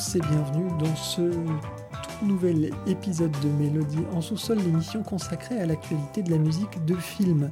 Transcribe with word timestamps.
Tous 0.00 0.16
et 0.16 0.20
bienvenue 0.20 0.70
dans 0.78 0.96
ce 0.96 1.20
tout 1.20 2.26
nouvel 2.26 2.70
épisode 2.86 3.32
de 3.42 3.48
Mélodie 3.48 4.06
en 4.14 4.22
sous-sol, 4.22 4.56
l'émission 4.56 5.02
consacrée 5.02 5.60
à 5.60 5.66
l'actualité 5.66 6.22
de 6.22 6.30
la 6.30 6.38
musique 6.38 6.82
de 6.86 6.94
film. 6.94 7.50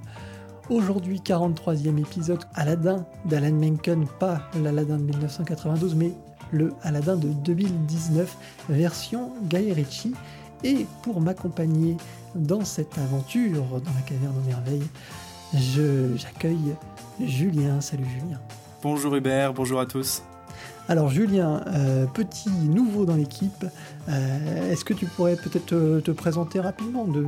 Aujourd'hui, 0.71 1.21
43e 1.21 1.99
épisode 1.99 2.43
Aladdin 2.55 3.05
d'Alan 3.27 3.53
Menken, 3.53 4.07
pas 4.19 4.41
l'Aladdin 4.63 4.97
de 4.97 5.03
1992, 5.03 5.95
mais 5.95 6.13
le 6.51 6.73
Aladdin 6.83 7.17
de 7.17 7.29
2019, 7.29 8.35
version 8.71 9.33
Guy 9.43 9.73
Ritchie. 9.75 10.15
Et 10.65 10.87
pour 11.03 11.21
m'accompagner 11.21 11.99
dans 12.35 12.65
cette 12.65 12.97
aventure 12.97 13.63
dans 13.63 13.93
la 13.95 14.03
caverne 14.07 14.35
aux 14.39 14.49
merveilles, 14.49 14.89
j'accueille 16.17 16.77
Julien. 17.21 17.83
Salut 17.83 18.07
Julien. 18.07 18.41
Bonjour 18.83 19.15
Hubert, 19.15 19.53
bonjour 19.53 19.81
à 19.81 19.87
tous. 19.87 20.23
Alors 20.91 21.11
Julien, 21.11 21.63
euh, 21.67 22.07
petit 22.07 22.49
nouveau 22.49 23.05
dans 23.05 23.15
l'équipe, 23.15 23.67
euh, 24.09 24.73
est-ce 24.73 24.87
que 24.87 24.95
tu 24.95 25.05
pourrais 25.05 25.37
peut-être 25.37 25.67
te, 26.01 26.11
présenter 26.11 26.61
rapidement 26.61 27.05
de, 27.05 27.27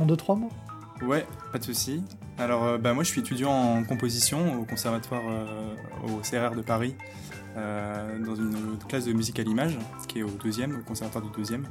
en, 0.00 0.06
deux, 0.06 0.16
trois 0.16 0.36
mots? 0.36 0.50
Ouais, 1.02 1.26
pas 1.52 1.58
de 1.58 1.64
souci. 1.64 2.02
Alors 2.38 2.64
euh, 2.64 2.78
bah, 2.78 2.94
moi 2.94 3.04
je 3.04 3.10
suis 3.10 3.20
étudiant 3.20 3.50
en 3.50 3.84
composition 3.84 4.58
au 4.58 4.64
conservatoire 4.64 5.22
au 6.04 6.20
CRR 6.22 6.56
de 6.56 6.62
Paris, 6.62 6.94
dans 7.54 8.34
une 8.34 8.78
classe 8.88 9.04
de 9.04 9.12
musique 9.12 9.38
à 9.38 9.42
l'image, 9.42 9.78
qui 10.08 10.20
est 10.20 10.22
au 10.22 10.30
deuxième, 10.42 10.76
au 10.76 10.82
conservatoire 10.82 11.22
du 11.22 11.30
deuxième. 11.36 11.66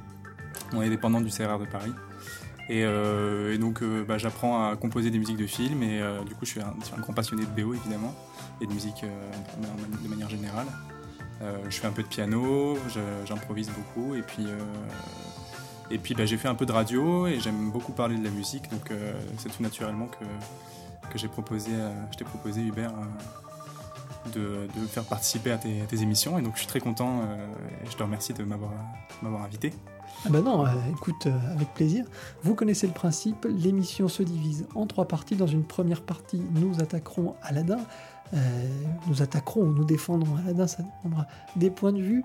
On 0.71 0.83
est 0.83 0.89
dépendant 0.89 1.19
du 1.19 1.31
CRR 1.31 1.57
de 1.57 1.65
Paris. 1.65 1.93
Et, 2.69 2.85
donc 3.57 3.83
bah, 4.07 4.19
j'apprends 4.19 4.69
à 4.69 4.75
composer 4.75 5.09
des 5.09 5.17
musiques 5.17 5.37
de 5.37 5.47
films 5.47 5.81
et 5.81 5.99
du 6.27 6.35
coup 6.35 6.45
je 6.45 6.51
suis 6.51 6.61
un, 6.61 7.01
grand 7.01 7.13
passionné 7.13 7.43
de 7.43 7.61
BO 7.63 7.73
évidemment 7.73 8.13
de 8.65 8.73
musique 8.73 9.05
de 10.03 10.07
manière 10.07 10.29
générale. 10.29 10.67
Euh, 11.41 11.57
je 11.69 11.79
fais 11.79 11.87
un 11.87 11.91
peu 11.91 12.03
de 12.03 12.07
piano, 12.07 12.77
j'improvise 13.25 13.69
beaucoup 13.69 14.13
et 14.13 14.21
puis, 14.21 14.45
euh, 14.45 14.59
et 15.89 15.97
puis 15.97 16.13
bah, 16.13 16.25
j'ai 16.25 16.37
fait 16.37 16.47
un 16.47 16.55
peu 16.55 16.67
de 16.67 16.71
radio 16.71 17.25
et 17.25 17.39
j'aime 17.39 17.71
beaucoup 17.71 17.93
parler 17.93 18.15
de 18.15 18.23
la 18.23 18.29
musique 18.29 18.69
donc 18.69 18.91
euh, 18.91 19.13
c'est 19.37 19.49
tout 19.49 19.63
naturellement 19.63 20.07
que, 20.07 20.25
que 21.11 21.17
j'ai 21.17 21.27
proposé, 21.27 21.71
je 22.11 22.17
t'ai 22.17 22.25
proposé 22.25 22.61
Hubert 22.61 22.93
de, 24.33 24.67
de, 24.75 24.85
faire 24.87 25.03
participer 25.03 25.51
à 25.51 25.57
tes, 25.57 26.01
émissions 26.01 26.37
et 26.37 26.43
donc 26.43 26.53
je 26.53 26.59
suis 26.59 26.67
très 26.67 26.79
content 26.79 27.23
et 27.83 27.89
je 27.89 27.97
te 27.97 28.03
remercie 28.03 28.33
de 28.33 28.43
m'avoir 28.43 29.43
invité. 29.43 29.73
Ah 30.23 30.29
bah 30.29 30.41
non, 30.41 30.65
écoute, 30.91 31.27
avec 31.51 31.73
plaisir. 31.73 32.05
Vous 32.43 32.53
connaissez 32.53 32.85
le 32.85 32.93
principe, 32.93 33.47
l'émission 33.49 34.07
se 34.07 34.21
divise 34.21 34.67
en 34.75 34.85
trois 34.85 35.05
parties. 35.05 35.35
Dans 35.35 35.47
une 35.47 35.63
première 35.63 36.01
partie, 36.01 36.39
nous 36.53 36.79
attaquerons 36.79 37.33
Aladdin. 37.41 37.79
Euh, 38.33 38.37
nous 39.07 39.21
attaquerons 39.21 39.61
ou 39.61 39.73
nous 39.73 39.83
défendrons 39.83 40.37
Aladdin, 40.37 40.67
ça 40.67 40.83
dépendra 40.83 41.27
des 41.55 41.69
points 41.69 41.91
de 41.91 42.01
vue. 42.01 42.23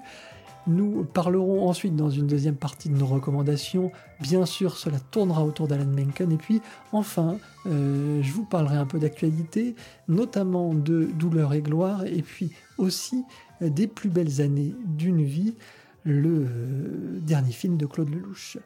Nous 0.69 1.05
parlerons 1.05 1.69
ensuite 1.69 1.95
dans 1.95 2.11
une 2.11 2.27
deuxième 2.27 2.57
partie 2.57 2.89
de 2.89 2.97
nos 2.97 3.07
recommandations. 3.07 3.93
Bien 4.21 4.47
sûr, 4.47 4.77
cela 4.77 4.99
tournera 4.99 5.45
autour 5.45 5.69
d'Alan 5.69 5.87
Menken. 5.87 6.33
Et 6.33 6.37
puis, 6.37 6.61
enfin, 6.91 7.39
euh, 7.67 8.21
je 8.21 8.33
vous 8.33 8.45
parlerai 8.45 8.77
un 8.77 8.87
peu 8.87 8.99
d'actualité, 8.99 9.77
notamment 10.09 10.75
de 10.75 11.05
Douleur 11.05 11.55
et 11.55 11.63
Gloire, 11.63 12.05
et 12.05 12.23
puis 12.23 12.51
aussi 12.79 13.25
euh, 13.63 13.71
des 13.71 13.87
plus 13.87 14.11
belles 14.11 14.41
années 14.41 14.75
d'une 14.85 15.23
vie, 15.23 15.55
le 16.03 16.47
dernier 17.21 17.53
film 17.53 17.77
de 17.77 17.87
Claude 17.87 18.13
Lelouch. 18.13 18.59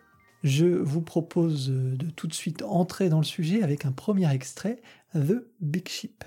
Je 0.43 0.67
vous 0.67 1.03
propose 1.03 1.69
de 1.69 2.07
tout 2.17 2.27
de 2.27 2.35
suite 2.35 2.63
entrer 2.63 3.11
dans 3.11 3.19
le 3.19 3.25
sujet 3.25 3.63
avec 3.63 3.85
un 3.85 3.93
premier 3.93 4.33
extrait, 4.33 4.81
The 5.15 5.45
Big 5.61 5.87
Ship. 5.87 6.25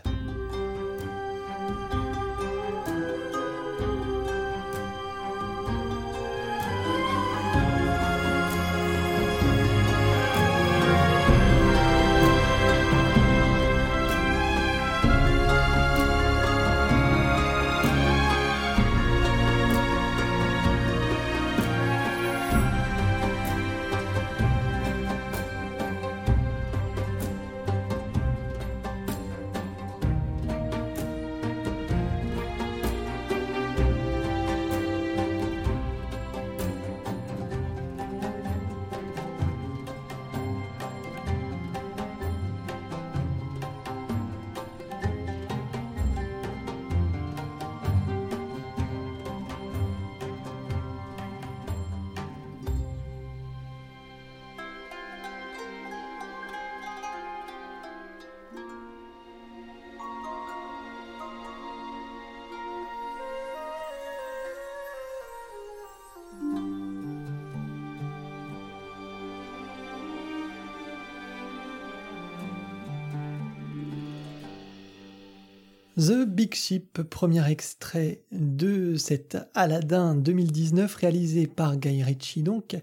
The 75.98 76.26
Big 76.26 76.56
Ship, 76.56 77.04
premier 77.04 77.48
extrait 77.48 78.22
de 78.32 78.96
cet 78.96 79.38
Aladdin 79.54 80.16
2019 80.16 80.96
réalisé 80.96 81.46
par 81.46 81.78
Guy 81.78 82.02
Ritchie 82.02 82.42
donc. 82.42 82.76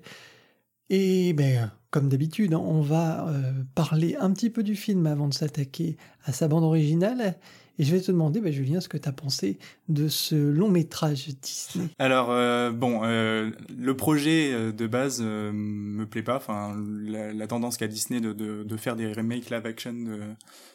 Et 0.91 1.33
ben, 1.33 1.73
comme 1.91 2.09
d'habitude, 2.09 2.55
on 2.55 2.81
va 2.81 3.29
euh, 3.29 3.53
parler 3.75 4.17
un 4.21 4.33
petit 4.33 4.49
peu 4.49 4.63
du 4.63 4.77
film 4.77 5.07
avant 5.07 5.27
de 5.27 5.35
s'attaquer 5.35 5.97
à 6.25 6.33
sa 6.33 6.47
bande 6.47 6.63
originale. 6.63 7.37
Et 7.79 7.85
je 7.85 7.93
vais 7.93 8.01
te 8.01 8.13
demander, 8.13 8.41
ben, 8.41 8.53
Julien, 8.53 8.81
ce 8.81 8.89
que 8.89 8.97
tu 8.97 9.09
as 9.09 9.13
pensé 9.13 9.59
de 9.89 10.07
ce 10.07 10.37
long 10.37 10.69
métrage 10.69 11.29
Disney. 11.43 11.89
Alors, 11.99 12.31
euh, 12.31 12.71
bon, 12.71 13.01
euh, 13.03 13.51
le 13.77 13.97
projet 13.97 14.73
de 14.73 14.87
base 14.87 15.21
me 15.21 16.05
plaît 16.05 16.23
pas. 16.23 16.37
Enfin, 16.37 16.77
la, 17.05 17.47
tendance 17.49 17.77
qu'a 17.77 17.89
Disney 17.89 18.21
de, 18.21 18.77
faire 18.77 18.95
des 18.95 19.13
remakes 19.13 19.51
live 19.51 19.67
action 19.67 19.95
de, 19.95 20.21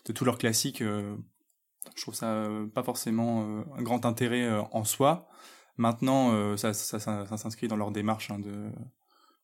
de 0.05 0.13
tous 0.13 0.25
leurs 0.25 0.37
classiques 0.37 0.83
je 1.95 2.01
trouve 2.01 2.15
ça 2.15 2.27
euh, 2.31 2.67
pas 2.67 2.83
forcément 2.83 3.43
euh, 3.43 3.63
un 3.77 3.81
grand 3.81 4.05
intérêt 4.05 4.43
euh, 4.43 4.61
en 4.71 4.83
soi. 4.83 5.27
Maintenant, 5.77 6.55
ça, 6.55 6.73
s'inscrit 6.73 7.67
dans 7.67 7.75
leur 7.75 7.91
démarche 7.91 8.31
hein, 8.31 8.39
de 8.39 8.69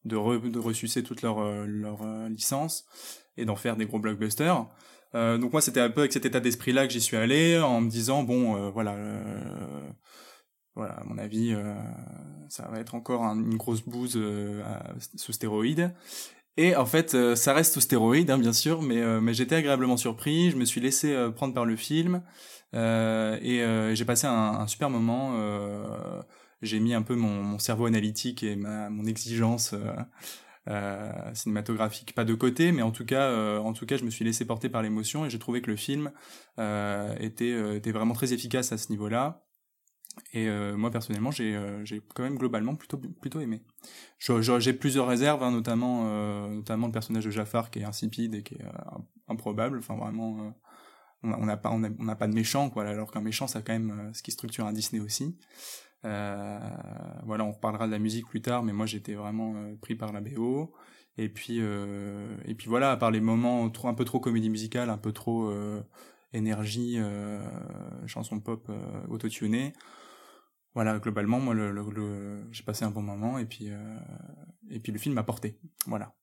de, 0.06 0.16
re, 0.16 0.40
ressucer 0.63 1.03
toute 1.03 1.22
leur 1.22 1.44
leur 1.68 2.06
licence 2.30 2.85
et 3.35 3.44
d'en 3.44 3.57
faire 3.57 3.75
des 3.75 3.85
gros 3.85 4.00
blockbusters. 4.00 4.66
Donc 5.13 5.51
moi, 5.51 5.59
c'était 5.59 5.81
un 5.81 5.90
peu 5.90 6.00
avec 6.00 6.13
cet 6.13 6.25
état 6.25 6.40
d'esprit-là 6.40 6.88
que 6.88 6.94
j'y 6.94 7.01
suis 7.01 7.18
allé, 7.18 7.59
en 7.59 7.81
me 7.81 7.90
disant 7.90 8.24
bon, 8.24 8.72
voilà, 8.72 8.96
voilà, 10.74 10.94
à 10.94 11.04
mon 11.04 11.18
avis, 11.18 11.54
ça 12.48 12.69
va 12.69 12.80
être 12.80 12.95
encore 12.95 13.24
une 13.24 13.57
grosse 13.57 13.81
bouse 13.81 14.18
sous 15.18 15.33
stéroïdes. 15.33 15.94
Et 16.57 16.75
en 16.75 16.86
fait, 16.86 17.15
euh, 17.15 17.36
ça 17.36 17.53
reste 17.53 17.77
au 17.77 17.80
stéroïde, 17.80 18.30
hein, 18.30 18.38
bien 18.38 18.53
sûr, 18.53 18.81
mais, 18.81 18.98
euh, 18.98 19.21
mais 19.21 19.33
j'étais 19.33 19.56
agréablement 19.56 19.98
surpris. 19.98 20.51
Je 20.51 20.57
me 20.57 20.65
suis 20.65 20.81
laissé 20.81 21.13
euh, 21.13 21.31
prendre 21.31 21.53
par 21.53 21.65
le 21.65 21.75
film 21.75 22.24
et 22.74 23.92
j'ai 23.94 24.06
passé 24.06 24.27
un, 24.27 24.31
un, 24.31 24.68
super 24.68 24.89
moment. 24.89 25.36
j'ai 26.62 26.80
mis 26.80 26.94
un 26.94 27.01
peu 27.01 27.15
mon, 27.15 27.44
mon, 27.44 27.59
cerveau 27.59 27.86
analytique 27.86 28.44
et 28.44 28.56
ma, 28.56 28.89
mon 28.89 29.06
exigence 29.06 29.75
cinématographique 31.33 32.13
pas 32.15 32.24
de 32.24 32.33
côté, 32.33 32.71
mais 32.71 32.81
en 32.81 32.92
tout 32.92 33.06
cas, 33.06 33.59
en 33.59 33.74
tout 33.74 33.86
cas, 33.86 33.97
je 33.97 34.06
me 34.06 34.09
suis 34.09 34.24
laissé 34.24 34.45
porter 34.45 34.69
par 34.69 34.83
l'émotion 34.83 35.25
et 35.25 35.30
j'ai 35.30 35.39
trouvé 35.39 35.62
que 35.62 35.69
le 35.69 35.75
film 35.75 36.12
était, 36.57 37.75
était 37.75 37.92
vraiment 37.92 38.13
très 38.13 38.31
efficace 38.31 38.71
à 38.71 38.77
ce 38.77 38.89
niveau-là. 38.89 39.44
Et 40.34 40.48
euh, 40.48 40.75
moi 40.78 40.92
personnellement, 40.92 41.31
j'ai 41.31 41.56
euh, 41.56 41.84
quand 42.13 42.24
même 42.24 42.38
globalement 42.38 42.75
plutôt 42.75 42.98
plutôt 42.98 43.40
aimé. 43.40 43.62
J'ai 44.19 44.74
plusieurs 44.74 45.08
réserves, 45.08 45.44
hein, 45.44 45.52
notamment 45.52 46.04
euh, 46.06 46.48
notamment 46.50 46.88
le 46.88 46.94
personnage 46.94 47.25
de 47.25 47.31
Jafar 47.31 47.69
qui 47.72 47.80
est 47.80 47.84
insipide 47.84 48.36
et 48.36 48.44
qui 48.44 48.56
est 48.56 48.66
improbable. 49.28 49.78
Enfin 49.80 49.96
vraiment, 49.96 50.54
on 51.24 51.46
n'a 51.46 51.58
pas 51.58 51.72
on 51.72 52.08
a, 52.08 52.16
pas 52.16 52.28
de 52.28 52.34
méchant 52.34 52.69
quoi. 52.69 52.86
Alors 52.86 53.12
qu'un 53.12 53.22
méchant, 53.22 53.48
c'est 53.48 53.66
quand 53.66 53.74
même 53.74 54.12
ce 54.13 54.24
qui 54.24 54.31
structure 54.31 54.66
un 54.66 54.74
Disney 54.74 55.02
aussi. 55.02 55.38
voilà, 56.04 57.44
on 57.44 57.52
reparlera 57.52 57.88
de 57.88 57.92
la 57.92 58.00
musique 58.00 58.28
plus 58.28 58.42
tard, 58.42 58.64
mais 58.64 58.74
moi 58.74 58.86
j'étais 58.86 59.14
vraiment 59.14 59.56
pris 59.81 59.96
par 59.96 60.12
la 60.14 60.22
BO. 60.22 60.74
Et 61.18 61.30
puis 61.30 61.60
et 61.60 62.56
puis 62.56 62.68
voilà, 62.68 62.92
à 62.92 62.98
part 62.98 63.12
les 63.12 63.22
moments 63.22 63.69
trop 63.69 63.88
un 63.88 63.94
peu 63.94 64.06
trop 64.06 64.19
comédie 64.19 64.50
musicale, 64.50 64.90
un 64.90 64.98
peu 64.98 65.12
trop 65.14 65.54
énergie, 66.34 67.00
chanson 68.07 68.40
pop 68.40 68.72
autotunée 69.10 69.74
voilà, 70.73 71.00
globalement, 71.00 71.39
moi, 71.39 71.53
le, 71.53 71.71
le, 71.71 72.44
j'ai 72.51 72.63
passé 72.63 72.85
un 72.85 72.91
bon 72.91 73.01
moment 73.01 73.38
et 73.38 73.45
puis 73.45 73.69
et 74.69 74.79
puis 74.79 74.91
le 74.91 74.97
film 74.97 75.15
m'a 75.15 75.23
porté. 75.23 75.57
Voilà. 75.85 76.13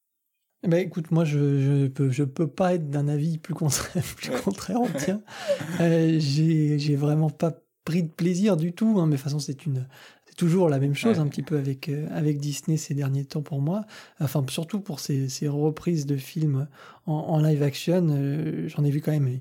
Eh 0.65 0.69
ben, 0.69 0.85
écoute, 0.85 1.11
moi, 1.13 1.25
je, 1.25 1.61
je 1.61 1.87
peux, 1.87 2.11
je 2.11 2.25
peux 2.25 2.49
pas 2.49 2.75
être 2.75 2.91
d'un 2.91 3.07
avis 3.07 3.39
plus 3.39 3.55
contraire, 3.55 4.03
plus 4.17 4.31
contraire 4.43 4.81
au 4.81 4.89
tien. 4.89 5.23
Euh, 5.81 6.17
j'ai, 6.19 6.79
j'ai 6.79 6.97
vraiment 6.97 7.31
pas 7.31 7.53
pris 7.85 8.03
de 8.03 8.09
plaisir 8.09 8.57
du 8.57 8.73
tout. 8.73 8.99
Hein, 8.99 9.07
mais 9.07 9.13
de 9.13 9.17
toute 9.17 9.25
façon, 9.25 9.39
c'est 9.39 9.65
une, 9.65 9.87
c'est 10.27 10.35
toujours 10.35 10.69
la 10.69 10.81
même 10.81 10.95
chose 10.95 11.21
un 11.21 11.29
petit 11.29 11.43
peu 11.43 11.57
avec 11.57 11.89
euh, 11.89 12.09
avec 12.11 12.39
Disney 12.39 12.77
ces 12.77 12.95
derniers 12.95 13.25
temps 13.25 13.43
pour 13.43 13.61
moi. 13.61 13.85
Enfin, 14.19 14.45
surtout 14.49 14.81
pour 14.81 14.99
ces, 14.99 15.29
ces 15.29 15.47
reprises 15.47 16.07
de 16.07 16.17
films 16.17 16.67
en, 17.07 17.13
en 17.13 17.41
live 17.41 17.63
action, 17.63 18.09
euh, 18.11 18.67
j'en 18.67 18.85
ai 18.85 18.91
vu 18.91 19.01
quand 19.01 19.13
même 19.13 19.29
euh, 19.29 19.39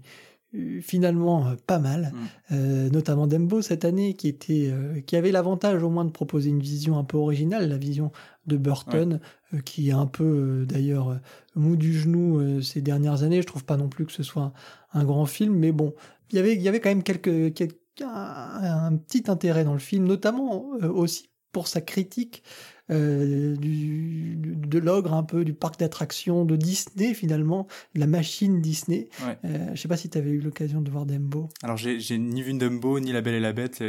finalement 0.82 1.54
pas 1.68 1.80
mal, 1.80 2.14
mm. 2.14 2.54
euh, 2.54 2.90
notamment 2.90 3.28
Dembo 3.28 3.62
cette 3.62 3.86
année 3.86 4.14
qui 4.14 4.28
était 4.28 4.74
qui 5.06 5.16
avait 5.16 5.32
l'avantage 5.32 5.84
au 5.84 5.90
moins 5.90 6.06
de 6.06 6.12
proposer 6.12 6.50
une 6.50 6.62
vision 6.62 6.98
un 6.98 7.04
peu 7.04 7.18
originale, 7.18 7.70
la 7.70 7.78
vision 7.78 8.12
de 8.48 8.58
Burton, 8.58 9.20
euh, 9.54 9.60
qui 9.60 9.90
est 9.90 9.94
un 9.94 10.08
peu 10.08 10.24
euh, 10.24 10.66
d'ailleurs 10.66 11.10
euh, 11.10 11.16
mou 11.56 11.76
du 11.76 11.98
genou 11.98 12.62
ces 12.62 12.82
dernières 12.82 13.24
années. 13.24 13.42
Je 13.42 13.48
trouve 13.48 13.66
pas 13.66 13.78
non 13.78 13.90
plus 13.90 14.06
que 14.06 14.12
ce 14.12 14.24
soit 14.24 14.54
un, 14.94 15.04
grand 15.04 15.26
film, 15.26 15.54
mais 15.54 15.72
bon, 15.72 15.94
y 16.32 16.40
il 16.40 16.62
y 16.62 16.68
avait 16.68 16.80
quand 16.80 16.90
même 16.90 17.04
quelques, 17.04 17.54
quelques 17.54 17.78
un, 18.02 18.96
petit 18.96 19.24
intérêt 19.28 19.64
dans 19.64 19.74
le 19.74 19.80
film, 19.80 20.06
notamment 20.06 20.66
aussi 20.82 21.30
pour 21.52 21.68
sa 21.68 21.82
critique 21.82 22.44
euh, 22.90 23.56
du, 23.56 24.38
de 24.38 24.80
l'ogre 24.80 25.14
un 25.14 25.24
peu, 25.24 25.44
du 25.44 25.54
parc 25.54 25.80
d'attractions 25.80 26.46
de 26.46 26.56
Disney 26.56 27.14
finalement, 27.14 27.68
de 27.96 28.00
la 28.00 28.08
machine 28.08 28.62
Disney. 28.62 29.10
Ouais. 29.26 29.38
Euh, 29.46 29.72
je 29.74 29.82
sais 29.82 29.88
pas 29.88 29.98
si 29.98 30.10
tu 30.10 30.18
avais 30.18 30.30
eu 30.30 30.40
l'occasion 30.40 30.82
de 30.82 30.90
voir 30.90 31.06
Dumbo. 31.06 31.50
Alors 31.64 31.78
j'ai 31.78 32.18
ni 32.18 32.42
vu 32.42 32.54
Dumbo 32.54 33.00
ni 33.00 33.12
La 33.12 33.22
Belle 33.22 33.36
et 33.36 33.40
la 33.40 33.54
Bête. 33.54 33.84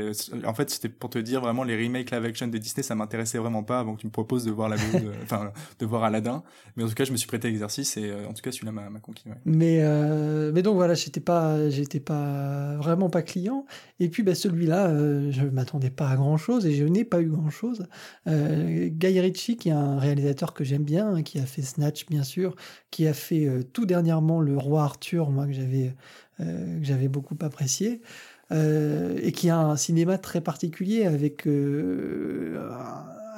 En 0.45 0.55
fait 0.55 0.71
c'était 0.71 0.89
pour 0.89 1.11
te 1.11 1.19
dire 1.19 1.41
vraiment 1.41 1.65
les 1.65 1.77
remakes 1.77 2.11
live 2.11 2.25
action 2.25 2.49
de 2.49 2.59
Disney 2.59 2.83
ça 2.83 2.95
m'intéressait 2.95 3.39
vraiment 3.39 3.63
pas 3.63 3.81
avant 3.81 3.95
que 3.95 4.01
tu 4.01 4.07
me 4.07 4.13
proposes 4.13 4.45
de 4.45 4.51
voir 4.51 4.69
la 4.69 4.77
enfin 5.23 5.53
de 5.79 5.87
voir 5.87 6.05
Aladdin. 6.05 6.43
Mais 6.77 6.85
en 6.85 6.89
tout 6.89 6.95
cas 6.95 7.05
je 7.05 7.13
me 7.13 7.17
suis 7.17 7.27
prêté 7.27 7.49
à 7.49 7.51
l'exercice 7.51 7.97
et 7.97 8.11
euh, 8.11 8.27
en 8.29 8.33
tout 8.33 8.43
cas 8.43 8.53
celui-là 8.53 8.73
m'a 8.73 9.01
conquis. 9.01 9.25
Mais 9.45 9.79
euh, 9.83 10.53
mais 10.53 10.63
donc 10.63 10.77
voilà 10.77 10.95
j'étais 10.95 11.21
pas 11.21 11.71
j'étais 11.71 12.01
pas 12.01 12.77
vraiment 12.77 13.11
pas 13.11 13.23
client. 13.23 13.65
Et 14.01 14.09
puis 14.09 14.23
bah, 14.23 14.35
celui-là 14.35 14.89
je 15.31 15.45
m'attendais 15.47 15.91
pas 15.91 16.09
à 16.09 16.17
grand 16.17 16.37
chose 16.37 16.67
et 16.67 16.75
je 16.75 16.85
n'ai 16.85 17.05
pas 17.05 17.21
eu 17.21 17.29
grand 17.29 17.51
chose. 17.51 17.87
Euh, 18.27 18.88
Guy 18.91 19.21
Ritchie, 19.21 19.57
qui 19.57 19.69
est 19.69 19.73
un 19.73 19.99
réalisateur 19.99 20.55
que 20.55 20.65
j'aime 20.65 20.85
bien, 20.85 21.15
hein, 21.15 21.23
qui 21.23 21.39
a 21.39 21.47
fait 21.47 21.63
Snatch, 21.63 22.07
bien 22.07 22.23
sûr, 22.23 22.55
qui 22.91 23.07
a 23.07 23.15
fait 23.15 23.47
euh, 23.47 23.63
tout 23.63 23.87
dernièrement 23.87 24.41
Le 24.41 24.57
Roi 24.57 24.83
Arthur, 24.83 25.31
moi, 25.31 25.47
que 25.47 25.53
j'avais, 25.53 25.95
euh, 26.41 26.81
que 26.81 26.85
j'avais 26.85 27.09
beaucoup 27.09 27.37
apprécié. 27.41 28.01
Euh, 28.51 29.19
et 29.23 29.33
qui 29.33 29.51
a 29.51 29.59
un 29.59 29.77
cinéma 29.77 30.17
très 30.17 30.41
particulier 30.41 31.05
avec 31.05 31.47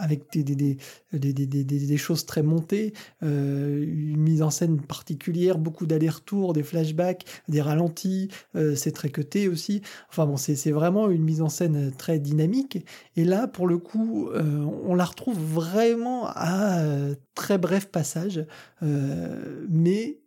avec 0.01 0.33
des, 0.33 1.97
choses 1.97 2.25
très 2.27 2.43
montées, 2.43 2.93
euh, 3.23 3.85
une 3.87 4.21
mise 4.21 4.43
en 4.43 4.51
scène 4.51 4.81
particulière, 4.81 5.59
beaucoup 5.59 5.87
d'allers-retours, 5.87 6.53
des 6.53 6.63
flashbacks, 6.63 7.25
des 7.49 7.61
ralentis, 7.61 8.29
euh, 8.57 8.75
c'est 8.75 8.93
très 8.93 9.11
cuté 9.11 9.49
aussi. 9.49 9.83
Enfin 10.09 10.27
bon, 10.27 10.37
c'est 10.37 10.71
vraiment 10.71 11.11
une 11.11 11.23
mise 11.23 11.43
en 11.43 11.49
scène 11.49 11.93
très 11.97 12.19
dynamique. 12.19 12.85
Et 13.17 13.25
là, 13.25 13.47
pour 13.47 13.67
le 13.67 13.79
coup, 13.79 14.31
euh, 14.31 14.65
on 14.85 14.95
la 14.95 15.05
retrouve 15.05 15.39
vraiment 15.39 16.27
à 16.29 16.81
très 17.35 17.59
bref 17.59 17.87
passage, 17.87 18.45
mais 18.81 20.19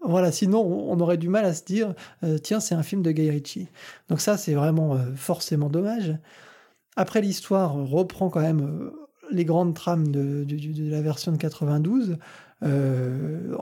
voilà, 0.00 0.30
sinon 0.30 0.60
on 0.60 0.98
aurait 1.00 1.18
du 1.18 1.28
mal 1.28 1.44
à 1.44 1.54
se 1.54 1.64
dire, 1.64 1.94
tiens, 2.42 2.60
c'est 2.60 2.74
un 2.74 2.82
film 2.82 3.02
de 3.02 3.10
Guy 3.10 3.30
Ritchie. 3.30 3.68
Donc 4.08 4.20
ça, 4.20 4.36
c'est 4.36 4.54
vraiment 4.54 4.96
forcément 5.16 5.68
dommage. 5.68 6.16
Après, 6.96 7.20
l'histoire 7.20 7.74
reprend 7.74 8.28
quand 8.28 8.40
même 8.40 8.90
les 9.30 9.44
grandes 9.44 9.74
trames 9.74 10.08
de, 10.08 10.46
la 10.90 11.00
version 11.00 11.32
de 11.32 11.36
92. 11.36 12.18
Euh, 12.64 13.54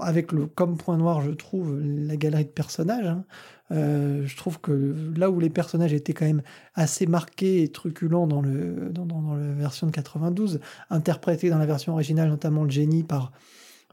avec 0.00 0.32
le 0.32 0.46
comme 0.46 0.76
point 0.76 0.98
noir, 0.98 1.22
je 1.22 1.30
trouve 1.30 1.80
la 1.80 2.16
galerie 2.16 2.44
de 2.44 2.50
personnages. 2.50 3.06
Hein. 3.06 3.24
Euh, 3.70 4.22
je 4.26 4.36
trouve 4.36 4.60
que 4.60 4.94
là 5.16 5.30
où 5.30 5.40
les 5.40 5.50
personnages 5.50 5.92
étaient 5.92 6.12
quand 6.12 6.26
même 6.26 6.42
assez 6.74 7.06
marqués 7.06 7.62
et 7.62 7.68
truculents 7.68 8.26
dans, 8.26 8.40
le, 8.40 8.90
dans, 8.90 9.06
dans, 9.06 9.34
la 9.34 9.52
version 9.52 9.86
de 9.86 9.92
92, 9.92 10.60
interprétés 10.90 11.50
dans 11.50 11.58
la 11.58 11.66
version 11.66 11.92
originale, 11.92 12.28
notamment 12.28 12.64
le 12.64 12.70
génie 12.70 13.02
par, 13.02 13.32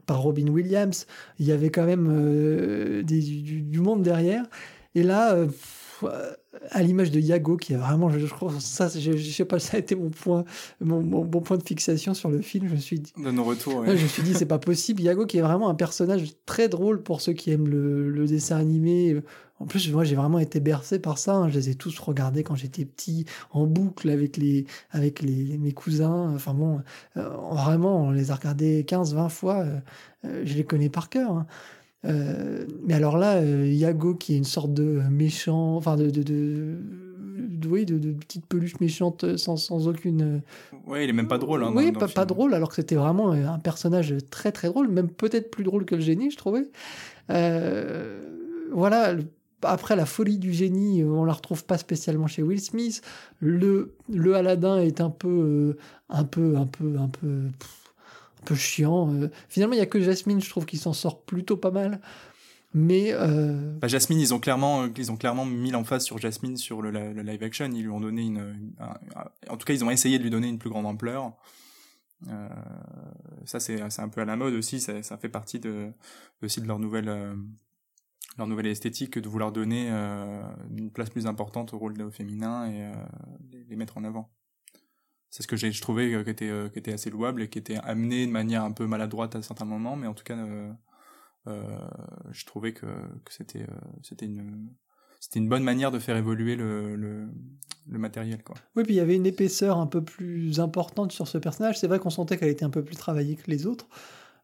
par 0.06 0.20
Robin 0.20 0.48
Williams, 0.48 1.06
il 1.38 1.46
y 1.46 1.52
avait 1.52 1.70
quand 1.70 1.84
même 1.84 2.08
euh, 2.10 3.02
du, 3.02 3.80
monde 3.80 4.02
derrière. 4.02 4.44
Et 4.94 5.02
là, 5.02 5.36
à 6.70 6.82
l'image 6.82 7.10
de 7.10 7.20
Yago, 7.20 7.56
qui 7.56 7.72
est 7.72 7.76
vraiment, 7.76 8.10
je, 8.10 8.26
crois, 8.26 8.52
ça, 8.58 8.88
je, 8.88 9.16
sais 9.16 9.44
pas, 9.44 9.58
ça 9.58 9.76
a 9.76 9.80
été 9.80 9.94
mon 9.94 10.10
point, 10.10 10.44
mon, 10.80 11.02
bon 11.02 11.40
point 11.40 11.56
de 11.56 11.62
fixation 11.62 12.14
sur 12.14 12.30
le 12.30 12.40
film. 12.40 12.68
Je 12.68 12.74
me 12.74 12.80
suis 12.80 13.00
dit, 13.00 13.12
de 13.16 13.30
nos 13.30 13.44
retours, 13.44 13.84
je 13.86 13.92
me 13.92 14.08
suis 14.08 14.22
dit, 14.22 14.34
c'est 14.34 14.46
pas 14.46 14.58
possible. 14.58 15.02
Yago, 15.02 15.26
qui 15.26 15.38
est 15.38 15.42
vraiment 15.42 15.68
un 15.68 15.74
personnage 15.74 16.34
très 16.46 16.68
drôle 16.68 17.02
pour 17.02 17.20
ceux 17.20 17.32
qui 17.32 17.50
aiment 17.50 17.68
le, 17.68 18.26
dessin 18.26 18.56
animé. 18.56 19.20
En 19.58 19.64
plus, 19.66 19.90
moi, 19.90 20.04
j'ai 20.04 20.16
vraiment 20.16 20.38
été 20.38 20.60
bercé 20.60 20.98
par 20.98 21.16
ça. 21.16 21.34
Hein. 21.34 21.48
Je 21.48 21.54
les 21.54 21.70
ai 21.70 21.74
tous 21.74 21.98
regardés 21.98 22.42
quand 22.42 22.56
j'étais 22.56 22.84
petit, 22.84 23.24
en 23.52 23.66
boucle 23.66 24.10
avec 24.10 24.36
les, 24.36 24.66
avec 24.90 25.22
les, 25.22 25.56
mes 25.56 25.72
cousins. 25.72 26.32
Enfin 26.34 26.52
bon, 26.52 26.82
euh, 27.16 27.28
vraiment, 27.52 28.02
on 28.02 28.10
les 28.10 28.30
a 28.30 28.34
regardés 28.34 28.84
15, 28.84 29.14
20 29.14 29.28
fois. 29.30 29.60
Euh, 29.60 29.78
euh, 30.26 30.42
je 30.44 30.54
les 30.54 30.64
connais 30.64 30.88
par 30.88 31.08
cœur. 31.08 31.30
Hein. 31.30 31.46
Euh, 32.06 32.66
mais 32.84 32.94
alors 32.94 33.18
là, 33.18 33.36
euh, 33.36 33.66
Yago 33.66 34.14
qui 34.14 34.34
est 34.34 34.36
une 34.36 34.44
sorte 34.44 34.72
de 34.72 35.00
méchant, 35.10 35.76
enfin 35.76 35.96
de 35.96 36.10
de, 36.10 36.22
de, 36.22 37.84
de, 37.84 37.98
de, 37.98 38.12
petite 38.12 38.46
peluche 38.46 38.78
méchante 38.80 39.36
sans, 39.36 39.56
sans 39.56 39.88
aucune. 39.88 40.42
Oui, 40.86 41.04
il 41.04 41.10
est 41.10 41.12
même 41.12 41.28
pas 41.28 41.38
drôle. 41.38 41.64
Hein, 41.64 41.72
oui, 41.74 41.92
pas, 41.92 42.08
pas 42.08 42.24
drôle, 42.24 42.54
alors 42.54 42.68
que 42.68 42.76
c'était 42.76 42.94
vraiment 42.94 43.32
un 43.32 43.58
personnage 43.58 44.14
très 44.30 44.52
très 44.52 44.68
drôle, 44.68 44.88
même 44.88 45.08
peut-être 45.08 45.50
plus 45.50 45.64
drôle 45.64 45.84
que 45.84 45.94
le 45.94 46.00
génie, 46.00 46.30
je 46.30 46.36
trouvais. 46.36 46.68
Euh, 47.30 48.20
voilà. 48.72 49.14
Après 49.62 49.96
la 49.96 50.04
folie 50.04 50.38
du 50.38 50.52
génie, 50.52 51.02
on 51.02 51.24
la 51.24 51.32
retrouve 51.32 51.64
pas 51.64 51.78
spécialement 51.78 52.26
chez 52.26 52.42
Will 52.42 52.60
Smith. 52.60 53.00
Le 53.40 53.94
le 54.12 54.36
Aladdin 54.36 54.78
est 54.78 55.00
un 55.00 55.10
peu 55.10 55.76
un 56.10 56.24
peu 56.24 56.56
un 56.56 56.66
peu 56.66 56.96
un 56.98 57.08
peu 57.08 57.46
peu 58.46 58.54
chiant. 58.54 59.12
Euh. 59.12 59.30
Finalement, 59.48 59.74
il 59.74 59.78
y 59.78 59.82
a 59.82 59.86
que 59.86 60.00
Jasmine, 60.00 60.40
je 60.40 60.48
trouve, 60.48 60.64
qui 60.64 60.78
s'en 60.78 60.92
sort 60.92 61.22
plutôt 61.22 61.56
pas 61.56 61.70
mal. 61.70 62.00
Mais 62.72 63.12
euh... 63.12 63.72
bah, 63.78 63.88
Jasmine, 63.88 64.20
ils 64.20 64.34
ont 64.34 64.40
clairement, 64.40 64.82
euh, 64.82 64.88
ils 64.96 65.10
ont 65.10 65.16
clairement 65.16 65.44
mis 65.44 65.70
l'emphase 65.70 66.04
sur 66.04 66.18
Jasmine 66.18 66.56
sur 66.56 66.82
le, 66.82 66.90
live 67.22 67.42
action. 67.42 67.70
Ils 67.72 67.82
lui 67.82 67.90
ont 67.90 68.00
donné 68.00 68.22
une, 68.22 68.74
en 69.48 69.56
tout 69.56 69.64
cas, 69.64 69.74
ils 69.74 69.84
ont 69.84 69.90
essayé 69.90 70.18
de 70.18 70.22
lui 70.22 70.30
donner 70.30 70.48
une 70.48 70.58
plus 70.58 70.70
grande 70.70 70.86
ampleur. 70.86 71.32
Ça, 73.44 73.60
c'est, 73.60 73.80
un 73.80 74.08
peu 74.08 74.22
à 74.22 74.24
la 74.24 74.36
mode 74.36 74.54
aussi. 74.54 74.80
Ça, 74.80 75.02
ça 75.02 75.16
fait 75.16 75.28
partie 75.28 75.60
de 75.60 75.92
aussi 76.42 76.60
de 76.60 76.66
leur 76.66 76.78
nouvelle, 76.78 77.36
leur 78.36 78.46
nouvelle 78.46 78.66
esthétique 78.66 79.18
de 79.18 79.28
vouloir 79.28 79.52
donner 79.52 79.88
une 80.70 80.90
place 80.90 81.10
plus 81.10 81.26
importante 81.26 81.72
au 81.72 81.78
rôle 81.78 82.10
féminin 82.10 82.70
et 82.70 82.90
les 83.68 83.76
mettre 83.76 83.96
en 83.98 84.04
avant 84.04 84.30
c'est 85.30 85.42
ce 85.42 85.48
que 85.48 85.56
j'ai 85.56 85.72
je 85.72 85.80
trouvais 85.80 86.12
euh, 86.12 86.24
qui 86.24 86.30
était 86.30 86.50
euh, 86.50 86.68
était 86.74 86.92
assez 86.92 87.10
louable 87.10 87.42
et 87.42 87.48
qui 87.48 87.58
était 87.58 87.76
amené 87.76 88.26
de 88.26 88.32
manière 88.32 88.64
un 88.64 88.72
peu 88.72 88.86
maladroite 88.86 89.36
à 89.36 89.42
certains 89.42 89.64
moments 89.64 89.96
mais 89.96 90.06
en 90.06 90.14
tout 90.14 90.24
cas 90.24 90.36
euh, 90.36 90.72
je 92.32 92.44
trouvais 92.44 92.72
que, 92.72 92.86
que 92.86 93.32
c'était 93.32 93.66
c'était 94.02 94.26
une 94.26 94.68
c'était 95.20 95.38
une 95.38 95.48
bonne 95.48 95.62
manière 95.62 95.90
de 95.90 95.98
faire 95.98 96.16
évoluer 96.16 96.56
le, 96.56 96.94
le, 96.96 97.98
matériel 97.98 98.42
quoi. 98.44 98.54
Oui, 98.76 98.84
puis 98.84 98.94
il 98.94 98.96
y 98.96 99.00
avait 99.00 99.16
une 99.16 99.26
épaisseur 99.26 99.78
un 99.78 99.86
peu 99.86 100.04
plus 100.04 100.60
importante 100.60 101.10
sur 101.10 101.26
ce 101.26 101.38
personnage. 101.38 101.78
C'est 101.78 101.86
vrai 101.86 101.98
qu'on 101.98 102.10
sentait 102.10 102.36
qu'elle 102.36 102.50
était 102.50 102.64
un 102.64 102.70
peu 102.70 102.84
plus 102.84 102.96
travaillée 102.96 103.34
que 103.34 103.50
les 103.50 103.66
autres. 103.66 103.88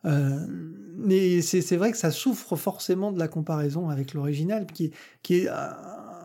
Mais 0.05 1.43
c'est 1.43 1.77
vrai 1.77 1.93
que 1.93 1.99
ça 1.99 2.11
souffre 2.11 2.57
forcément 2.57 3.12
de 3.12 3.19
la 3.19 3.29
comparaison 3.29 3.91
avec 3.91 4.15
l'original, 4.15 4.67
qui, 4.67 4.93
qui 5.23 5.41
est 5.41 5.49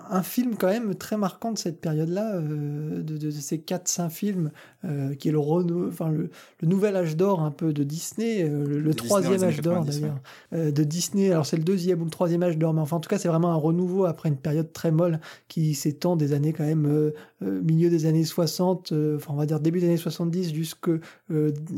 un 0.10 0.24
film 0.24 0.56
quand 0.56 0.68
même 0.68 0.96
très 0.96 1.18
marquant 1.18 1.52
de 1.52 1.58
cette 1.58 1.80
période-là, 1.80 2.36
euh, 2.36 3.02
de, 3.02 3.18
de, 3.18 3.32
ces 3.32 3.58
4-5 3.58 4.10
films, 4.10 4.52
euh, 4.86 5.16
qui 5.16 5.30
est 5.30 5.32
le, 5.32 5.40
enfin, 5.40 6.10
le, 6.10 6.30
le, 6.62 6.68
nouvel 6.68 6.96
âge 6.96 7.16
d'or 7.16 7.42
un 7.42 7.52
peu 7.52 7.74
de 7.74 7.84
Disney, 7.84 8.44
euh, 8.44 8.66
le, 8.66 8.94
troisième 8.94 9.44
âge 9.44 9.62
d'or 9.62 9.86
d'ailleurs, 9.86 10.20
de 10.52 10.84
Disney. 10.84 11.32
Alors 11.32 11.46
c'est 11.46 11.58
le 11.58 11.64
deuxième 11.64 12.02
ou 12.02 12.06
le 12.06 12.12
troisième 12.12 12.44
âge 12.44 12.58
d'or, 12.58 12.74
mais 12.74 12.82
enfin 12.82 12.98
en 12.98 13.00
tout 13.00 13.10
cas 13.10 13.18
c'est 13.18 13.28
vraiment 13.28 13.52
un 13.52 13.56
renouveau 13.56 14.06
après 14.06 14.30
une 14.30 14.38
période 14.38 14.72
très 14.74 14.92
molle 14.92 15.20
qui 15.48 15.74
s'étend 15.76 16.16
des 16.16 16.34
années 16.34 16.54
quand 16.54 16.66
même 16.66 17.12
milieu 17.42 17.90
des 17.90 18.06
années 18.06 18.26
60, 18.26 18.94
enfin 19.16 19.34
on 19.34 19.38
va 19.38 19.46
dire 19.46 19.60
début 19.60 19.80
des 19.80 19.88
années 19.88 19.98
70 19.98 20.54
jusque 20.54 20.90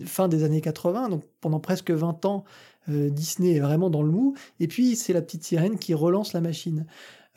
fin 0.05 0.27
des 0.27 0.43
années 0.43 0.61
80, 0.61 1.09
donc 1.09 1.23
pendant 1.41 1.59
presque 1.59 1.91
20 1.91 2.25
ans. 2.25 2.43
Disney 2.87 3.55
est 3.55 3.59
vraiment 3.59 3.91
dans 3.91 4.01
le 4.01 4.09
mou, 4.09 4.33
et 4.59 4.67
puis 4.67 4.95
c'est 4.95 5.13
la 5.13 5.21
petite 5.21 5.43
sirène 5.43 5.77
qui 5.77 5.93
relance 5.93 6.33
la 6.33 6.41
machine. 6.41 6.87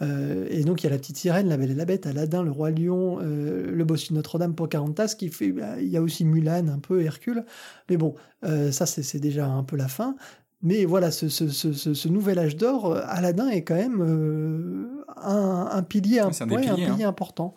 Euh, 0.03 0.47
et 0.51 0.65
donc 0.65 0.83
il 0.83 0.85
y 0.85 0.87
a 0.89 0.91
la 0.91 0.99
petite 0.99 1.17
sirène, 1.17 1.49
la 1.49 1.57
Belle 1.57 1.71
et 1.71 1.75
la 1.75 1.85
Bête, 1.85 2.07
Aladdin, 2.07 2.43
le 2.43 2.51
Roi 2.51 2.71
Lion, 2.71 3.19
euh, 3.21 3.71
le 3.71 3.85
bossu 3.85 4.11
de 4.11 4.17
Notre-Dame, 4.17 4.55
Pocahontas, 4.55 5.15
qui 5.17 5.29
fait, 5.29 5.53
bah, 5.53 5.81
il 5.81 5.89
y 5.89 5.97
a 5.97 6.03
aussi 6.03 6.25
Mulan, 6.25 6.69
un 6.69 6.79
peu 6.79 7.03
Hercule. 7.03 7.45
Mais 7.89 7.97
bon, 7.97 8.15
euh, 8.45 8.73
ça 8.73 8.87
c'est 8.87 9.21
déjà 9.21 9.47
un 9.47 9.63
peu 9.63 9.77
la 9.77 9.89
fin. 9.89 10.17
Mais 10.65 10.85
voilà, 10.85 11.11
ce, 11.11 11.29
ce, 11.29 11.49
ce, 11.49 11.73
ce 11.73 12.09
nouvel 12.09 12.39
âge 12.39 12.57
d'or, 12.57 12.97
Aladdin 13.07 13.49
est 13.49 13.65
quand 13.65 13.75
même 13.75 14.89
un, 15.17 15.69
un, 15.73 15.83
pilier, 15.83 16.21
un, 16.21 16.29
un 16.29 16.47
pilier 16.47 16.87
hein. 17.03 17.09
important. 17.09 17.55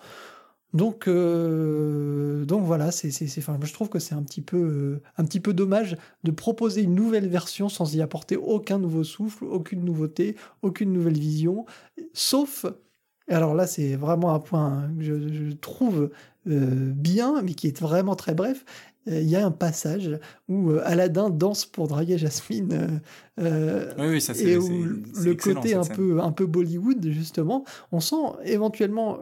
Donc, 0.75 1.08
euh, 1.08 2.44
donc 2.44 2.65
voilà, 2.65 2.91
c'est, 2.91 3.10
c'est, 3.10 3.27
c'est, 3.27 3.39
enfin, 3.39 3.58
je 3.63 3.72
trouve 3.72 3.88
que 3.88 3.98
c'est 3.98 4.13
un 4.13 4.24
petit 4.24 4.41
peu, 4.41 4.58
euh, 4.58 5.01
un 5.17 5.24
petit 5.24 5.39
peu 5.39 5.53
dommage 5.53 5.96
de 6.25 6.32
proposer 6.32 6.82
une 6.82 6.96
nouvelle 6.96 7.29
version 7.29 7.70
sans 7.70 7.96
y 7.96 8.01
apporter 8.01 8.36
aucun 8.36 8.77
nouveau 8.77 9.05
souffle, 9.05 9.46
aucune 9.46 9.86
nouveauté, 9.86 10.36
aucune 10.63 10.91
nouvelle 10.91 11.17
vision, 11.17 11.65
sauf 12.12 12.65
et 13.27 13.34
alors 13.34 13.55
là, 13.55 13.65
c'est 13.65 13.96
vraiment 13.96 14.36
un 14.36 14.39
point 14.39 14.88
que 15.00 15.03
je, 15.03 15.34
je 15.34 15.53
trouve 15.53 16.12
euh, 16.48 16.91
bien, 16.94 17.41
mais 17.41 17.53
qui 17.53 17.67
est 17.67 17.82
vraiment 17.82 18.15
très 18.15 18.36
bref. 18.36 18.65
Il 19.08 19.24
y 19.24 19.36
a 19.36 19.46
un 19.46 19.51
passage 19.51 20.20
où 20.48 20.72
Aladdin 20.84 21.29
danse 21.29 21.65
pour 21.65 21.88
draguer 21.88 22.17
Jasmine. 22.17 23.01
Oui, 23.38 23.46
oui, 24.00 24.22
ça 24.22 24.34
c'est 24.34 24.44
et 24.46 24.58
où 24.58 24.84
le 24.84 25.36
côté 25.36 25.74
un 25.75 25.84
peu, 25.84 26.22
un 26.22 26.32
peu 26.32 26.46
Bollywood, 26.46 27.08
justement, 27.10 27.65
on 27.91 28.00
sent 28.00 28.15
éventuellement. 28.44 29.20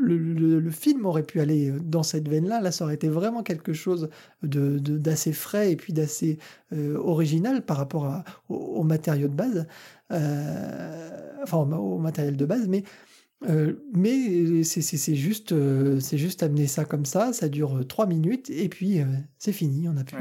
Le, 0.00 0.70
film 0.70 1.06
aurait 1.06 1.22
pu 1.22 1.40
aller 1.40 1.72
dans 1.82 2.02
cette 2.02 2.28
veine-là. 2.28 2.60
Là, 2.60 2.72
ça 2.72 2.84
aurait 2.84 2.94
été 2.94 3.08
vraiment 3.08 3.42
quelque 3.42 3.72
chose 3.72 4.08
de, 4.42 4.78
d'assez 4.78 5.32
frais 5.32 5.72
et 5.72 5.76
puis 5.76 5.92
d'assez 5.92 6.38
euh, 6.72 6.96
original 6.98 7.64
par 7.64 7.76
rapport 7.76 8.06
à- 8.06 8.24
au, 8.48 8.56
au 8.56 8.82
matériau 8.82 9.28
de 9.28 9.34
base, 9.34 9.66
Euh, 10.12 11.10
enfin 11.42 11.58
au, 11.58 11.98
matériel 11.98 12.36
de 12.36 12.44
base. 12.46 12.68
Mais 12.68 12.84
euh, 13.48 13.74
mais 13.92 14.62
c'est 14.64 15.14
juste, 15.14 15.52
euh, 15.52 16.00
c'est 16.00 16.16
juste 16.16 16.42
amener 16.42 16.66
ça 16.66 16.84
comme 16.86 17.04
ça. 17.04 17.32
Ça 17.34 17.48
dure 17.48 17.76
euh, 17.78 17.84
trois 17.84 18.06
minutes 18.06 18.48
et 18.48 18.68
puis 18.70 19.00
euh, 19.00 19.04
c'est 19.38 19.52
fini. 19.52 19.86
On 19.88 19.96
a 19.98 20.04
plus. 20.04 20.16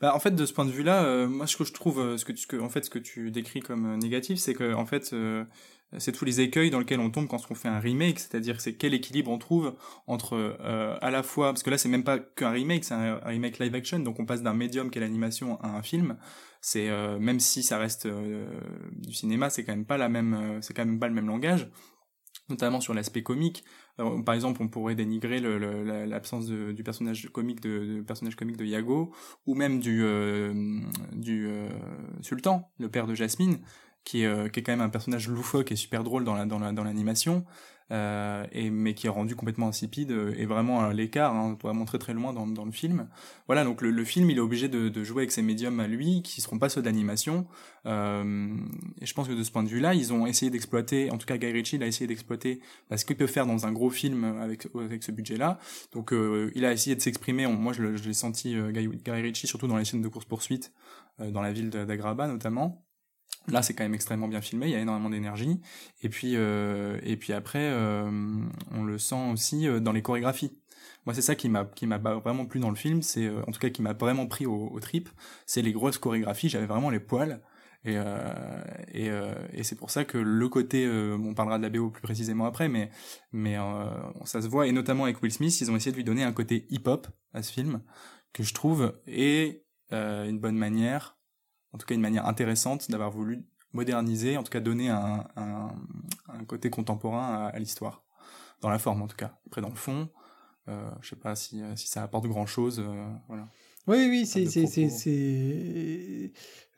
Bah, 0.00 0.14
en 0.14 0.18
fait, 0.20 0.32
de 0.32 0.44
ce 0.46 0.52
point 0.52 0.66
de 0.66 0.70
vue-là, 0.70 1.04
euh, 1.04 1.26
moi, 1.28 1.46
ce 1.46 1.56
que 1.56 1.64
je 1.64 1.72
trouve, 1.72 2.00
euh, 2.00 2.16
ce 2.18 2.24
que, 2.26 2.32
tu- 2.32 2.42
ce 2.42 2.46
que, 2.46 2.56
en 2.56 2.68
fait, 2.68 2.84
ce 2.84 2.90
que 2.90 2.98
tu 2.98 3.30
décris 3.30 3.60
comme 3.60 3.86
euh, 3.86 3.96
négatif, 3.96 4.38
c'est 4.38 4.52
que, 4.54 4.74
en 4.74 4.84
fait, 4.84 5.10
euh, 5.14 5.44
c'est 5.98 6.12
tous 6.12 6.24
les 6.24 6.40
écueils 6.40 6.70
dans 6.70 6.78
lesquels 6.78 7.00
on 7.00 7.10
tombe 7.10 7.26
quand 7.26 7.40
on 7.50 7.54
fait 7.54 7.68
un 7.68 7.80
remake, 7.80 8.20
c'est-à-dire 8.20 8.60
c'est 8.60 8.74
quel 8.74 8.94
équilibre 8.94 9.30
on 9.30 9.38
trouve 9.38 9.74
entre 10.06 10.34
euh, 10.34 10.96
à 11.00 11.10
la 11.10 11.22
fois, 11.22 11.52
parce 11.52 11.62
que 11.62 11.70
là, 11.70 11.78
c'est 11.78 11.88
même 11.88 12.04
pas 12.04 12.18
qu'un 12.18 12.50
remake, 12.50 12.84
c'est 12.84 12.94
un, 12.94 13.16
remake 13.24 13.58
live 13.58 13.74
action, 13.74 13.98
donc 13.98 14.20
on 14.20 14.26
passe 14.26 14.42
d'un 14.42 14.54
médium 14.54 14.90
qu'est 14.90 15.00
l'animation 15.00 15.60
à 15.60 15.68
un 15.68 15.82
film. 15.82 16.16
C'est 16.60 16.90
euh, 16.90 17.18
même 17.18 17.40
si 17.40 17.62
ça 17.62 17.78
reste 17.78 18.06
euh, 18.06 18.46
du 18.92 19.12
cinéma, 19.12 19.50
c'est 19.50 19.64
quand 19.64 19.72
même 19.72 19.86
pas 19.86 19.98
la 19.98 20.08
même, 20.08 20.58
c'est 20.60 20.74
quand 20.74 20.84
même 20.84 21.00
pas 21.00 21.08
le 21.08 21.14
même 21.14 21.26
langage 21.26 21.68
notamment 22.48 22.80
sur 22.80 22.94
l'aspect 22.94 23.22
comique. 23.22 23.62
Par 23.96 24.34
exemple, 24.34 24.60
on 24.60 24.66
pourrait 24.66 24.96
dénigrer 24.96 25.38
l'absence 25.40 26.46
du 26.46 26.82
personnage 26.82 27.28
comique 27.30 27.60
de, 27.60 28.02
de 28.02 28.64
Yago, 28.64 29.12
ou 29.46 29.54
même 29.54 29.78
du 29.78 30.04
sultan, 32.22 32.72
le 32.80 32.88
père 32.88 33.06
de 33.06 33.14
Jasmine, 33.14 33.60
qui 34.04 34.22
est, 34.22 34.26
euh, 34.26 34.48
qui 34.48 34.60
est 34.60 34.62
quand 34.62 34.72
même 34.72 34.80
un 34.80 34.88
personnage 34.88 35.28
loufoque 35.28 35.72
et 35.72 35.76
super 35.76 36.04
drôle 36.04 36.24
dans 36.24 36.34
la 36.34 36.46
dans 36.46 36.58
la 36.58 36.72
dans 36.72 36.84
l'animation, 36.84 37.44
euh, 37.92 38.46
et 38.52 38.70
mais 38.70 38.94
qui 38.94 39.08
est 39.08 39.10
rendu 39.10 39.34
complètement 39.34 39.66
insipide 39.66 40.12
euh, 40.12 40.32
et 40.36 40.46
vraiment 40.46 40.80
à 40.80 40.92
l'écart, 40.92 41.34
hein, 41.34 41.58
vraiment 41.60 41.84
très 41.84 41.98
très 41.98 42.14
loin 42.14 42.32
dans, 42.32 42.46
dans 42.46 42.64
le 42.64 42.70
film. 42.70 43.08
Voilà, 43.46 43.64
donc 43.64 43.82
le, 43.82 43.90
le 43.90 44.04
film 44.04 44.30
il 44.30 44.36
est 44.36 44.40
obligé 44.40 44.68
de, 44.68 44.88
de 44.88 45.04
jouer 45.04 45.22
avec 45.22 45.32
ses 45.32 45.42
médiums 45.42 45.80
à 45.80 45.88
lui, 45.88 46.22
qui 46.22 46.40
seront 46.40 46.58
pas 46.58 46.68
ceux 46.68 46.82
d'animation. 46.82 47.46
Euh, 47.86 48.56
et 49.00 49.06
je 49.06 49.14
pense 49.14 49.26
que 49.26 49.32
de 49.32 49.42
ce 49.42 49.50
point 49.50 49.64
de 49.64 49.68
vue-là, 49.68 49.94
ils 49.94 50.12
ont 50.12 50.26
essayé 50.26 50.50
d'exploiter, 50.50 51.10
en 51.10 51.18
tout 51.18 51.26
cas 51.26 51.36
Guy 51.36 51.50
Ritchie 51.50 51.76
il 51.76 51.82
a 51.82 51.86
essayé 51.88 52.06
d'exploiter 52.06 52.60
bah, 52.88 52.96
ce 52.96 53.04
qu'il 53.04 53.16
peut 53.16 53.26
faire 53.26 53.46
dans 53.46 53.66
un 53.66 53.72
gros 53.72 53.90
film 53.90 54.24
avec 54.40 54.68
avec 54.76 55.02
ce 55.02 55.10
budget-là. 55.10 55.58
Donc 55.92 56.12
euh, 56.12 56.52
il 56.54 56.64
a 56.64 56.72
essayé 56.72 56.94
de 56.94 57.00
s'exprimer. 57.00 57.48
Moi 57.48 57.72
je, 57.72 57.82
l'ai 57.82 58.14
senti 58.14 58.54
euh, 58.56 58.70
Guy, 58.70 58.86
Guy 58.86 59.10
Ritchie 59.10 59.48
surtout 59.48 59.66
dans 59.66 59.76
les 59.76 59.84
scènes 59.84 60.02
de 60.02 60.08
course 60.08 60.26
poursuite 60.26 60.72
dans 61.18 61.42
la 61.42 61.52
ville 61.52 61.70
d'Agraba 61.70 62.28
notamment. 62.28 62.82
Là, 63.48 63.62
c'est 63.62 63.74
quand 63.74 63.84
même 63.84 63.94
extrêmement 63.94 64.28
bien 64.28 64.40
filmé, 64.40 64.66
il 64.66 64.72
y 64.72 64.74
a 64.74 64.80
énormément 64.80 65.10
d'énergie. 65.10 65.60
Et 66.02 66.08
puis, 66.08 66.36
euh, 66.36 66.98
et 67.02 67.16
puis 67.16 67.32
après, 67.32 67.70
euh, 67.70 68.10
on 68.70 68.84
le 68.84 68.98
sent 68.98 69.30
aussi 69.32 69.66
euh, 69.66 69.80
dans 69.80 69.92
les 69.92 70.02
chorégraphies. 70.02 70.58
Moi, 71.06 71.14
c'est 71.14 71.22
ça 71.22 71.34
qui 71.34 71.48
m'a 71.48 71.64
qui 71.64 71.86
m'a 71.86 71.98
vraiment 71.98 72.44
plu 72.46 72.60
dans 72.60 72.70
le 72.70 72.76
film, 72.76 73.02
c'est 73.02 73.26
euh, 73.26 73.42
en 73.46 73.52
tout 73.52 73.60
cas 73.60 73.70
qui 73.70 73.82
m'a 73.82 73.94
vraiment 73.94 74.26
pris 74.26 74.46
au, 74.46 74.68
au 74.68 74.80
trip, 74.80 75.08
c'est 75.46 75.62
les 75.62 75.72
grosses 75.72 75.98
chorégraphies. 75.98 76.48
J'avais 76.48 76.66
vraiment 76.66 76.90
les 76.90 77.00
poils. 77.00 77.40
Et, 77.82 77.96
euh, 77.96 78.62
et, 78.92 79.08
euh, 79.08 79.32
et 79.54 79.62
c'est 79.64 79.74
pour 79.74 79.90
ça 79.90 80.04
que 80.04 80.18
le 80.18 80.48
côté, 80.50 80.86
on 80.86 81.32
parlera 81.32 81.56
de 81.56 81.62
la 81.62 81.70
BO 81.70 81.88
plus 81.88 82.02
précisément 82.02 82.44
après, 82.44 82.68
mais 82.68 82.90
mais 83.32 83.56
ça 84.24 84.42
se 84.42 84.48
voit 84.48 84.66
et 84.66 84.72
notamment 84.72 85.04
avec 85.04 85.22
Will 85.22 85.32
Smith, 85.32 85.58
ils 85.62 85.70
ont 85.70 85.76
essayé 85.76 85.90
de 85.90 85.96
lui 85.96 86.04
donner 86.04 86.22
un 86.22 86.32
côté 86.32 86.66
hip-hop 86.68 87.06
à 87.32 87.42
ce 87.42 87.50
film 87.50 87.80
que 88.32 88.42
je 88.42 88.54
trouve 88.54 88.92
euh, 89.92 90.28
une 90.28 90.38
bonne 90.38 90.56
manière, 90.56 91.16
en 91.72 91.78
tout 91.78 91.86
cas 91.86 91.94
une 91.94 92.00
manière 92.00 92.26
intéressante 92.26 92.90
d'avoir 92.90 93.10
voulu 93.10 93.44
moderniser, 93.72 94.36
en 94.36 94.42
tout 94.42 94.50
cas 94.50 94.60
donner 94.60 94.88
un, 94.88 95.26
un, 95.36 95.72
un 96.28 96.44
côté 96.44 96.70
contemporain 96.70 97.46
à, 97.46 97.48
à 97.48 97.58
l'histoire, 97.58 98.02
dans 98.60 98.70
la 98.70 98.78
forme 98.78 99.02
en 99.02 99.06
tout 99.06 99.16
cas. 99.16 99.38
Après 99.46 99.60
dans 99.60 99.68
le 99.70 99.74
fond, 99.76 100.08
euh, 100.68 100.90
je 101.00 101.10
sais 101.10 101.16
pas 101.16 101.34
si, 101.36 101.62
euh, 101.62 101.76
si 101.76 101.88
ça 101.88 102.02
apporte 102.02 102.26
grand 102.26 102.46
chose, 102.46 102.82
voilà. 103.28 103.48
Oui, 103.86 104.06
oui, 104.10 104.26
c'est, 104.26 104.44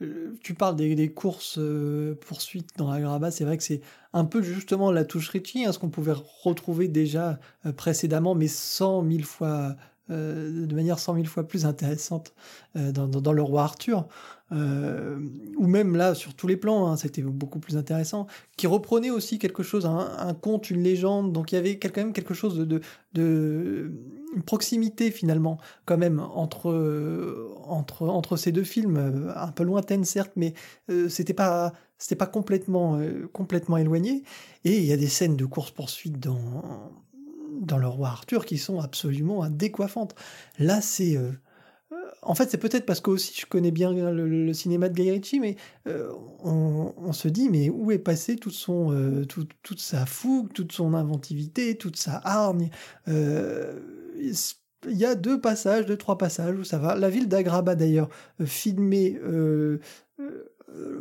euh, 0.00 0.36
Tu 0.40 0.54
parles 0.54 0.76
des, 0.76 0.94
des 0.94 1.12
courses 1.12 1.58
euh, 1.58 2.14
poursuites 2.14 2.70
dans 2.76 2.90
la 2.90 3.00
Graba, 3.00 3.32
c'est 3.32 3.44
vrai 3.44 3.56
que 3.58 3.64
c'est 3.64 3.80
un 4.12 4.24
peu 4.24 4.40
justement 4.40 4.92
la 4.92 5.04
touche 5.04 5.28
Ritchie, 5.30 5.64
hein, 5.66 5.72
ce 5.72 5.80
qu'on 5.80 5.90
pouvait 5.90 6.14
retrouver 6.44 6.86
déjà 6.86 7.40
euh, 7.66 7.72
précédemment, 7.72 8.36
mais 8.36 8.46
cent 8.46 9.02
mille 9.02 9.24
fois, 9.24 9.74
euh, 10.12 10.66
de 10.66 10.74
manière 10.74 10.98
cent 10.98 11.14
mille 11.14 11.26
fois 11.26 11.46
plus 11.46 11.66
intéressante 11.66 12.34
euh, 12.76 12.92
dans, 12.92 13.32
Le 13.32 13.42
Roi 13.42 13.62
Arthur, 13.62 14.06
euh, 14.52 15.18
ou 15.56 15.66
même 15.66 15.96
là 15.96 16.14
sur 16.14 16.34
tous 16.34 16.46
les 16.46 16.56
plans, 16.56 16.86
hein, 16.86 16.96
c'était 16.96 17.22
beaucoup 17.22 17.58
plus 17.58 17.76
intéressant, 17.76 18.26
qui 18.56 18.66
reprenait 18.66 19.10
aussi 19.10 19.38
quelque 19.38 19.62
chose, 19.62 19.86
un, 19.86 20.34
conte, 20.34 20.70
une 20.70 20.82
légende, 20.82 21.32
donc 21.32 21.52
il 21.52 21.54
y 21.54 21.58
avait 21.58 21.78
quand 21.78 21.96
même 21.96 22.12
quelque 22.12 22.34
chose 22.34 22.58
de, 22.58 23.90
proximité 24.46 25.10
finalement 25.10 25.58
quand 25.84 25.98
même 25.98 26.18
entre 26.18 27.50
entre 27.64 28.08
entre 28.08 28.38
ces 28.38 28.50
deux 28.50 28.64
films 28.64 29.30
un 29.36 29.52
peu 29.52 29.62
lointaine 29.62 30.04
certes 30.06 30.32
mais 30.36 30.54
c'était 31.10 31.34
pas 31.34 31.74
c'était 31.98 32.16
pas 32.16 32.26
complètement 32.26 32.98
complètement 33.34 33.76
éloigné. 33.76 34.22
Et 34.64 34.78
il 34.78 34.84
y 34.84 34.92
a 34.92 34.96
des 34.96 35.06
scènes 35.06 35.36
de 35.36 35.44
course 35.44 35.70
poursuite 35.70 36.18
dans 36.18 36.90
dans 37.62 37.78
le 37.78 37.88
roi 37.88 38.08
Arthur 38.08 38.44
qui 38.44 38.58
sont 38.58 38.80
absolument 38.80 39.48
décoiffantes 39.48 40.14
là 40.58 40.80
c'est 40.80 41.16
euh, 41.16 41.32
euh, 41.92 41.96
en 42.22 42.34
fait, 42.34 42.50
c'est 42.50 42.58
peut-être 42.58 42.86
parce 42.86 43.00
que 43.00 43.10
aussi 43.10 43.38
je 43.38 43.46
connais 43.46 43.70
bien 43.70 43.92
le, 43.92 44.52
cinéma 44.54 44.88
de 44.88 44.94
Guy 44.94 45.10
Ritchie, 45.10 45.40
mais 45.40 45.56
euh, 45.86 46.10
on, 46.38 47.12
se 47.12 47.28
dit, 47.28 47.50
mais 47.50 47.68
où 47.68 47.90
est 47.90 47.98
passé 47.98 48.36
toute, 48.36 48.54
son, 48.54 49.24
tout- 49.28 49.48
toute 49.62 49.80
sa 49.80 50.06
fougue, 50.06 50.52
toute 50.54 50.72
son 50.72 50.94
inventivité, 50.94 51.76
toute 51.76 51.96
sa 51.96 52.20
hargne? 52.24 52.70
Il 53.06 54.98
y 54.98 55.04
a 55.04 55.14
deux 55.14 55.40
passages, 55.40 55.84
deux, 55.84 55.98
trois 55.98 56.16
passages 56.16 56.56
où 56.56 56.64
ça 56.64 56.78
va. 56.78 56.94
La 56.96 57.10
ville 57.10 57.28
d'Agraba, 57.28 57.74
d'ailleurs, 57.74 58.08
filmée 58.44 59.18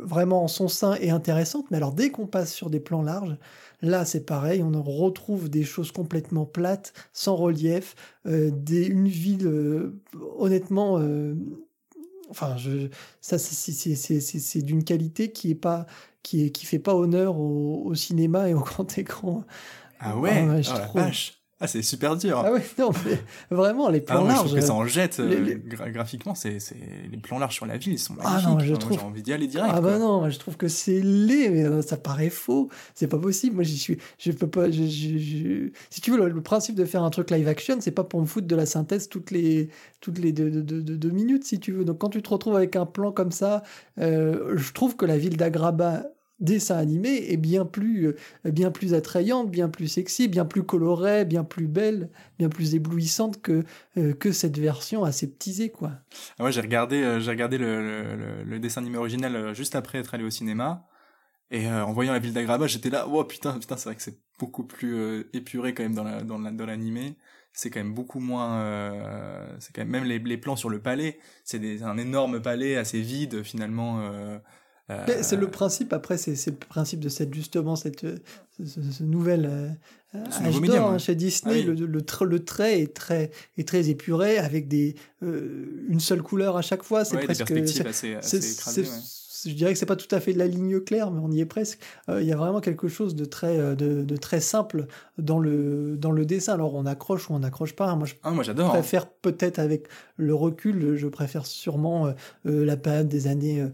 vraiment 0.02 0.44
en 0.44 0.48
son 0.48 0.68
sein 0.68 0.94
est 0.94 1.10
intéressante, 1.10 1.66
mais 1.70 1.76
alors 1.78 1.92
dès 1.92 2.10
qu'on 2.10 2.26
passe 2.26 2.52
sur 2.52 2.70
des 2.70 2.80
plans 2.80 3.02
larges, 3.02 3.36
là 3.80 4.04
c'est 4.04 4.24
pareil, 4.26 4.62
on 4.62 4.74
en 4.74 4.82
retrouve 4.82 5.48
des 5.48 5.64
choses 5.64 5.92
complètement 5.92 6.44
plates, 6.46 6.92
sans 7.12 7.36
relief, 7.36 7.94
euh, 8.26 8.50
des, 8.52 8.86
une 8.86 9.08
ville 9.08 9.46
euh, 9.46 10.00
honnêtement 10.38 10.98
euh, 10.98 11.34
enfin 12.30 12.56
je, 12.56 12.88
ça 13.20 13.38
c'est- 13.38 13.54
c'est 13.72 13.94
c'est- 13.94 14.20
c'est- 14.20 14.38
c'est 14.38 14.62
d'une 14.62 14.84
qualité 14.84 15.32
qui 15.32 15.50
est 15.50 15.54
pas 15.54 15.86
qui 16.22 16.44
est 16.46 16.50
qui 16.50 16.66
fait 16.66 16.78
pas 16.78 16.94
honneur 16.94 17.38
au, 17.38 17.82
au 17.84 17.94
cinéma 17.94 18.48
et 18.48 18.54
au 18.54 18.60
grand 18.70 18.96
écran 18.98 19.44
Ah 20.00 20.16
ouais, 20.18 20.30
Ah 20.48 20.54
ouais, 20.54 20.62
je 20.62 20.70
oh 20.70 20.74
la 20.74 20.80
trouve. 20.86 21.02
vache. 21.02 21.41
Ah 21.64 21.66
c'est 21.68 21.80
super 21.82 22.16
dur. 22.16 22.42
ah 22.44 22.52
ouais 22.52 22.62
non 22.78 22.90
mais 23.06 23.18
vraiment 23.50 23.88
les 23.88 24.00
Ah 24.08 24.14
plans 24.14 24.20
non, 24.22 24.24
mais 24.24 24.30
je 24.30 24.34
larges 24.34 24.46
trouve 24.48 24.60
que 24.60 24.66
ça 24.66 24.74
en 24.74 24.84
jette 24.86 25.20
euh, 25.20 25.28
les- 25.28 25.40
les- 25.40 25.54
gra- 25.56 25.90
graphiquement. 25.92 26.34
C'est, 26.34 26.58
les 27.10 27.16
plans 27.18 27.38
larges 27.38 27.54
sur 27.54 27.66
la 27.66 27.76
ville, 27.78 27.92
ils 27.92 27.98
sont 27.98 28.14
Ah 28.20 28.30
magnifiques. 28.40 28.48
non, 28.48 28.58
je 28.58 28.74
trouve- 28.74 28.98
J'ai 28.98 29.04
envie 29.04 29.22
d'y 29.22 29.32
aller 29.32 29.46
direct. 29.46 29.72
Ah 29.74 29.80
bah 29.80 29.90
quoi. 29.90 29.98
non, 29.98 30.28
je 30.28 30.38
trouve 30.38 30.56
que 30.56 30.66
c'est 30.68 31.00
laid, 31.00 31.50
mais 31.50 31.64
euh, 31.64 31.80
ça 31.80 31.96
paraît 31.96 32.30
faux. 32.30 32.68
C'est 32.94 33.06
pas 33.06 33.18
possible. 33.18 33.54
Moi, 33.54 33.64
j'y 33.64 33.78
suis, 33.78 33.98
je 34.18 34.32
peux 34.32 34.48
pas. 34.48 34.70
je- 34.70 34.82
je- 34.82 35.18
je- 35.18 35.70
Si 35.90 36.00
tu 36.00 36.10
veux, 36.10 36.16
le, 36.18 36.28
le 36.28 36.42
principe 36.42 36.74
de 36.74 36.84
faire 36.84 37.02
un 37.04 37.10
truc 37.10 37.30
live 37.30 37.46
action, 37.46 37.76
c'est 37.80 37.90
pas 37.92 38.04
pour 38.04 38.20
me 38.20 38.26
foutre 38.26 38.46
de 38.48 38.56
la 38.56 38.66
synthèse 38.66 39.08
toutes 39.08 39.30
les 39.30 39.68
toutes 40.00 40.18
les 40.18 40.32
deux, 40.32 40.50
deux- 40.50 40.82
deux- 40.82 40.96
deux 40.96 41.10
minutes, 41.10 41.44
si 41.44 41.60
tu 41.60 41.70
veux. 41.70 41.84
Donc 41.84 41.98
quand 41.98 42.08
tu 42.10 42.20
te 42.22 42.28
retrouves 42.28 42.56
avec 42.56 42.74
un 42.74 42.86
plan 42.86 43.12
comme 43.12 43.30
ça, 43.30 43.62
euh, 44.00 44.56
je 44.56 44.72
trouve 44.72 44.96
que 44.96 45.06
la 45.06 45.16
ville 45.16 45.36
d'Agraba 45.36 46.06
dessin 46.42 46.76
animé 46.76 47.30
est 47.32 47.36
bien 47.36 47.64
plus 47.64 48.08
euh, 48.08 48.16
bien 48.50 48.70
plus 48.70 48.94
attrayante, 48.94 49.50
bien 49.50 49.68
plus 49.68 49.88
sexy, 49.88 50.28
bien 50.28 50.44
plus 50.44 50.62
colorée, 50.64 51.24
bien 51.24 51.44
plus 51.44 51.66
belle, 51.68 52.10
bien 52.38 52.48
plus 52.48 52.74
éblouissante 52.74 53.40
que 53.42 53.64
euh, 53.98 54.12
que 54.14 54.32
cette 54.32 54.58
version 54.58 55.04
aseptisée 55.04 55.70
quoi. 55.70 55.92
Ah 56.38 56.44
ouais, 56.44 56.52
j'ai 56.52 56.60
regardé, 56.60 57.02
euh, 57.02 57.20
j'ai 57.20 57.30
regardé 57.30 57.58
le, 57.58 58.16
le, 58.16 58.44
le- 58.44 58.58
dessin 58.60 58.80
animé 58.80 58.98
original 58.98 59.34
euh, 59.36 59.54
juste 59.54 59.74
après 59.74 59.98
être 59.98 60.14
allé 60.14 60.24
au 60.24 60.30
cinéma. 60.30 60.86
Et 61.50 61.68
euh, 61.68 61.84
en 61.86 61.92
voyant 61.92 62.12
la 62.12 62.20
ville 62.20 62.32
d'Agraba, 62.34 62.66
j'étais 62.68 62.90
là, 62.90 63.06
oh 63.08 63.24
putain, 63.24 63.58
putain, 63.58 63.76
c'est 63.78 63.88
vrai 63.90 63.96
que 63.96 64.02
c'est 64.02 64.18
beaucoup 64.38 64.64
plus 64.64 65.26
épuré 65.34 65.74
quand 65.74 65.82
même 65.84 65.94
dans 65.94 66.04
la 66.04 66.22
dans 66.22 66.38
la, 66.38 66.50
dans 66.52 66.66
l'animé. 66.66 67.16
C'est 67.54 67.70
quand 67.70 67.80
même 67.80 67.94
beaucoup 67.94 68.20
moins. 68.20 68.60
euh, 68.62 69.56
c'est 69.60 69.74
quand 69.74 69.82
même 69.82 69.90
même 69.90 70.04
les, 70.04 70.18
les 70.20 70.38
plans 70.38 70.56
sur 70.56 70.70
le 70.70 70.80
palais, 70.82 71.18
c'est 71.44 71.82
un 71.82 71.98
énorme 71.98 72.42
palais 72.42 72.76
assez 72.76 73.00
vide 73.02 73.42
finalement. 73.44 74.00
euh, 74.02 74.38
c'est 75.22 75.36
le 75.36 75.50
principe, 75.50 75.92
après, 75.92 76.18
c'est 76.18 76.46
le 76.46 76.56
principe 76.56 77.00
de 77.00 77.08
cette, 77.08 77.32
justement, 77.34 77.76
cette, 77.76 78.06
ce, 78.64 79.02
nouvel 79.02 79.78
âge 80.14 80.60
d'or 80.60 80.90
hein, 80.90 80.98
chez 80.98 81.14
Disney. 81.14 81.62
Ah 81.62 81.66
le, 81.66 81.74
le, 81.74 82.02
le, 82.26 82.44
trait 82.44 82.80
est 82.80 82.94
très, 82.94 83.30
est 83.56 83.66
très 83.66 83.88
épuré, 83.88 84.38
avec 84.38 84.68
des, 84.68 84.94
une 85.22 86.00
seule 86.00 86.22
couleur 86.22 86.56
à 86.56 86.62
chaque 86.62 86.82
fois. 86.82 87.04
C'est 87.04 87.18
presque. 87.18 87.46
Perspectives 87.46 87.86
assez, 87.86 88.14
assez 88.14 88.52
écrasées, 88.52 88.86
je 89.44 89.54
dirais 89.54 89.72
que 89.72 89.78
c'est 89.78 89.86
pas 89.86 89.96
tout 89.96 90.12
à 90.14 90.20
fait 90.20 90.32
de 90.32 90.38
la 90.38 90.46
ligne 90.46 90.80
claire, 90.80 91.10
mais 91.10 91.20
on 91.22 91.30
y 91.30 91.40
est 91.40 91.46
presque. 91.46 91.78
Euh, 92.08 92.22
il 92.22 92.28
y 92.28 92.32
a 92.32 92.36
vraiment 92.36 92.60
quelque 92.60 92.88
chose 92.88 93.14
de 93.14 93.24
très, 93.24 93.58
euh, 93.58 93.74
de, 93.74 94.16
très 94.16 94.40
simple 94.40 94.86
dans 95.18 95.38
le, 95.38 95.96
dans 95.96 96.10
le 96.10 96.24
dessin. 96.24 96.54
Alors 96.54 96.74
on 96.74 96.86
accroche 96.86 97.28
ou 97.30 97.34
on 97.34 97.40
n'accroche 97.40 97.74
pas. 97.74 97.94
Moi, 97.96 98.06
je 98.06 98.14
ah, 98.22 98.30
moi, 98.30 98.44
j'adore, 98.44 98.68
hein. 98.68 98.70
préfère 98.70 99.08
peut-être 99.08 99.58
avec 99.58 99.88
le 100.16 100.34
recul, 100.34 100.96
je 100.96 101.08
préfère 101.08 101.46
sûrement 101.46 102.14
euh, 102.46 102.64
la 102.64 102.76
période 102.76 103.08
des 103.08 103.26
années 103.26 103.64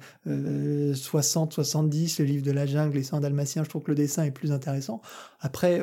60, 0.94 1.52
70, 1.52 2.20
le 2.20 2.24
livre 2.24 2.44
de 2.44 2.52
la 2.52 2.66
jungle, 2.66 2.96
les 2.96 3.02
100 3.02 3.20
dalmatiens. 3.20 3.64
Je 3.64 3.68
trouve 3.68 3.82
que 3.82 3.90
le 3.90 3.96
dessin 3.96 4.24
est 4.24 4.30
plus 4.30 4.52
intéressant. 4.52 5.02
Après, 5.40 5.82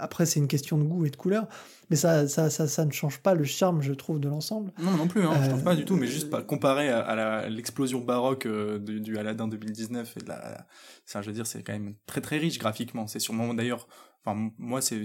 après 0.00 0.26
c'est 0.26 0.40
une 0.40 0.48
question 0.48 0.78
de 0.78 0.84
goût 0.84 1.04
et 1.06 1.10
de 1.10 1.16
couleur 1.16 1.46
mais 1.90 1.96
ça, 1.96 2.26
ça, 2.28 2.50
ça, 2.50 2.66
ça, 2.66 2.84
ne 2.84 2.90
change 2.90 3.18
pas 3.18 3.34
le 3.34 3.44
charme, 3.44 3.80
je 3.80 3.92
trouve, 3.92 4.18
de 4.18 4.28
l'ensemble. 4.28 4.72
Non, 4.78 4.92
non 4.92 5.06
plus, 5.06 5.22
hein, 5.24 5.32
je 5.42 5.48
trouve 5.50 5.62
pas 5.62 5.76
du 5.76 5.84
tout, 5.84 5.96
mais 5.96 6.06
juste 6.06 6.30
pas 6.30 6.42
comparé 6.42 6.88
à, 6.88 7.48
l'explosion 7.48 8.00
baroque 8.00 8.46
euh, 8.46 8.78
du, 8.78 9.16
Aladdin 9.18 9.48
2019 9.48 10.16
et 10.16 10.20
de 10.20 10.28
la, 10.28 10.66
ça, 11.04 11.22
je 11.22 11.28
veux 11.28 11.32
dire, 11.32 11.46
c'est 11.46 11.62
quand 11.62 11.72
même 11.72 11.94
très 12.06 12.20
très 12.20 12.38
riche 12.38 12.58
graphiquement. 12.58 13.06
C'est 13.06 13.20
sûrement 13.20 13.54
d'ailleurs, 13.54 13.86
enfin 14.24 14.50
moi, 14.58 14.80
c'est 14.80 15.04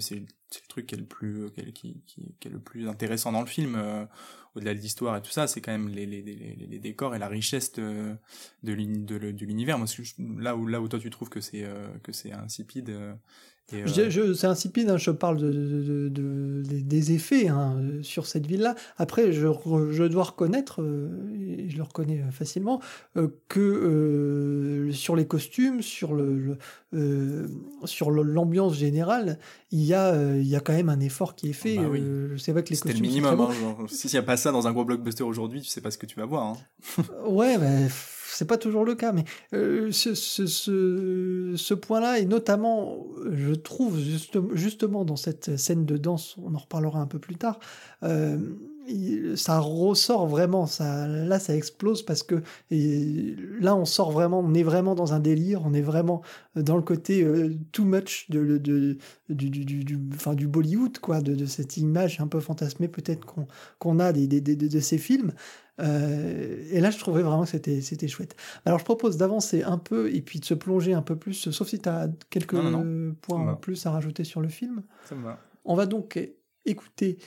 c'est 0.52 0.62
le 0.64 0.68
truc 0.68 0.88
qui 0.88 0.96
est 0.96 0.98
le 0.98 1.06
plus 1.06 1.50
qui, 1.74 2.02
qui, 2.06 2.36
qui, 2.40 2.48
est 2.48 2.52
le 2.52 2.60
plus 2.60 2.88
intéressant 2.88 3.32
dans 3.32 3.42
le 3.42 3.48
film. 3.48 3.76
Euh, 3.76 4.06
au-delà 4.54 4.74
de 4.74 4.80
l'histoire 4.80 5.16
et 5.16 5.22
tout 5.22 5.32
ça, 5.32 5.48
c'est 5.48 5.62
quand 5.62 5.72
même 5.72 5.88
les, 5.88 6.06
les, 6.06 6.22
les, 6.22 6.36
les, 6.36 6.80
décors 6.80 7.16
et 7.16 7.20
la 7.20 7.30
richesse 7.30 7.72
de, 7.72 8.18
de, 8.64 8.74
l'univers. 8.74 9.78
Moi, 9.78 9.88
là 10.40 10.58
où 10.58 10.68
là 10.68 10.82
où 10.82 10.90
toi 10.90 11.00
tu 11.00 11.10
trouves 11.10 11.30
que 11.30 11.40
c'est 11.40 11.64
euh, 11.64 11.88
que 12.04 12.12
c'est 12.12 12.34
insipide, 12.34 12.94
euh, 13.74 13.88
c'est 14.36 14.48
insipide, 14.48 14.90
hein, 14.90 14.98
je 14.98 15.12
parle 15.12 15.38
de, 15.38 16.10
de, 16.10 16.62
des 16.64 17.14
effets 17.14 17.48
hein, 17.48 17.82
sur 18.02 18.26
cette 18.26 18.46
ville-là. 18.46 18.76
Après, 18.98 19.32
je, 19.32 19.48
je, 19.92 20.04
dois 20.04 20.24
reconnaître, 20.24 20.82
euh, 20.82 21.10
et 21.40 21.70
je 21.70 21.78
le 21.78 21.84
reconnais 21.84 22.22
euh, 22.22 22.32
facilement, 22.32 22.82
que 23.48 24.90
sur 24.92 25.16
les 25.16 25.26
costumes, 25.26 25.82
sur 25.82 26.14
le, 26.14 26.58
sur 27.86 28.12
l'ambiance 28.12 28.76
générale, 28.76 29.40
il 29.72 29.84
y 29.84 29.94
a 29.94 30.36
il 30.36 30.48
y 30.48 30.56
a 30.56 30.60
quand 30.60 30.74
même 30.74 30.90
un 30.90 31.00
effort 31.00 31.36
qui 31.36 31.50
est 31.50 31.54
fait. 31.54 31.78
Bah 31.78 31.90
c'est 32.38 32.52
vrai 32.52 32.64
que 32.64 32.70
les 32.70 32.78
costumes. 32.78 33.02
le 33.02 33.08
minimum. 33.08 33.42
Hein, 33.42 33.86
S'il 33.88 34.12
n'y 34.12 34.18
a 34.18 34.24
pas 34.24 34.38
ça 34.38 34.52
dans 34.52 34.68
un 34.68 34.74
gros 34.74 34.86
blockbuster 34.86 35.24
aujourd'hui, 35.24 35.62
tu 35.62 35.70
sais 35.70 35.82
pas 35.82 35.92
ce 35.92 35.98
que 35.98 36.06
tu 36.06 36.18
vas 36.18 36.26
voir. 36.26 36.58
ouais, 37.28 37.58
mais 37.58 37.88
c'est 38.34 38.46
pas 38.46 38.58
toujours 38.58 38.86
le 38.86 38.96
cas, 38.96 39.12
mais 39.12 39.26
euh, 39.54 39.92
ce, 39.92 40.16
ce, 40.16 40.46
ce, 40.46 41.74
point-là, 41.74 42.20
et 42.20 42.26
notamment, 42.26 43.06
je 43.32 43.54
trouve 43.54 44.00
justement 44.54 45.06
dans 45.06 45.16
cette 45.16 45.58
scène 45.58 45.86
de 45.86 45.98
danse, 45.98 46.38
on 46.42 46.56
en 46.56 46.58
reparlera 46.58 47.00
un 47.00 47.08
peu 47.08 47.20
plus 47.20 47.36
tard, 47.36 47.60
euh, 48.04 48.38
ça 49.36 49.60
ressort 49.60 50.28
vraiment, 50.28 50.66
ça, 50.66 51.08
là 51.08 51.40
ça 51.40 51.56
explose 51.56 52.04
parce 52.04 52.24
que 52.24 52.42
là 52.70 53.76
on 53.76 53.86
sort 53.86 54.12
vraiment, 54.12 54.40
on 54.40 54.54
est 54.54 54.64
vraiment 54.64 54.96
dans 54.96 55.14
un 55.14 55.20
délire, 55.20 55.62
on 55.66 55.74
est 55.74 55.82
vraiment 55.82 56.22
dans 56.56 56.76
le 56.76 56.82
côté 56.82 57.24
euh, 57.24 57.56
too 57.72 57.86
much 57.86 58.30
de, 58.30 58.58
de, 58.58 58.98
du, 59.30 59.50
du, 59.50 59.84
du, 59.84 60.00
enfin, 60.14 60.34
du 60.34 60.48
Bollywood, 60.48 61.00
quoi, 61.00 61.22
de, 61.22 61.36
de 61.36 61.46
cette 61.46 61.78
image 61.78 62.20
un 62.20 62.28
peu 62.28 62.40
fantasmée 62.40 62.88
peut-être 62.88 63.26
qu'on 63.80 64.00
a 64.00 64.12
des, 64.14 64.28
des, 64.28 64.56
de 64.56 64.80
ces 64.80 64.98
films. 64.98 65.34
Euh, 65.80 66.64
et 66.70 66.80
là, 66.80 66.92
je 66.92 67.00
trouvais 67.00 67.24
vraiment 67.24 67.44
que 67.44 67.50
c'était, 67.50 68.08
chouette. 68.08 68.36
Alors, 68.66 68.78
je 68.78 68.86
propose 68.86 69.18
d'avancer 69.18 69.64
un 69.64 69.78
peu 69.78 70.14
et 70.14 70.22
puis 70.22 70.40
de 70.40 70.46
se 70.46 70.54
plonger 70.54 70.94
un 70.94 71.02
peu 71.02 71.16
plus, 71.16 71.50
sauf 71.50 71.68
si 71.68 71.80
tu 71.80 71.90
as 71.90 72.10
quelques 72.30 72.56
points 73.22 73.48
en 73.48 73.56
plus 73.56 73.86
à 73.86 73.92
rajouter 73.92 74.24
sur 74.24 74.42
le 74.42 74.50
film. 74.50 74.84
Ça 75.06 75.16
me 75.16 75.24
va. 75.24 75.40
On 75.66 75.76
va 75.76 75.86
donc 75.86 76.20
écouter 76.66 77.18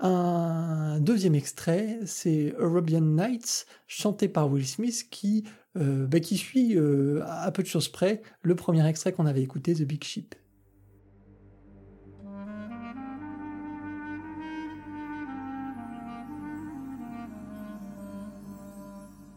un 0.00 0.98
deuxième 1.00 1.34
extrait, 1.34 2.00
c'est 2.06 2.54
Arabian 2.58 3.00
Nights, 3.02 3.66
chanté 3.86 4.28
par 4.28 4.50
Will 4.50 4.66
Smith, 4.66 5.08
qui, 5.10 5.44
euh, 5.76 6.06
bah, 6.06 6.22
suit 6.22 6.76
euh, 6.76 7.22
à 7.26 7.50
peu 7.52 7.62
de 7.62 7.68
choses 7.68 7.88
près 7.88 8.22
le 8.42 8.54
premier 8.54 8.86
extrait 8.86 9.12
qu'on 9.12 9.26
avait 9.26 9.42
écouté, 9.42 9.74
The 9.74 9.82
Big 9.82 10.02
Ship. 10.02 10.34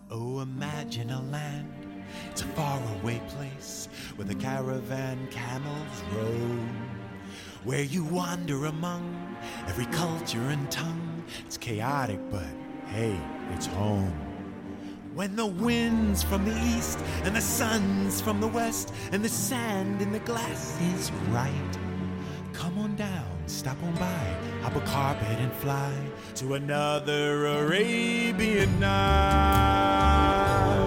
Oh, 0.10 0.42
imagine 0.42 1.10
a 1.10 1.22
land, 1.32 1.66
it's 2.32 2.42
a 2.42 2.46
faraway 2.56 3.20
place 3.36 3.90
where 4.16 4.28
the 4.28 4.36
caravan 4.36 5.18
camels 5.32 6.04
roam, 6.16 6.93
where 7.64 7.84
you 7.84 8.04
wander 8.04 8.66
among 8.66 9.38
every 9.68 9.86
culture 9.88 10.50
and 10.50 10.70
tongue. 10.70 11.24
It's 11.46 11.58
chaotic, 11.58 12.20
but 12.30 12.46
hey, 12.88 13.18
it's 13.54 13.66
home. 13.66 14.14
When 15.14 15.36
the 15.36 15.46
wind's 15.46 16.24
from 16.24 16.44
the 16.44 16.58
east 16.76 17.00
and 17.24 17.36
the 17.36 17.42
sun's 17.42 18.20
from 18.20 18.42
the 18.42 18.48
west 18.48 18.94
and 19.12 19.24
the 19.24 19.30
sand 19.30 20.02
in 20.02 20.12
the 20.12 20.20
glass 20.20 20.80
is 20.96 21.12
right. 21.30 21.78
Come 22.52 22.78
on 22.80 22.96
down, 22.96 23.44
stop 23.46 23.82
on 23.84 23.94
by, 23.96 24.38
hop 24.62 24.76
a 24.76 24.82
carpet 24.82 25.40
and 25.40 25.54
fly 25.54 25.94
to 26.36 26.56
another 26.56 27.48
Arabian 27.48 28.80
night. 28.80 30.83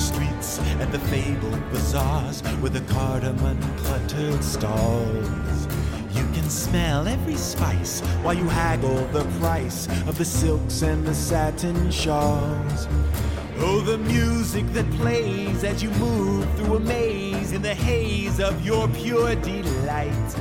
And 0.00 0.90
the 0.92 0.98
fabled 0.98 1.60
bazaars 1.70 2.42
with 2.62 2.72
the 2.72 2.80
cardamom 2.92 3.60
cluttered 3.76 4.42
stalls. 4.42 5.66
You 6.14 6.24
can 6.32 6.48
smell 6.48 7.06
every 7.06 7.36
spice 7.36 8.00
while 8.22 8.32
you 8.32 8.48
haggle 8.48 9.04
the 9.08 9.24
price 9.38 9.88
of 10.08 10.16
the 10.16 10.24
silks 10.24 10.80
and 10.80 11.06
the 11.06 11.14
satin 11.14 11.90
shawls. 11.90 12.88
Oh, 13.58 13.82
the 13.82 13.98
music 13.98 14.66
that 14.72 14.90
plays 14.92 15.64
as 15.64 15.82
you 15.82 15.90
move 15.90 16.48
through 16.56 16.76
a 16.76 16.80
maze 16.80 17.52
in 17.52 17.60
the 17.60 17.74
haze 17.74 18.40
of 18.40 18.64
your 18.64 18.88
pure 18.88 19.34
delight. 19.34 20.36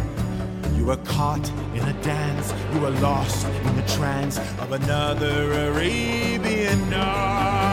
You 0.77 0.89
are 0.91 1.03
caught 1.03 1.49
in 1.75 1.83
a 1.83 2.01
dance, 2.01 2.53
you 2.73 2.85
are 2.85 2.95
lost 3.01 3.45
in 3.45 3.75
the 3.75 3.87
trance 3.97 4.39
of 4.59 4.71
another 4.71 5.51
Arabian 5.69 6.89
night. 6.89 7.68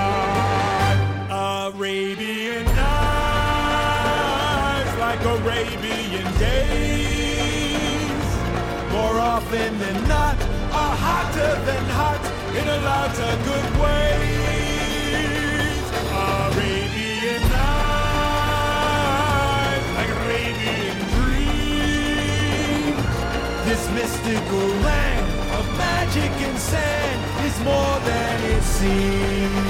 Arabian 1.78 2.64
nights, 2.64 2.76
like 4.98 5.20
Arabian 5.20 6.24
days. 6.38 8.26
More 8.92 9.20
often 9.20 9.78
than 9.78 10.08
not, 10.08 10.36
are 10.72 10.96
hotter 10.96 11.54
than 11.68 11.84
hot 12.00 12.24
in 12.56 12.66
a 12.66 12.80
lot 12.80 13.10
of 13.28 13.44
good 13.44 13.68
ways. 13.84 14.16
Arabian 16.16 17.42
nights, 17.52 18.28
like 19.98 20.12
Arabian 20.24 20.98
dreams. 21.12 23.04
This 23.68 23.82
mystical 23.92 24.68
land 24.88 25.26
of 25.58 25.64
magic 25.76 26.32
and 26.40 26.58
sand 26.58 27.20
is 27.44 27.56
more 27.60 27.98
than 28.00 28.36
it 28.56 28.62
seems. 28.62 29.65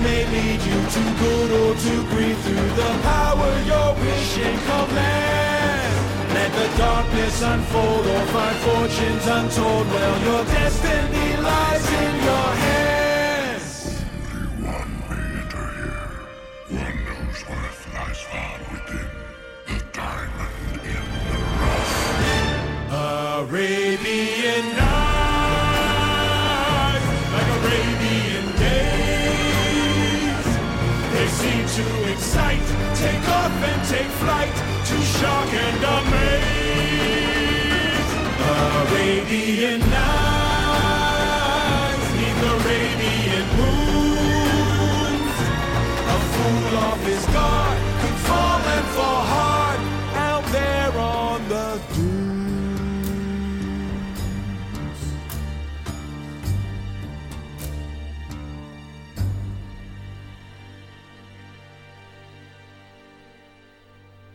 May 0.00 0.24
lead 0.34 0.60
you 0.62 0.78
to 0.94 1.02
good 1.22 1.50
or 1.60 1.74
to 1.74 1.94
greed 2.10 2.36
through 2.44 2.70
the 2.80 2.90
power 3.02 3.50
your 3.72 3.94
wish 3.94 4.38
and 4.38 4.58
command. 4.70 5.94
Let 6.34 6.50
the 6.52 6.68
darkness 6.78 7.42
unfold 7.42 8.06
or 8.06 8.24
find 8.34 8.56
fortunes 8.66 9.26
untold. 9.26 9.86
Well, 9.86 10.16
your 10.28 10.44
destiny 10.44 11.28
lies 11.48 11.86
in 12.04 12.14
your 12.28 12.48
hands. 12.64 14.04
Only 14.30 14.48
one 14.76 14.92
may 15.08 15.24
enter 15.40 15.66
here. 15.78 16.12
One 16.84 16.98
whose 17.08 17.42
worth 17.48 17.82
lies 17.94 18.20
far 18.30 18.58
within 18.70 19.08
the 19.66 19.78
diamond 19.92 20.82
in 20.94 21.04
the 21.30 21.38
rough. 21.60 21.92
Arabian 22.90 23.87
take 32.98 33.28
off 33.28 33.52
and 33.70 33.80
take 33.88 34.10
flight, 34.22 34.54
to 34.88 34.96
shock 35.18 35.50
and 35.54 35.84
amaze. 35.96 37.28
Arabian 38.50 39.80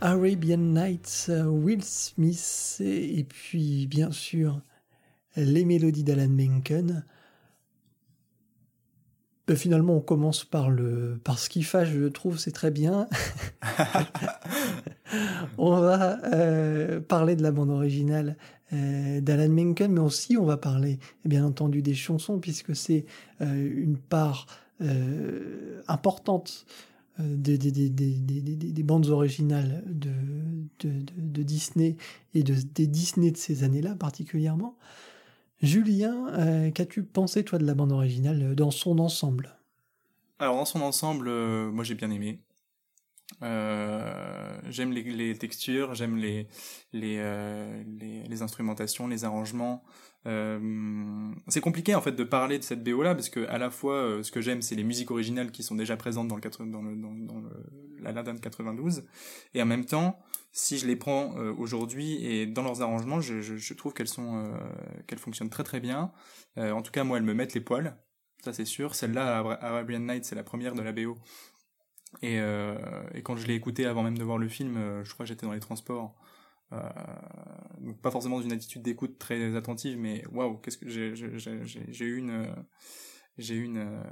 Arabian 0.04 0.58
Nights, 0.58 1.28
euh, 1.30 1.46
Will 1.46 1.82
Smith, 1.82 2.82
et, 2.82 3.24
puis 3.24 3.88
bien 3.88 4.12
sûr 4.12 4.60
les 5.38 5.64
mélodies 5.64 6.04
d'Alan 6.04 6.28
Menken. 6.28 7.06
Ben, 9.48 9.56
finalement, 9.56 9.96
on 9.96 10.02
commence 10.02 10.44
par 10.44 10.70
le 10.70 11.20
par 11.24 11.40
ce 11.40 11.50
qui 11.50 11.64
fâche, 11.64 11.90
je 11.90 12.06
trouve, 12.08 12.38
c'est 12.38 12.52
très 12.52 12.70
bien. 12.70 13.08
on 15.58 15.80
va 15.80 16.20
euh, 16.34 17.00
parler 17.00 17.38
de 17.38 17.42
la 17.44 17.52
bande 17.52 17.70
originale 17.70 18.36
euh, 18.74 19.22
d'Alan 19.22 19.54
Menken, 19.54 19.90
mais 19.90 20.02
aussi 20.02 20.36
on 20.36 20.44
va 20.44 20.58
parler, 20.58 21.00
bien 21.24 21.46
entendu, 21.46 21.82
des 21.82 21.96
chansons, 21.96 22.40
puisque 22.40 22.76
c'est 22.76 23.06
euh, 23.42 23.72
une 23.74 23.98
part 23.98 24.48
importante 25.88 26.66
des, 27.20 27.58
des, 27.58 27.72
des, 27.72 27.90
des, 27.90 28.14
des, 28.20 28.42
des- 28.42 28.72
des 28.72 28.84
bandes 28.84 29.08
originales 29.08 29.84
de, 29.88 30.10
de, 30.80 31.04
de, 31.18 31.44
Disney 31.44 31.98
et 32.34 32.44
de, 32.44 32.56
des 32.56 32.88
Disney 32.88 33.32
de 33.32 33.38
ces 33.38 33.64
années-là 33.64 33.96
particulièrement. 33.96 34.78
Julien, 35.62 36.28
euh, 36.34 36.72
qu'as-tu 36.72 37.04
pensé 37.04 37.44
toi 37.44 37.60
de 37.60 37.66
la 37.66 37.74
bande 37.74 37.92
originale 37.92 38.42
euh, 38.44 38.56
dans 38.56 38.72
son 38.72 39.00
ensemble? 39.00 39.58
Alors 40.40 40.56
dans 40.58 40.66
son 40.66 40.82
ensemble, 40.82 41.28
euh, 41.30 41.72
moi 41.72 41.84
j'ai 41.84 41.96
bien 41.96 42.12
aimé. 42.12 42.42
Euh, 43.42 44.60
j'aime 44.70 44.92
les, 44.92 45.38
textures, 45.38 45.96
j'aime 45.96 46.18
les 46.18 46.48
les, 46.92 47.18
euh, 47.20 47.84
les 48.00 48.24
les 48.24 48.42
instrumentations, 48.42 49.08
les 49.08 49.24
arrangements. 49.24 49.84
Euh, 50.26 51.34
c'est 51.50 51.60
compliqué 51.60 51.96
en 51.96 52.02
fait 52.02 52.14
de 52.14 52.24
parler 52.24 52.58
de 52.58 52.64
cette 52.64 52.82
BO 52.82 53.04
là 53.04 53.14
parce 53.14 53.28
que 53.28 53.46
à 53.48 53.58
la 53.58 53.70
fois 53.70 53.96
euh, 53.96 54.24
ce 54.24 54.32
que 54.32 54.40
j'aime 54.40 54.62
c'est 54.62 54.76
les 54.76 54.86
musiques 54.86 55.12
originales 55.12 55.52
qui 55.52 55.64
sont 55.64 55.76
déjà 55.76 55.98
présentes 55.98 56.30
dans 56.30 56.36
le 56.36 56.42
80 56.42 56.68
dans 56.68 56.82
le 56.82 56.96
dans, 56.96 57.44
l'Aladdin 58.00 58.36
de 58.36 58.40
92 58.40 59.04
et 59.54 59.62
en 59.62 59.66
même 59.66 59.84
temps 59.84 60.18
si 60.54 60.78
je 60.78 60.88
les 60.88 60.96
prends 60.96 61.38
euh, 61.38 61.52
aujourd'hui 61.58 62.26
et 62.26 62.46
dans 62.46 62.64
leurs 62.64 62.82
arrangements 62.82 63.20
je, 63.20 63.42
je, 63.42 63.74
trouve 63.74 63.94
qu'elles 63.94 64.08
sont 64.08 64.50
qu'elles 65.08 65.20
fonctionnent 65.20 65.50
très 65.50 65.64
très 65.64 65.82
bien. 65.82 66.12
En 66.58 66.82
tout 66.82 66.92
cas 66.92 67.04
moi 67.04 67.18
elles 67.18 67.24
me 67.24 67.34
mettent 67.34 67.54
les 67.54 67.62
poils 67.62 67.98
ça 68.44 68.54
c'est 68.54 68.66
sûr. 68.66 68.94
Celle-là, 68.94 69.40
Ara- 69.40 69.64
Arabian 69.64 70.00
Night, 70.00 70.26
c'est 70.26 70.36
la 70.36 70.44
première 70.44 70.76
de 70.76 70.82
la 70.82 70.92
BO. 70.92 71.18
Et, 72.22 72.36
et 72.36 73.22
quand 73.24 73.38
je 73.38 73.48
l'ai 73.48 73.56
écoutée 73.56 73.86
avant 73.86 74.04
même 74.04 74.18
de 74.18 74.24
voir 74.24 74.38
le 74.38 74.50
film, 74.50 75.02
je 75.04 75.14
crois 75.14 75.26
que 75.26 75.30
j'étais 75.30 75.46
dans 75.46 75.54
les 75.54 75.62
transports. 75.62 76.14
Euh, 76.72 76.80
donc 77.82 78.02
pas 78.02 78.12
forcément 78.12 78.38
dans 78.38 78.44
une 78.46 78.54
attitude 78.54 78.82
d'écoute 78.82 79.20
très 79.20 79.56
attentive, 79.56 79.98
mais 80.00 80.24
waouh, 80.32 80.58
qu'est-ce 80.58 80.78
que 80.78 80.90
j'ai 80.90 82.06
eu 82.06 82.18
une 82.18 82.32
euh, 82.32 82.56
j'ai 83.38 83.56
eu 83.56 83.64
une 83.64 83.78
euh, 83.78 84.04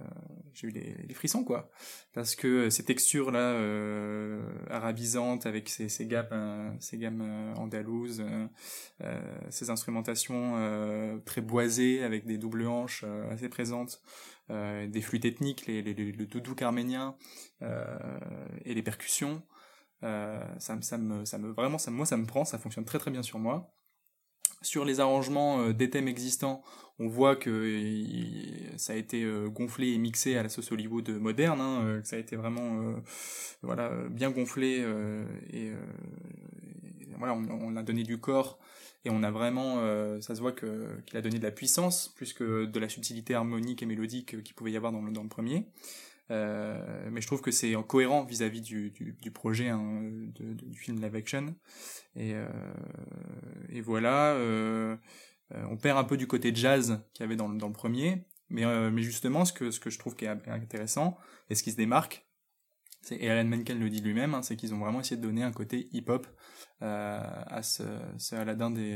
j'ai 0.53 0.67
eu 0.67 0.71
les, 0.71 0.95
les 1.07 1.13
frissons 1.13 1.43
quoi. 1.43 1.69
Parce 2.13 2.35
que 2.35 2.69
ces 2.69 2.83
textures 2.83 3.31
là 3.31 3.51
euh, 3.53 4.41
arabisantes 4.69 5.45
avec 5.45 5.69
ces, 5.69 5.89
ces 5.89 6.07
gammes 6.07 6.27
euh, 6.31 6.71
ces 6.79 6.97
gammes 6.97 7.21
euh, 7.21 7.53
andalouses 7.55 8.21
euh, 8.21 8.47
euh, 9.03 9.21
ces 9.49 9.69
instrumentations 9.69 10.53
euh, 10.57 11.19
très 11.19 11.41
boisées 11.41 12.03
avec 12.03 12.25
des 12.25 12.37
doubles 12.37 12.65
hanches 12.65 13.03
euh, 13.07 13.31
assez 13.31 13.47
présentes 13.49 14.01
euh, 14.49 14.87
des 14.87 15.01
flûtes 15.01 15.25
ethniques 15.25 15.67
les, 15.67 15.83
les, 15.83 15.93
le 15.93 16.25
doudouk 16.25 16.61
arménien 16.63 17.15
euh, 17.61 18.19
et 18.65 18.73
les 18.73 18.83
percussions 18.83 19.43
euh, 20.03 20.43
ça, 20.57 20.77
ça 20.81 20.97
me 20.97 21.25
ça 21.25 21.37
me 21.37 21.51
vraiment 21.51 21.77
ça, 21.77 21.91
moi 21.91 22.05
ça 22.05 22.17
me 22.17 22.25
prend 22.25 22.43
ça 22.43 22.57
fonctionne 22.57 22.85
très 22.85 22.97
très 22.97 23.11
bien 23.11 23.21
sur 23.21 23.37
moi 23.37 23.71
sur 24.63 24.83
les 24.83 24.99
arrangements 24.99 25.61
euh, 25.61 25.73
des 25.73 25.89
thèmes 25.89 26.07
existants, 26.07 26.63
on 26.99 27.07
voit 27.07 27.35
que 27.35 27.79
ça 28.77 28.93
a 28.93 28.95
été 28.95 29.23
euh, 29.23 29.47
gonflé 29.47 29.89
et 29.89 29.97
mixé 29.97 30.37
à 30.37 30.43
la 30.43 30.49
sauce 30.49 30.71
Hollywood 30.71 31.09
moderne, 31.09 31.59
hein, 31.61 31.99
que 32.01 32.07
ça 32.07 32.15
a 32.15 32.19
été 32.19 32.35
vraiment 32.35 32.95
voilà 33.61 33.91
bien 34.09 34.31
gonflé 34.31 34.85
et, 35.51 35.71
voilà 37.17 37.33
on, 37.33 37.75
a 37.75 37.83
donné 37.83 38.01
du 38.03 38.19
corps 38.19 38.59
et 39.05 39.11
on 39.11 39.21
a 39.21 39.29
vraiment 39.29 39.75
ça 40.21 40.35
se 40.35 40.41
voit 40.41 40.51
que 40.51 40.87
qu'il 41.05 41.17
a 41.17 41.21
donné 41.21 41.37
de 41.37 41.43
la 41.43 41.51
puissance 41.51 42.07
plus 42.15 42.33
que 42.33 42.65
de 42.65 42.79
la 42.79 42.89
subtilité 42.89 43.35
harmonique 43.35 43.83
et 43.83 43.85
mélodique 43.85 44.41
qu'il 44.43 44.55
pouvait 44.55 44.71
y 44.71 44.77
avoir 44.77 44.91
dans 44.91 45.01
le, 45.01 45.11
dans 45.11 45.23
le 45.23 45.29
premier. 45.29 45.67
Euh, 46.31 47.09
mais 47.11 47.21
je 47.21 47.27
trouve 47.27 47.41
que 47.41 47.51
c'est 47.51 47.73
cohérent 47.87 48.23
vis-à-vis 48.23 48.61
du, 48.61 48.91
projet 49.33 49.69
hein, 49.69 50.01
du 50.33 50.77
film 50.77 51.01
live 51.01 51.15
action. 51.15 51.55
Et, 52.15 52.33
euh, 52.33 52.47
voilà, 53.83 54.33
euh, 54.33 54.95
on 55.51 55.77
perd 55.77 55.97
un 55.97 56.03
peu 56.03 56.17
du 56.17 56.27
côté 56.27 56.55
jazz 56.55 57.03
qu'il 57.13 57.23
y 57.23 57.25
avait 57.25 57.35
dans, 57.35 57.49
le- 57.49 57.73
premier. 57.73 58.25
Mais, 58.49 58.63
justement, 59.01 59.45
ce 59.45 59.53
que, 59.53 59.69
je 59.71 59.99
trouve 59.99 60.15
qui 60.15 60.25
est 60.25 60.47
intéressant 60.47 61.17
et 61.49 61.55
ce 61.55 61.63
qui 61.63 61.71
se 61.71 61.77
démarque, 61.77 62.25
et 63.09 63.31
Alan 63.31 63.49
Menken 63.49 63.79
le 63.79 63.89
dit 63.89 63.99
lui-même, 63.99 64.35
hein, 64.35 64.43
c'est 64.43 64.55
qu'ils 64.55 64.75
ont 64.75 64.77
vraiment 64.77 64.99
essayé 64.99 65.17
de 65.17 65.23
donner 65.23 65.41
un 65.41 65.51
côté 65.51 65.89
hip-hop 65.91 66.27
à 66.81 67.61
ce, 67.63 67.83
Aladdin 68.35 68.69
des 68.69 68.95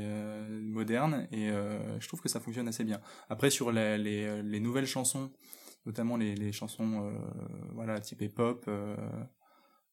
modernes 0.62 1.28
et 1.32 1.48
je 1.48 2.08
trouve 2.08 2.21
que 2.21 2.30
ça 2.30 2.39
fonctionne 2.39 2.67
assez 2.67 2.84
bien. 2.84 3.02
Après 3.30 3.50
sur 3.50 3.71
les 3.71 4.60
nouvelles 4.60 4.86
chansons, 4.86 5.32
notamment 5.86 6.17
les, 6.17 6.36
les 6.36 6.52
chansons 6.52 7.04
euh, 7.04 7.17
voilà 7.74 8.00
type 8.00 8.21
hip-hop, 8.21 8.65
euh, 8.67 8.95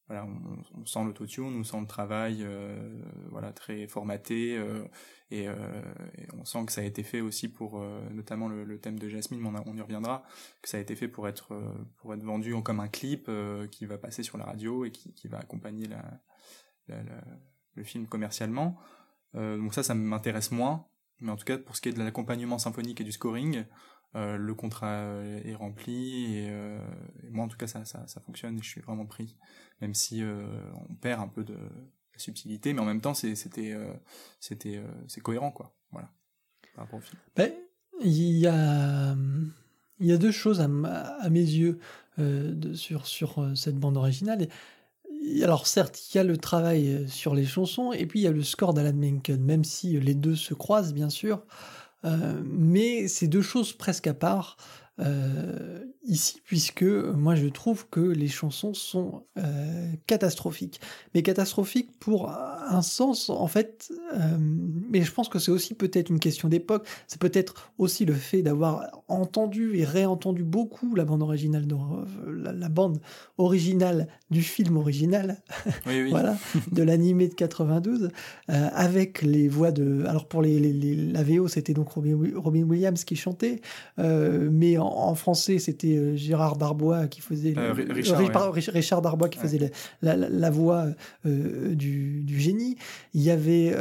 voilà 0.08 0.24
on, 0.24 0.80
on 0.80 0.84
sent 0.84 1.04
l'autotune, 1.04 1.60
on 1.60 1.64
sent 1.64 1.80
le 1.80 1.86
travail 1.86 2.38
euh, 2.42 3.02
voilà 3.30 3.52
très 3.52 3.86
formaté 3.86 4.60
et, 5.30 5.48
on 6.34 6.44
sent 6.44 6.66
que 6.66 6.72
ça 6.72 6.80
a 6.80 6.84
été 6.84 7.02
fait 7.02 7.20
aussi 7.20 7.48
pour 7.48 7.82
notamment 8.10 8.48
le, 8.48 8.78
thème 8.78 8.98
de 8.98 9.08
Jasmine, 9.08 9.44
on, 9.46 9.54
on 9.54 9.76
y 9.76 9.80
reviendra, 9.80 10.24
que 10.60 10.68
ça 10.68 10.76
a 10.76 10.80
été 10.80 10.94
fait 10.96 11.08
pour 11.08 11.28
être 11.28 11.54
pour 11.96 12.12
être 12.14 12.22
vendu 12.22 12.52
en- 12.54 12.62
comme 12.62 12.80
un 12.80 12.88
clip 12.88 13.30
qui 13.70 13.86
va 13.86 13.96
passer 13.96 14.22
sur 14.22 14.36
la 14.38 14.44
radio 14.44 14.84
et 14.84 14.90
qui, 14.90 15.14
qui 15.14 15.28
va 15.28 15.38
accompagner 15.38 15.88
la, 15.88 16.20
le 17.74 17.84
film 17.84 18.06
commercialement. 18.06 18.78
Donc 19.34 19.72
ça, 19.72 19.82
ça 19.82 19.94
m'intéresse 19.94 20.50
moins. 20.50 20.86
Mais 21.20 21.30
en 21.30 21.36
tout 21.36 21.44
cas, 21.44 21.56
pour 21.56 21.76
ce 21.76 21.80
qui 21.80 21.88
est 21.88 21.92
de 21.92 22.02
l'accompagnement 22.02 22.58
symphonique 22.58 23.00
et 23.00 23.04
du 23.04 23.12
scoring, 23.12 23.64
euh, 24.14 24.36
le 24.36 24.54
contrat 24.54 25.04
euh, 25.04 25.40
est 25.42 25.54
rempli 25.54 26.36
et, 26.36 26.48
euh, 26.50 26.78
et 27.26 27.30
moi, 27.30 27.46
en 27.46 27.48
tout 27.48 27.56
cas, 27.56 27.66
ça, 27.66 27.84
ça, 27.84 28.20
fonctionne 28.20 28.58
et 28.58 28.62
je 28.62 28.68
suis 28.68 28.82
vraiment 28.82 29.06
pris. 29.06 29.36
Même 29.80 29.94
si 29.94 30.22
on 30.88 30.94
perd 30.94 31.20
un 31.20 31.28
peu 31.28 31.44
de 31.44 31.56
subtilité, 32.16 32.72
mais 32.72 32.80
en 32.80 32.84
même 32.84 33.00
temps, 33.00 33.14
c'était 33.14 33.74
c'était 34.38 34.80
c'est 35.08 35.20
cohérent, 35.20 35.50
quoi. 35.50 35.74
Voilà. 35.90 36.08
Par 36.76 36.84
rapport 36.84 37.00
au. 37.00 37.02
Ben, 37.34 37.52
Il 38.00 38.38
y 38.38 38.46
a, 38.46 39.16
il 39.98 40.06
y 40.06 40.12
a 40.12 40.18
deux 40.18 40.30
choses 40.30 40.60
à, 40.60 40.68
mes 40.68 41.40
yeux 41.40 41.80
sur, 42.74 43.06
sur 43.06 43.50
cette 43.56 43.76
bande 43.76 43.96
originale. 43.96 44.46
Alors 45.42 45.66
certes, 45.66 46.00
il 46.12 46.16
y 46.16 46.20
a 46.20 46.24
le 46.24 46.36
travail 46.36 47.08
sur 47.08 47.34
les 47.34 47.44
chansons 47.44 47.92
et 47.92 48.06
puis 48.06 48.20
il 48.20 48.22
y 48.22 48.28
a 48.28 48.32
le 48.32 48.42
score 48.44 48.74
d'Alan 48.74 48.94
Menken, 48.94 49.42
même 49.42 49.64
si 49.64 49.98
les 49.98 50.14
deux 50.14 50.36
se 50.36 50.54
croisent 50.54 50.94
bien 50.94 51.10
sûr. 51.10 51.44
Euh, 52.04 52.42
mais 52.44 53.08
c'est 53.08 53.28
deux 53.28 53.42
choses 53.42 53.72
presque 53.72 54.06
à 54.06 54.14
part 54.14 54.56
euh, 55.00 55.84
ici, 56.04 56.40
puisque 56.44 56.82
moi 56.82 57.34
je 57.34 57.46
trouve 57.46 57.88
que 57.88 58.00
les 58.00 58.28
chansons 58.28 58.74
sont 58.74 59.22
euh, 59.38 59.92
catastrophiques. 60.06 60.80
Mais 61.14 61.22
catastrophiques 61.22 61.90
pour 61.98 62.30
un 62.30 62.82
sens, 62.82 63.30
en 63.30 63.46
fait, 63.46 63.90
euh, 64.14 64.36
mais 64.38 65.02
je 65.02 65.12
pense 65.12 65.28
que 65.28 65.38
c'est 65.38 65.50
aussi 65.50 65.74
peut-être 65.74 66.10
une 66.10 66.18
question 66.18 66.48
d'époque, 66.48 66.86
c'est 67.06 67.20
peut-être 67.20 67.72
aussi 67.78 68.04
le 68.04 68.14
fait 68.14 68.42
d'avoir 68.42 69.02
entendu 69.08 69.76
et 69.78 69.84
réentendu 69.84 70.42
beaucoup 70.44 70.94
la 70.94 71.04
bande 71.04 71.22
originale, 71.22 71.66
de, 71.66 71.76
la, 72.30 72.52
la 72.52 72.68
bande 72.68 73.00
originale 73.38 74.08
du 74.30 74.42
film 74.42 74.76
original, 74.76 75.42
Oui, 75.86 76.02
oui. 76.02 76.10
voilà, 76.10 76.36
de 76.72 76.82
l'animé 76.82 77.28
de 77.28 77.34
92, 77.34 78.10
euh, 78.50 78.68
avec 78.72 79.22
les 79.22 79.48
voix 79.48 79.70
de. 79.72 80.04
Alors 80.06 80.26
pour 80.28 80.42
les, 80.42 80.58
les- 80.58 80.72
les- 80.72 80.96
la 81.12 81.22
VO, 81.22 81.48
c'était 81.48 81.74
donc 81.74 81.88
Robin, 81.90 82.18
Robin 82.36 82.62
Williams 82.64 83.04
qui 83.04 83.16
chantait, 83.16 83.60
mais 83.98 84.78
en, 84.82 85.08
en 85.10 85.14
français, 85.14 85.58
c'était 85.58 85.96
euh, 85.96 86.16
Gérard 86.16 86.56
Darbois 86.56 87.06
qui 87.06 87.20
faisait. 87.20 87.52
le- 87.52 87.58
Euh, 87.60 87.72
Richard, 87.90 88.20
ouais. 88.20 89.02
Darbois 89.02 89.28
qui 89.28 89.38
Ouais. 89.38 89.44
faisait 89.44 89.70
la, 90.02 90.16
la- 90.16 90.28
la 90.28 90.50
voix 90.50 90.86
euh, 91.26 91.74
du, 91.74 92.22
du 92.24 92.38
génie. 92.40 92.76
Il 93.14 93.22
y 93.22 93.30
avait. 93.30 93.74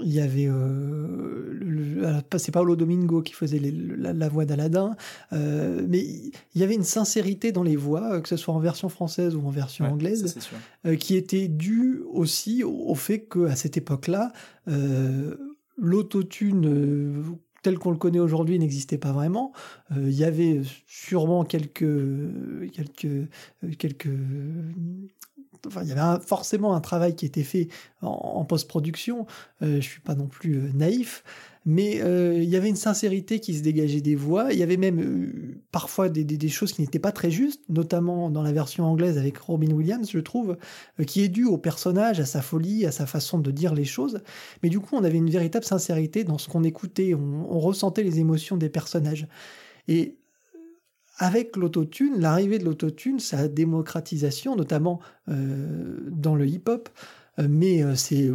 il 0.00 0.12
y 0.14 0.20
avait, 0.20 0.46
euh, 0.48 2.20
c'est 2.36 2.52
Paolo 2.52 2.76
Domingo 2.76 3.20
qui 3.20 3.32
faisait 3.32 3.58
les- 3.58 3.72
la, 3.72 4.12
la 4.12 4.28
voix 4.28 4.44
d'Aladin, 4.44 4.94
euh, 5.32 5.82
mais 5.88 5.98
il 5.98 6.60
y 6.60 6.62
avait 6.62 6.76
une 6.76 6.84
sincérité 6.84 7.50
dans 7.50 7.64
les 7.64 7.74
voix, 7.74 8.20
que 8.20 8.28
ce 8.28 8.36
soit 8.36 8.54
en 8.54 8.60
version 8.60 8.88
française 8.88 9.34
ou 9.34 9.40
en 9.44 9.50
version 9.50 9.86
Ouais, 9.86 9.90
anglaise, 9.90 10.26
ça, 10.38 10.50
euh, 10.86 10.94
qui 10.94 11.16
était 11.16 11.48
dû 11.48 12.00
aussi 12.12 12.62
au, 12.62 12.70
au 12.72 12.94
fait 12.94 13.26
qu'à 13.28 13.56
cette 13.56 13.76
époque-là, 13.76 14.32
euh, 14.68 15.34
l'autotune 15.76 17.22
tel 17.62 17.78
qu'on 17.78 17.90
le 17.90 17.96
connaît 17.96 18.20
aujourd'hui 18.20 18.58
n'existait 18.58 18.98
pas 18.98 19.12
vraiment. 19.12 19.52
Euh, 19.92 20.08
Il 20.08 20.16
y 20.16 20.24
avait 20.24 20.62
sûrement 20.86 21.44
quelques 21.44 21.86
quelques 22.72 24.06
euh, 24.06 24.08
il 25.82 25.88
y 25.88 25.92
avait 25.92 26.20
forcément 26.24 26.74
un 26.74 26.80
travail 26.80 27.14
qui 27.14 27.26
était 27.26 27.42
fait 27.42 27.68
en, 28.02 28.08
en 28.08 28.44
post-production. 28.44 29.26
Euh, 29.62 29.76
je 29.76 29.88
suis 29.88 30.00
pas 30.00 30.14
non 30.14 30.26
plus 30.26 30.56
euh, 30.56 30.70
naïf, 30.72 31.24
mais 31.70 32.00
euh, 32.00 32.42
il 32.42 32.48
y 32.48 32.56
avait 32.56 32.70
une 32.70 32.76
sincérité 32.76 33.40
qui 33.40 33.52
se 33.52 33.62
dégageait 33.62 34.00
des 34.00 34.14
voix. 34.14 34.54
Il 34.54 34.58
y 34.58 34.62
avait 34.62 34.78
même 34.78 35.00
euh, 35.00 35.60
parfois 35.70 36.08
des, 36.08 36.48
choses 36.48 36.72
qui 36.72 36.80
n'étaient 36.80 36.98
pas 36.98 37.12
très 37.12 37.30
justes, 37.30 37.60
notamment 37.68 38.30
dans 38.30 38.42
la 38.42 38.52
version 38.52 38.86
anglaise 38.86 39.18
avec 39.18 39.36
Robin 39.36 39.70
Williams, 39.72 40.08
je 40.10 40.18
trouve, 40.18 40.56
euh, 40.98 41.04
qui 41.04 41.20
est 41.20 41.28
due 41.28 41.44
au 41.44 41.58
personnage, 41.58 42.20
à 42.20 42.24
sa 42.24 42.40
folie, 42.40 42.86
à 42.86 42.90
sa 42.90 43.04
façon 43.04 43.38
de 43.38 43.50
dire 43.50 43.74
les 43.74 43.84
choses. 43.84 44.22
Mais 44.62 44.70
du 44.70 44.80
coup, 44.80 44.96
on 44.96 45.04
avait 45.04 45.18
une 45.18 45.28
véritable 45.28 45.66
sincérité 45.66 46.24
dans 46.24 46.38
ce 46.38 46.48
qu'on 46.48 46.64
écoutait. 46.64 47.12
On, 47.12 47.52
on 47.54 47.58
ressentait 47.60 48.02
les 48.02 48.18
émotions 48.18 48.56
des 48.56 48.70
personnages. 48.70 49.28
Et 49.88 50.16
avec 51.18 51.54
l'autotune, 51.54 52.18
l'arrivée 52.18 52.58
de 52.58 52.64
l'autotune, 52.64 53.18
sa 53.20 53.46
démocratisation, 53.46 54.56
notamment 54.56 55.00
dans 55.26 56.34
le 56.34 56.46
hip-hop, 56.46 56.88
mais 57.38 57.82
c'est 57.96 58.30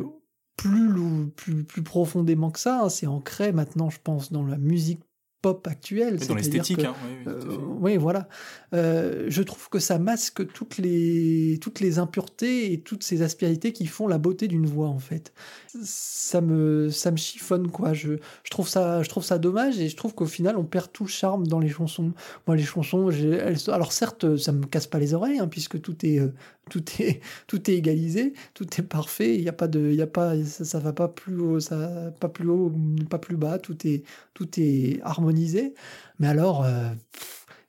plus, 0.58 1.32
plus, 1.36 1.64
plus 1.64 1.84
profondément 1.84 2.52
que 2.52 2.60
ça, 2.60 2.84
hein, 2.84 2.90
c'est 2.90 3.08
ancré 3.08 3.52
maintenant, 3.52 3.90
je 3.90 4.00
pense, 4.04 4.32
dans 4.32 4.46
la 4.46 4.58
musique 4.58 5.02
pop 5.44 5.68
actuelle. 5.68 6.18
Dans 6.26 6.36
l'esthétique, 6.36 6.78
que- 6.78 6.86
hein, 6.88 6.96
oui, 7.06 7.12
oui, 7.26 7.34
euh, 7.34 7.58
oui, 7.82 7.98
voilà. 7.98 8.30
Euh, 8.74 9.26
je 9.28 9.44
trouve 9.44 9.70
que 9.70 9.78
ça 9.78 10.00
masque 10.00 10.48
toutes 10.54 10.78
les, 10.78 11.60
toutes 11.62 11.82
les 11.82 12.00
impuretés 12.00 12.72
et 12.72 12.80
toutes 12.80 13.04
ces 13.04 13.22
aspérités 13.22 13.74
qui 13.74 13.86
font 13.86 14.08
la 14.08 14.18
beauté 14.18 14.48
d'une 14.48 14.66
voix, 14.66 14.88
en 14.88 15.00
fait. 15.00 15.34
Ça 15.84 16.40
me, 16.40 16.90
ça 16.90 17.12
me 17.12 17.18
chiffonne, 17.18 17.70
quoi. 17.70 17.94
Je, 17.94 18.14
je, 18.44 18.50
trouve 18.52 18.70
ça, 18.70 19.04
je 19.04 19.10
trouve 19.10 19.24
ça 19.24 19.38
dommage 19.38 19.80
et 19.80 19.90
je 19.90 19.96
trouve 19.98 20.16
qu'au 20.16 20.26
final, 20.26 20.58
on 20.58 20.64
perd 20.64 20.92
tout 20.94 21.04
le 21.04 21.10
charme 21.10 21.46
dans 21.46 21.60
les 21.60 21.70
chansons. 21.70 22.14
Moi, 22.48 22.56
les 22.56 22.64
chansons, 22.64 23.10
elles, 23.12 23.58
alors 23.68 23.92
certes, 23.92 24.38
ça 24.38 24.54
me 24.54 24.66
casse 24.66 24.88
pas 24.88 24.98
les 25.00 25.14
oreilles, 25.14 25.40
hein, 25.40 25.48
puisque 25.50 25.82
tout 25.82 26.06
est, 26.06 26.20
euh, 26.20 26.34
tout 26.70 26.84
est, 27.00 27.20
tout 27.48 27.70
est 27.70 27.74
égalisé, 27.76 28.34
tout 28.54 28.68
est 28.80 28.84
parfait. 28.84 29.36
Il 29.36 29.42
y 29.42 29.50
a 29.50 29.54
pas 29.54 29.68
de, 29.68 29.90
il 29.90 29.96
y 29.96 30.02
a 30.02 30.08
pas, 30.08 30.42
ça, 30.46 30.64
ça 30.64 30.80
va 30.80 30.94
pas 30.94 31.10
plus 31.10 31.38
haut, 31.38 31.60
ça, 31.60 32.14
pas 32.22 32.30
plus 32.30 32.48
haut, 32.48 32.72
pas 33.10 33.20
plus 33.20 33.36
bas. 33.36 33.60
Tout 33.60 33.86
est, 33.86 34.04
tout 34.34 34.48
est 34.58 35.02
Mais 36.20 36.28
alors, 36.28 36.64
euh, 36.64 36.90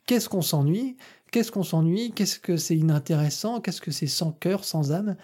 qu'est-ce 0.06 0.28
qu'on 0.28 0.42
s'ennuie? 0.42 0.96
Qu'est-ce 1.30 1.50
qu'on 1.50 1.62
s'ennuie? 1.62 2.12
Qu'est-ce 2.12 2.38
que 2.38 2.56
c'est 2.56 2.76
inintéressant? 2.76 3.60
Qu'est-ce 3.60 3.80
que 3.80 3.90
c'est 3.90 4.06
sans 4.06 4.32
cœur, 4.32 4.64
sans 4.64 4.92
âme? 4.92 5.16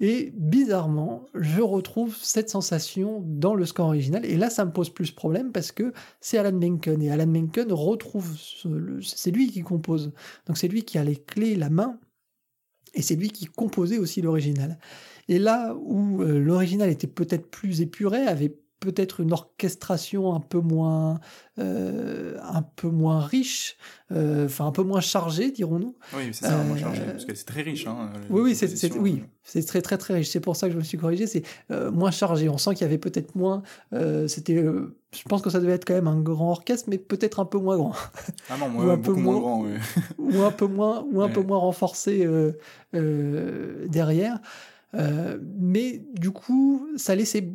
Et 0.00 0.32
bizarrement, 0.34 1.26
je 1.34 1.60
retrouve 1.60 2.16
cette 2.22 2.48
sensation 2.48 3.22
dans 3.26 3.54
le 3.54 3.66
score 3.66 3.88
original. 3.88 4.24
Et 4.24 4.36
là, 4.36 4.48
ça 4.48 4.64
me 4.64 4.72
pose 4.72 4.88
plus 4.88 5.10
problème 5.10 5.52
parce 5.52 5.72
que 5.72 5.92
c'est 6.22 6.38
Alan 6.38 6.58
Menken. 6.58 7.02
Et 7.02 7.10
Alan 7.10 7.26
Menken 7.26 7.70
retrouve. 7.70 8.34
C'est 9.02 9.30
lui 9.30 9.48
qui 9.50 9.60
compose. 9.60 10.12
Donc 10.46 10.56
c'est 10.56 10.68
lui 10.68 10.84
qui 10.84 10.96
a 10.96 11.04
les 11.04 11.16
clés, 11.16 11.54
la 11.54 11.68
main. 11.68 11.98
Et 12.94 13.02
c'est 13.02 13.14
lui 13.14 13.28
qui 13.30 13.44
composait 13.44 13.98
aussi 13.98 14.22
l'original. 14.22 14.78
Et 15.28 15.38
là 15.38 15.74
où 15.74 16.22
euh, 16.22 16.40
l'original 16.40 16.88
était 16.88 17.06
peut-être 17.06 17.50
plus 17.50 17.82
épuré, 17.82 18.26
avait 18.26 18.56
peut-être 18.80 19.20
une 19.20 19.32
orchestration 19.32 20.34
un 20.34 20.40
peu 20.40 20.58
moins, 20.60 21.20
euh, 21.58 22.36
un 22.42 22.62
peu 22.62 22.88
moins 22.88 23.20
riche, 23.20 23.76
euh, 24.10 24.46
enfin 24.46 24.66
un 24.66 24.72
peu 24.72 24.82
moins 24.82 25.00
chargée, 25.00 25.50
dirons-nous. 25.50 25.94
Oui, 26.16 26.30
c'est 26.32 26.46
ça, 26.46 26.58
euh, 26.58 26.76
chargé, 26.76 27.02
parce 27.02 27.24
que 27.26 27.34
c'est 27.34 27.44
très 27.44 27.62
riche. 27.62 27.86
Hein, 27.86 28.10
Oui, 28.30 28.40
oui, 28.42 28.54
c'est, 28.54 28.92
oui, 28.96 29.20
euh. 29.22 29.26
c'est 29.42 29.64
très 29.66 29.82
très 29.82 29.98
très 29.98 30.14
riche. 30.14 30.30
C'est 30.30 30.40
pour 30.40 30.56
ça 30.56 30.66
que 30.68 30.72
je 30.72 30.78
me 30.78 30.82
suis 30.82 30.96
corrigé. 30.98 31.26
C'est 31.26 31.42
euh, 31.70 31.90
moins 31.90 32.10
chargé. 32.10 32.48
On 32.48 32.56
sent 32.58 32.70
qu'il 32.74 32.82
y 32.82 32.84
avait 32.84 32.98
peut-être 32.98 33.34
moins. 33.34 33.62
euh, 33.92 34.26
c'était. 34.28 34.56
euh, 34.56 34.96
je 35.14 35.22
pense 35.24 35.42
que 35.42 35.50
ça 35.50 35.60
devait 35.60 35.72
être 35.72 35.84
quand 35.84 35.94
même 35.94 36.06
un 36.08 36.20
grand 36.20 36.50
orchestre, 36.52 36.88
mais 36.88 36.96
peut-être 36.98 37.40
un 37.40 37.44
peu 37.44 37.58
moins 37.58 37.76
grand, 37.76 37.92
Ah 38.48 38.54
non, 38.58 38.66
ou 38.78 38.90
un 38.90 38.96
peu 38.98 39.12
moins 39.12 39.22
moins- 39.22 39.40
grand. 39.40 39.64
ou 40.18 40.42
un 40.42 40.52
peu 40.52 40.66
moins, 40.66 41.04
ou 41.12 41.20
un 41.20 41.28
peu 41.28 41.40
Ouais. 41.40 41.46
moins 41.46 41.58
renforcé 41.58 42.24
euh, 42.24 42.52
euh, 42.94 43.86
derrière. 43.88 44.38
Euh, 44.94 45.38
mais 45.58 46.02
du 46.14 46.30
coup, 46.30 46.88
ça 46.96 47.14
laissait 47.14 47.52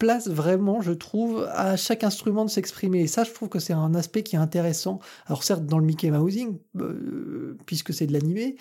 place 0.00 0.28
vraiment, 0.28 0.80
je 0.80 0.92
trouve, 0.92 1.46
à 1.52 1.76
chaque 1.76 2.02
instrument 2.02 2.44
de 2.44 2.50
s'exprimer. 2.50 3.02
Et 3.02 3.06
ça, 3.06 3.22
je 3.22 3.30
trouve 3.30 3.48
que 3.48 3.60
c'est 3.60 3.74
un 3.74 3.94
aspect 3.94 4.24
qui 4.24 4.34
est 4.34 4.40
intéressant. 4.40 4.98
Alors 5.26 5.44
certes, 5.44 5.66
dans 5.66 5.78
le 5.78 5.84
Mickey 5.84 6.10
Mousing, 6.10 6.58
euh, 6.80 7.56
puisque 7.66 7.94
c'est 7.94 8.06
de 8.06 8.12
l'animé, 8.12 8.56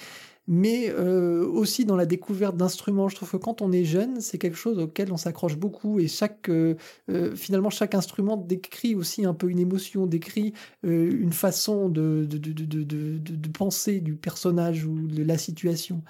mais 0.52 0.90
euh, 0.90 1.46
aussi 1.46 1.86
dans 1.86 1.96
la 1.96 2.08
découverte 2.08 2.58
d'instruments. 2.58 3.08
Je 3.08 3.16
trouve 3.16 3.30
que 3.30 3.38
quand 3.38 3.62
on 3.62 3.72
est 3.72 3.86
jeune, 3.86 4.20
c'est 4.20 4.40
quelque 4.40 4.58
chose 4.58 4.80
auquel 4.80 5.14
on 5.14 5.18
s'accroche 5.18 5.56
beaucoup 5.56 6.00
et 6.00 6.08
chaque, 6.08 6.50
euh, 6.50 6.74
euh, 7.12 7.36
finalement, 7.36 7.70
chaque 7.70 7.94
instrument 7.94 8.36
décrit 8.36 8.96
aussi 8.96 9.26
un 9.26 9.36
peu 9.36 9.52
une 9.52 9.60
émotion, 9.60 10.08
décrit 10.08 10.54
euh, 10.86 11.12
une 11.22 11.34
façon 11.34 11.88
de, 11.88 12.26
de, 12.28 12.40
de, 12.40 12.52
de, 12.52 12.84
de, 12.84 13.50
penser 13.50 14.00
du 14.00 14.16
personnage 14.16 14.86
ou 14.86 15.08
de 15.08 15.24
la 15.24 15.38
situation. 15.38 16.02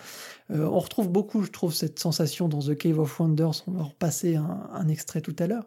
Euh, 0.52 0.64
on 0.64 0.80
retrouve 0.80 1.10
beaucoup, 1.10 1.44
je 1.44 1.52
trouve, 1.52 1.74
cette 1.74 2.00
sensation 2.00 2.48
dans 2.48 2.60
The 2.60 2.78
Cave 2.78 2.98
of 2.98 3.20
Wonders. 3.20 3.64
On 3.68 3.72
va 3.72 3.84
repasser 3.84 4.38
un, 4.38 4.70
un 4.72 4.88
extrait 4.88 5.20
tout 5.20 5.36
à 5.40 5.48
l'heure. 5.48 5.66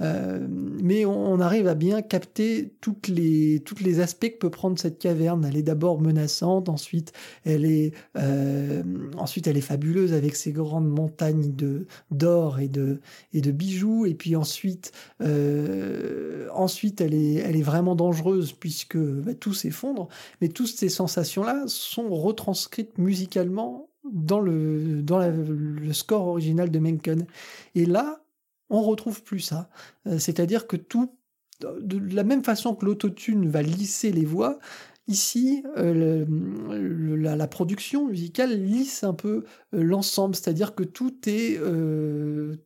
Euh, 0.00 0.44
mais 0.48 1.04
on, 1.04 1.32
on 1.32 1.40
arrive 1.40 1.68
à 1.68 1.74
bien 1.74 2.02
capter 2.02 2.74
toutes 2.80 3.08
les, 3.08 3.60
toutes 3.64 3.80
les 3.80 4.00
aspects 4.00 4.28
que 4.28 4.38
peut 4.38 4.50
prendre 4.50 4.78
cette 4.78 4.98
caverne. 4.98 5.44
Elle 5.44 5.56
est 5.56 5.62
d'abord 5.62 6.00
menaçante, 6.00 6.68
ensuite 6.68 7.12
elle 7.44 7.64
est, 7.64 7.92
euh, 8.16 8.82
ensuite 9.16 9.46
elle 9.46 9.56
est 9.56 9.60
fabuleuse 9.60 10.12
avec 10.12 10.34
ses 10.36 10.52
grandes 10.52 10.88
montagnes 10.88 11.54
de 11.54 11.86
d'or 12.10 12.58
et 12.58 12.68
de 12.68 13.00
et 13.32 13.40
de 13.40 13.52
bijoux. 13.52 14.06
Et 14.06 14.14
puis 14.14 14.36
ensuite, 14.36 14.92
euh, 15.22 16.48
ensuite 16.52 17.00
elle 17.00 17.14
est, 17.14 17.34
elle 17.34 17.56
est 17.56 17.62
vraiment 17.62 17.94
dangereuse 17.94 18.52
puisque 18.52 18.98
bah, 18.98 19.34
tout 19.34 19.54
s'effondre. 19.54 20.08
Mais 20.40 20.48
toutes 20.48 20.66
ces 20.68 20.88
sensations-là 20.88 21.64
sont 21.66 22.08
retranscrites 22.10 22.98
musicalement 22.98 23.88
dans 24.12 24.40
le 24.40 25.02
dans 25.02 25.18
le 25.18 25.92
score 25.92 26.26
original 26.26 26.70
de 26.70 26.78
Menken. 26.78 27.26
Et 27.74 27.86
là, 27.86 28.23
on 28.74 28.82
retrouve 28.82 29.22
plus 29.22 29.40
ça. 29.40 29.68
Euh, 30.06 30.18
C'est-à-dire 30.18 30.66
que 30.66 30.76
tout, 30.76 31.12
de 31.60 32.14
la 32.14 32.24
même 32.24 32.44
façon 32.44 32.74
que 32.74 32.84
l'autotune 32.84 33.48
va 33.48 33.62
lisser 33.62 34.12
les 34.12 34.24
voix, 34.24 34.58
ici, 35.06 35.62
euh, 35.76 36.24
la, 37.16 37.46
production 37.46 38.08
musicale 38.08 38.58
lisse 38.64 39.04
un 39.04 39.14
peu 39.14 39.44
euh, 39.74 39.82
l'ensemble. 39.82 40.34
C'est-à-dire 40.34 40.74
que 40.74 40.82
tout 40.82 41.14
est, 41.26 41.58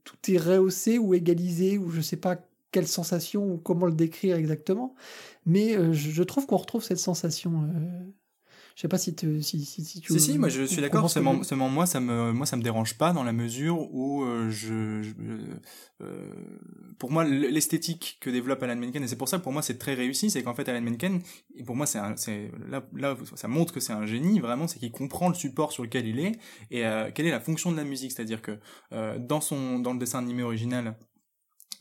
tout 0.05 0.16
est 0.29 0.38
rehaussé 0.38 0.99
ou 0.99 1.14
égalisé, 1.14 1.79
ou 1.79 1.90
je 1.90 2.01
sais 2.01 2.16
pas 2.16 2.38
quelle 2.71 2.87
sensation 2.87 3.53
ou 3.53 3.57
comment 3.59 3.87
le 3.87 3.92
décrire 3.92 4.37
exactement. 4.37 4.94
Mais 5.47 5.77
je 5.94 6.23
trouve 6.23 6.47
qu'on 6.47 6.59
retrouve 6.59 6.85
cette 6.85 6.99
sensation. 6.99 7.68
Je 8.79 8.83
sais 8.83 8.88
pas 8.88 8.97
si, 8.97 9.12
te- 9.12 9.41
si, 9.41 9.64
si, 9.64 9.85
si 9.85 10.01
tu 10.01 10.12
Si, 10.12 10.21
si, 10.21 10.38
moi 10.38 10.49
je 10.49 10.62
suis 10.62 10.81
d'accord. 10.81 11.11
Seulement, 11.11 11.43
seulement 11.43 11.69
moi, 11.69 11.85
ça 11.85 11.99
me, 11.99 12.33
moi, 12.33 12.47
ça 12.47 12.57
me 12.57 12.62
dérange 12.62 12.97
pas 12.97 13.12
dans 13.12 13.25
la 13.25 13.33
mesure 13.33 13.93
où 13.93 14.23
euh, 14.23 14.51
je, 14.51 15.03
je- 15.03 15.14
euh, 16.01 16.31
pour 17.01 17.11
moi, 17.11 17.25
l'esthétique 17.25 18.19
que 18.21 18.31
développe 18.31 18.62
Alan 18.62 18.77
Menken, 18.77 19.03
et 19.03 19.09
c'est 19.09 19.17
pour 19.17 19.29
ça 19.29 19.38
que 19.38 19.43
pour 19.43 19.53
moi 19.53 19.62
c'est 19.62 19.79
très 19.79 19.95
réussi, 19.95 20.31
c'est 20.31 20.45
qu'en 20.45 20.55
fait 20.55 20.69
Alan 20.69 20.81
Menken, 20.81 21.21
et 21.57 21.64
pour 21.64 21.75
moi 21.75 21.87
c'est 21.87 21.99
là, 22.69 22.87
là, 22.95 23.17
ça 23.35 23.49
montre 23.49 23.73
que 23.75 23.81
c'est 23.81 23.93
un 23.93 24.07
génie 24.07 24.38
vraiment, 24.38 24.69
c'est 24.69 24.79
qu'il 24.79 24.93
comprend 24.93 25.29
le 25.29 25.35
support 25.35 25.73
sur 25.73 25.83
lequel 25.83 26.07
il 26.07 26.21
est 26.21 26.38
et 26.71 26.87
euh, 26.87 27.11
quelle 27.12 27.27
est 27.27 27.33
la 27.33 27.41
fonction 27.41 27.73
de 27.73 27.77
la 27.77 27.83
musique, 27.85 28.12
c'est-à-dire 28.12 28.43
que 28.43 28.61
euh, 28.93 29.19
dans 29.19 29.41
son, 29.41 29.81
dans 29.81 29.93
le 29.93 29.99
dessin 29.99 30.21
animé 30.21 30.45
original, 30.45 30.97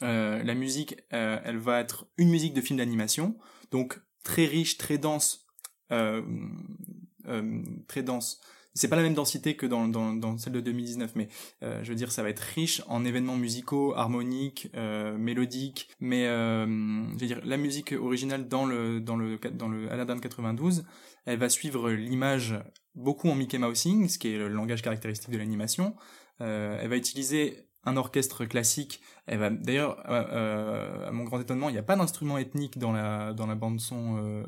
euh, 0.02 0.42
la 0.44 0.56
musique, 0.56 0.96
euh, 1.14 1.40
elle 1.44 1.58
va 1.58 1.80
être 1.80 2.08
une 2.18 2.30
musique 2.30 2.56
de 2.56 2.62
film 2.62 2.78
d'animation, 2.78 3.38
donc 3.70 4.00
très 4.24 4.46
riche, 4.46 4.80
très 4.80 4.98
dense, 4.98 5.47
euh, 5.92 6.22
euh, 7.28 7.62
très 7.88 8.04
dense. 8.04 8.40
C'est 8.78 8.90
pas 8.90 8.96
la 8.96 9.02
même 9.02 9.16
densité 9.16 9.56
que 9.56 9.66
dans, 9.66 9.88
dans, 9.88 10.14
dans 10.14 10.38
celle 10.38 10.54
de 10.54 10.62
2019, 10.62 11.14
mais 11.16 11.30
euh, 11.64 11.84
je 11.84 11.90
veux 11.90 11.96
dire, 11.96 12.12
ça 12.12 12.22
va 12.22 12.30
être 12.30 12.40
riche 12.40 12.84
en 12.88 13.06
événements 13.06 13.36
musicaux, 13.36 13.96
harmoniques, 13.96 14.70
euh, 14.76 15.18
mélodiques. 15.18 15.90
Mais 16.00 16.28
euh, 16.28 16.68
je 16.68 17.20
veux 17.20 17.26
dire, 17.26 17.42
la 17.44 17.58
musique 17.58 17.94
originale 17.94 18.48
dans 18.48 18.68
le 18.68 19.02
dans 19.02 19.16
le 19.16 19.40
dans 19.54 19.68
le 19.68 19.92
Aladdin 19.92 20.20
92, 20.20 20.86
elle 21.26 21.40
va 21.40 21.50
suivre 21.50 21.90
l'image 21.90 22.54
beaucoup 22.94 23.30
en 23.30 23.36
Mickey 23.36 23.58
Mousing, 23.58 24.08
ce 24.10 24.20
qui 24.20 24.28
est 24.30 24.38
le 24.38 24.48
langage 24.48 24.84
caractéristique 24.84 25.32
de 25.32 25.40
l'animation. 25.40 25.96
Euh, 26.42 26.78
elle 26.80 26.90
va 26.90 26.98
utiliser 26.98 27.68
un 27.84 27.98
orchestre 27.98 28.46
classique. 28.46 29.02
Elle 29.26 29.40
va 29.40 29.50
d'ailleurs, 29.50 30.04
euh, 30.08 31.08
à 31.08 31.12
mon 31.12 31.24
grand 31.24 31.40
étonnement, 31.40 31.70
il 31.70 31.72
n'y 31.72 31.80
a 31.80 31.84
pas 31.84 31.96
d'instrument 31.96 32.38
ethnique 32.38 32.78
dans 32.78 32.92
la 32.92 33.34
dans 33.34 33.48
la 33.48 33.56
bande 33.56 33.80
son 33.80 34.44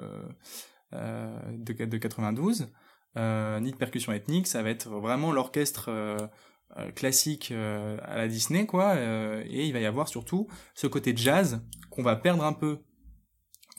de, 0.93 1.85
de 1.85 1.97
92, 1.97 2.67
euh, 3.17 3.59
ni 3.59 3.71
de 3.71 3.77
percussion 3.77 4.11
ethnique. 4.13 4.47
Ça 4.47 4.63
va 4.63 4.69
être 4.69 4.89
vraiment 4.89 5.31
l'orchestre 5.31 5.89
euh, 5.89 6.17
euh, 6.77 6.91
classique 6.91 7.51
euh, 7.51 7.97
à 8.03 8.17
la 8.17 8.27
Disney, 8.27 8.65
quoi. 8.65 8.89
euh, 8.95 9.43
et 9.47 9.65
il 9.65 9.73
va 9.73 9.79
y 9.79 9.85
avoir 9.85 10.07
surtout 10.07 10.47
ce 10.75 10.87
côté 10.87 11.13
jazz 11.15 11.61
qu'on 11.89 12.03
va 12.03 12.15
perdre 12.15 12.43
un 12.43 12.53
peu. 12.53 12.79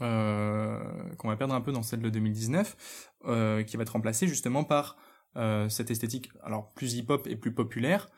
Euh, 0.02 0.78
qu'on 1.18 1.28
va 1.28 1.36
perdre 1.36 1.54
un 1.54 1.60
peu 1.60 1.72
dans 1.72 1.82
celle 1.82 2.00
de 2.00 2.08
2019, 2.08 3.10
euh, 3.26 3.62
qui 3.62 3.76
va 3.76 3.82
être 3.82 3.90
remplacée 3.92 4.26
justement 4.26 4.64
par 4.64 4.96
euh, 5.36 5.68
cette 5.68 5.90
esthétique, 5.90 6.30
alors 6.42 6.72
plus 6.72 6.94
hip-hop 6.94 7.26
et 7.26 7.36
plus 7.36 7.52
populaire, 7.54 8.08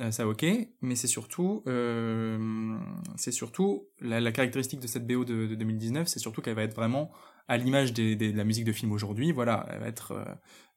Euh, 0.00 0.10
ça 0.10 0.26
ok, 0.28 0.44
mais 0.82 0.96
c'est 0.96 1.06
surtout, 1.08 1.62
euh, 1.66 2.76
c'est 3.16 3.32
surtout 3.32 3.88
la, 4.00 4.20
la 4.20 4.32
caractéristique 4.32 4.80
de 4.80 4.86
cette 4.86 5.06
BO 5.06 5.24
de, 5.24 5.46
de 5.46 5.54
2019, 5.54 6.06
c'est 6.08 6.18
surtout 6.18 6.42
qu'elle 6.42 6.56
va 6.56 6.62
être 6.64 6.74
vraiment 6.76 7.10
à 7.48 7.56
l'image 7.56 7.94
de 7.94 8.36
la 8.36 8.44
musique 8.44 8.64
de 8.64 8.72
film 8.72 8.92
aujourd'hui. 8.92 9.32
Voilà, 9.32 9.66
elle 9.70 9.80
va 9.80 9.88
être 9.88 10.12
euh, 10.12 10.24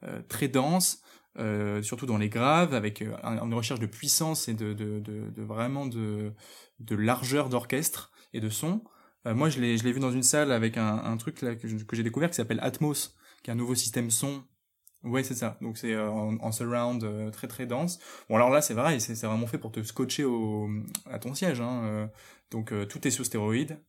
euh, 0.04 0.22
très 0.28 0.48
dense, 0.48 1.04
euh, 1.38 1.82
surtout 1.84 2.06
dans 2.06 2.18
les 2.18 2.30
graves, 2.30 2.74
avec 2.74 3.02
un- 3.02 3.44
une 3.44 3.54
recherche 3.54 3.82
de 3.82 3.86
puissance 3.86 4.48
et 4.48 4.54
de, 4.54 4.76
vraiment 5.38 5.86
de, 5.86 6.34
largeur 6.90 7.50
d'orchestre 7.50 8.12
et 8.34 8.40
de 8.40 8.50
son. 8.50 8.84
Moi, 9.26 9.50
je 9.50 9.60
l'ai, 9.60 9.76
vu 9.76 10.00
dans 10.00 10.12
une 10.12 10.24
salle 10.24 10.52
avec 10.52 10.78
un, 10.78 11.18
truc 11.18 11.36
que, 11.36 11.68
j'ai 11.94 12.04
découvert 12.04 12.30
qui 12.30 12.36
s'appelle 12.36 12.60
Atmos, 12.64 13.16
qui 13.44 13.52
est 13.52 13.54
un 13.54 13.58
nouveau 13.58 13.76
système 13.76 14.10
son. 14.10 14.44
Ouais, 15.04 15.24
c'est 15.24 15.36
ça. 15.36 15.58
Donc 15.62 15.78
c'est 15.78 15.96
en, 15.98 16.52
surround 16.52 17.32
très 17.32 17.48
très 17.48 17.66
dense. 17.68 18.00
Bon 18.30 18.36
alors 18.36 18.50
là 18.50 18.62
c'est 18.62 18.74
vrai, 18.74 19.00
c'est 19.00 19.20
vraiment 19.26 19.48
fait 19.48 19.58
pour 19.58 19.72
te 19.72 19.82
scotcher 19.84 20.24
au 20.24 20.70
à 21.10 21.20
ton 21.20 21.34
siège. 21.36 21.62
Hein. 21.62 22.10
donc 22.50 22.74
tout 22.88 23.08
est 23.08 23.12
sous 23.12 23.24
stéroïde. 23.24 23.80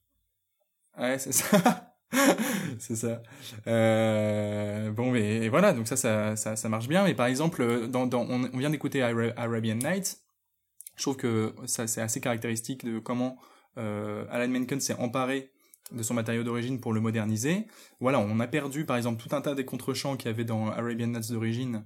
Ouais, 0.99 1.19
c'est 1.19 1.33
ça. 1.33 1.89
c'est 2.79 2.97
ça. 2.97 3.23
Euh, 3.67 4.91
bon, 4.91 5.11
mais 5.11 5.49
voilà, 5.49 5.73
donc 5.73 5.89
ça, 5.89 5.97
ça, 5.97 6.57
ça, 6.57 6.69
marche 6.69 6.89
bien. 6.89 7.05
Mais 7.05 7.15
par 7.15 7.27
exemple, 7.27 7.63
on, 7.95 8.59
vient 8.59 8.71
d'écouter 8.71 9.03
Ara- 9.03 9.33
Arabian 9.37 9.77
Nights. 9.77 10.19
Je 10.97 11.03
trouve 11.03 11.17
que 11.17 11.55
ça, 11.67 11.87
c'est 11.87 12.01
assez 12.01 12.21
caractéristique 12.21 12.85
de 12.85 12.99
comment 12.99 13.39
euh, 13.79 14.25
Alan 14.31 14.49
Menken 14.49 14.81
s'est 14.81 14.95
emparé 14.95 15.51
de 15.91 16.03
son 16.03 16.15
matériau 16.15 16.43
d'origine 16.43 16.81
pour 16.81 16.93
le 16.93 17.01
moderniser. 17.01 17.67
Voilà, 18.01 18.19
on 18.19 18.41
a 18.41 18.47
perdu 18.47 18.85
par 18.85 18.97
exemple 18.97 19.23
tout 19.23 19.35
un 19.35 19.41
tas 19.41 19.55
des 19.55 19.65
contre-chants 19.65 20.17
qu'il 20.17 20.31
y 20.31 20.35
avait 20.35 20.45
dans 20.45 20.69
Arabian 20.69 21.09
Nights 21.09 21.33
d'origine 21.33 21.85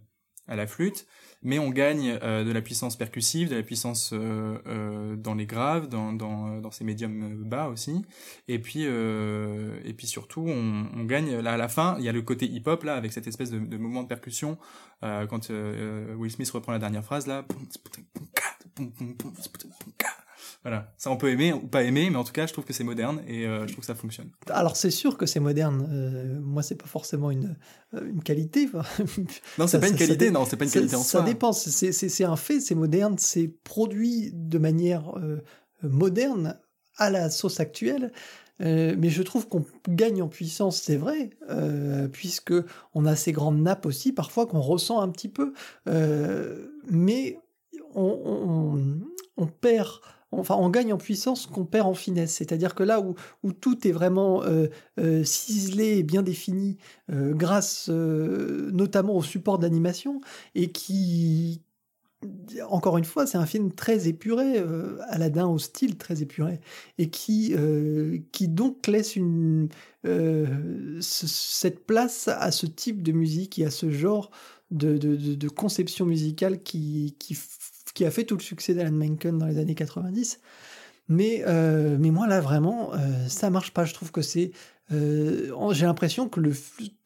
à 0.49 0.57
la 0.57 0.67
flûte, 0.67 1.07
mais 1.43 1.59
on 1.59 1.71
gagne 1.71 2.19
euh, 2.23 2.45
de 2.45 2.53
la 2.53 2.61
puissance 2.63 2.97
percussive, 2.97 3.51
de 3.51 3.57
la 3.57 3.63
puissance 3.63 4.11
euh, 4.13 4.59
euh, 4.67 5.17
dans 5.17 5.35
les 5.35 5.47
graves, 5.47 5.89
dans, 5.89 6.13
dans, 6.13 6.61
dans 6.61 6.71
ces 6.71 6.85
médiums 6.85 7.43
bas 7.45 7.69
aussi, 7.69 8.05
et 8.49 8.59
puis 8.59 8.85
euh, 8.87 9.79
et 9.85 9.93
puis 9.93 10.07
surtout 10.07 10.45
on, 10.47 10.87
on 10.95 11.05
gagne 11.05 11.37
là 11.39 11.53
à 11.53 11.57
la 11.57 11.69
fin, 11.69 11.97
il 11.99 12.05
y 12.05 12.09
a 12.09 12.13
le 12.13 12.23
côté 12.23 12.47
hip-hop 12.47 12.85
là 12.85 12.95
avec 12.95 13.13
cette 13.13 13.27
espèce 13.27 13.51
de, 13.51 13.59
de 13.59 13.77
mouvement 13.77 14.03
de 14.03 14.09
percussion 14.09 14.59
euh, 15.03 15.27
quand 15.27 15.51
euh, 15.51 16.15
Will 16.15 16.31
Smith 16.31 16.51
reprend 16.51 16.73
la 16.73 16.79
dernière 16.79 17.05
phrase 17.05 17.27
là. 17.27 17.45
Voilà, 20.67 20.93
ça 20.97 21.13
on 21.13 21.17
peut 21.17 21.31
aimer 21.31 21.53
ou 21.53 21.61
pas 21.61 21.85
aimer, 21.85 22.11
mais 22.11 22.17
en 22.17 22.25
tout 22.25 22.33
cas 22.33 22.45
je 22.49 22.53
trouve 22.53 22.65
que 22.65 22.73
c'est 22.73 22.83
moderne 22.83 23.23
et 23.29 23.47
euh, 23.47 23.61
je 23.69 23.73
trouve 23.73 23.83
que 23.83 23.87
ça 23.87 23.95
fonctionne. 23.95 24.31
Alors 24.51 24.75
c'est 24.77 24.91
sûr 24.91 25.17
que 25.17 25.25
c'est 25.25 25.39
moderne. 25.39 25.89
Euh, 25.93 26.41
moi, 26.41 26.65
c'est 26.65 26.75
pas 26.75 26.89
forcément 26.89 27.31
une, 27.31 27.57
euh, 27.95 28.05
une 28.11 28.21
qualité. 28.21 28.69
Non, 29.59 29.69
c'est 29.69 29.69
Ça- 29.69 29.79
pas 29.79 29.87
une 29.87 29.93
ça- 29.93 29.99
ça 30.01 30.07
qualité, 30.07 30.31
non, 30.33 30.45
c'est 30.45 30.57
pas 30.57 30.65
une 30.65 30.71
Ça- 30.71 30.81
qualité 30.81 30.97
en 30.97 31.03
ça 31.05 31.19
soi. 31.19 31.23
dépend. 31.23 31.53
C'est 31.53 32.25
un 32.25 32.35
fait, 32.35 32.59
c'est 32.59 32.75
moderne, 32.75 33.15
c'est 33.17 33.47
produit 33.63 34.33
de 34.35 34.59
manière 34.59 35.17
euh, 35.19 35.41
moderne 35.85 36.59
à 36.97 37.11
la 37.11 37.31
sauce 37.31 37.61
actuelle. 37.61 38.11
Mais 38.59 39.09
je 39.11 39.23
trouve 39.23 39.47
qu'on 39.49 39.65
gagne 39.89 40.21
en 40.23 40.29
puissance, 40.29 40.81
c'est 40.83 40.97
vrai, 40.97 41.31
puisque 42.11 42.55
on 42.95 43.05
a 43.07 43.15
ces 43.15 43.31
grandes 43.31 43.61
nappes 43.63 43.87
aussi, 43.87 44.13
parfois 44.13 44.47
qu'on 44.47 44.61
ressent 44.63 45.01
un 45.01 45.11
petit 45.11 45.29
peu, 45.29 45.53
mais 46.91 47.39
on, 47.95 48.21
on- 48.25 49.01
on 49.37 49.47
perd, 49.47 49.91
enfin 50.39 50.57
on 50.59 50.69
gagne 50.71 50.93
en 50.93 50.99
puissance 50.99 51.47
qu'on 51.47 51.65
perd 51.65 51.87
en 51.87 51.95
finesse. 51.95 52.35
C'est-à-dire 52.35 52.75
que 52.75 52.83
là 52.83 53.01
où, 53.01 53.53
tout 53.53 53.87
est 53.87 53.93
vraiment 53.93 54.43
euh, 54.45 54.67
euh, 55.01 55.25
ciselé 55.25 55.99
et 55.99 56.03
bien 56.03 56.23
défini, 56.23 56.77
euh, 57.13 57.33
grâce 57.35 57.89
notamment 57.89 59.17
au 59.17 59.23
support 59.23 59.59
d'animation, 59.59 60.21
et 60.55 60.71
qui, 60.73 61.63
encore 62.69 62.99
une 62.99 63.05
fois, 63.05 63.27
c'est 63.27 63.39
un 63.39 63.47
film 63.47 63.73
très 63.73 64.09
épuré, 64.09 64.59
euh, 64.59 64.99
Aladdin 65.09 65.47
au 65.47 65.59
style 65.59 65.97
très 65.97 66.23
épuré, 66.23 66.61
et 66.99 67.11
qui, 67.11 67.55
donc 68.49 68.87
laisse 68.87 69.17
une, 69.17 69.69
ce- 70.05 71.01
cette 71.01 71.87
place 71.87 72.29
à 72.29 72.51
ce 72.51 72.67
type 72.67 73.03
de 73.03 73.13
musique 73.13 73.59
et 73.59 73.67
à 73.67 73.71
ce 73.71 73.91
genre 73.91 74.31
de, 74.71 75.49
conception 75.49 76.07
musicale 76.07 76.63
qui, 76.63 77.15
qui 77.97 78.05
a 78.05 78.11
fait 78.11 78.25
tout 78.25 78.37
le 78.37 78.43
succès 78.43 78.75
d'Alan 78.75 78.93
Menken 78.93 79.39
dans 79.39 79.47
les 79.47 79.59
années 79.59 79.75
90. 79.75 80.39
Mais, 81.09 81.43
euh, 81.47 81.97
mais 81.99 82.11
moi, 82.11 82.27
là, 82.27 82.41
vraiment, 82.41 82.93
euh, 82.93 82.99
ça 83.27 83.49
marche 83.49 83.73
pas. 83.73 83.85
Je 83.87 83.95
trouve 83.95 84.13
que 84.13 84.21
c'est. 84.21 84.51
euh, 84.93 85.73
J'ai 85.73 85.87
l'impression 85.87 86.29
que 86.29 86.41
le, 86.41 86.53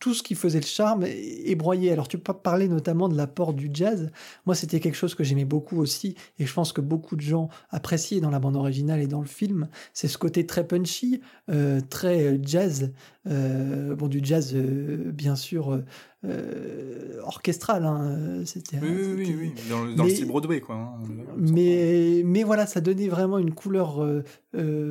tout 0.01 0.15
ce 0.15 0.23
qui 0.25 0.35
faisait 0.35 0.59
le 0.59 0.67
charme 0.67 1.05
est, 1.05 1.55
broyé. 1.55 1.93
Alors, 1.93 2.09
tu 2.09 2.19
peux 2.19 2.33
parler 2.33 2.67
notamment 2.67 3.09
de 3.09 3.17
l'apport 3.17 3.53
du 3.55 3.71
jazz. 3.73 4.11
Moi, 4.47 4.57
c'était 4.57 4.81
quelque 4.81 4.97
chose 4.97 5.15
que 5.15 5.23
j'aimais 5.23 5.45
beaucoup 5.45 5.79
aussi, 5.79 6.17
et 6.41 6.47
je 6.47 6.53
pense 6.53 6.73
que 6.73 6.81
beaucoup 6.81 7.15
de 7.15 7.21
gens 7.21 7.51
appréciaient 7.69 8.21
dans 8.21 8.31
la 8.31 8.41
bande 8.41 8.57
originale 8.57 9.01
et 9.01 9.07
dans 9.07 9.21
le 9.21 9.29
film. 9.29 9.69
C'est 9.93 10.09
ce 10.09 10.19
côté 10.19 10.45
très 10.45 10.67
punchy, 10.67 11.21
euh, 11.51 11.81
très 11.89 12.41
jazz. 12.43 12.91
Euh, 13.27 13.95
bon, 13.95 14.09
du 14.09 14.21
jazz, 14.23 14.53
euh, 14.55 15.11
bien 15.13 15.37
sûr, 15.37 15.79
euh, 16.25 17.21
orchestral. 17.23 17.85
hein. 17.85 18.43
C'était. 18.47 18.79
Oui, 18.81 18.89
oui, 19.17 19.37
oui, 19.39 19.53
dans, 19.69 19.85
le- 19.85 19.95
dans 19.95 20.05
le 20.05 20.11
style 20.11 20.27
Broadway, 20.27 20.61
quoi. 20.61 20.75
hein, 20.77 20.99
mais, 21.37 22.23
mais 22.25 22.43
voilà, 22.45 22.67
ça 22.67 22.81
donnait 22.81 23.09
vraiment 23.09 23.39
une 23.39 23.53
couleur 23.53 24.03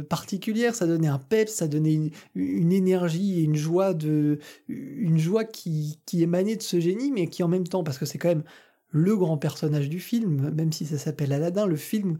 particulière, 0.09 0.75
ça 0.75 0.87
donnait 0.87 1.07
un 1.07 1.17
peps, 1.19 1.51
ça 1.53 1.67
donnait 1.67 1.93
une, 1.95 2.09
une 2.35 2.71
énergie 2.71 3.39
et 3.39 3.43
une 3.43 3.55
joie, 3.55 3.93
de, 3.93 4.39
une 4.67 5.17
joie 5.17 5.43
qui, 5.43 5.99
qui 6.05 6.21
émanait 6.23 6.55
de 6.55 6.61
ce 6.61 6.79
génie, 6.79 7.11
mais 7.11 7.27
qui 7.27 7.43
en 7.43 7.47
même 7.47 7.67
temps, 7.67 7.83
parce 7.83 7.97
que 7.97 8.05
c'est 8.05 8.17
quand 8.17 8.29
même 8.29 8.43
le 8.91 9.15
grand 9.15 9.37
personnage 9.37 9.87
du 9.89 9.99
film, 9.99 10.51
même 10.55 10.71
si 10.71 10.85
ça 10.85 10.97
s'appelle 10.97 11.31
Aladdin, 11.31 11.67
le 11.67 11.75
film 11.75 12.17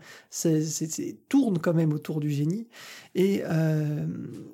tourne 1.27 1.58
quand 1.58 1.73
même 1.73 1.93
autour 1.93 2.19
du 2.19 2.29
génie. 2.29 2.67
Et, 3.15 3.41
euh, 3.43 4.05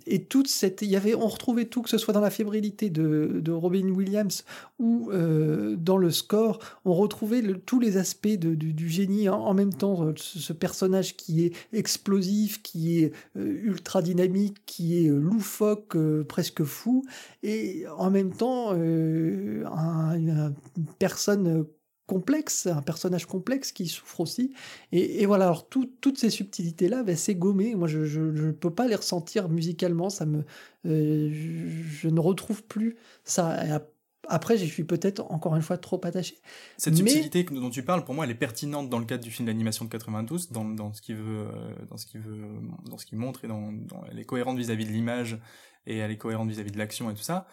et 0.08 0.24
toute 0.24 0.48
cette, 0.48 0.82
il 0.82 0.90
y 0.90 0.96
avait, 0.96 1.14
on 1.14 1.28
retrouvait 1.28 1.66
tout, 1.66 1.82
que 1.82 1.90
ce 1.90 1.98
soit 1.98 2.14
dans 2.14 2.22
la 2.22 2.30
fébrilité 2.30 2.90
de, 2.90 3.42
de 3.44 3.52
Robin 3.52 3.90
Williams 3.90 4.46
ou 4.80 5.10
euh, 5.12 5.76
dans 5.76 5.98
le 5.98 6.10
score, 6.10 6.60
on 6.86 6.94
retrouvait 6.94 7.44
tous 7.66 7.80
les 7.82 7.98
aspects 7.98 8.28
de- 8.28 8.56
du, 8.56 8.90
génie 8.90 9.28
en, 9.28 9.54
même 9.54 9.74
temps. 9.74 10.06
euh, 10.06 10.14
Ce, 10.16 10.54
personnage 10.54 11.18
qui 11.18 11.44
est 11.44 11.54
explosif, 11.74 12.62
qui 12.62 13.00
est 13.00 13.12
ultra 13.36 14.02
dynamique, 14.02 14.58
qui 14.66 15.06
est 15.06 15.10
loufoque, 15.10 15.98
presque 16.28 16.64
fou, 16.64 17.04
et 17.44 17.84
en 17.98 18.10
même 18.10 18.32
temps 18.32 18.72
un- 18.72 20.16
une, 20.16 20.54
une 20.78 20.86
personne 20.98 21.66
complexe, 22.08 22.68
un 22.68 22.82
personnage 22.82 23.26
complexe 23.26 23.72
qui 23.72 23.88
souffre 23.88 24.20
aussi. 24.22 24.54
Et, 24.92 25.22
et 25.22 25.26
voilà, 25.26 25.46
alors 25.46 25.68
tout- 25.70 25.92
toutes 26.02 26.18
ces 26.20 26.30
subtilités-là, 26.30 27.04
ben, 27.04 27.16
c'est 27.16 27.36
gommé. 27.36 27.76
Moi, 27.76 27.88
je 27.88 28.20
ne 28.20 28.52
peux 28.52 28.72
pas 28.72 28.88
les 28.88 28.96
ressentir 28.96 29.50
musicalement. 29.50 30.10
Ça 30.10 30.26
me, 30.26 30.44
euh, 30.86 31.30
je, 31.32 31.84
je 31.84 32.08
ne 32.10 32.20
retrouve 32.20 32.64
plus 32.64 32.96
ça. 33.24 33.82
Après, 34.28 34.58
j'y 34.58 34.68
suis 34.68 34.84
peut-être 34.84 35.24
encore 35.32 35.56
une 35.56 35.62
fois 35.62 35.78
trop 35.78 36.02
attaché. 36.04 36.38
Cette 36.78 36.94
Mais- 36.94 37.10
subtilité 37.12 37.44
dont 37.44 37.70
tu 37.70 37.84
parles, 37.84 38.04
pour 38.04 38.16
moi, 38.16 38.26
elle 38.26 38.32
est 38.32 38.36
pertinente 38.36 38.90
dans 38.90 38.98
le 39.00 39.06
cadre 39.06 39.24
du 39.24 39.30
film 39.30 39.46
d'animation 39.46 39.86
de 39.86 39.90
92, 39.92 40.52
dans, 40.52 40.66
dans 40.66 40.94
ce 40.94 41.02
qu'il 41.04 41.16
veut, 41.16 41.48
euh, 41.54 41.76
dans 41.90 41.98
ce 41.98 42.08
qu'il 42.08 42.22
veut, 42.22 42.38
dans 42.90 42.98
ce 42.98 43.06
qu'il 43.06 43.20
montre 43.20 43.46
et 43.46 43.48
dans, 43.48 43.72
dans, 43.72 44.04
elle 44.12 44.18
est 44.20 44.26
cohérente 44.26 44.58
vis-à-vis 44.58 44.86
de 44.86 44.92
l'image 44.92 45.40
et 45.86 45.98
elle 45.98 46.10
est 46.10 46.18
cohérente 46.18 46.50
vis-à-vis 46.50 46.72
de 46.72 46.78
l'action 46.80 47.12
et 47.12 47.14
tout 47.14 47.22
ça. 47.22 47.48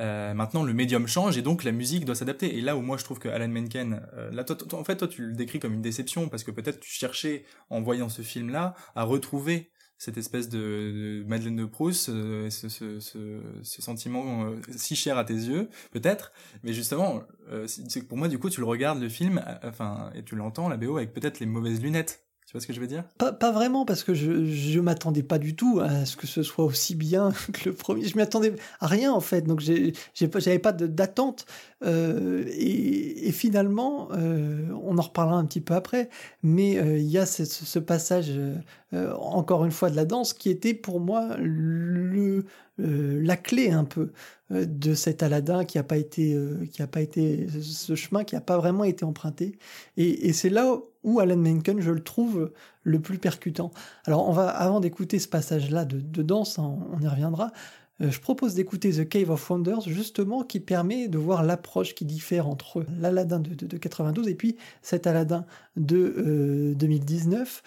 Euh, 0.00 0.34
maintenant, 0.34 0.62
le 0.62 0.72
médium 0.72 1.06
change 1.06 1.36
et 1.38 1.42
donc 1.42 1.64
la 1.64 1.72
musique 1.72 2.04
doit 2.04 2.14
s'adapter. 2.14 2.56
Et 2.56 2.60
là 2.60 2.76
où 2.76 2.80
moi 2.80 2.96
je 2.96 3.04
trouve 3.04 3.18
que 3.18 3.28
Alan 3.28 3.48
Menken, 3.48 4.02
euh, 4.14 4.30
là, 4.32 4.44
toi, 4.44 4.56
toi, 4.56 4.78
en 4.78 4.84
fait, 4.84 4.96
toi, 4.96 5.08
tu 5.08 5.26
le 5.26 5.34
décris 5.34 5.60
comme 5.60 5.74
une 5.74 5.82
déception 5.82 6.28
parce 6.28 6.42
que 6.44 6.50
peut-être 6.50 6.80
tu 6.80 6.90
cherchais, 6.90 7.44
en 7.68 7.80
voyant 7.80 8.08
ce 8.08 8.22
film-là, 8.22 8.74
à 8.94 9.04
retrouver 9.04 9.70
cette 10.00 10.16
espèce 10.16 10.48
de, 10.48 10.58
de 10.58 11.24
Madeleine 11.28 11.56
de 11.56 11.66
Proust, 11.66 12.08
euh, 12.08 12.48
ce, 12.48 12.70
ce, 12.70 13.00
ce, 13.00 13.42
ce 13.62 13.82
sentiment 13.82 14.46
euh, 14.46 14.56
si 14.74 14.96
cher 14.96 15.18
à 15.18 15.24
tes 15.24 15.34
yeux, 15.34 15.68
peut-être. 15.90 16.32
Mais 16.62 16.72
justement, 16.72 17.22
euh, 17.50 17.66
c'est 17.66 18.00
que 18.00 18.06
pour 18.06 18.16
moi, 18.16 18.28
du 18.28 18.38
coup, 18.38 18.48
tu 18.48 18.60
le 18.60 18.66
regardes 18.66 18.98
le 18.98 19.10
film, 19.10 19.44
euh, 19.46 19.68
enfin, 19.68 20.10
et 20.14 20.24
tu 20.24 20.36
l'entends 20.36 20.70
la 20.70 20.78
BO 20.78 20.96
avec 20.96 21.12
peut-être 21.12 21.38
les 21.38 21.44
mauvaises 21.44 21.82
lunettes. 21.82 22.24
Tu 22.50 22.54
vois 22.54 22.62
ce 22.62 22.66
que 22.66 22.72
je 22.72 22.80
veux 22.80 22.88
dire? 22.88 23.04
Pas, 23.16 23.52
vraiment, 23.52 23.84
parce 23.84 24.02
que 24.02 24.12
je 24.12 24.44
je 24.44 24.80
m'attendais 24.80 25.22
pas 25.22 25.38
du 25.38 25.54
tout 25.54 25.78
à 25.78 26.04
ce 26.04 26.16
que 26.16 26.26
ce 26.26 26.42
soit 26.42 26.64
aussi 26.64 26.96
bien 26.96 27.30
que 27.52 27.68
le 27.68 27.76
premier. 27.76 28.04
Je 28.08 28.16
m'y 28.16 28.22
attendais 28.22 28.52
à 28.80 28.88
rien, 28.88 29.12
en 29.12 29.20
fait. 29.20 29.42
Donc, 29.42 29.60
j'avais 29.60 30.58
pas 30.58 30.72
d'attente. 30.72 31.46
Euh, 31.84 32.42
et, 32.48 33.28
et 33.28 33.30
finalement, 33.30 34.08
euh, 34.14 34.66
on 34.82 34.98
en 34.98 35.02
reparlera 35.02 35.38
un 35.38 35.44
petit 35.44 35.60
peu 35.60 35.74
après, 35.74 36.10
mais 36.42 36.76
euh, 36.76 36.98
il 36.98 37.06
y 37.06 37.18
a 37.18 37.24
ce, 37.24 37.78
passage, 37.78 38.32
encore 38.92 39.64
une 39.64 39.70
fois, 39.70 39.88
de 39.88 39.94
la 39.94 40.04
danse 40.04 40.32
qui 40.32 40.50
était 40.50 40.74
pour 40.74 40.98
moi 40.98 41.36
le, 41.38 42.46
la 42.78 43.36
clé 43.36 43.70
un 43.70 43.84
peu 43.84 44.10
de 44.50 44.94
cet 44.94 45.22
Aladdin 45.22 45.64
qui 45.64 45.78
a 45.78 45.84
pas 45.84 45.98
été, 45.98 46.36
a 46.80 46.86
pas 46.88 47.00
été, 47.00 47.46
ce 47.62 47.94
chemin 47.94 48.24
qui 48.24 48.34
a 48.34 48.40
pas 48.40 48.56
vraiment 48.56 48.82
été 48.82 49.04
emprunté. 49.04 49.56
Et, 49.96 50.26
et 50.26 50.32
c'est 50.32 50.50
là 50.50 50.74
où 50.74 50.89
Alan 51.04 51.36
Menken, 51.36 51.80
je 51.80 51.90
le 51.90 52.02
trouve 52.02 52.52
le 52.82 53.00
plus 53.00 53.18
percutant. 53.18 53.70
Alors, 54.04 54.28
on 54.28 54.32
va, 54.32 54.48
avant 54.48 54.80
d'écouter 54.80 55.18
ce 55.18 55.28
passage-là 55.28 55.84
de, 55.84 56.00
de 56.00 56.22
danse, 56.22 56.58
hein, 56.58 56.78
on 56.92 57.00
y 57.00 57.08
reviendra. 57.08 57.52
euh, 58.00 58.10
je 58.10 58.20
propose 58.20 58.54
d'écouter 58.54 58.90
The 58.92 59.08
Cave 59.08 59.30
of 59.30 59.50
Wonders, 59.50 59.82
justement, 59.86 60.42
qui 60.42 60.60
permet 60.60 61.08
de 61.08 61.18
voir 61.18 61.42
l'approche 61.42 61.94
qui 61.94 62.04
diffère 62.04 62.48
entre 62.48 62.84
l'Aladin 62.98 63.40
de, 63.40 63.54
de, 63.54 63.66
de 63.66 63.76
92 63.76 64.28
et 64.28 64.34
puis 64.34 64.56
cet 64.82 65.06
Aladin 65.06 65.44
de 65.76 66.14
euh, 66.16 66.74
2019. 66.74 67.62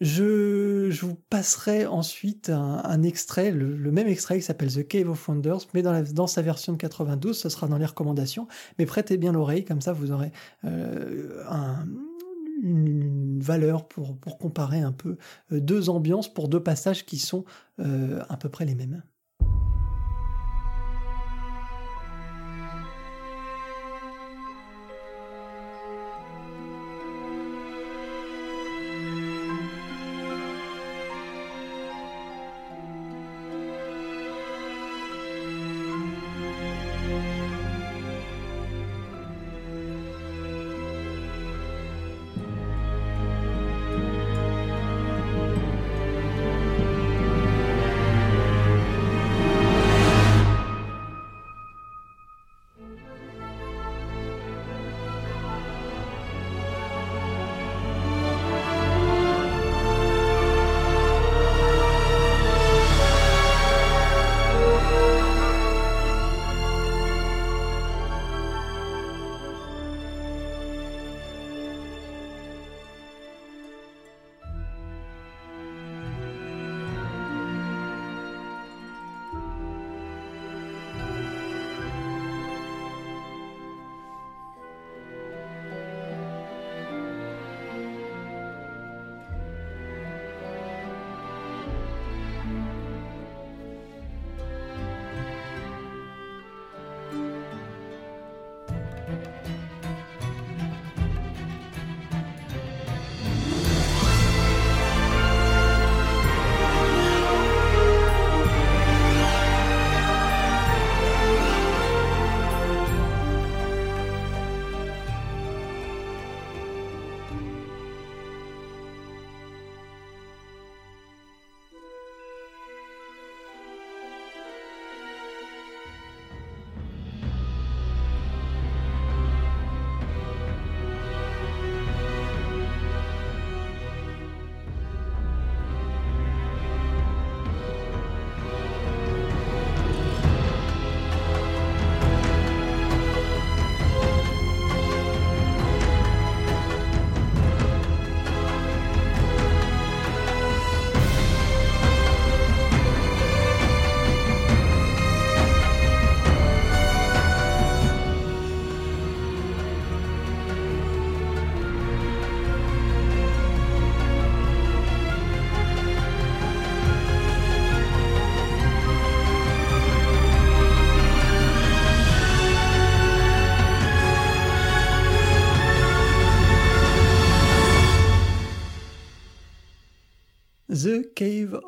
Je, 0.00 0.90
je, 0.90 1.06
vous 1.06 1.14
passerai 1.14 1.86
ensuite 1.86 2.50
un, 2.50 3.02
extrait, 3.04 3.52
le, 3.52 3.76
même 3.92 4.08
extrait 4.08 4.34
qui 4.34 4.42
s'appelle 4.42 4.72
The 4.74 4.86
Cave 4.86 5.08
of 5.08 5.28
Wonders, 5.28 5.68
mais 5.74 5.82
dans, 5.82 6.02
dans, 6.02 6.26
sa 6.26 6.42
version 6.42 6.72
de 6.72 6.78
92, 6.78 7.38
ce 7.38 7.48
sera 7.48 7.68
dans 7.68 7.78
les 7.78 7.86
recommandations. 7.86 8.48
Mais 8.80 8.86
prêtez 8.86 9.16
bien 9.16 9.30
l'oreille, 9.30 9.64
comme 9.64 9.80
ça 9.80 9.92
vous 9.92 10.10
aurez 10.10 10.32
euh, 10.64 11.44
un, 11.48 11.86
une, 12.62 13.40
valeur 13.40 13.88
pour, 13.88 14.16
pour 14.16 14.38
comparer 14.38 14.80
un 14.80 14.92
peu 14.92 15.18
euh, 15.52 15.60
deux 15.60 15.90
ambiances 15.90 16.32
pour 16.32 16.48
deux 16.48 16.62
passages 16.62 17.04
qui 17.04 17.18
sont 17.18 17.44
euh, 17.80 18.22
à 18.28 18.36
peu 18.36 18.48
près 18.48 18.64
les 18.64 18.74
mêmes. 18.74 19.02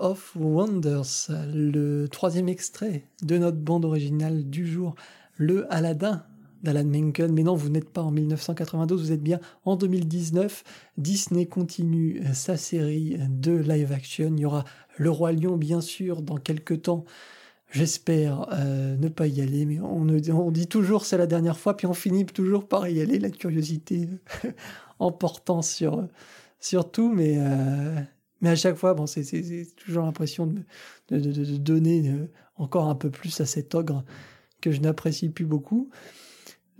Of 0.05 0.37
Wonders, 0.37 1.31
le 1.53 2.07
troisième 2.09 2.49
extrait 2.49 3.07
de 3.23 3.39
notre 3.39 3.57
bande 3.57 3.87
originale 3.87 4.45
du 4.45 4.67
jour, 4.67 4.95
le 5.39 5.73
Aladdin 5.73 6.25
d'Alan 6.63 6.85
Menken. 6.85 7.33
Mais 7.33 7.43
non, 7.43 7.55
vous 7.55 7.71
n'êtes 7.71 7.89
pas 7.89 8.03
en 8.03 8.11
1992, 8.11 9.01
vous 9.01 9.13
êtes 9.13 9.23
bien 9.23 9.41
en 9.65 9.77
2019. 9.77 10.63
Disney 10.99 11.47
continue 11.47 12.23
sa 12.35 12.59
série 12.59 13.17
de 13.31 13.53
live 13.53 13.93
action. 13.93 14.31
Il 14.37 14.41
y 14.41 14.45
aura 14.45 14.65
Le 14.99 15.11
Roi 15.11 15.33
Lion, 15.33 15.57
bien 15.57 15.81
sûr, 15.81 16.21
dans 16.21 16.37
quelques 16.37 16.83
temps. 16.83 17.07
J'espère 17.71 18.47
euh, 18.53 18.97
ne 18.97 19.09
pas 19.09 19.27
y 19.27 19.41
aller, 19.41 19.65
mais 19.65 19.81
on, 19.81 20.05
dit 20.51 20.67
toujours 20.67 21.07
c'est 21.07 21.19
la 21.19 21.27
dernière 21.27 21.59
fois, 21.59 21.77
puis 21.77 21.87
on 21.87 21.95
finit 21.95 22.27
toujours 22.27 22.69
par 22.69 22.87
y 22.89 23.01
aller, 23.01 23.19
la 23.19 23.31
curiosité 23.31 24.09
emportant 24.99 25.63
sur, 25.63 26.07
sur 26.61 26.91
tout, 26.91 27.11
mais... 27.11 27.37
Euh, 27.39 28.01
mais 28.45 28.51
à 28.51 28.57
chaque 28.57 28.77
fois, 28.77 28.93
bon, 28.93 29.07
c'est 29.07 29.25
toujours 29.75 30.05
l'impression 30.05 30.47
de, 30.47 31.19
de, 31.19 31.57
donner 31.57 32.11
euh, 32.11 32.31
encore 32.57 32.91
un 32.91 32.95
peu 32.95 33.09
plus 33.09 33.41
à 33.41 33.47
cet 33.47 33.75
ogre 33.75 34.05
que 34.61 34.71
je 34.71 34.83
n'apprécie 34.83 35.31
plus 35.31 35.47
beaucoup. 35.47 35.89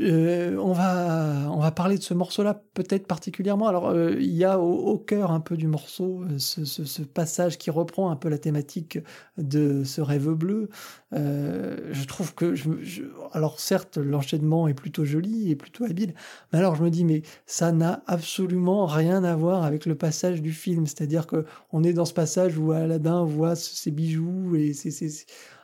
Euh, 0.01 0.57
on 0.57 0.73
va 0.73 1.49
on 1.53 1.61
va 1.61 1.71
parler 1.71 1.97
de 1.97 2.03
ce 2.03 2.15
morceau-là 2.15 2.61
peut-être 2.75 3.07
particulièrement. 3.07 3.69
Alors 3.69 3.89
euh, 3.89 4.17
il 4.19 4.35
y 4.35 4.43
a 4.45 4.59
au, 4.59 4.73
au, 4.73 4.99
cœur 4.99 5.31
un 5.31 5.39
peu 5.39 5.57
du 5.57 5.69
morceau 5.69 6.25
euh, 6.25 6.39
ce, 6.39 6.65
ce, 6.65 6.85
ce, 6.85 7.03
passage 7.03 7.59
qui 7.59 7.71
reprend 7.71 8.11
un 8.11 8.17
peu 8.17 8.29
la 8.29 8.39
thématique 8.39 8.99
de 9.39 9.85
ce 9.85 10.01
rêve 10.01 10.31
bleu. 10.31 10.69
Euh, 11.13 11.77
je 11.93 12.05
trouve 12.07 12.35
que 12.35 12.57
je, 12.57 12.71
je, 12.83 13.03
alors 13.33 13.61
certes 13.61 13.97
l'enchaînement 13.97 14.67
est 14.67 14.75
plutôt 14.75 15.05
joli 15.05 15.53
et 15.53 15.55
plutôt 15.55 15.85
habile, 15.85 16.15
mais 16.53 16.59
alors 16.59 16.75
je 16.75 16.83
me 16.83 16.91
dis 16.91 17.05
mais 17.05 17.23
ça 17.47 17.71
n'a 17.71 18.03
absolument 18.09 18.87
rien 18.87 19.23
à 19.23 19.37
voir 19.37 19.63
avec 19.63 19.87
le 19.87 19.95
passage 19.95 20.43
du 20.43 20.53
film. 20.53 20.87
C'est-à-dire 20.87 21.29
que 21.29 21.45
on 21.71 21.85
est 21.85 21.93
dans 21.93 22.05
ce 22.05 22.15
passage 22.15 22.59
où 22.59 22.73
Aladdin 22.73 23.25
voit 23.25 23.55
ses 23.55 23.93
bijoux 23.93 24.57
et 24.57 24.73
c'est 24.73 24.91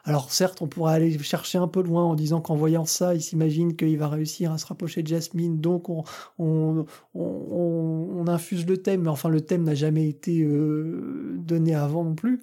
alors 0.04 0.32
certes, 0.32 0.62
on 0.62 0.66
pourrait 0.66 0.94
aller 0.94 1.18
chercher 1.18 1.58
un 1.58 1.68
peu 1.68 1.82
loin 1.82 2.04
en 2.04 2.14
disant 2.14 2.40
qu'en 2.40 2.56
voyant 2.56 2.84
ça, 2.84 3.14
il 3.14 3.20
s'imagine 3.20 3.76
qu'il 3.76 3.98
va 3.98 4.08
réussir 4.08 4.52
à 4.52 4.58
se 4.58 4.66
rapprocher 4.66 5.02
de 5.02 5.08
Jasmine, 5.08 5.60
donc 5.60 5.88
on, 5.88 6.04
on, 6.38 6.86
on, 7.14 7.20
on 7.20 8.26
infuse 8.28 8.66
le 8.66 8.78
thème, 8.78 9.02
mais 9.02 9.10
enfin 9.10 9.28
le 9.28 9.40
thème 9.40 9.64
n'a 9.64 9.74
jamais 9.74 10.08
été 10.08 10.42
euh, 10.42 11.34
donné 11.38 11.74
avant 11.74 12.04
non 12.04 12.14
plus. 12.14 12.42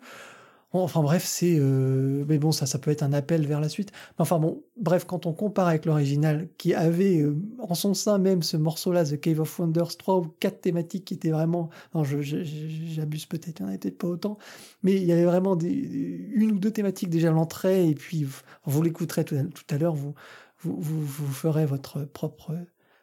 Enfin 0.71 1.01
bref, 1.01 1.23
c'est... 1.25 1.57
Euh, 1.59 2.25
mais 2.27 2.37
bon, 2.37 2.51
ça, 2.51 2.65
ça 2.65 2.77
peut 2.77 2.91
être 2.91 3.03
un 3.03 3.13
appel 3.13 3.45
vers 3.47 3.61
la 3.61 3.69
suite. 3.69 3.91
Mais 3.93 4.23
enfin 4.23 4.37
bon, 4.37 4.63
bref, 4.75 5.05
quand 5.05 5.25
on 5.25 5.33
compare 5.33 5.67
avec 5.67 5.85
l'original, 5.85 6.49
qui 6.57 6.73
avait 6.73 7.21
euh, 7.21 7.35
en 7.59 7.73
son 7.73 7.93
sein 7.93 8.17
même 8.17 8.43
ce 8.43 8.57
morceau-là, 8.57 9.05
The 9.05 9.19
Cave 9.19 9.39
of 9.39 9.59
Wonders, 9.59 9.95
trois 9.97 10.17
ou 10.17 10.27
quatre 10.39 10.61
thématiques 10.61 11.05
qui 11.05 11.13
étaient 11.13 11.31
vraiment... 11.31 11.69
Non, 11.95 12.03
j'abuse 12.03 13.25
peut-être, 13.25 13.59
il 13.59 13.63
n'y 13.63 13.65
en 13.65 13.69
avait 13.69 13.77
peut-être 13.77 13.97
pas 13.97 14.07
autant, 14.07 14.37
mais 14.83 14.95
il 14.95 15.05
y 15.05 15.13
avait 15.13 15.25
vraiment 15.25 15.55
des, 15.55 15.69
une 15.71 16.51
ou 16.51 16.59
deux 16.59 16.71
thématiques 16.71 17.09
déjà 17.09 17.31
l'entrée, 17.31 17.87
et 17.87 17.95
puis 17.95 18.25
vous 18.65 18.81
l'écouterez 18.81 19.23
tout, 19.23 19.35
tout, 19.35 19.73
à 19.75 19.77
l'heure, 19.77 19.95
vous, 19.95 20.15
vous, 20.59 20.75
vous, 20.79 21.01
vous 21.01 21.33
ferez 21.33 21.65
votre 21.65 22.03
propre 22.03 22.53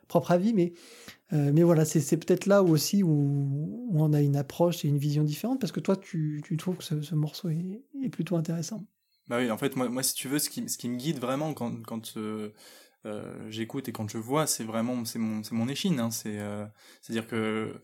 propre 0.08 0.32
avis, 0.32 0.52
mais, 0.52 0.72
euh, 1.34 1.50
mais 1.52 1.62
voilà, 1.62 1.84
c'est 1.84 2.16
peut-être 2.16 2.46
là 2.46 2.62
aussi 2.62 3.02
où, 3.02 3.88
on 3.92 4.12
a 4.12 4.20
une 4.20 4.36
approche 4.36 4.84
et 4.84 4.88
une 4.88 4.98
vision 4.98 5.22
différente, 5.22 5.60
parce 5.60 5.72
que 5.72 5.80
toi, 5.80 5.96
tu, 5.96 6.42
trouves 6.58 6.76
que 6.76 6.84
ce, 6.84 7.00
ce 7.00 7.14
morceau 7.14 7.48
est, 7.48 8.08
plutôt 8.10 8.36
intéressant. 8.36 8.84
Bah 9.28 9.38
oui, 9.38 9.50
en 9.50 9.58
fait, 9.58 9.76
moi, 9.76 10.02
si 10.02 10.14
tu 10.14 10.28
veux, 10.28 10.38
ce 10.38 10.50
qui, 10.50 10.62
me 10.62 10.96
guide 10.96 11.18
vraiment 11.18 11.54
quand, 11.54 12.16
euh, 12.16 12.50
euh, 13.06 13.50
j'écoute 13.50 13.88
et 13.88 13.92
quand 13.92 14.08
je 14.08 14.18
vois, 14.18 14.46
c'est 14.46 14.64
vraiment, 14.64 15.04
c'est 15.04 15.18
mon, 15.18 15.68
échine. 15.68 15.98
Hein, 15.98 16.10
c'est, 16.10 16.38
c'est-à-dire 17.00 17.26
que 17.26 17.74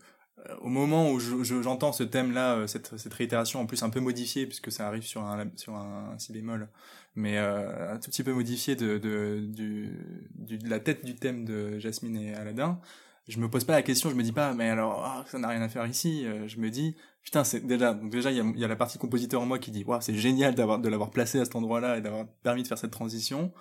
au 0.61 0.69
moment 0.69 1.11
où 1.11 1.19
je- 1.19 1.43
je- 1.43 1.61
j'entends 1.61 1.91
ce 1.91 2.03
thème-là, 2.03 2.65
cette, 2.67 2.97
cette 2.97 3.13
réitération 3.13 3.59
en 3.59 3.67
plus 3.67 3.83
un 3.83 3.91
peu 3.91 3.99
modifiée 3.99 4.47
puisque 4.47 4.71
ça 4.71 4.87
arrive 4.87 5.03
sur 5.03 5.21
un, 5.23 6.15
si 6.17 6.33
bémol, 6.33 6.67
mais 7.15 7.37
un 7.37 7.97
tout 7.97 8.09
petit 8.09 8.23
peu 8.23 8.33
modifié 8.33 8.75
de, 8.75 8.97
de 8.97 10.69
la 10.69 10.79
tête 10.79 11.05
du 11.05 11.15
thème 11.15 11.45
de 11.45 11.79
Jasmine 11.79 12.17
et 12.17 12.33
Aladdin. 12.33 12.79
Je 13.27 13.39
me 13.39 13.49
pose 13.49 13.63
pas 13.63 13.73
la 13.73 13.81
question, 13.83 14.09
je 14.09 14.15
me 14.15 14.23
dis 14.23 14.31
pas, 14.31 14.53
mais 14.53 14.67
alors, 14.69 15.03
ah, 15.05 15.23
ça 15.27 15.37
n'a 15.39 15.47
rien 15.49 15.61
à 15.61 15.69
faire 15.69 15.85
ici. 15.85 16.25
Euh, 16.25 16.47
Je 16.47 16.57
me 16.57 16.69
dis, 16.69 16.95
putain, 17.23 17.43
c'est 17.43 17.59
déjà, 17.65 17.93
donc 17.93 18.09
déjà, 18.11 18.31
il 18.31 18.57
y 18.57 18.65
a, 18.65 18.67
la 18.67 18.75
partie 18.75 18.97
compositeur 18.97 19.41
en 19.41 19.45
moi 19.45 19.59
qui 19.59 19.71
dit, 19.71 19.83
waouh, 19.83 20.01
c'est 20.01 20.15
génial 20.15 20.55
d'avoir, 20.55 20.79
de 20.79 20.89
l'avoir 20.89 21.11
placé 21.11 21.39
à 21.39 21.45
cet 21.45 21.55
endroit-là 21.55 21.97
et 21.97 22.01
d'avoir 22.01 22.25
permis 22.43 22.63
de 22.63 22.67
faire 22.67 22.77
cette 22.79 22.91
transition. 22.91 23.53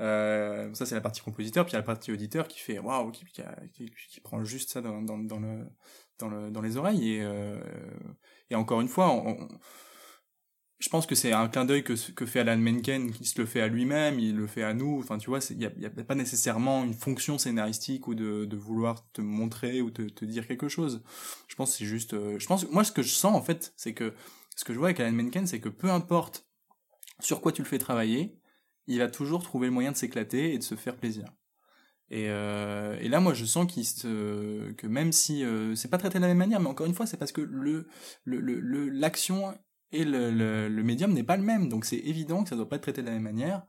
Euh, 0.00 0.72
ça, 0.74 0.86
c'est 0.86 0.94
la 0.94 1.00
partie 1.00 1.20
compositeur, 1.20 1.64
puis 1.64 1.72
il 1.72 1.74
y 1.74 1.76
a 1.76 1.80
la 1.80 1.86
partie 1.86 2.10
auditeur 2.12 2.48
qui 2.48 2.58
fait, 2.58 2.78
waouh, 2.78 3.10
qui, 3.12 3.24
qui, 3.26 3.90
qui 4.08 4.20
prend 4.20 4.42
juste 4.42 4.70
ça 4.70 4.80
dans, 4.80 5.02
dans, 5.02 5.18
dans 5.18 5.38
le, 5.38 5.66
dans 6.18 6.28
le, 6.28 6.50
dans 6.50 6.60
les 6.62 6.76
oreilles. 6.76 7.12
Et, 7.16 7.22
euh, 7.22 7.60
et 8.50 8.54
encore 8.56 8.80
une 8.80 8.88
fois, 8.88 9.10
on- 9.10 9.28
on- 9.42 9.48
je 10.78 10.88
pense 10.88 11.06
que 11.06 11.14
c'est 11.14 11.32
un 11.32 11.48
clin 11.48 11.64
d'œil 11.64 11.82
que, 11.84 11.94
que 12.12 12.26
fait 12.26 12.40
Alan 12.40 12.58
Menken, 12.58 13.10
qui 13.12 13.24
se 13.24 13.40
le 13.40 13.46
fait 13.46 13.60
à 13.60 13.68
lui-même, 13.68 14.18
il 14.18 14.36
le 14.36 14.46
fait 14.46 14.62
à 14.62 14.74
nous. 14.74 14.98
Enfin, 14.98 15.18
tu 15.18 15.30
vois, 15.30 15.38
il 15.50 15.56
n'y 15.58 15.64
a, 15.66 15.70
a 15.86 16.04
pas 16.04 16.14
nécessairement 16.14 16.84
une 16.84 16.94
fonction 16.94 17.38
scénaristique 17.38 18.06
ou 18.08 18.14
de, 18.14 18.44
de 18.44 18.56
vouloir 18.56 19.10
te 19.12 19.20
montrer 19.22 19.80
ou 19.80 19.90
te, 19.90 20.02
te 20.02 20.24
dire 20.24 20.46
quelque 20.46 20.68
chose. 20.68 21.02
Je 21.48 21.54
pense 21.54 21.72
que 21.72 21.78
c'est 21.78 21.86
juste. 21.86 22.14
euh, 22.14 22.38
je 22.38 22.46
pense, 22.46 22.68
moi, 22.70 22.84
ce 22.84 22.92
que 22.92 23.02
je 23.02 23.08
sens 23.14 23.34
en 23.34 23.42
fait, 23.42 23.72
c'est 23.76 23.94
que 23.94 24.12
ce 24.56 24.64
que 24.64 24.74
je 24.74 24.78
vois 24.78 24.88
avec 24.88 25.00
Alan 25.00 25.12
Menken, 25.12 25.46
c'est 25.46 25.60
que 25.60 25.68
peu 25.70 25.90
importe 25.90 26.46
sur 27.20 27.40
quoi 27.40 27.52
tu 27.52 27.62
le 27.62 27.68
fais 27.68 27.78
travailler, 27.78 28.38
il 28.86 28.98
va 28.98 29.08
toujours 29.08 29.42
trouver 29.42 29.68
le 29.68 29.72
moyen 29.72 29.92
de 29.92 29.96
s'éclater 29.96 30.54
et 30.54 30.58
de 30.58 30.62
se 30.64 30.74
faire 30.76 30.96
plaisir. 30.96 31.26
Et, 32.10 32.26
euh, 32.28 32.96
et 33.00 33.08
là, 33.08 33.20
moi, 33.20 33.32
je 33.34 33.44
sens 33.44 33.70
qu'il 33.72 33.84
se, 33.86 34.72
que 34.72 34.86
même 34.86 35.10
si 35.12 35.44
euh, 35.44 35.74
c'est 35.74 35.88
pas 35.88 35.98
traité 35.98 36.18
de 36.18 36.22
la 36.22 36.28
même 36.28 36.38
manière, 36.38 36.60
mais 36.60 36.68
encore 36.68 36.86
une 36.86 36.94
fois, 36.94 37.06
c'est 37.06 37.16
parce 37.16 37.32
que 37.32 37.40
le 37.40 37.88
le 38.24 38.40
le- 38.40 38.60
le- 38.60 38.88
l'action 38.90 39.56
et 39.94 40.04
le, 40.04 40.30
le, 40.30 40.68
le 40.68 40.82
médium 40.82 41.12
n'est 41.12 41.22
pas 41.22 41.36
le 41.36 41.42
même, 41.42 41.68
donc 41.68 41.84
c'est 41.84 41.96
évident 41.98 42.42
que 42.42 42.48
ça 42.50 42.56
doit 42.56 42.68
pas 42.68 42.76
être 42.76 42.82
traité 42.82 43.00
de 43.02 43.06
la 43.06 43.12
même 43.14 43.22
manière. 43.22 43.62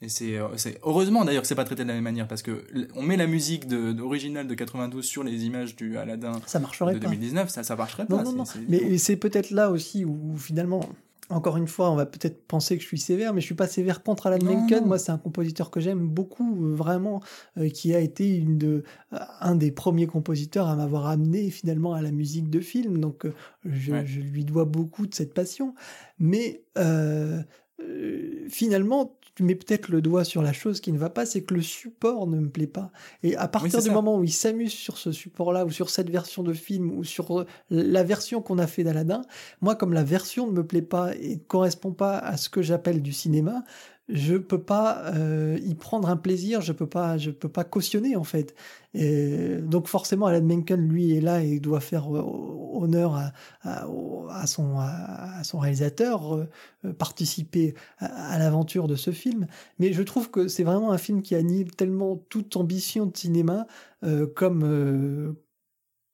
Et 0.00 0.08
c'est 0.08 0.38
euh, 0.38 0.46
c'est 0.56 0.78
heureusement 0.84 1.24
d'ailleurs 1.24 1.42
que 1.42 1.48
c'est 1.48 1.56
pas 1.56 1.64
traité 1.64 1.82
de 1.82 1.88
la 1.88 1.94
même 1.94 2.04
manière 2.04 2.28
parce 2.28 2.42
que 2.42 2.64
on 2.94 3.02
met 3.02 3.16
la 3.16 3.26
musique 3.26 3.66
de, 3.66 3.92
d'originale 3.92 4.46
de 4.46 4.54
92 4.54 5.04
sur 5.04 5.24
les 5.24 5.44
images 5.44 5.74
du 5.74 5.98
Aladdin 5.98 6.32
Ça 6.46 6.60
marcherait 6.60 6.94
de 6.94 7.00
pas. 7.00 7.06
2019, 7.06 7.48
ça 7.48 7.64
ça 7.64 7.74
marcherait 7.74 8.06
Non, 8.08 8.18
pas. 8.18 8.22
non, 8.22 8.32
non. 8.32 8.44
Mais 8.68 8.96
c'est 8.98 9.16
peut-être 9.16 9.50
là 9.50 9.70
aussi 9.72 10.04
où 10.04 10.36
finalement, 10.36 10.88
encore 11.30 11.56
une 11.56 11.66
fois, 11.68 11.90
on 11.90 11.94
va 11.96 12.06
peut-être 12.06 12.46
penser 12.46 12.76
que 12.76 12.82
je 12.82 12.86
suis 12.88 12.98
sévère, 12.98 13.34
mais 13.34 13.40
je 13.40 13.46
suis 13.46 13.54
pas 13.54 13.66
sévère 13.66 14.02
contre 14.02 14.26
Alan 14.28 14.38
Non, 14.44 14.60
Menken. 14.60 14.80
non. 14.80 14.86
Moi, 14.86 14.98
c'est 14.98 15.12
un 15.12 15.18
compositeur 15.18 15.70
que 15.70 15.78
j'aime 15.80 16.08
beaucoup, 16.08 16.64
euh, 16.64 16.74
vraiment, 16.74 17.20
euh, 17.58 17.68
qui 17.68 17.94
a 17.94 18.00
été 18.00 18.34
une 18.36 18.56
de, 18.56 18.82
euh, 19.12 19.18
un 19.40 19.54
des 19.54 19.70
premiers 19.70 20.06
compositeurs 20.06 20.68
à 20.68 20.76
m'avoir 20.76 21.06
amené 21.06 21.50
finalement 21.50 21.92
à 21.94 22.00
la 22.02 22.12
musique 22.12 22.48
de 22.50 22.60
film. 22.60 22.98
Donc, 22.98 23.26
je, 23.64 23.92
Ouais. 23.92 24.06
je 24.06 24.20
lui 24.20 24.44
dois 24.44 24.64
beaucoup 24.64 25.06
de 25.06 25.14
cette 25.14 25.34
passion. 25.34 25.74
Mais 26.18 26.62
finalement, 28.48 29.17
tu 29.38 29.44
mets 29.44 29.54
peut-être 29.54 29.88
le 29.88 30.02
doigt 30.02 30.24
sur 30.24 30.42
la 30.42 30.52
chose 30.52 30.80
qui 30.80 30.90
ne 30.90 30.98
va 30.98 31.10
pas, 31.10 31.24
c'est 31.24 31.42
que 31.42 31.54
le 31.54 31.62
support 31.62 32.26
ne 32.26 32.40
me 32.40 32.48
plaît 32.48 32.66
pas. 32.66 32.90
Et 33.22 33.36
à 33.36 33.46
partir 33.46 33.78
du 33.78 33.86
ça. 33.86 33.92
moment 33.92 34.18
où 34.18 34.24
il 34.24 34.32
s'amuse 34.32 34.72
sur 34.72 34.98
ce 34.98 35.12
support-là, 35.12 35.64
ou 35.64 35.70
sur 35.70 35.90
cette 35.90 36.10
version 36.10 36.42
de 36.42 36.52
film, 36.52 36.90
ou 36.90 37.04
sur 37.04 37.38
euh, 37.38 37.46
la 37.70 38.02
version 38.02 38.42
qu'on 38.42 38.58
a 38.58 38.66
fait 38.66 38.82
d'Aladin, 38.82 39.22
moi, 39.60 39.76
comme 39.76 39.92
la 39.92 40.02
version 40.02 40.48
ne 40.48 40.50
me 40.50 40.66
plaît 40.66 40.82
pas 40.82 41.14
et 41.14 41.36
ne 41.36 41.40
correspond 41.40 41.92
pas 41.92 42.18
à 42.18 42.36
ce 42.36 42.48
que 42.48 42.62
j'appelle 42.62 43.00
du 43.00 43.12
cinéma, 43.12 43.62
je 44.08 44.36
peux 44.36 44.60
pas 44.62 45.12
euh, 45.14 45.58
y 45.62 45.74
prendre 45.74 46.08
un 46.08 46.16
plaisir, 46.16 46.60
je 46.62 46.72
peux 46.72 46.86
pas, 46.88 47.18
je 47.18 47.30
peux 47.30 47.48
pas 47.48 47.64
cautionner 47.64 48.16
en 48.16 48.24
fait. 48.24 48.54
Et 48.94 49.58
donc 49.62 49.86
forcément, 49.86 50.26
Alan 50.26 50.42
Menken, 50.42 50.88
lui, 50.88 51.14
est 51.16 51.20
là 51.20 51.42
et 51.42 51.60
doit 51.60 51.80
faire 51.80 52.14
euh, 52.16 52.22
honneur 52.72 53.14
à, 53.14 53.32
à, 53.62 53.86
à 54.30 54.46
son, 54.46 54.78
à, 54.78 55.42
son 55.44 55.58
réalisateur, 55.58 56.34
euh, 56.34 56.48
euh, 56.84 56.92
participer 56.92 57.74
à, 57.98 58.38
l'aventure 58.38 58.88
de 58.88 58.96
ce 58.96 59.10
film. 59.10 59.46
Mais 59.78 59.92
je 59.92 60.02
trouve 60.02 60.30
que 60.30 60.48
c'est 60.48 60.64
vraiment 60.64 60.92
un 60.92 60.98
film 60.98 61.22
qui 61.22 61.34
annule 61.34 61.74
tellement 61.74 62.16
toute 62.28 62.56
ambition 62.56 63.06
de 63.06 63.16
cinéma, 63.16 63.66
euh, 64.04 64.26
comme 64.26 64.62
euh, 64.64 65.32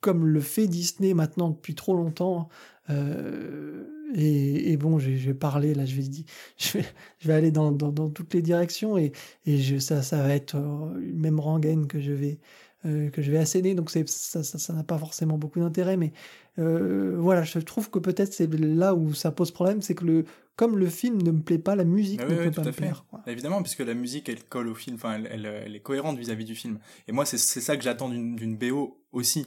comme 0.01 0.26
le 0.26 0.40
fait 0.40 0.66
Disney 0.66 1.14
maintenant 1.14 1.49
depuis 1.51 1.74
trop 1.74 1.95
longtemps. 1.95 2.49
Euh, 2.91 3.85
et, 4.14 4.72
et 4.72 4.76
bon, 4.76 4.99
je 4.99 5.11
vais- 5.11 5.16
je 5.16 5.26
vais 5.26 5.35
parler 5.35 5.74
là, 5.74 5.85
je 5.85 5.97
vais, 5.97 6.03
je 6.59 6.78
vais, 6.78 6.85
je 7.18 7.28
vais 7.28 7.35
aller 7.35 7.51
dans, 7.51 7.72
dans, 7.72 7.91
dans 7.93 8.11
toutes 8.11 8.32
les 8.35 8.43
directions 8.43 8.97
et, 8.99 9.12
et 9.47 9.59
je, 9.59 9.78
ça, 9.78 10.03
ça 10.03 10.22
va 10.22 10.35
être 10.35 10.55
euh, 10.57 11.01
une 11.01 11.18
même 11.20 11.41
rengaine 11.41 11.87
que 11.87 12.01
je 12.01 12.12
vais, 12.12 12.39
euh, 12.87 13.11
que 13.11 13.22
je 13.22 13.30
vais 13.30 13.39
asséner. 13.39 13.74
Donc 13.74 13.91
ça, 13.91 14.01
ça, 14.07 14.43
ça 14.45 14.72
n'a 14.72 14.85
pas 14.85 14.99
forcément 14.99 15.39
beaucoup 15.39 15.59
d'intérêt, 15.61 15.97
mais 15.97 16.12
euh, 16.59 17.16
voilà, 17.18 17.43
je 17.43 17.59
trouve 17.59 17.91
que 17.91 17.99
peut-être 17.99 18.32
c'est 18.32 18.53
là 18.55 18.95
où 18.95 19.14
ça 19.14 19.32
pose 19.32 19.51
problème, 19.51 19.82
c'est 19.82 19.95
que 19.97 20.05
le, 20.05 20.24
comme 20.55 20.78
le 20.78 20.87
film 20.87 21.20
ne 21.20 21.32
me 21.32 21.41
plaît 21.41 21.59
pas, 21.59 21.74
la 21.74 21.82
musique 21.85 22.20
Ah 22.22 22.28
ne 22.28 22.39
oui, 22.39 22.45
peut 22.45 22.51
pas 22.53 22.62
me 22.64 22.70
fait. 22.72 22.82
plaire. 22.82 23.05
quoi. 23.11 23.22
Évidemment, 23.26 23.61
puisque 23.62 23.80
la 23.80 23.95
musique, 23.95 24.28
elle 24.28 24.45
colle 24.45 24.68
au 24.68 24.74
film, 24.76 24.95
enfin, 24.95 25.14
elle, 25.16 25.28
elle, 25.32 25.47
elle 25.47 25.74
est 25.74 25.80
cohérente 25.80 26.16
vis-à-vis 26.18 26.45
du 26.45 26.55
film. 26.55 26.78
Et 27.09 27.12
moi, 27.12 27.24
c'est 27.26 27.39
ça 27.39 27.76
que 27.76 27.82
j'attends 27.82 28.09
d'une 28.11 28.57
BO 28.57 29.01
aussi. 29.11 29.47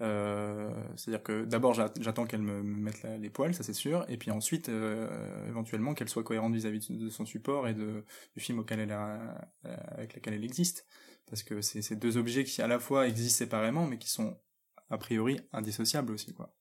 Euh, 0.00 0.70
C'est-à-dire 0.96 1.22
que 1.22 1.44
d'abord, 1.44 1.74
j'a- 1.74 1.92
j'attends 2.00 2.24
qu'elle 2.24 2.42
me 2.42 2.62
me 2.62 2.76
mette 2.76 3.02
les 3.20 3.30
poils, 3.30 3.54
ça 3.54 3.62
c'est 3.62 3.72
sûr, 3.72 4.04
et 4.08 4.16
puis 4.16 4.30
ensuite, 4.30 4.68
euh, 4.68 5.08
éventuellement, 5.48 5.94
qu'elle 5.94 6.08
soit 6.08 6.22
cohérente 6.22 6.54
vis-à-vis 6.54 6.90
de 6.90 7.08
son 7.08 7.24
support 7.26 7.66
et 7.66 7.74
de, 7.74 8.04
du 8.36 8.40
film 8.40 8.60
auquel 8.60 8.80
elle 8.80 8.92
euh, 8.92 9.18
avec 9.64 10.14
lequel 10.14 10.34
elle 10.34 10.44
existe. 10.44 10.86
Parce 11.26 11.42
que 11.42 11.60
c'est 11.60 11.82
ces 11.82 11.96
deux 11.96 12.16
objets 12.16 12.44
qui, 12.44 12.62
à 12.62 12.66
la 12.66 12.78
fois, 12.78 13.06
existent 13.08 13.38
séparément, 13.38 13.86
mais 13.86 13.98
qui 13.98 14.08
sont, 14.08 14.38
a 14.88 14.98
priori, 14.98 15.40
indissociables 15.52 16.12
aussi, 16.12 16.32
quoi. 16.32 16.54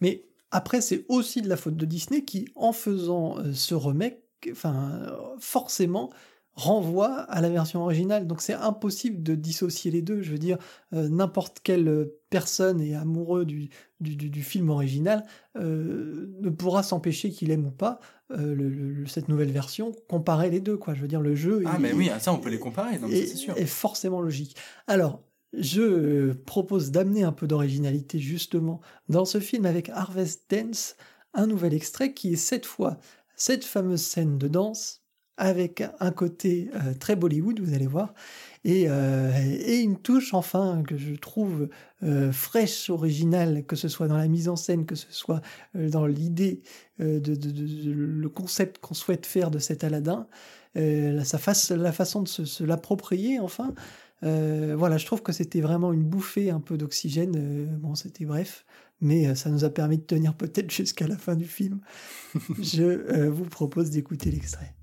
Mais 0.00 0.24
après, 0.50 0.80
c'est 0.80 1.04
aussi 1.08 1.42
de 1.42 1.48
la 1.48 1.56
faute 1.56 1.76
de 1.76 1.84
Disney 1.84 2.24
qui, 2.24 2.48
en 2.56 2.72
faisant 2.72 3.36
ce 3.52 3.74
remake, 3.74 4.22
enfin, 4.50 5.14
forcément 5.38 6.10
renvoie 6.58 7.20
à 7.22 7.40
la 7.40 7.48
version 7.50 7.82
originale. 7.82 8.26
Donc 8.26 8.40
c'est 8.42 8.52
impossible 8.54 9.22
de 9.22 9.36
dissocier 9.36 9.92
les 9.92 10.02
deux. 10.02 10.22
Je 10.22 10.32
veux 10.32 10.38
dire, 10.38 10.58
euh, 10.92 11.08
n'importe 11.08 11.60
quelle 11.62 11.86
euh, 11.88 12.18
personne 12.30 12.80
est 12.80 12.94
amoureux 12.94 13.44
du, 13.44 13.68
du, 14.00 14.16
du- 14.16 14.28
du 14.28 14.42
film 14.42 14.68
original 14.70 15.22
euh, 15.56 16.26
ne 16.40 16.50
pourra 16.50 16.82
s'empêcher 16.82 17.30
qu'il 17.30 17.52
aime 17.52 17.66
ou 17.66 17.70
pas 17.70 18.00
euh, 18.32 18.54
le- 18.56 18.68
le- 18.68 19.06
cette 19.06 19.28
nouvelle 19.28 19.52
version, 19.52 19.92
comparer 20.08 20.50
les 20.50 20.60
deux. 20.60 20.76
Quoi. 20.76 20.94
Je 20.94 21.00
veux 21.02 21.08
dire, 21.08 21.20
le 21.20 21.36
jeu 21.36 21.62
Ah, 21.64 21.78
mais 21.78 21.92
oui, 21.92 22.10
ça, 22.18 22.32
on 22.32 22.38
peut 22.38 22.50
les 22.50 22.58
comparer, 22.58 22.98
c'est 23.08 23.26
sûr. 23.36 23.56
est 23.56 23.64
forcément 23.64 24.20
logique. 24.20 24.56
Alors, 24.88 25.22
je 25.52 26.32
propose 26.32 26.90
d'amener 26.90 27.22
un 27.22 27.32
peu 27.32 27.46
d'originalité 27.46 28.18
justement 28.18 28.80
dans 29.08 29.24
ce 29.24 29.38
film 29.40 29.64
avec 29.64 29.88
Harvest 29.90 30.42
Dance, 30.50 30.96
un 31.34 31.46
nouvel 31.46 31.72
extrait 31.72 32.12
qui 32.14 32.32
est 32.32 32.36
cette 32.36 32.66
fois 32.66 32.98
cette 33.36 33.64
fameuse 33.64 34.02
scène 34.02 34.36
de 34.38 34.48
danse 34.48 35.02
avec 35.38 35.84
un 36.00 36.10
côté 36.10 36.68
euh, 36.74 36.94
très 36.98 37.14
Bollywood, 37.16 37.60
vous 37.60 37.72
allez 37.72 37.86
voir, 37.86 38.12
et, 38.64 38.86
euh, 38.88 39.30
et 39.64 39.78
une 39.78 39.96
touche 39.96 40.34
enfin 40.34 40.82
que 40.86 40.98
je 40.98 41.14
trouve 41.14 41.68
euh, 42.02 42.32
fraîche, 42.32 42.90
originale, 42.90 43.64
que 43.64 43.76
ce 43.76 43.88
soit 43.88 44.08
dans 44.08 44.16
la 44.16 44.26
mise 44.26 44.48
en 44.48 44.56
scène, 44.56 44.84
que 44.84 44.96
ce 44.96 45.06
soit 45.10 45.40
dans 45.74 46.06
l'idée, 46.06 46.60
de, 46.98 47.92
le 47.92 48.28
concept 48.28 48.78
qu'on 48.78 48.94
souhaite 48.94 49.24
faire 49.24 49.52
de 49.52 49.60
cet 49.60 49.84
Aladdin, 49.84 50.26
la, 50.74 51.24
façon 51.24 52.22
de 52.22 52.28
se, 52.28 52.64
l'approprier 52.64 53.38
enfin. 53.38 53.72
Voilà, 54.22 54.98
je 54.98 55.06
trouve 55.06 55.22
que 55.22 55.32
c'était 55.32 55.60
vraiment 55.60 55.92
une 55.92 56.02
bouffée 56.02 56.50
un 56.50 56.60
peu 56.60 56.76
d'oxygène. 56.76 57.66
bon, 57.78 57.94
c'était 57.94 58.24
bref, 58.24 58.66
mais 59.00 59.32
ça 59.36 59.50
nous 59.50 59.62
a 59.62 59.70
permis 59.70 59.98
de 59.98 60.02
tenir 60.02 60.34
peut-être 60.34 60.70
jusqu'à 60.72 61.06
la 61.06 61.16
fin 61.16 61.36
du 61.36 61.46
film. 61.46 61.80
je 62.60 63.28
vous 63.28 63.44
propose 63.44 63.90
d'écouter 63.90 64.32
l'extrait. 64.32 64.74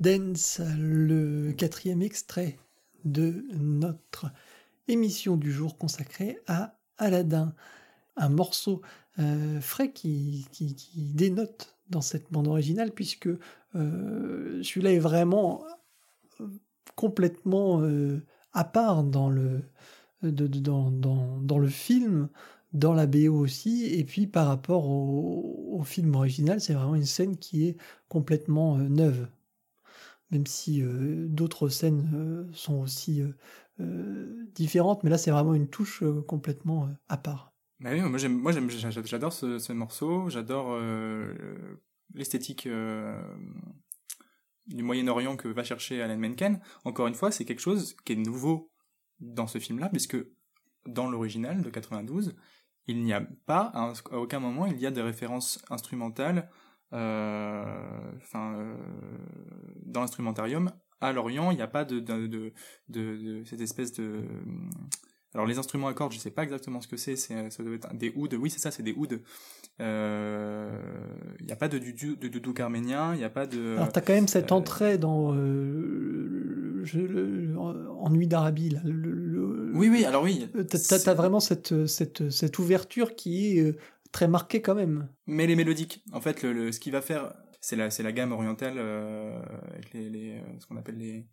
Dance, 0.00 0.60
le 0.76 1.52
quatrième 1.52 2.02
extrait 2.02 2.58
de 3.04 3.44
notre 3.52 4.32
émission 4.88 5.36
du 5.36 5.52
jour 5.52 5.78
consacrée 5.78 6.38
à 6.48 6.76
Aladdin. 6.98 7.54
Un 8.16 8.30
morceau 8.30 8.82
euh, 9.20 9.60
frais 9.60 9.92
qui, 9.92 10.48
qui, 10.50 10.74
dénote 11.14 11.76
dans 11.88 12.00
cette 12.00 12.32
bande 12.32 12.48
originale, 12.48 12.90
puisque 12.90 13.28
euh, 13.76 14.60
celui-là 14.64 14.92
est 14.92 14.98
vraiment 14.98 15.64
euh, 16.40 16.48
complètement 16.96 17.80
à 18.52 18.64
part 18.64 19.04
dans 19.04 19.30
le, 19.30 19.62
dans, 20.22 20.90
dans, 20.90 21.38
dans 21.38 21.58
le 21.58 21.68
film, 21.68 22.28
dans 22.72 22.94
la 22.94 23.06
BO 23.06 23.34
aussi, 23.34 23.86
et 23.86 24.04
puis 24.04 24.26
par 24.26 24.46
rapport 24.46 24.88
au, 24.88 25.82
film 25.84 26.14
original, 26.14 26.60
c'est 26.60 26.74
vraiment 26.74 26.94
une 26.94 27.06
scène 27.06 27.38
qui 27.38 27.66
est 27.66 27.76
complètement 28.08 28.76
euh, 28.76 28.82
neuve. 28.82 29.28
Même 30.30 30.46
si 30.46 30.82
euh, 30.82 31.26
d'autres 31.26 31.68
scènes 31.68 32.10
euh, 32.14 32.44
sont 32.52 32.80
aussi 32.80 33.22
différentes, 34.54 35.02
mais 35.02 35.10
là 35.10 35.16
c'est 35.16 35.30
vraiment 35.30 35.54
une 35.54 35.68
touche 35.68 36.04
complètement 36.28 36.90
à 37.08 37.16
part. 37.16 37.54
Bah 37.80 37.90
oui, 37.92 38.02
moi 38.02 38.18
j'adore 38.18 39.32
ce, 39.32 39.58
ce 39.58 39.72
morceau, 39.72 40.28
j'adore 40.28 40.78
l'esthétique 42.12 42.68
du 44.66 44.82
Moyen-Orient 44.82 45.36
que 45.36 45.48
va 45.48 45.64
chercher 45.64 46.02
Alan 46.02 46.18
Menken. 46.18 46.60
Encore 46.84 47.06
une 47.06 47.14
fois, 47.14 47.30
c'est 47.30 47.46
quelque 47.46 47.62
chose 47.62 47.96
qui 48.04 48.12
est 48.12 48.16
nouveau 48.16 48.70
dans 49.20 49.46
ce 49.46 49.58
film-là, 49.58 49.88
puisque 49.88 50.18
dans 50.86 51.10
l'original 51.10 51.62
de 51.62 51.70
92, 51.70 52.36
il 52.90 53.02
n'y 53.02 53.12
a 53.12 53.22
pas, 53.46 53.70
à 53.74 53.92
à 54.12 54.16
aucun 54.18 54.40
moment, 54.40 54.66
il 54.66 54.78
y 54.80 54.86
a 54.86 54.90
des 54.90 55.02
références 55.02 55.62
instrumentales, 55.70 56.48
euh, 56.92 57.64
enfin, 58.22 58.54
euh, 58.58 58.74
dans 59.86 60.00
l'instrumentarium. 60.00 60.70
À 61.00 61.12
l'Orient, 61.12 61.50
il 61.50 61.56
n'y 61.56 61.62
a 61.62 61.66
pas 61.68 61.84
de, 61.84 61.98
de, 62.00 62.26
de, 62.26 62.52
de, 62.88 63.16
de 63.16 63.44
cette 63.44 63.60
espèce 63.62 63.92
de 63.92 64.22
alors 65.32 65.46
les 65.46 65.58
instruments 65.58 65.86
à 65.86 65.94
cordes, 65.94 66.12
je 66.12 66.18
sais 66.18 66.32
pas 66.32 66.42
exactement 66.42 66.80
ce 66.80 66.88
que 66.88 66.96
c'est, 66.96 67.14
ça 67.14 67.62
doit 67.62 67.74
être 67.76 67.94
des 67.96 68.12
ouds. 68.16 68.26
Oui, 68.40 68.50
c'est 68.50 68.58
ça, 68.58 68.72
c'est 68.72 68.82
des 68.82 68.92
ouds. 68.94 69.06
Euh, 69.80 70.70
Il 71.38 71.46
n'y 71.46 71.52
a 71.52 71.56
pas 71.56 71.68
de 71.68 71.78
dudu- 71.78 72.16
de 72.18 72.26
doudouk 72.28 72.58
arménien, 72.60 73.14
il 73.14 73.18
n'y 73.18 73.24
a 73.24 73.30
pas 73.30 73.46
de. 73.46 73.74
Alors, 73.76 73.92
tu 73.92 73.98
as 74.00 74.02
quand 74.02 74.12
même 74.12 74.26
cette 74.28 74.50
euh, 74.50 74.56
entrée 74.56 74.98
dans 74.98 75.32
euh, 75.34 76.80
je- 76.82 76.98
le- 76.98 77.56
en 77.58 78.10
Nuit 78.10 78.26
d'Arabie. 78.26 78.76
le- 78.84 79.29
Oui, 79.74 79.88
oui, 79.88 80.04
alors 80.04 80.22
oui. 80.22 80.48
Euh, 80.54 80.64
T'as 80.64 81.14
vraiment 81.14 81.40
cette, 81.40 81.86
cette, 81.86 82.30
cette 82.30 82.58
ouverture 82.58 83.14
qui 83.14 83.58
est 83.58 83.60
euh, 83.60 83.76
très 84.12 84.28
marquée 84.28 84.62
quand 84.62 84.74
même. 84.74 85.08
Mais 85.26 85.46
les 85.46 85.56
mélodiques, 85.56 86.02
en 86.12 86.20
fait, 86.20 86.42
le, 86.42 86.52
le- 86.52 86.72
ce 86.72 86.80
qui 86.80 86.90
va 86.90 87.02
faire, 87.02 87.32
c'est 87.60 87.76
la, 87.76 87.88
la 87.88 88.12
gamme 88.12 88.32
orientale 88.32 88.74
euh, 88.78 89.40
avec 89.72 89.92
les, 89.92 90.08
les, 90.10 90.32
euh, 90.38 90.58
ce 90.58 90.66
qu'on 90.66 90.76
appelle 90.76 90.98
les, 90.98 91.26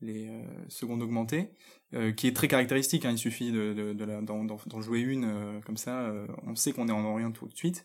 les 0.00 0.28
euh, 0.28 0.42
secondes 0.68 1.02
augmentées, 1.02 1.50
euh, 1.94 2.12
qui 2.12 2.26
est 2.28 2.34
très 2.36 2.48
caractéristique. 2.48 3.04
hein, 3.04 3.10
il 3.12 3.18
suffit 3.18 3.50
de, 3.52 3.72
de, 3.72 3.92
de 3.92 4.20
d'en, 4.24 4.80
jouer 4.80 5.00
une 5.00 5.24
euh, 5.24 5.60
comme 5.64 5.76
ça, 5.76 6.02
euh, 6.08 6.26
on 6.46 6.54
sait 6.54 6.72
qu'on 6.72 6.88
est 6.88 6.92
en 6.92 7.04
Orient 7.04 7.32
tout 7.32 7.48
de 7.48 7.56
suite. 7.56 7.84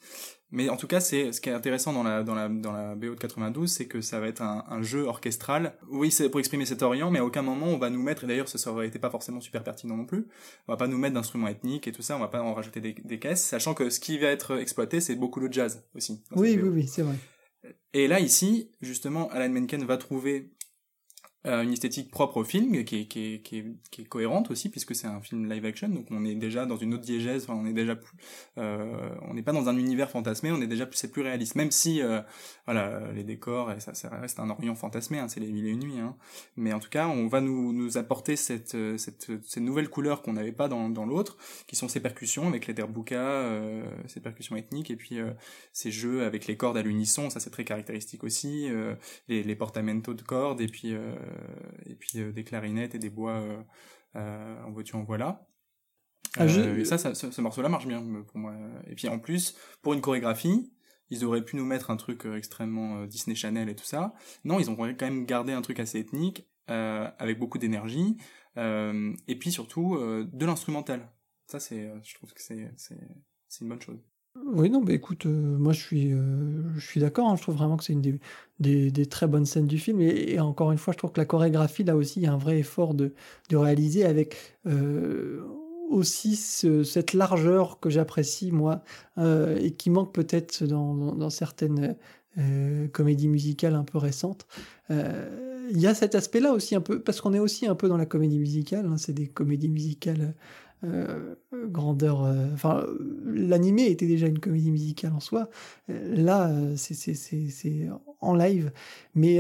Mais 0.52 0.70
en 0.70 0.76
tout 0.76 0.88
cas, 0.88 1.00
c'est 1.00 1.32
ce 1.32 1.40
qui 1.40 1.50
est 1.50 1.54
intéressant 1.54 1.94
dans 1.94 2.04
la 2.04 2.24
dans 2.24 2.36
la 2.36 2.50
dans 2.50 2.74
la 2.74 2.96
BO 2.96 3.16
de 3.16 3.20
92, 3.20 3.72
c'est 3.72 3.86
que 3.86 4.02
ça 4.02 4.20
va 4.20 4.28
être 4.28 4.42
un, 4.42 4.66
un 4.70 4.82
jeu 4.82 5.04
orchestral. 5.04 5.76
Oui, 5.90 6.12
c'est 6.12 6.30
pour 6.30 6.40
exprimer 6.40 6.66
cet 6.66 6.82
Orient, 6.82 7.10
mais 7.10 7.20
à 7.20 7.26
aucun 7.26 7.42
moment 7.42 7.68
on 7.68 7.78
va 7.78 7.90
nous 7.90 8.02
mettre. 8.02 8.26
Et 8.26 8.28
d'ailleurs, 8.28 8.50
ça 8.50 8.72
aurait 8.72 8.88
été 8.88 9.00
pas 9.00 9.10
forcément 9.10 9.40
super 9.40 9.64
pertinent 9.64 9.96
non 9.96 10.06
plus. 10.06 10.28
On 10.68 10.74
va 10.74 10.78
pas 10.78 10.88
nous 10.88 10.98
mettre 10.98 11.14
d'instruments 11.14 11.48
ethniques 11.48 11.88
et 11.88 11.92
tout 11.92 12.02
ça. 12.02 12.18
On 12.18 12.20
va 12.20 12.28
pas 12.28 12.42
en 12.42 12.54
rajouter 12.54 12.82
des, 12.82 12.94
des 12.94 13.20
caisses, 13.20 13.44
sachant 13.44 13.74
que 13.74 13.90
ce 13.90 14.00
qui 14.00 14.18
va 14.18 14.28
être 14.28 14.58
exploité, 14.60 15.00
c'est 15.00 15.16
beaucoup 15.16 15.40
le 15.40 15.52
jazz 15.52 15.84
aussi. 15.96 16.22
Oui, 16.36 16.60
oui, 16.62 16.70
oui, 16.70 16.88
c'est 16.88 17.04
vrai. 17.04 17.16
Et 17.94 18.08
là, 18.08 18.20
ici, 18.20 18.72
justement, 18.82 19.30
Alan 19.30 19.50
Menken 19.50 19.84
va 19.86 19.98
trouver 19.98 20.52
euh, 21.46 21.64
une 21.64 21.74
esthétique 21.74 22.12
propre 22.12 22.38
au 22.38 22.44
film, 22.44 22.84
qui 22.86 23.02
est, 23.02 23.06
qui 23.06 23.34
est, 23.34 23.40
qui 23.42 23.58
est, 23.58 23.66
qui 23.90 24.02
est 24.02 24.06
cohérente 24.06 24.52
aussi, 24.52 24.70
puisque 24.70 24.96
c'est 24.96 25.08
un 25.08 25.22
film 25.22 25.52
live 25.52 25.66
action, 25.66 25.90
donc 25.90 26.08
on 26.12 26.24
est 26.24 26.36
déjà 26.36 26.66
dans 26.66 26.78
une 26.78 26.94
autre 26.94 27.04
diégèse, 27.04 27.44
enfin, 27.44 27.60
on 27.62 27.66
est 27.66 27.74
déjà 27.74 27.96
plus, 27.96 28.16
euh, 28.58 29.10
on 29.28 29.34
n'est 29.34 29.42
pas 29.42 29.52
dans 29.52 29.68
un 29.68 29.78
univers 29.78 30.10
fantasmé, 30.10 30.52
on 30.52 30.62
est 30.62 30.68
déjà 30.68 30.86
plus, 30.86 30.98
c'est 30.98 31.12
plus 31.12 31.22
réaliste, 31.22 31.56
même 31.56 31.72
si, 31.72 32.02
euh, 32.02 32.22
voilà, 32.66 33.12
les 33.14 33.24
décors, 33.24 33.72
et 33.72 33.80
ça, 33.80 33.94
ça 33.94 34.10
reste 34.10 34.40
un 34.40 34.50
Orient 34.52 34.76
fantasmé, 34.76 35.20
hein, 35.20 35.28
c'est 35.28 35.40
les 35.40 35.52
mille 35.52 35.66
et 35.66 35.70
une 35.70 35.80
nuits, 35.80 36.00
hein. 36.00 36.16
mais 36.58 36.74
en 36.74 36.80
tout 36.80 36.90
cas, 36.90 37.08
on 37.08 37.28
va 37.28 37.42
nous, 37.42 37.74
nous 37.74 37.98
apporter 37.98 38.36
cette, 38.36 38.76
euh, 38.76 38.98
cette, 38.98 39.32
ces 39.44 39.62
nouvelles 39.62 39.90
couleurs 39.90 40.22
qu'on 40.22 40.34
n'avait 40.34 40.52
pas 40.52 40.68
dans, 40.68 40.90
dans 40.90 41.06
l'autre, 41.06 41.38
qui 41.68 41.76
sont 41.76 41.88
ces 41.88 42.00
percussions 42.00 42.48
avec 42.48 42.68
les 42.68 42.74
derbuka, 42.74 43.16
euh, 43.16 43.84
ces 44.08 44.20
percussions 44.20 44.56
ethniques, 44.56 44.92
et 44.92 44.96
puis 44.96 45.20
euh, 45.20 45.32
ces 45.74 45.92
jeux 45.92 46.24
avec 46.24 46.48
les 46.48 46.58
cordes 46.58 46.78
à 46.78 46.82
l'unisson, 46.82 47.30
ça 47.30 47.40
c'est 47.40 47.50
très 47.50 47.66
caractéristique 47.66 48.24
aussi, 48.24 48.70
les, 49.28 49.44
les 49.44 49.56
portamentos 49.56 50.14
de 50.14 50.22
cordes, 50.22 50.62
et 50.62 50.68
puis, 50.68 50.96
et 51.86 51.96
puis 51.96 52.20
euh, 52.20 52.32
des 52.32 52.44
clarinettes 52.44 52.96
et 52.96 53.00
des 53.00 53.10
bois 53.10 53.34
euh, 53.40 53.62
euh, 54.16 54.64
en 54.64 54.72
voiture 54.72 54.98
en 55.00 55.04
voilà. 55.04 55.48
Ah, 56.38 56.48
je- 56.48 56.62
Euh, 56.62 56.78
et 56.80 56.86
ça, 56.86 56.98
ça, 56.98 57.14
ce, 57.14 57.30
ce 57.32 57.42
morceau-là 57.42 57.70
marche 57.70 57.88
bien 57.88 58.02
euh, 58.04 58.24
pour 58.24 58.38
moi. 58.38 58.56
Et 58.88 58.96
puis 58.96 59.08
en 59.10 59.20
plus, 59.20 59.56
pour 59.82 59.94
une 59.94 60.02
chorégraphie, 60.02 60.72
ils 61.10 61.26
auraient 61.26 61.44
pu 61.44 61.58
nous 61.58 61.66
mettre 61.66 61.92
un 61.92 61.98
truc 61.98 62.26
euh, 62.26 62.38
extrêmement 62.38 63.00
euh, 63.02 63.08
Disney 63.08 63.36
Channel 63.36 63.68
et 63.70 63.76
tout 63.76 63.84
ça. 63.86 64.14
Non, 64.46 64.60
ils 64.60 64.70
ont 64.70 64.76
quand 64.76 65.02
même 65.02 65.26
gardé 65.26 65.52
un 65.52 65.62
truc 65.62 65.80
assez 65.80 66.00
ethnique, 66.00 66.48
euh, 66.70 67.10
avec 67.20 67.38
beaucoup 67.38 67.58
d'énergie, 67.58 68.16
euh, 68.58 69.14
et 69.28 69.36
puis 69.38 69.52
surtout 69.52 69.96
euh, 69.96 70.26
de 70.32 70.46
l'instrumental. 70.46 71.12
Ça, 71.48 71.60
c'est, 71.60 71.90
euh, 71.90 72.00
je 72.04 72.16
trouve 72.16 72.34
que 72.34 72.42
c'est, 72.42 72.72
c'est, 72.78 72.98
c'est 73.50 73.64
une 73.66 73.70
bonne 73.70 73.82
chose. 73.82 74.00
Oui, 74.36 74.70
non, 74.70 74.82
bah 74.82 74.94
écoute, 74.94 75.26
euh, 75.26 75.58
moi 75.58 75.74
je 75.74 75.80
suis, 75.82 76.14
euh, 76.14 76.78
suis 76.80 77.02
d'accord. 77.02 77.30
hein, 77.30 77.36
je 77.36 77.42
trouve 77.42 77.56
vraiment 77.56 77.76
que 77.76 77.84
c'est 77.84 77.92
une 77.94 78.02
des, 78.60 78.92
des, 78.92 79.06
très 79.06 79.28
bonnes 79.28 79.46
scènes 79.46 79.68
du 79.68 79.78
film. 79.78 80.00
Et, 80.02 80.40
encore 80.40 80.72
une 80.72 80.78
fois, 80.78 80.94
je 80.94 80.98
trouve 80.98 81.12
que 81.12 81.20
la 81.20 81.26
chorégraphie, 81.26 81.84
là 81.84 81.96
aussi, 81.98 82.20
il 82.22 82.24
y 82.24 82.28
a 82.28 82.34
un 82.34 82.38
vrai 82.38 82.60
effort 82.60 82.94
de, 82.94 83.14
de 83.50 83.58
réaliser 83.58 84.06
avec 84.06 84.38
euh, 84.68 85.42
aussi 85.90 86.36
ce- 86.38 86.84
cette 86.84 87.14
largeur 87.14 87.80
que 87.82 87.90
j'apprécie, 87.90 88.52
moi, 88.54 88.84
et 89.20 89.72
qui 89.78 89.90
manque 89.90 90.14
peut-être 90.14 90.64
dans, 90.66 90.94
dans, 90.96 91.30
certaines 91.30 91.98
comédies 92.94 93.28
musicales 93.28 93.76
un 93.76 93.84
peu 93.84 93.98
récentes. 93.98 94.48
Il 94.90 95.80
y 95.80 95.88
a 95.88 95.94
cet 95.94 96.16
aspect-là 96.16 96.54
aussi 96.54 96.76
un 96.76 96.82
peu, 96.82 97.02
parce 97.02 97.22
qu'on 97.22 97.34
est 97.34 97.40
aussi 97.40 97.66
un 97.68 97.76
peu 97.76 97.88
dans 97.88 97.98
la 97.98 98.06
comédie 98.06 98.40
musicale. 98.40 98.86
hein, 98.88 98.98
c'est 98.98 99.14
des 99.14 99.28
comédies 99.28 99.70
musicales 99.70 100.34
euh, 100.84 101.36
grandeur. 101.54 102.24
euh, 102.26 102.48
Enfin, 102.54 102.86
l'animé 103.26 103.88
était 103.88 104.08
déjà 104.08 104.28
une 104.28 104.40
comédie 104.40 104.72
musicale 104.72 105.14
en 105.14 105.20
soi. 105.20 105.50
Euh, 105.90 106.16
Là, 106.16 106.52
c'est 106.76 107.88
en 108.22 108.36
live, 108.36 108.72
mais 109.16 109.40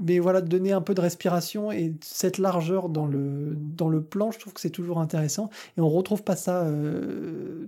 mais 0.00 0.18
voilà, 0.18 0.40
donner 0.40 0.72
un 0.72 0.80
peu 0.80 0.94
de 0.94 1.00
respiration 1.00 1.72
et 1.72 1.94
cette 2.02 2.38
largeur 2.38 2.88
dans 2.88 3.06
le 3.06 3.54
dans 3.56 3.88
le 3.88 4.02
plan, 4.02 4.30
je 4.30 4.38
trouve 4.38 4.52
que 4.54 4.60
c'est 4.60 4.70
toujours 4.70 5.00
intéressant. 5.00 5.50
Et 5.76 5.80
on 5.80 5.88
retrouve 5.88 6.22
pas 6.22 6.36
ça 6.36 6.70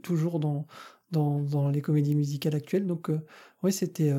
toujours 0.02 0.40
dans 0.40 0.66
dans 1.12 1.40
dans 1.40 1.68
les 1.68 1.80
comédies 1.82 2.14
musicales 2.14 2.54
actuelles. 2.54 2.86
Donc, 2.86 3.10
oui, 3.62 3.72
c'était. 3.72 4.12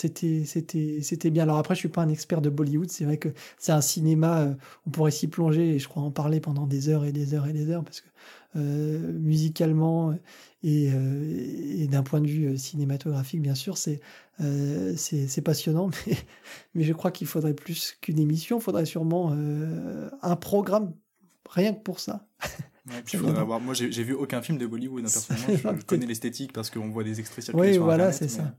C'était 0.00 0.44
c'était 0.44 1.00
c'était 1.02 1.30
bien. 1.30 1.42
Alors 1.42 1.58
après, 1.58 1.74
je 1.74 1.80
suis 1.80 1.88
pas 1.88 2.02
un 2.02 2.08
expert 2.08 2.40
de 2.40 2.50
Bollywood. 2.50 2.88
C'est 2.88 3.04
vrai 3.04 3.16
que 3.16 3.30
c'est 3.58 3.72
un 3.72 3.80
cinéma. 3.80 4.42
euh, 4.42 4.54
on 4.86 4.90
pourrait 4.90 5.10
s'y 5.10 5.26
plonger 5.26 5.74
et 5.74 5.78
je 5.80 5.88
crois 5.88 6.04
en 6.04 6.12
parler 6.12 6.38
pendant 6.38 6.66
des 6.68 6.88
heures 6.88 7.04
et 7.04 7.10
des 7.10 7.34
heures 7.34 7.48
et 7.48 7.52
des 7.52 7.68
heures 7.70 7.82
parce 7.82 8.00
que 8.00 8.06
euh, 8.56 9.12
musicalement 9.12 10.12
et, 10.62 10.90
euh, 10.92 11.82
et 11.82 11.88
d'un 11.88 12.04
point 12.04 12.20
de 12.20 12.28
vue 12.28 12.56
cinématographique, 12.56 13.42
bien 13.42 13.56
sûr, 13.56 13.76
c'est 13.76 14.00
c'est 14.96 15.42
passionnant. 15.42 15.90
Mais 16.06 16.16
mais 16.74 16.84
je 16.84 16.92
crois 16.92 17.10
qu'il 17.10 17.26
faudrait 17.26 17.54
plus 17.54 17.96
qu'une 18.00 18.20
émission. 18.20 18.58
Il 18.58 18.62
faudrait 18.62 18.86
sûrement 18.86 19.32
un 20.22 20.36
programme 20.36 20.94
rien 21.50 21.74
que 21.74 21.80
pour 21.82 21.98
ça. 21.98 22.28
Ouais, 22.86 23.02
puis 23.04 23.18
faudrait 23.18 23.40
avoir- 23.40 23.58
Moi, 23.60 23.74
j'ai 23.74 24.04
vu 24.04 24.12
aucun 24.12 24.42
film 24.42 24.58
de 24.58 24.66
Bollywood. 24.68 25.04
hein, 25.06 25.08
personnellement, 25.12 25.76
je, 25.80 25.84
connais 25.84 26.06
l'esthétique 26.06 26.52
parce 26.52 26.70
qu'on 26.70 26.88
voit 26.90 27.02
des 27.02 27.18
extraits 27.18 27.44
circuler 27.46 27.68
Oui, 27.68 27.74
sur 27.74 27.82
voilà, 27.84 28.08
Internet, 28.08 28.30
c'est 28.30 28.40
mais- 28.42 28.48
ça. 28.48 28.54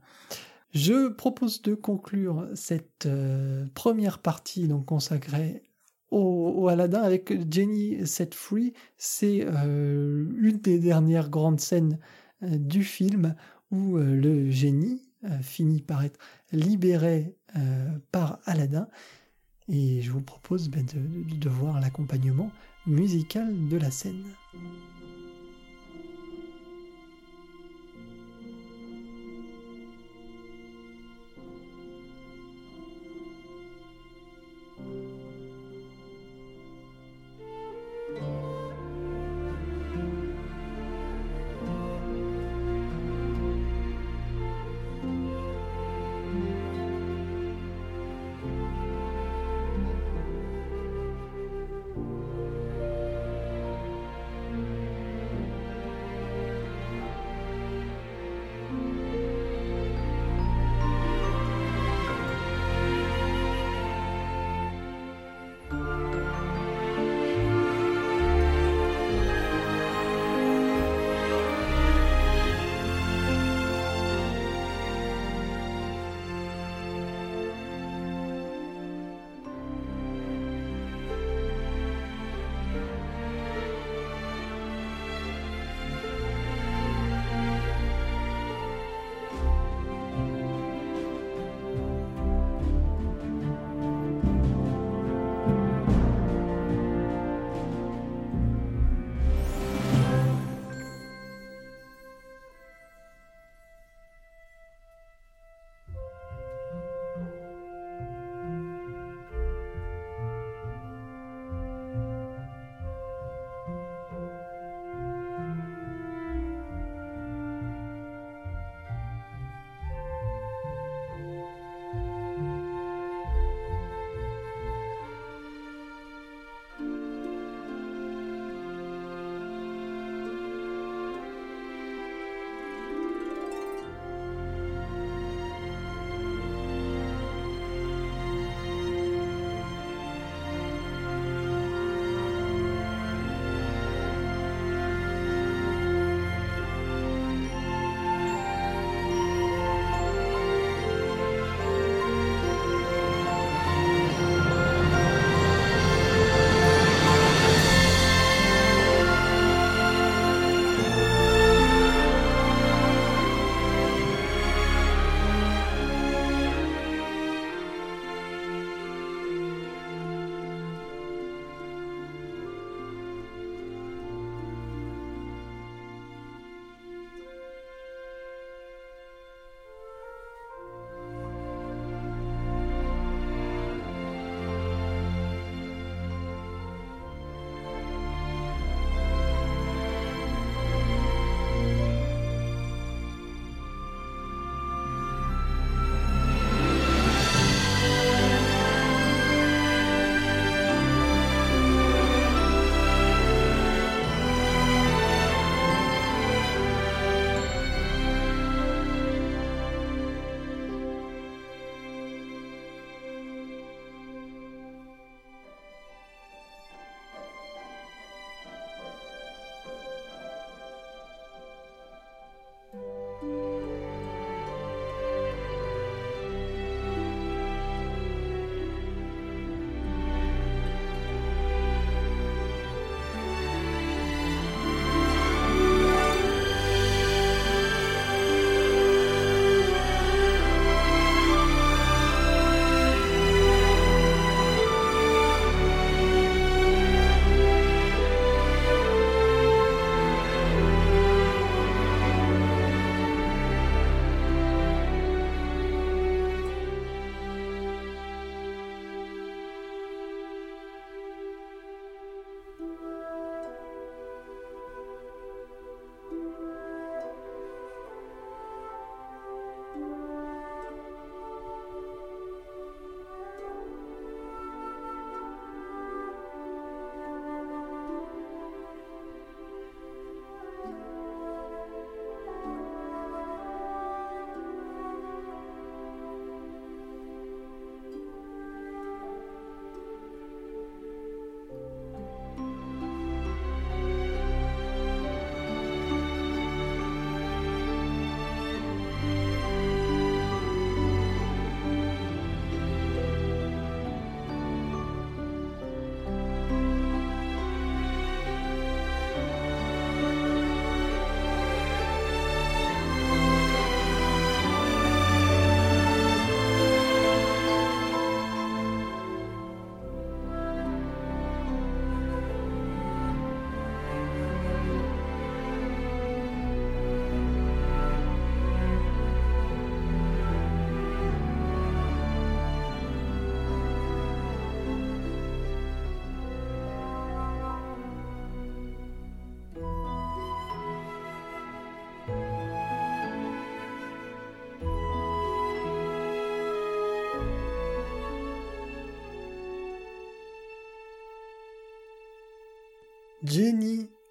Je 0.71 1.07
propose 1.09 1.61
de 1.63 1.73
conclure 1.73 2.47
cette 2.53 3.07
euh, 3.07 3.65
première 3.73 4.19
partie 4.19 4.67
donc 4.67 4.85
consacrée 4.85 5.63
au, 6.11 6.53
au 6.57 6.67
Aladdin 6.67 7.01
avec 7.01 7.33
Jenny 7.51 8.05
Set 8.05 8.35
Free. 8.35 8.73
C'est 8.97 9.45
euh, 9.45 10.25
une 10.37 10.57
des 10.57 10.79
dernières 10.79 11.29
grandes 11.29 11.59
scènes 11.59 11.97
euh, 12.43 12.57
du 12.57 12.83
film 12.83 13.35
où 13.71 13.97
le 13.97 14.49
génie 14.49 15.05
finit 15.43 15.81
par 15.81 16.03
être 16.03 16.17
libéré 16.51 17.35
par 18.11 18.39
Aladdin. 18.45 18.87
Et 19.67 20.01
je 20.01 20.11
vous 20.11 20.21
propose 20.21 20.69
ben, 20.69 20.83
de 20.83 21.49
voir 21.49 21.79
l'accompagnement 21.79 22.49
musical 22.87 23.53
de 23.69 23.77
la 23.77 23.91
scène. 23.91 24.23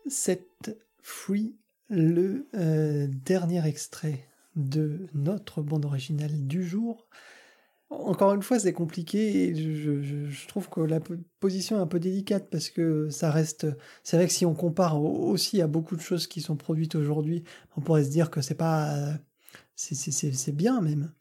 Set 0.08 0.76
Free, 1.02 1.54
le 1.88 2.46
euh, 2.54 3.06
dernier 3.24 3.66
extrait 3.66 4.26
de 4.56 5.06
notre 5.14 5.62
bande 5.62 5.84
originale 5.84 6.46
du 6.46 6.62
jour. 6.64 7.06
Encore 7.90 8.34
une 8.34 8.42
fois, 8.42 8.58
c'est 8.58 8.74
compliqué 8.74 9.48
et 9.48 9.54
je, 9.54 10.46
trouve 10.48 10.68
que 10.68 10.80
la 10.80 11.00
po- 11.00 11.14
position 11.40 11.78
est 11.78 11.80
un 11.80 11.86
peu 11.86 11.98
délicate 11.98 12.48
parce 12.50 12.68
que 12.68 13.08
ça 13.08 13.30
reste. 13.30 13.66
C'est 14.02 14.18
vrai 14.18 14.26
que 14.26 14.32
si 14.32 14.44
on 14.44 14.54
compare 14.54 15.00
au- 15.02 15.30
aussi 15.30 15.62
à 15.62 15.66
beaucoup 15.66 15.96
de 15.96 16.02
choses 16.02 16.26
qui 16.26 16.42
sont 16.42 16.56
produites 16.56 16.94
aujourd'hui, 16.96 17.44
on 17.76 17.80
pourrait 17.80 18.04
se 18.04 18.10
dire 18.10 18.30
que 18.30 18.42
c'est 18.42 18.54
pas. 18.54 19.14
c'est- 19.74 20.52
bien 20.52 20.80
même. 20.82 21.12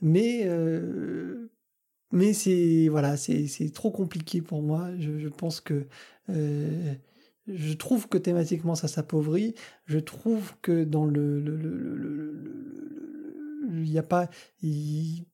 Mais. 0.00 0.42
euh, 0.44 1.50
mais 2.12 2.32
c'est 2.32 2.88
voilà, 2.88 3.16
c'est 3.16 3.72
trop 3.74 3.90
compliqué 3.90 4.40
pour 4.40 4.62
moi. 4.62 4.90
Je, 4.98 5.18
je 5.18 5.28
pense 5.28 5.60
que 5.60 5.86
euh, 6.30 6.94
je 7.48 7.72
trouve 7.74 8.08
que 8.08 8.18
thématiquement 8.18 8.74
ça 8.74 8.88
s'appauvrit. 8.88 9.54
Je 9.86 9.98
trouve 9.98 10.54
que 10.62 10.84
dans 10.84 11.04
le 11.06 11.42
il 13.72 13.90
n'y 13.90 13.98
a 13.98 14.02
pas 14.02 14.28
il 14.62 15.24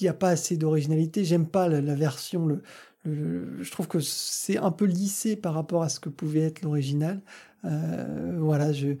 il 0.00 0.04
y 0.04 0.08
a 0.08 0.14
pas 0.14 0.30
assez 0.30 0.56
d'originalité. 0.56 1.24
J'aime 1.24 1.46
pas 1.48 1.68
la, 1.68 1.80
la 1.80 1.94
version. 1.96 2.46
Le, 2.46 2.62
le- 3.04 3.62
je 3.62 3.70
trouve 3.70 3.88
que 3.88 4.00
c'est 4.00 4.58
un 4.58 4.70
peu 4.70 4.84
lissé 4.86 5.36
par 5.36 5.54
rapport 5.54 5.82
à 5.82 5.88
ce 5.88 6.00
que 6.00 6.08
pouvait 6.08 6.40
être 6.42 6.62
l'original. 6.62 7.22
Euh, 7.64 8.36
voilà, 8.40 8.72
je 8.72 8.96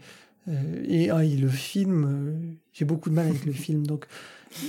euh, 0.48 0.84
et, 0.86 1.10
ah, 1.10 1.24
et 1.24 1.36
le 1.36 1.48
film, 1.48 2.04
euh, 2.06 2.56
j'ai 2.72 2.84
beaucoup 2.84 3.10
de 3.10 3.14
mal 3.14 3.28
avec 3.28 3.44
le 3.46 3.52
film. 3.52 3.86
Donc 3.86 4.06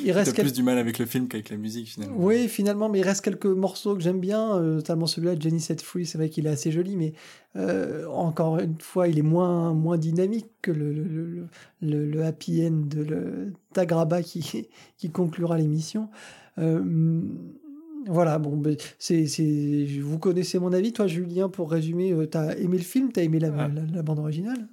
il 0.03 0.11
reste 0.11 0.33
plus 0.33 0.43
quelques 0.43 0.53
du 0.55 0.63
mal 0.63 0.77
avec 0.77 0.99
le 0.99 1.05
film 1.05 1.27
qu'avec 1.27 1.49
la 1.49 1.57
musique 1.57 1.87
finalement. 1.89 2.15
oui, 2.17 2.47
finalement, 2.47 2.87
mais 2.89 2.99
il 2.99 3.03
reste 3.03 3.23
quelques 3.23 3.45
morceaux 3.45 3.95
que 3.95 4.01
j'aime 4.01 4.19
bien, 4.19 4.55
euh, 4.57 4.75
notamment 4.75 5.07
celui-là 5.07 5.35
de 5.35 5.41
Jenny 5.41 5.59
Set 5.59 5.81
Free, 5.81 6.05
c'est 6.05 6.17
vrai 6.17 6.29
qu'il 6.29 6.45
est 6.45 6.49
assez 6.51 6.71
joli, 6.71 6.95
mais 6.97 7.13
euh, 7.55 8.05
encore 8.07 8.59
une 8.59 8.79
fois, 8.79 9.07
il 9.07 9.17
est 9.17 9.23
moins, 9.23 9.73
moins 9.73 9.97
dynamique 9.97 10.47
que 10.61 10.71
le, 10.71 10.91
le, 10.93 11.03
le, 11.03 11.47
le- 11.81 12.05
le 12.05 12.23
happy 12.23 12.65
end 12.65 12.81
de 12.87 13.01
le, 13.03 13.53
d'Agraba 13.73 14.21
qui, 14.21 14.67
qui 14.97 15.09
conclura 15.09 15.57
l'émission. 15.57 16.09
Euh, 16.59 17.21
voilà, 18.07 18.39
bon, 18.39 18.61
c'est, 18.97 19.27
c'est, 19.27 19.85
vous 20.01 20.17
connaissez 20.19 20.57
mon 20.59 20.73
avis, 20.73 20.91
toi 20.93 21.07
Julien, 21.07 21.49
pour 21.49 21.69
résumer, 21.71 22.11
euh, 22.13 22.25
t'as 22.25 22.55
aimé 22.55 22.77
le 22.77 22.83
film, 22.83 23.11
t'as 23.11 23.21
aimé 23.23 23.39
la, 23.39 23.49
Ah. 23.57 23.67
la, 23.67 23.81
la 23.93 24.01
bande 24.01 24.19
originale? 24.19 24.67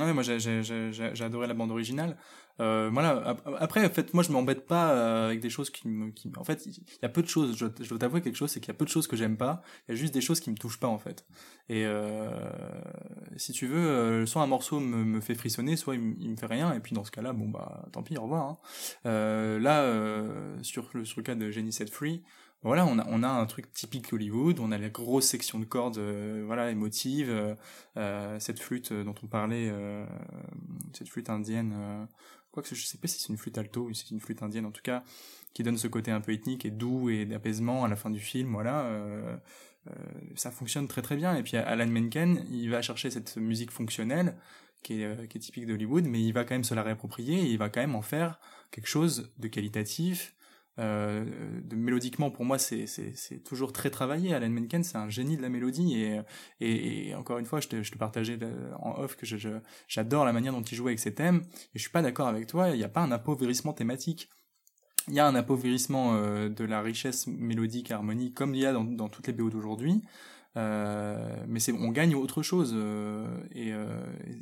Ouais, 0.00 0.12
moi 0.12 0.22
j'ai 0.24 0.40
j'ai- 0.40 0.62
j'ai- 0.64 0.92
j'ai- 0.92 1.10
j'ai 1.14 1.24
adoré 1.24 1.46
la 1.46 1.54
bande 1.54 1.70
originale. 1.70 2.16
Euh, 2.60 2.88
voilà. 2.92 3.10
ap- 3.28 3.48
Après, 3.58 3.84
en 3.84 3.90
fait, 3.90 4.14
moi 4.14 4.22
je 4.22 4.32
m'embête 4.32 4.66
pas 4.66 4.92
euh, 4.92 5.26
avec 5.26 5.40
des 5.40 5.50
choses 5.50 5.70
qui 5.70 5.88
me. 5.88 6.10
Qui... 6.10 6.32
En 6.36 6.44
fait, 6.44 6.64
il 6.66 6.74
y 7.02 7.04
a 7.04 7.08
peu 7.08 7.22
de 7.22 7.28
choses. 7.28 7.56
Je, 7.56 7.66
je 7.80 7.88
dois 7.88 7.98
t'avouer 7.98 8.22
quelque 8.22 8.36
chose, 8.36 8.50
c'est 8.50 8.60
qu'il 8.60 8.68
y 8.68 8.76
a 8.76 8.78
peu 8.78 8.84
de 8.84 8.90
choses 8.90 9.06
que 9.06 9.16
j'aime 9.16 9.36
pas. 9.36 9.62
Il 9.88 9.92
y 9.94 9.94
a 9.94 10.00
juste 10.00 10.14
des 10.14 10.20
choses 10.20 10.40
qui 10.40 10.50
me 10.50 10.56
touchent 10.56 10.80
pas 10.80 10.88
en 10.88 10.98
fait. 10.98 11.26
Et 11.68 11.84
euh, 11.84 12.30
si 13.36 13.52
tu 13.52 13.66
veux, 13.66 13.76
euh, 13.78 14.26
soit 14.26 14.42
un 14.42 14.46
morceau 14.46 14.80
me, 14.80 15.04
me 15.04 15.20
fait 15.20 15.34
frissonner, 15.34 15.76
soit 15.76 15.94
il, 15.96 16.16
il 16.20 16.30
me 16.30 16.36
fait 16.36 16.46
rien. 16.46 16.72
Et 16.74 16.80
puis 16.80 16.94
dans 16.94 17.04
ce 17.04 17.10
cas-là, 17.10 17.32
bon 17.32 17.48
bah 17.48 17.86
tant 17.92 18.02
pis, 18.02 18.16
au 18.16 18.22
revoir. 18.22 18.46
hein. 18.48 18.58
Euh, 19.06 19.58
là, 19.58 19.82
euh, 19.82 20.56
sur 20.62 20.88
le 20.94 21.04
sur 21.04 21.20
le 21.20 21.24
cas 21.24 21.34
de 21.34 21.50
Jenny 21.50 21.72
Set 21.72 21.90
Free. 21.90 22.22
Voilà, 22.62 22.84
on 22.86 22.98
a, 22.98 23.06
on 23.10 23.22
a 23.22 23.28
un 23.28 23.46
truc 23.46 23.70
typique 23.72 24.12
Hollywood, 24.12 24.58
on 24.58 24.72
a 24.72 24.78
la 24.78 24.88
grosse 24.88 25.26
section 25.26 25.60
de 25.60 25.64
cordes, 25.66 25.98
euh, 25.98 26.42
voilà, 26.46 26.70
émotive, 26.70 27.54
euh, 27.96 28.38
cette 28.40 28.58
flûte 28.58 28.92
dont 28.92 29.14
on 29.22 29.26
parlait, 29.28 29.68
euh, 29.70 30.04
cette 30.94 31.08
flûte 31.08 31.30
indienne, 31.30 32.08
quoique 32.56 32.74
je 32.74 32.86
sais 32.86 32.96
pas 32.96 33.06
si 33.06 33.20
c'est 33.20 33.28
une 33.28 33.36
flûte 33.36 33.58
alto 33.58 33.82
ou 33.82 33.92
si 33.92 34.06
c'est 34.06 34.14
une 34.14 34.20
flûte 34.20 34.42
indienne, 34.42 34.64
en 34.64 34.70
tout 34.70 34.82
cas, 34.82 35.04
qui 35.52 35.62
donne 35.62 35.76
ce 35.76 35.88
côté 35.88 36.10
un 36.10 36.22
peu 36.22 36.32
ethnique 36.32 36.64
et 36.64 36.70
doux 36.70 37.10
et 37.10 37.26
d'apaisement 37.26 37.84
à 37.84 37.88
la 37.88 37.96
fin 37.96 38.10
du 38.10 38.20
film, 38.20 38.52
voilà. 38.52 38.84
euh, 38.84 39.36
euh, 39.88 39.92
ça 40.36 40.50
fonctionne 40.50 40.88
très 40.88 41.02
très 41.02 41.16
bien. 41.16 41.36
Et 41.36 41.42
puis 41.42 41.56
Alan 41.56 41.86
Menken, 41.86 42.44
il 42.50 42.70
va 42.70 42.82
chercher 42.82 43.10
cette 43.10 43.36
musique 43.36 43.70
fonctionnelle 43.70 44.36
qui 44.82 45.02
est, 45.02 45.04
euh, 45.04 45.26
qui 45.26 45.36
est 45.38 45.40
typique 45.40 45.66
d'Hollywood, 45.66 46.06
mais 46.06 46.22
il 46.22 46.32
va 46.32 46.44
quand 46.44 46.54
même 46.54 46.64
se 46.64 46.74
la 46.74 46.82
réapproprier 46.82 47.40
et 47.40 47.50
il 47.50 47.58
va 47.58 47.68
quand 47.68 47.80
même 47.80 47.94
en 47.94 48.02
faire 48.02 48.40
quelque 48.70 48.88
chose 48.88 49.30
de 49.38 49.48
qualitatif. 49.48 50.34
Euh, 50.78 51.24
de 51.64 51.74
mélodiquement 51.74 52.30
pour 52.30 52.44
moi 52.44 52.58
c'est 52.58 52.86
toujours 53.44 53.72
très 53.72 53.88
travaillé. 53.88 54.34
Alan 54.34 54.50
Menken 54.50 54.84
c'est 54.84 54.98
un 54.98 55.08
génie 55.08 55.38
de 55.38 55.42
la 55.42 55.48
mélodie 55.48 56.02
et 56.02 56.20
et, 56.60 57.08
et 57.08 57.14
encore 57.14 57.38
une 57.38 57.46
fois 57.46 57.60
je 57.60 57.68
te, 57.68 57.82
je 57.82 57.90
te 57.90 57.96
partageais 57.96 58.38
en 58.80 58.98
off 58.98 59.16
que 59.16 59.24
j'adore 59.88 60.24
la 60.26 60.34
manière 60.34 60.52
dont 60.52 60.62
il 60.62 60.76
joue 60.76 60.88
avec 60.88 60.98
ses 60.98 61.14
thèmes 61.14 61.42
et 61.74 61.78
je 61.78 61.80
suis 61.80 61.90
pas 61.90 62.02
d'accord 62.02 62.28
avec 62.28 62.46
toi 62.46 62.68
il 62.70 62.76
n'y 62.76 62.84
a 62.84 62.90
pas 62.90 63.00
un 63.00 63.10
appauvrissement 63.10 63.72
thématique. 63.72 64.28
Il 65.08 65.14
y 65.14 65.20
a 65.20 65.26
un 65.26 65.34
appauvrissement 65.36 66.16
euh, 66.16 66.48
de 66.48 66.64
la 66.64 66.82
richesse 66.82 67.26
mélodique 67.26 67.90
harmonique 67.90 68.34
comme 68.34 68.54
il 68.54 68.60
y 68.60 68.66
a 68.66 68.72
dans, 68.72 68.84
dans 68.84 69.08
toutes 69.08 69.28
les 69.28 69.32
BO 69.32 69.48
d'aujourd'hui 69.48 70.02
euh, 70.56 71.36
mais 71.48 71.60
c'est 71.60 71.72
on 71.72 71.90
gagne 71.90 72.14
autre 72.14 72.42
chose 72.42 72.72
euh, 72.74 73.26
et 73.52 73.72
euh, 73.72 73.86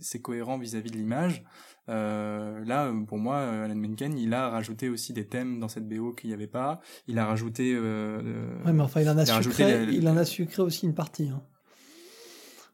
c'est 0.01 0.21
cohérent 0.21 0.59
vis-à-vis 0.59 0.91
de 0.91 0.97
l'image 0.97 1.45
là 1.89 2.93
pour 3.07 3.19
moi 3.19 3.39
Alan 3.41 3.75
Menken 3.75 4.17
il 4.17 4.33
a 4.33 4.49
rajouté 4.49 4.89
aussi 4.89 5.13
des 5.13 5.27
thèmes 5.27 5.61
dans 5.61 5.69
cette 5.69 5.87
BO 5.89 6.13
qu'il 6.13 6.29
n'y 6.31 6.35
avait 6.35 6.47
pas 6.47 6.81
il 7.09 7.19
a 7.19 7.27
rajouté 7.27 7.79
Ouais, 7.79 8.73
mais 8.73 8.83
enfin, 8.83 9.01
il 9.03 9.09
en 9.11 9.19
a, 9.19 9.25
il 9.25 9.31
a 9.31 9.35
rajouté 9.35 9.57
sucré, 9.57 9.87
il 9.93 10.09
en 10.09 10.17
a 10.17 10.25
sucré 10.25 10.63
aussi 10.63 10.87
une 10.87 10.95
partie. 10.95 11.29
hein. 11.29 11.43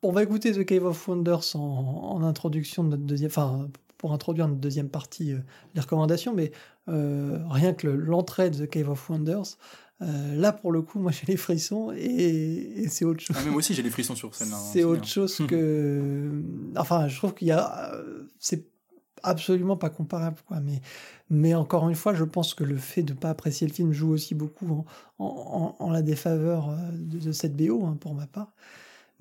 On 0.03 0.13
va 0.13 0.23
écouter 0.23 0.53
The 0.53 0.65
Cave 0.65 0.85
of 0.87 1.09
Wonders 1.09 1.57
en, 1.57 1.59
en 1.59 2.23
introduction 2.23 2.85
de 2.85 2.91
notre 2.91 3.03
deuxième, 3.03 3.29
enfin, 3.31 3.69
pour 3.99 4.13
introduire 4.15 4.49
notre 4.49 4.61
deuxième 4.61 4.89
partie, 4.89 5.35
les 5.75 5.81
recommandations, 5.81 6.35
mais 6.35 6.53
rien 6.87 7.75
que 7.75 7.87
le- 7.87 7.97
l'entrée 7.97 8.51
de 8.51 8.65
The 8.65 8.71
Cave 8.71 8.89
of 8.89 9.11
Wonders, 9.11 9.59
euh, 10.03 10.35
là 10.37 10.53
pour 10.53 10.73
le 10.73 10.83
coup, 10.83 10.99
moi 10.99 11.11
j'ai 11.13 11.27
les 11.27 11.37
frissons 11.37 11.93
et, 11.93 12.83
et 12.83 12.89
c'est 12.89 13.05
autre 13.05 13.21
chose. 13.21 13.37
ah, 13.39 13.45
moi 13.47 13.57
aussi 13.57 13.75
j'ai 13.75 13.83
les 13.83 13.91
frissons 13.91 14.15
sur 14.15 14.35
scène 14.35 14.49
C'est 14.73 14.85
autre 14.85 15.07
chose 15.07 15.39
que. 15.47 16.43
Enfin, 16.77 17.09
je 17.09 17.17
trouve 17.17 17.35
qu'il 17.35 17.49
y 17.49 17.53
a. 17.53 17.95
euh, 17.95 18.23
C'est 18.39 18.65
absolument 19.23 19.77
pas 19.77 19.91
comparable, 19.91 20.39
quoi. 20.47 20.61
Mais, 20.61 20.81
mais 21.29 21.55
encore 21.55 21.87
une 21.91 21.95
fois, 21.95 22.15
je 22.15 22.25
pense 22.25 22.55
que 22.55 22.65
le 22.65 22.79
fait 22.79 23.03
de 23.03 23.13
ne 23.13 23.19
pas 23.19 23.29
apprécier 23.29 23.67
le 23.67 23.73
film 23.75 23.93
joue 23.93 24.09
aussi 24.11 24.35
beaucoup 24.35 24.67
en, 24.71 24.85
en, 25.19 25.77
en- 25.79 25.85
en 25.85 25.91
la 25.91 26.01
défaveur 26.01 26.71
euh, 26.71 26.77
de, 26.93 27.19
de 27.19 27.33
cette 27.33 27.55
BO, 27.55 27.85
hein, 27.85 27.99
pour 28.01 28.15
ma 28.15 28.27
part. 28.27 28.55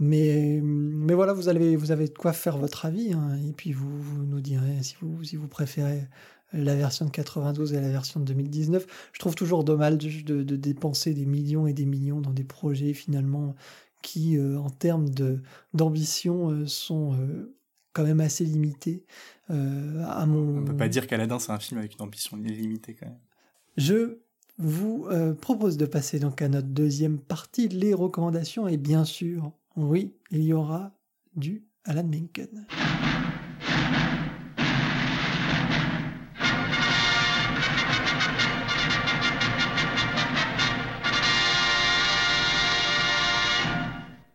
Mais, 0.01 0.61
mais 0.63 1.13
voilà, 1.13 1.33
vous 1.33 1.49
avez, 1.49 1.75
vous 1.75 1.91
avez 1.91 2.07
de 2.07 2.17
quoi 2.17 2.31
faire 2.31 2.57
votre 2.57 2.85
avis, 2.85 3.11
hein, 3.11 3.37
et 3.45 3.51
puis 3.51 3.73
vous, 3.73 4.01
vous 4.01 4.23
nous 4.23 4.39
direz 4.39 4.81
si 4.81 4.95
vous, 5.01 5.21
si 5.25 5.35
vous 5.35 5.49
préférez 5.49 6.07
la 6.53 6.75
version 6.75 7.05
de 7.05 7.11
92 7.11 7.73
et 7.73 7.81
la 7.81 7.89
version 7.89 8.19
de 8.19 8.25
2019. 8.25 8.85
Je 9.13 9.19
trouve 9.19 9.35
toujours 9.35 9.63
dommage 9.63 9.97
de, 9.97 10.43
dépenser 10.55 11.13
des 11.13 11.25
millions 11.25 11.67
et 11.67 11.73
des 11.73 11.85
millions 11.85 12.21
dans 12.21 12.33
des 12.33 12.43
projets 12.43 12.93
finalement 12.93 13.55
qui, 14.01 14.37
euh, 14.37 14.57
en 14.57 14.69
termes 14.69 15.09
d'ambition, 15.73 16.51
euh, 16.51 16.65
sont 16.65 17.13
euh, 17.13 17.53
quand 17.93 18.03
même 18.03 18.21
assez 18.21 18.45
limités. 18.45 19.05
à 19.49 20.25
mon... 20.25 20.59
on 20.59 20.63
peut 20.63 20.77
pas 20.77 20.87
dire 20.87 21.07
qu'Aladin 21.07 21.39
c'est 21.39 21.51
un 21.51 21.59
film 21.59 21.79
avec 21.79 21.95
une 21.95 22.03
ambition 22.03 22.37
illimitée 22.37 22.93
quand 22.93 23.07
même 23.07 23.19
Je 23.77 24.19
vous 24.57 25.07
propose 25.41 25.77
de 25.77 25.85
passer 25.85 26.19
donc 26.19 26.41
à 26.41 26.49
notre 26.49 26.67
deuxième 26.67 27.17
partie, 27.17 27.67
les 27.67 27.93
recommandations, 27.93 28.67
et 28.67 28.77
bien 28.77 29.05
sûr, 29.05 29.51
oui, 29.75 30.13
il 30.31 30.43
y 30.43 30.53
aura 30.53 30.91
du 31.35 31.63
Alan 31.85 32.03
Menken. 32.03 32.67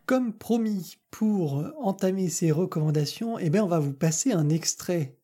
Comme 0.07 0.35
promis, 0.35 0.99
pour 1.11 1.65
entamer 1.81 2.29
ces 2.29 2.51
recommandations, 2.51 3.39
eh 3.39 3.49
bien, 3.49 3.65
on 3.65 3.69
va 3.69 3.79
vous 3.79 3.95
passer 3.95 4.33
un 4.33 4.49
extrait 4.51 5.17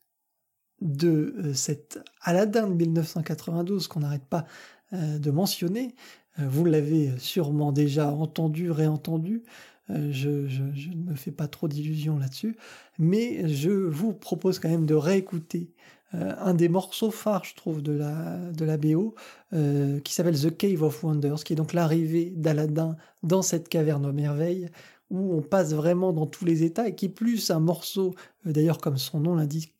de 0.81 1.35
euh, 1.39 1.55
cet 1.55 2.01
Aladdin 2.23 2.69
de 2.69 2.75
1992 2.75 3.89
qu'on 3.89 4.01
n'arrête 4.01 4.25
pas 4.25 4.47
euh, 4.93 5.19
de 5.19 5.31
mentionner. 5.31 5.95
Euh, 6.39 6.49
vous 6.49 6.65
l'avez 6.65 7.19
sûrement 7.19 7.73
déjà 7.73 8.11
entendu, 8.11 8.71
réentendu. 8.71 9.43
Je 9.89 10.29
ne 10.29 11.11
me 11.11 11.17
fais 11.17 11.33
pas 11.33 11.49
trop 11.49 11.67
d'illusions 11.67 12.17
là-dessus. 12.17 12.57
Mais 13.01 13.49
je 13.49 13.71
vous 13.71 14.13
propose 14.13 14.61
quand 14.61 14.69
même 14.69 14.87
de 14.87 14.95
réécouter 14.95 15.73
euh, 16.15 16.35
un 16.39 16.55
des 16.55 16.69
morceaux 16.69 17.11
phares, 17.11 17.45
je 17.45 17.55
trouve, 17.55 17.83
de 17.83 17.93
la, 17.93 18.39
de 18.53 18.77
BO, 18.77 19.15
euh, 19.53 20.01
qui 20.01 20.13
s'appelle 20.13 20.39
The 20.39 20.57
Cave 20.57 20.83
of 20.83 21.05
Wonders, 21.05 21.45
qui 21.45 21.53
est 21.53 21.57
donc 21.57 21.73
l'arrivée 21.73 22.33
d'Aladin 22.35 22.97
dans 23.23 23.43
cette 23.43 23.69
caverne 23.69 24.07
aux 24.07 24.13
merveilles, 24.13 24.71
où 25.11 25.35
on 25.35 25.43
passe 25.43 25.73
vraiment 25.73 26.13
dans 26.13 26.27
tous 26.27 26.45
les 26.45 26.65
états, 26.65 26.89
et 26.89 26.95
qui 26.95 27.09
plus 27.09 27.51
un 27.51 27.61
morceau, 27.61 28.15
euh, 28.47 28.53
d'ailleurs 28.53 28.79
comme 28.79 28.97
son 28.97 29.21
nom 29.21 29.35
l'indique, 29.35 29.75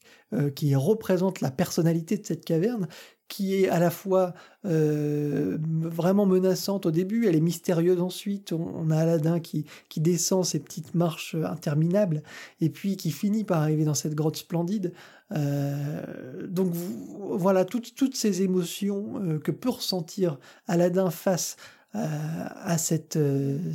qui 0.55 0.77
représente 0.77 1.41
la 1.41 1.51
personnalité 1.51 2.17
de 2.17 2.25
cette 2.25 2.45
caverne, 2.45 2.87
qui 3.31 3.55
est 3.55 3.69
à 3.69 3.79
la 3.79 3.91
fois 3.91 4.35
euh, 4.67 5.57
vraiment 5.63 6.27
menaçante 6.27 6.85
au 6.85 6.91
début, 6.91 7.27
elle 7.27 7.37
est 7.37 7.41
mystérieuse 7.41 8.01
ensuite. 8.01 8.53
On, 8.53 8.91
a 8.91 8.99
Aladdin 8.99 9.39
qui, 9.39 9.65
descend 9.97 10.45
ces 10.45 10.59
petites 10.59 10.95
marches 10.95 11.37
interminables 11.37 12.23
et 12.61 12.69
puis 12.69 12.97
qui 12.97 13.13
finit 13.13 13.45
par 13.45 13.63
arriver 13.63 13.85
dans 13.85 13.95
cette 13.95 14.17
grotte 14.17 14.37
splendide. 14.37 14.93
Euh, 15.33 16.03
donc 16.49 16.73
voilà, 16.75 17.65
toutes, 17.65 17.95
toutes 17.95 18.17
ces 18.17 18.43
émotions 18.43 19.23
euh, 19.23 19.39
que 19.39 19.53
peut 19.53 19.71
ressentir 19.71 20.39
Aladdin 20.67 21.11
face 21.11 21.57
à, 21.93 22.79
cette, 22.79 23.19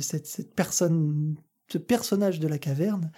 cette 0.00 0.54
personne 0.54 1.36
ce 1.68 1.76
personnage 1.76 2.40
de 2.40 2.48
la 2.48 2.56
caverne, 2.56 3.10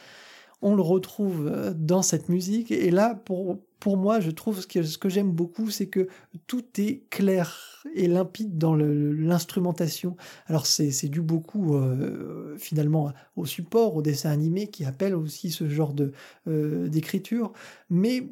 on 0.60 0.74
le 0.74 0.82
retrouve 0.82 1.46
euh, 1.46 1.72
dans 1.74 2.02
cette 2.02 2.28
musique. 2.28 2.70
Et 2.70 2.90
là, 2.90 3.14
pour, 3.14 3.58
moi, 3.86 4.20
je 4.20 4.30
trouve 4.30 4.60
ce 4.60 4.66
que, 4.98 5.08
j'aime 5.08 5.30
beaucoup, 5.30 5.70
c'est 5.70 5.86
que 5.86 6.08
tout 6.46 6.64
est 6.78 7.08
clair 7.10 7.82
et 7.94 8.06
limpide 8.06 8.58
dans 8.58 8.74
l'instrumentation. 8.74 10.16
Alors 10.46 10.66
c'est 10.66 11.08
dû 11.08 11.22
beaucoup 11.22 11.74
euh, 11.74 12.56
finalement 12.58 13.12
au 13.36 13.46
support, 13.46 13.96
au 13.96 14.02
dessin 14.02 14.30
animé 14.30 14.66
qui 14.66 14.84
appelle 14.84 15.14
aussi 15.14 15.50
ce 15.50 15.68
genre 15.68 15.94
de 15.94 16.12
euh, 16.48 16.88
d'écriture, 16.88 17.52
mais 17.88 18.28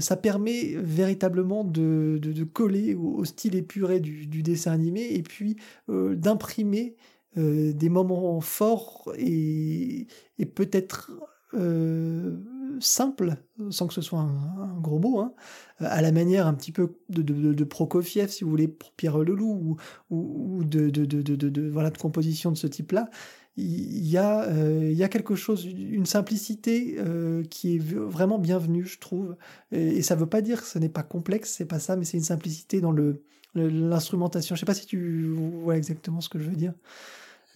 ça 0.00 0.16
permet 0.16 0.74
véritablement 0.76 1.64
de, 1.64 2.18
de, 2.20 2.44
coller 2.44 2.94
au, 2.94 3.24
style 3.24 3.54
épuré 3.54 4.00
du, 4.00 4.42
dessin 4.42 4.72
animé 4.72 5.14
et 5.14 5.22
puis 5.22 5.56
d'imprimer 5.88 6.96
des 7.36 7.88
moments 7.88 8.40
forts 8.40 9.10
et 9.16 10.06
peut-être 10.54 11.12
euh, 11.54 12.36
simples, 12.80 13.36
sans 13.70 13.86
que 13.86 13.94
ce 13.94 14.00
soit 14.00 14.20
un, 14.20 14.78
gros 14.80 14.98
mot, 14.98 15.20
hein, 15.20 15.32
à 15.80 16.00
la 16.02 16.12
manière 16.12 16.46
un 16.46 16.54
petit 16.54 16.72
peu 16.72 16.94
de, 17.08 17.64
Prokofiev, 17.64 18.28
si 18.28 18.44
vous 18.44 18.50
voulez, 18.50 18.68
pour 18.68 18.92
Pierre 18.92 19.18
Leloup, 19.18 19.76
ou, 20.10 20.56
ou, 20.58 20.64
de, 20.64 21.68
voilà, 21.70 21.90
de 21.90 21.98
composition 21.98 22.50
de 22.50 22.56
ce 22.56 22.66
type-là. 22.66 23.10
Il 23.56 24.06
y, 24.06 24.16
a, 24.16 24.44
euh, 24.44 24.90
y 24.92 25.02
a 25.02 25.08
quelque 25.08 25.34
chose, 25.34 25.66
une 25.66 26.06
simplicité 26.06 26.94
euh, 26.98 27.42
qui 27.44 27.76
est 27.76 27.78
vraiment 27.78 28.38
bienvenue, 28.38 28.86
je 28.86 28.98
trouve. 28.98 29.36
Et, 29.72 30.02
ça 30.02 30.14
veut 30.14 30.28
pas 30.28 30.40
dire 30.40 30.62
que 30.62 30.68
ce 30.68 30.78
n'est 30.78 30.88
pas 30.88 31.02
complexe, 31.02 31.52
c'est 31.58 31.66
pas 31.66 31.80
ça, 31.80 31.96
mais 31.96 32.04
c'est 32.04 32.16
une 32.16 32.22
simplicité 32.22 32.80
dans 32.80 32.92
le 32.92 33.22
l'instrumentation. 33.54 34.54
Je 34.54 34.60
sais 34.60 34.66
pas 34.66 34.74
si 34.74 34.86
tu 34.86 35.24
vois 35.24 35.76
exactement 35.76 36.20
ce 36.20 36.28
que 36.28 36.38
je 36.38 36.48
veux 36.48 36.56
dire. 36.56 36.72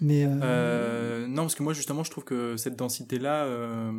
Mais 0.04 0.24
euh, 0.26 0.40
Euh, 0.42 1.26
non, 1.26 1.42
parce 1.42 1.54
que 1.54 1.62
moi, 1.62 1.72
justement, 1.72 2.04
je 2.04 2.10
trouve 2.10 2.24
que 2.24 2.56
cette 2.56 2.76
densité-là, 2.76 3.44
euh, 3.46 3.92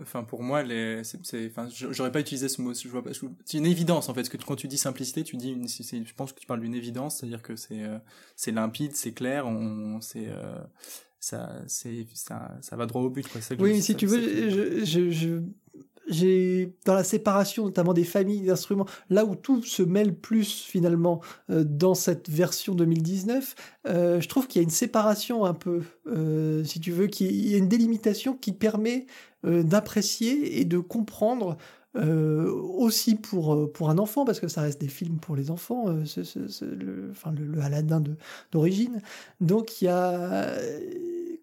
enfin, 0.00 0.24
pour 0.24 0.42
moi, 0.42 0.62
les, 0.62 1.04
c'est, 1.04 1.24
c'est- 1.24 1.46
enfin, 1.50 1.68
j'aurais 1.70 2.12
pas 2.12 2.20
utilisé 2.20 2.48
ce 2.48 2.62
mot. 2.62 2.72
Je 2.74 2.88
vois 2.88 3.02
pas, 3.02 3.12
je- 3.12 3.20
c'est 3.44 3.58
une 3.58 3.66
évidence, 3.66 4.08
en 4.08 4.14
fait. 4.14 4.20
Parce 4.20 4.28
que 4.28 4.36
quand 4.38 4.56
tu 4.56 4.68
dis 4.68 4.78
simplicité, 4.78 5.24
tu 5.24 5.36
dis, 5.36 5.50
une, 5.50 5.68
je 5.68 6.14
pense 6.14 6.32
que 6.32 6.40
tu 6.40 6.46
parles 6.46 6.60
d'une 6.60 6.74
évidence, 6.74 7.18
c'est-à-dire 7.18 7.42
que 7.42 7.56
c'est, 7.56 7.82
c'est 8.36 8.52
limpide, 8.52 8.94
c'est 8.94 9.12
clair, 9.12 9.46
on, 9.46 10.00
c'est, 10.00 10.28
ça, 11.20 11.60
c'est, 11.66 12.06
ça, 12.14 12.56
ça 12.60 12.76
va 12.76 12.86
droit 12.86 13.02
au 13.02 13.10
but, 13.10 13.28
quoi. 13.28 13.40
Oui, 13.58 13.72
mais 13.74 13.80
si 13.80 13.92
ça- 13.92 13.98
tu 13.98 14.06
veux, 14.06 14.50
je, 14.50 14.84
je, 14.84 15.10
je- 15.10 15.42
dans 16.84 16.94
la 16.94 17.04
séparation 17.04 17.64
notamment 17.64 17.92
des 17.92 18.04
familles 18.04 18.42
d'instruments, 18.42 18.86
là 19.10 19.24
où 19.24 19.34
tout 19.34 19.62
se 19.62 19.82
mêle 19.82 20.14
plus 20.14 20.62
finalement 20.62 21.20
euh, 21.50 21.64
dans 21.64 21.94
cette 21.94 22.28
version 22.28 22.74
2019, 22.74 23.54
euh, 23.88 24.20
je 24.20 24.28
trouve 24.28 24.46
qu'il 24.46 24.60
y 24.60 24.62
a 24.62 24.64
une 24.64 24.70
séparation 24.70 25.44
un 25.44 25.54
peu, 25.54 25.82
euh, 26.06 26.64
si 26.64 26.80
tu 26.80 26.92
veux, 26.92 27.06
qui 27.06 27.26
il 27.26 27.50
y 27.50 27.54
a 27.54 27.58
une 27.58 27.68
délimitation 27.68 28.34
qui 28.34 28.52
permet 28.52 29.06
d'apprécier 29.44 30.60
et 30.60 30.64
de 30.64 30.78
comprendre. 30.78 31.56
aussi 31.96 33.16
pour 33.16 33.70
pour 33.72 33.90
un 33.90 33.98
enfant 33.98 34.24
parce 34.24 34.40
que 34.40 34.48
ça 34.48 34.62
reste 34.62 34.80
des 34.80 34.88
films 34.88 35.18
pour 35.18 35.36
les 35.36 35.50
enfants 35.50 35.88
le 35.88 37.08
enfin 37.10 37.32
le, 37.32 37.60
Aladdin 37.60 38.02
d'origine 38.50 39.02
donc 39.40 39.82
il 39.82 39.86
y 39.86 39.88
a 39.88 40.54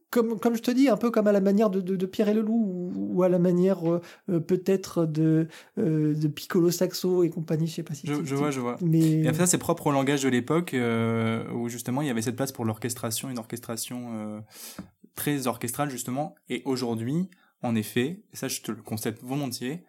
comme, 0.10 0.40
comme 0.40 0.56
je 0.56 0.62
te 0.62 0.72
dis, 0.72 0.90
un 0.90 0.98
peu 0.98 1.12
comme 1.12 1.28
à 1.28 1.32
la 1.32 1.42
manière 1.42 1.70
de, 1.70 1.82
de, 1.82 1.96
de 1.96 2.06
Pierre 2.06 2.30
et 2.30 2.34
le 2.34 2.42
Loup, 2.42 2.54
ou, 2.54 2.92
ou 2.96 3.24
à 3.24 3.30
la 3.30 3.40
manière 3.40 3.90
euh, 3.90 4.02
euh, 4.30 4.40
peut-être 4.40 5.06
de, 5.06 5.48
euh, 5.78 6.14
de 6.16 6.28
Piccolo 6.28 6.72
Saxo 6.72 7.24
et 7.24 7.30
compagnie, 7.30 7.68
je 7.68 7.76
sais 7.76 7.84
pas 7.84 7.94
si 7.94 8.08
Je, 8.08 8.24
je 8.24 8.36
vois, 8.36 8.52
je 8.52 8.60
vois. 8.60 8.78
Mais 8.82 9.00
Et 9.00 9.34
ça, 9.34 9.46
c'est 9.46 9.58
propre 9.58 9.88
au 9.88 9.92
langage 9.92 10.24
de 10.24 10.30
l'époque, 10.30 10.74
euh, 10.74 11.50
où 11.54 11.70
justement, 11.70 12.02
il 12.02 12.08
y 12.08 12.12
avait 12.12 12.22
cette 12.22 12.36
place 12.36 12.52
pour 12.52 12.66
l'orchestration, 12.66 13.30
une 13.30 13.40
orchestration 13.40 14.44
très 15.16 15.48
orchestrale, 15.48 15.90
justement. 15.90 16.36
Et 16.50 16.62
aujourd'hui, 16.66 17.30
en 17.62 17.76
effet, 17.76 18.24
et 18.32 18.36
ça, 18.36 18.48
je 18.48 18.62
te 18.62 18.72
le 18.72 18.82
concède 18.82 19.18
volontiers, 19.22 19.84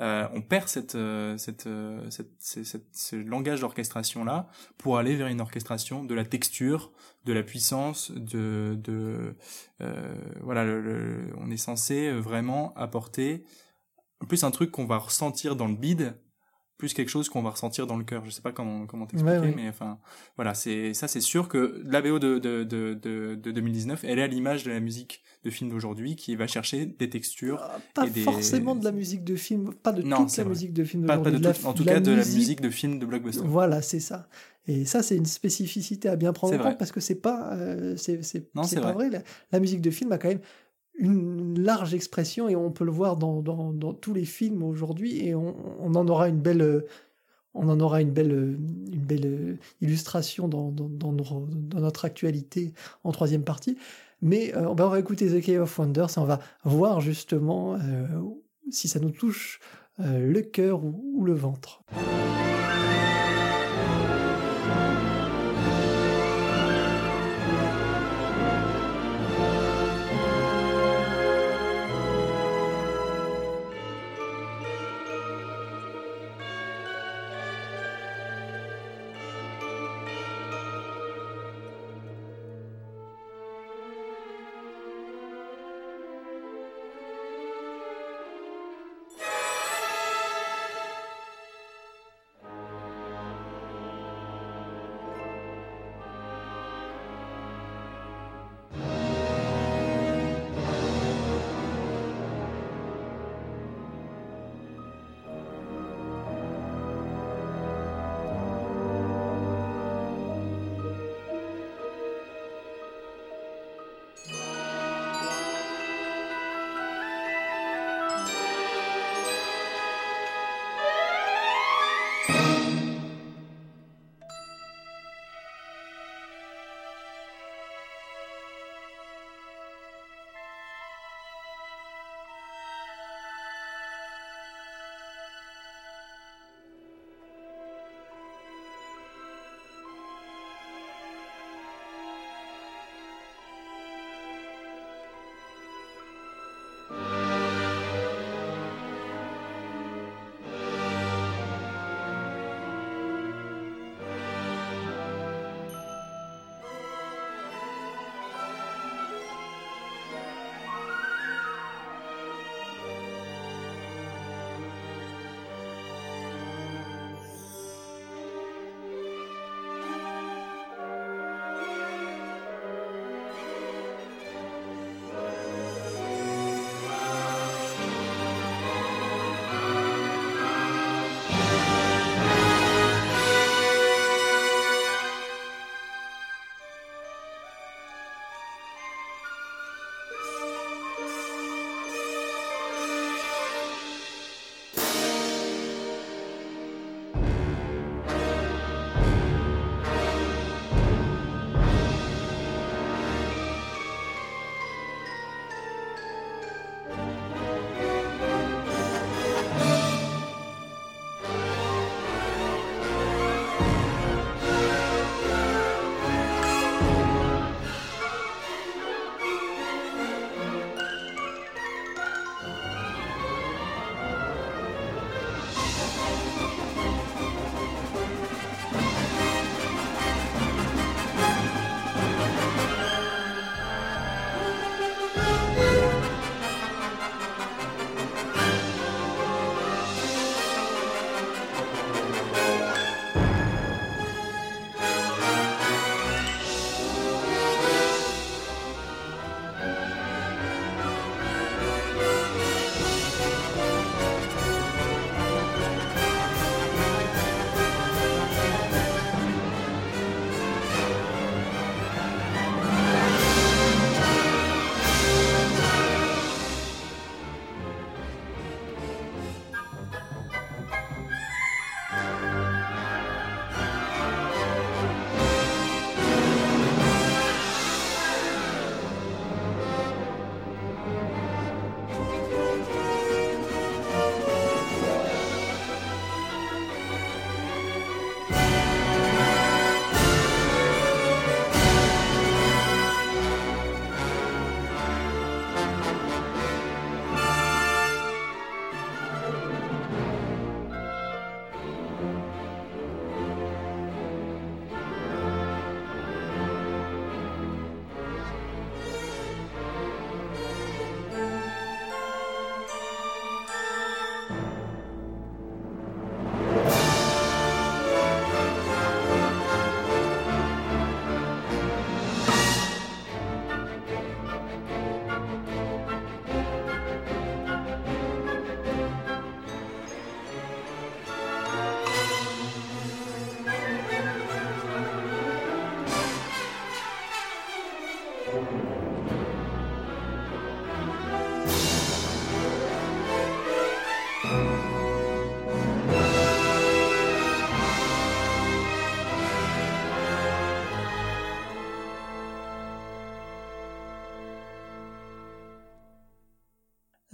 euh, 0.00 0.28
on 0.34 0.42
perd 0.42 0.68
cette, 0.68 0.94
euh, 0.94 1.38
cette, 1.38 1.66
euh, 1.66 2.08
cette, 2.10 2.32
cette- 2.38 2.94
ce 2.94 3.16
langage 3.16 3.60
d'orchestration-là 3.60 4.48
pour 4.78 4.98
aller 4.98 5.16
vers 5.16 5.28
une 5.28 5.40
orchestration 5.40 6.04
de 6.04 6.14
la 6.14 6.24
texture, 6.24 6.92
de 7.24 7.32
la 7.32 7.42
puissance, 7.42 8.10
de, 8.10 8.78
de 8.82 9.36
euh, 9.80 10.14
voilà, 10.42 10.64
on 11.38 11.50
est 11.50 11.56
censé 11.56 12.12
vraiment 12.12 12.74
apporter 12.74 13.44
plus 14.28 14.44
un 14.44 14.50
truc 14.50 14.70
qu'on 14.70 14.86
va 14.86 14.98
ressentir 14.98 15.56
dans 15.56 15.66
le 15.68 15.74
bide 15.76 16.14
plus 16.78 16.92
quelque 16.94 17.08
chose 17.08 17.28
qu'on 17.28 17.42
va 17.42 17.50
ressentir 17.50 17.86
dans 17.86 17.96
le 17.96 18.04
cœur. 18.04 18.24
Je 18.24 18.30
sais 18.30 18.42
pas 18.42 18.52
comment 18.52 18.86
comment 18.86 19.06
t'expliquer, 19.06 19.38
Ouais, 19.38 19.46
ouais. 19.46 19.54
mais 19.56 19.68
enfin 19.68 19.98
voilà, 20.36 20.54
c'est 20.54 20.92
ça 20.94 21.08
c'est 21.08 21.20
sûr 21.20 21.48
que 21.48 21.82
la 21.86 22.02
BO 22.02 22.18
de 22.18 22.38
de, 22.38 22.64
de, 22.64 22.94
de, 22.94 23.34
de 23.34 23.50
2019, 23.50 24.04
elle 24.04 24.18
est 24.18 24.22
à 24.22 24.26
l'image 24.26 24.64
de 24.64 24.70
la 24.70 24.80
musique 24.80 25.22
de 25.44 25.50
film 25.50 25.70
d'aujourd'hui 25.70 26.16
qui 26.16 26.34
va 26.36 26.46
chercher 26.46 26.86
des 26.86 27.08
textures, 27.08 27.58
Ah, 27.62 27.78
pas 27.94 28.06
et 28.06 28.10
des- 28.10 28.22
forcément 28.22 28.74
de 28.74 28.84
la 28.84 28.92
musique 28.92 29.24
de 29.24 29.36
film, 29.36 29.72
pas 29.74 29.92
de 29.92 30.02
Non, 30.02 30.24
toute 30.26 30.36
la 30.36 30.44
vrai. 30.44 30.50
musique 30.52 30.72
de 30.72 30.84
film 30.84 31.06
pas, 31.06 31.18
pas 31.18 31.30
de 31.30 31.36
d'aujourd'hui, 31.38 31.62
tout- 31.62 31.68
en 31.68 31.72
tout 31.72 31.84
cas 31.84 32.00
de 32.00 32.10
la 32.10 32.24
musique 32.24 32.60
de 32.60 32.70
film 32.70 32.98
de 32.98 33.06
blockbuster. 33.06 33.42
Voilà, 33.44 33.80
c'est 33.82 34.00
ça. 34.00 34.28
Et 34.68 34.84
ça, 34.84 35.00
c'est 35.04 35.16
une 35.16 35.26
spécificité 35.26 36.08
à 36.08 36.16
bien 36.16 36.32
prendre 36.32 36.54
en 36.54 36.58
compte 36.58 36.78
parce 36.78 36.90
que 36.90 36.98
c'est 37.00 37.14
pas, 37.20 37.54
euh, 37.54 37.96
c'est, 37.96 38.24
c'est, 38.24 38.52
Non, 38.56 38.64
c'est 38.64 38.74
c'est 38.76 38.80
pas 38.82 38.92
vrai. 38.92 39.08
La, 39.10 39.20
la 39.52 39.60
musique 39.60 39.80
de 39.80 39.90
film 39.92 40.10
a 40.10 40.18
quand 40.18 40.26
même 40.28 40.40
une 40.98 41.60
large 41.60 41.94
expression 41.94 42.48
et 42.48 42.56
on 42.56 42.70
peut 42.70 42.84
le 42.84 42.92
voir 42.92 43.16
dans, 43.16 43.42
dans, 43.42 43.92
tous 43.92 44.14
les 44.14 44.24
films 44.24 44.62
aujourd'hui 44.62 45.26
et 45.26 45.34
on, 45.34 45.54
en 45.82 46.08
aura 46.08 46.28
une 46.28 46.40
belle, 46.40 46.84
on 47.54 47.68
en 47.68 47.80
aura 47.80 48.00
une 48.00 48.12
belle, 48.12 48.32
une 48.32 49.04
belle 49.04 49.58
illustration 49.80 50.48
dans, 50.48 50.70
dans, 50.70 51.12
dans 51.12 51.80
notre 51.80 52.04
actualité 52.04 52.72
en 53.04 53.12
troisième 53.12 53.42
partie. 53.42 53.76
Mais 54.22 54.54
euh, 54.54 54.74
ben, 54.74 54.86
on 54.86 54.88
va 54.88 54.98
écouter 54.98 55.28
The 55.28 55.44
Cave 55.44 55.62
of 55.62 55.78
Wonders 55.78 56.08
et 56.16 56.18
on 56.18 56.24
va 56.24 56.40
voir 56.64 57.00
justement 57.00 57.74
euh, 57.74 58.06
si 58.70 58.88
ça 58.88 59.00
nous 59.00 59.10
touche 59.10 59.60
euh, 60.00 60.30
le 60.30 60.42
cœur 60.42 60.84
ou 60.84 61.24
le 61.24 61.34
ventre. 61.34 61.82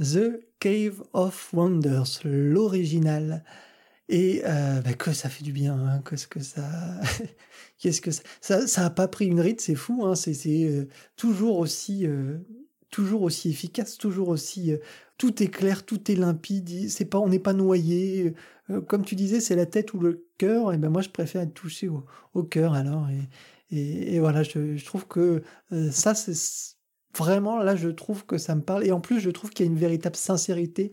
The 0.03 0.45
Cave 0.59 1.03
of 1.12 1.53
Wonders, 1.53 2.20
l'original. 2.24 3.45
Et 4.09 4.43
euh, 4.45 4.81
bah, 4.83 4.93
que 4.95 5.12
ça 5.12 5.29
fait 5.29 5.45
du 5.45 5.53
bien, 5.53 5.74
hein, 5.74 6.03
qu'est-ce 6.09 6.27
que 6.27 6.41
ça, 6.41 6.69
qu'est-ce 7.79 8.01
que 8.01 8.11
ça, 8.41 8.66
ça, 8.66 8.91
pas 8.91 9.09
pris 9.09 9.27
une 9.27 9.41
ride, 9.41 9.61
c'est 9.61 9.74
fou, 9.74 10.05
hein, 10.05 10.15
c'est 10.15 10.65
euh, 10.65 10.89
toujours 11.16 11.59
aussi, 11.59 12.07
euh, 12.07 12.39
toujours 12.91 13.23
aussi 13.23 13.49
efficace, 13.51 13.97
toujours 13.97 14.29
aussi, 14.29 14.73
tout 15.19 15.43
est 15.43 15.49
clair, 15.49 15.87
tout 15.87 16.11
est 16.11 16.16
limpide, 16.16 16.91
c'est 16.91 17.07
pas, 17.07 17.20
on 17.20 17.29
n'est 17.29 17.39
pas 17.39 17.55
noyé, 17.55 18.35
comme 18.87 19.05
tu 19.05 19.15
disais, 19.15 19.41
c'est 19.41 19.57
la 19.57 19.66
tête 19.66 19.95
ou 19.95 20.01
le 20.01 20.27
cœur, 20.37 20.74
et 20.74 20.79
ben 20.79 20.91
moi 20.91 21.01
je 21.01 21.09
préfère 21.09 21.41
être 21.41 21.55
touché 21.55 21.89
au, 21.89 22.43
cœur 22.43 22.74
alors, 22.74 23.09
et, 23.70 24.19
voilà, 24.20 24.43
je, 24.43 24.85
trouve 24.85 25.07
que 25.07 25.43
ça 25.91 26.15
c'est 26.15 26.35
vraiment 27.17 27.59
là, 27.59 27.77
je 27.77 27.89
trouve 27.89 28.25
que 28.27 28.39
ça 28.39 28.55
me 28.55 28.63
parle, 28.63 28.87
et 28.87 28.93
en 28.93 29.01
plus 29.01 29.21
je 29.21 29.31
trouve 29.31 29.51
qu'il 29.51 29.67
y 29.67 29.69
a 29.69 29.73
une 29.73 29.79
véritable 29.79 30.17
sincérité 30.17 30.93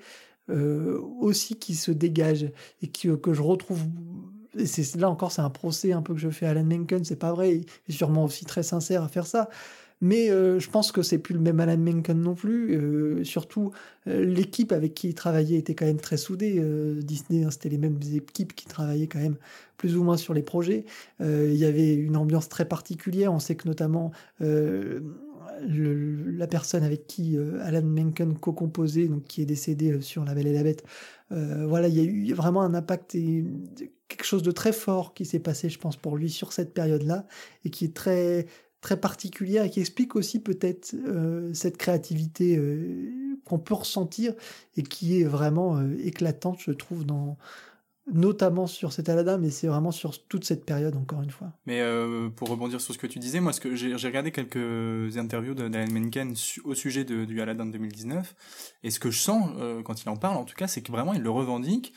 euh, 0.50 1.00
aussi 1.20 1.56
qui 1.56 1.76
se 1.76 1.92
dégage 1.92 2.52
et 2.82 2.88
qui, 2.88 3.08
euh, 3.08 3.18
que 3.18 3.34
je 3.34 3.42
retrouve. 3.42 3.84
Et 4.58 4.66
c'est 4.66 4.96
là 4.96 5.10
encore, 5.10 5.32
c'est 5.32 5.42
un 5.42 5.50
procès 5.52 5.92
un 5.92 6.02
peu 6.02 6.14
que 6.16 6.20
je 6.20 6.30
fais 6.30 6.48
à 6.48 6.52
Alan 6.52 6.64
Menken. 6.64 7.06
C'est 7.06 7.18
pas 7.18 7.32
vrai. 7.32 7.58
Il 7.58 7.66
est 7.88 7.92
sûrement 7.92 8.26
aussi 8.26 8.46
très 8.46 8.64
sincère 8.64 9.04
à 9.04 9.08
faire 9.08 9.28
ça. 9.28 9.50
Mais 10.02 10.32
euh, 10.32 10.60
je 10.60 10.70
pense 10.70 10.92
que 10.92 11.02
c'est 11.02 11.20
plus 11.20 11.34
le 11.34 11.42
même 11.42 11.60
Alan 11.60 11.78
Menken 11.78 12.20
non 12.20 12.34
plus. 12.34 12.76
Euh, 12.76 13.24
surtout, 13.24 13.72
l'équipe 14.08 14.72
avec 14.72 14.96
qui 14.96 15.10
il 15.10 15.14
travaillait 15.14 15.60
était 15.60 15.76
quand 15.76 15.86
même 15.86 16.00
très 16.00 16.18
soudée. 16.18 16.60
Disney, 17.04 17.44
hein, 17.44 17.52
c'était 17.52 17.70
les 17.70 17.78
mêmes 17.78 18.00
équipes 18.12 18.56
qui 18.56 18.66
travaillaient 18.66 19.08
quand 19.08 19.20
même 19.20 19.36
plus 19.78 19.98
ou 19.98 20.04
moins 20.04 20.18
sur 20.18 20.34
les 20.34 20.42
projets. 20.42 20.86
Il 21.20 21.56
y 21.56 21.66
avait 21.66 21.94
une 21.94 22.18
ambiance 22.18 22.50
très 22.50 22.66
particulière. 22.66 23.32
On 23.34 23.40
sait 23.40 23.56
que 23.56 23.68
notamment 23.68 24.12
la 25.62 26.48
personne 26.48 26.84
avec 26.84 27.08
qui 27.08 27.38
euh, 27.38 27.60
Alan 27.64 27.84
Menken 27.84 28.38
co-composait, 28.38 29.08
donc 29.08 29.24
qui 29.26 29.42
est 29.42 29.46
décédé 29.46 29.92
euh, 29.92 30.02
sur 30.02 30.26
La 30.26 30.34
Belle 30.34 30.48
et 30.48 30.54
la 30.54 30.64
Bête, 30.64 30.84
euh, 31.32 31.66
voilà, 31.68 31.88
il 31.88 31.96
y 31.96 32.00
a 32.00 32.04
eu 32.04 32.34
vraiment 32.34 32.62
un 32.62 32.74
impact 32.74 33.16
et 33.16 33.46
quelque 34.08 34.26
chose 34.26 34.44
de 34.44 34.52
très 34.52 34.74
fort 34.74 35.14
qui 35.14 35.26
s'est 35.26 35.40
passé, 35.40 35.70
je 35.70 35.80
pense, 35.80 35.98
pour 35.98 36.18
lui 36.18 36.30
sur 36.30 36.54
cette 36.54 36.74
période-là 36.74 37.28
et 37.66 37.70
qui 37.70 37.86
est 37.86 37.96
très 37.96 38.48
très 38.82 38.98
particulière 38.98 39.66
et 39.66 39.70
qui 39.70 39.82
explique 39.82 40.16
aussi 40.16 40.40
peut-être 40.40 40.96
cette 41.54 41.76
créativité 41.76 42.58
qu'on 43.44 43.60
peut 43.60 43.74
ressentir 43.74 44.34
et 44.78 44.84
qui 44.84 45.20
est 45.20 45.26
vraiment 45.26 45.86
éclatante, 45.98 46.60
je 46.62 46.72
trouve, 46.72 47.06
dans 47.06 47.38
notamment 48.14 48.68
sur 48.68 48.94
cet 48.94 49.10
Aladdin, 49.10 49.38
mais 49.38 49.50
c'est 49.50 49.68
vraiment 49.68 49.92
sur 49.92 50.26
toute 50.28 50.46
cette 50.46 50.66
période, 50.66 50.96
encore 50.96 51.22
une 51.22 51.30
fois. 51.30 51.52
Mais 51.66 51.82
euh, 51.82 52.30
pour 52.30 52.50
rebondir 52.50 52.82
sur 52.82 52.94
ce 52.94 53.00
que 53.00 53.08
tu 53.08 53.20
disais, 53.20 53.40
moi, 53.40 53.54
que 53.54 53.76
j'ai 53.76 53.94
regardé 53.96 54.32
quelques 54.32 55.18
interviews 55.18 55.54
d'Alan 55.54 55.92
Menken 55.92 56.34
au 56.64 56.76
sujet 56.76 57.04
de, 57.04 57.26
du 57.26 57.42
Aladdin 57.42 57.66
de 57.66 57.72
2019, 57.72 58.36
et 58.84 58.92
ce 58.92 59.00
que 59.00 59.12
je 59.12 59.20
sens 59.20 59.52
euh, 59.58 59.82
quand 59.84 60.04
il 60.04 60.10
en 60.10 60.18
parle, 60.18 60.38
en 60.38 60.46
tout 60.46 60.56
cas, 60.56 60.68
c'est 60.68 60.82
que 60.82 60.92
vraiment 60.92 61.14
il 61.14 61.22
le 61.22 61.32
revendique. 61.32 61.94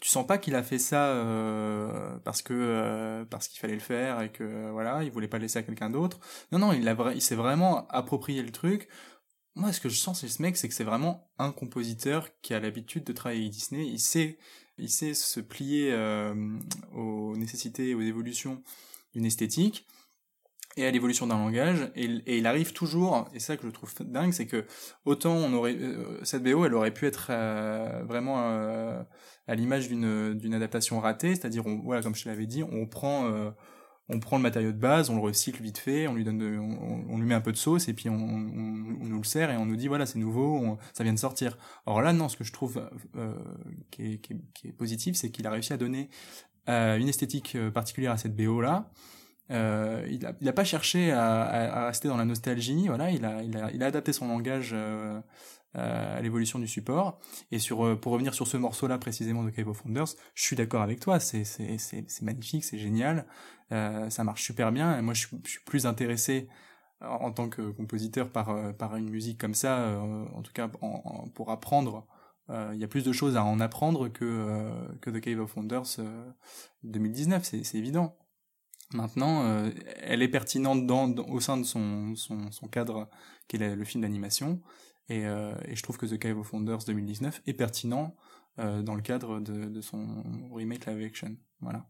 Tu 0.00 0.10
sens 0.10 0.26
pas 0.26 0.36
qu'il 0.38 0.54
a 0.54 0.62
fait 0.62 0.78
ça 0.78 1.06
euh, 1.06 2.18
parce 2.22 2.42
que 2.42 3.24
parce 3.30 3.48
qu'il 3.48 3.58
fallait 3.58 3.74
le 3.74 3.80
faire 3.80 4.20
et 4.20 4.30
que 4.30 4.70
voilà, 4.70 5.02
il 5.02 5.10
voulait 5.10 5.26
pas 5.26 5.38
laisser 5.38 5.58
à 5.58 5.62
quelqu'un 5.62 5.88
d'autre. 5.88 6.20
Non, 6.52 6.58
non, 6.58 6.72
il 6.72 6.94
il 7.14 7.22
s'est 7.22 7.34
vraiment 7.34 7.88
approprié 7.88 8.42
le 8.42 8.52
truc. 8.52 8.88
Moi, 9.56 9.72
ce 9.72 9.80
que 9.80 9.88
je 9.88 9.96
sens 9.96 10.20
chez 10.20 10.28
ce 10.28 10.42
mec, 10.42 10.56
c'est 10.56 10.68
que 10.68 10.74
c'est 10.74 10.84
vraiment 10.84 11.28
un 11.38 11.50
compositeur 11.50 12.28
qui 12.40 12.54
a 12.54 12.60
l'habitude 12.60 13.04
de 13.04 13.12
travailler 13.12 13.42
avec 13.42 13.52
Disney. 13.52 13.84
Il 13.86 13.98
sait, 13.98 14.38
il 14.80 14.88
sait 14.88 15.14
se 15.14 15.40
plier 15.40 15.92
euh, 15.92 16.34
aux 16.94 17.36
nécessités, 17.36 17.94
aux 17.94 18.00
évolutions 18.00 18.62
d'une 19.14 19.24
esthétique 19.26 19.86
et 20.76 20.86
à 20.86 20.90
l'évolution 20.90 21.26
d'un 21.26 21.38
langage. 21.38 21.90
Et, 21.94 22.04
il- 22.38 22.46
arrive 22.46 22.72
toujours, 22.72 23.28
et 23.34 23.40
ça 23.40 23.56
que 23.56 23.66
je 23.66 23.72
trouve 23.72 23.92
dingue, 24.00 24.32
c'est 24.32 24.46
que 24.46 24.64
autant 25.04 25.34
on 25.34 25.52
aurait 25.52 25.76
euh, 25.76 26.18
cette 26.24 26.42
BO, 26.42 26.64
elle 26.64 26.74
aurait 26.74 26.94
pu 26.94 27.06
être 27.06 27.28
euh, 27.30 28.02
vraiment 28.04 28.38
à 28.38 29.54
l'image 29.54 29.88
d'une 29.88 30.54
adaptation 30.54 31.00
ratée, 31.00 31.34
c'est-à-dire, 31.34 31.64
voilà, 31.84 32.02
comme 32.02 32.14
je 32.14 32.22
te 32.24 32.28
l'avais 32.28 32.46
dit, 32.46 32.62
on 32.62 32.86
prend 32.86 33.28
on 34.12 34.20
prend 34.20 34.36
le 34.36 34.42
matériau 34.42 34.72
de 34.72 34.78
base, 34.78 35.10
on 35.10 35.14
le 35.14 35.20
recycle 35.20 35.62
vite 35.62 35.78
fait, 35.78 36.08
on 36.08 36.14
lui 36.14 36.24
donne, 36.24 36.38
de, 36.38 36.58
on, 36.58 37.18
lui 37.18 37.26
met 37.26 37.34
un 37.34 37.40
peu 37.40 37.52
de 37.52 37.56
sauce 37.56 37.88
et 37.88 37.94
puis 37.94 38.08
on, 38.08 38.14
on, 38.14 38.98
on 39.00 39.04
nous 39.04 39.18
le 39.18 39.24
sert 39.24 39.50
et 39.50 39.56
on 39.56 39.66
nous 39.66 39.76
dit 39.76 39.88
voilà 39.88 40.06
c'est 40.06 40.18
nouveau, 40.18 40.78
ça 40.92 41.04
vient 41.04 41.12
de 41.12 41.18
sortir. 41.18 41.56
Alors 41.86 42.02
là 42.02 42.12
non, 42.12 42.28
ce 42.28 42.36
que 42.36 42.44
je 42.44 42.52
trouve 42.52 42.88
euh, 43.16 43.34
qui, 43.90 44.14
est, 44.14 44.18
qui, 44.18 44.32
est, 44.34 44.40
qui 44.54 44.68
est 44.68 44.72
positif, 44.72 45.16
c'est 45.16 45.30
qu'il 45.30 45.46
a 45.46 45.50
réussi 45.50 45.72
à 45.72 45.76
donner 45.76 46.10
euh, 46.68 46.98
une 46.98 47.08
esthétique 47.08 47.54
euh, 47.56 47.70
particulière 47.70 48.12
à 48.12 48.18
cette 48.18 48.36
BO 48.36 48.60
là. 48.60 48.90
Euh, 49.50 50.06
il 50.08 50.24
a, 50.26 50.32
il 50.40 50.48
a 50.48 50.52
pas 50.52 50.64
cherché 50.64 51.10
à, 51.10 51.42
à, 51.42 51.86
rester 51.86 52.08
dans 52.08 52.16
la 52.16 52.24
nostalgie, 52.24 52.86
voilà, 52.86 53.10
il 53.10 53.24
a, 53.24 53.42
il 53.42 53.56
a, 53.56 53.70
il 53.72 53.82
a 53.82 53.86
adapté 53.86 54.12
son 54.12 54.28
langage 54.28 54.70
euh, 54.72 55.20
euh, 55.76 56.18
à 56.18 56.20
l'évolution 56.20 56.58
du 56.58 56.68
support. 56.68 57.18
Et 57.50 57.58
sur, 57.58 57.98
pour 58.00 58.12
revenir 58.12 58.32
sur 58.32 58.46
ce 58.46 58.56
morceau-là 58.56 58.98
précisément 58.98 59.42
de 59.42 59.50
Cave 59.50 59.68
of 59.68 59.82
je 60.34 60.42
suis 60.42 60.56
d'accord 60.56 60.82
avec 60.82 61.00
toi, 61.00 61.18
c'est, 61.18 61.42
magnifique, 62.22 62.64
c'est 62.64 62.78
génial, 62.78 63.26
ça 63.70 64.24
marche 64.24 64.42
super 64.42 64.72
bien. 64.72 65.00
Moi, 65.02 65.14
je 65.14 65.26
suis, 65.26 65.60
plus 65.64 65.86
intéressé 65.86 66.48
en, 67.00 67.32
tant 67.32 67.48
que 67.48 67.70
compositeur 67.70 68.30
par, 68.30 68.50
euh, 68.50 68.72
par 68.72 68.96
une 68.96 69.08
musique 69.08 69.38
comme 69.38 69.54
ça, 69.54 69.80
euh, 69.80 70.24
en 70.34 70.42
tout 70.42 70.52
cas 70.52 70.68
pour 70.68 71.50
apprendre. 71.50 72.06
Euh, 72.50 72.72
Il 72.74 72.80
y 72.80 72.84
a 72.84 72.88
plus 72.88 73.04
de 73.04 73.12
choses 73.12 73.36
à 73.36 73.44
en 73.44 73.60
apprendre 73.60 74.08
que, 74.08 74.24
euh, 74.24 74.88
que 75.00 75.10
The 75.10 75.20
Cave 75.20 75.40
of 75.40 75.56
Wonders 75.56 75.98
euh, 76.00 76.30
2019, 76.82 77.44
c'est, 77.44 77.74
évident. 77.78 78.16
Maintenant, 78.92 79.44
euh, 79.44 79.70
elle 79.98 80.20
est 80.22 80.28
pertinente 80.28 80.86
dans, 80.86 81.14
au 81.14 81.40
sein 81.40 81.56
de 81.56 81.62
son, 81.62 82.14
son, 82.16 82.50
son 82.50 82.68
cadre 82.68 83.08
qui 83.46 83.56
est 83.56 83.76
le 83.76 83.84
film 83.84 84.02
d'animation. 84.02 84.60
Et, 85.08 85.26
euh, 85.26 85.54
et 85.66 85.76
je 85.76 85.82
trouve 85.82 85.96
que 85.96 86.06
The 86.06 86.18
Cave 86.18 86.38
of 86.38 86.52
Wonders 86.52 86.84
2019 86.86 87.42
est 87.46 87.54
pertinent 87.54 88.16
euh, 88.58 88.82
dans 88.82 88.94
le 88.94 89.02
cadre 89.02 89.40
de, 89.40 89.66
de 89.66 89.80
son 89.80 90.24
remake 90.52 90.86
live 90.86 91.04
action. 91.04 91.36
Voilà. 91.60 91.88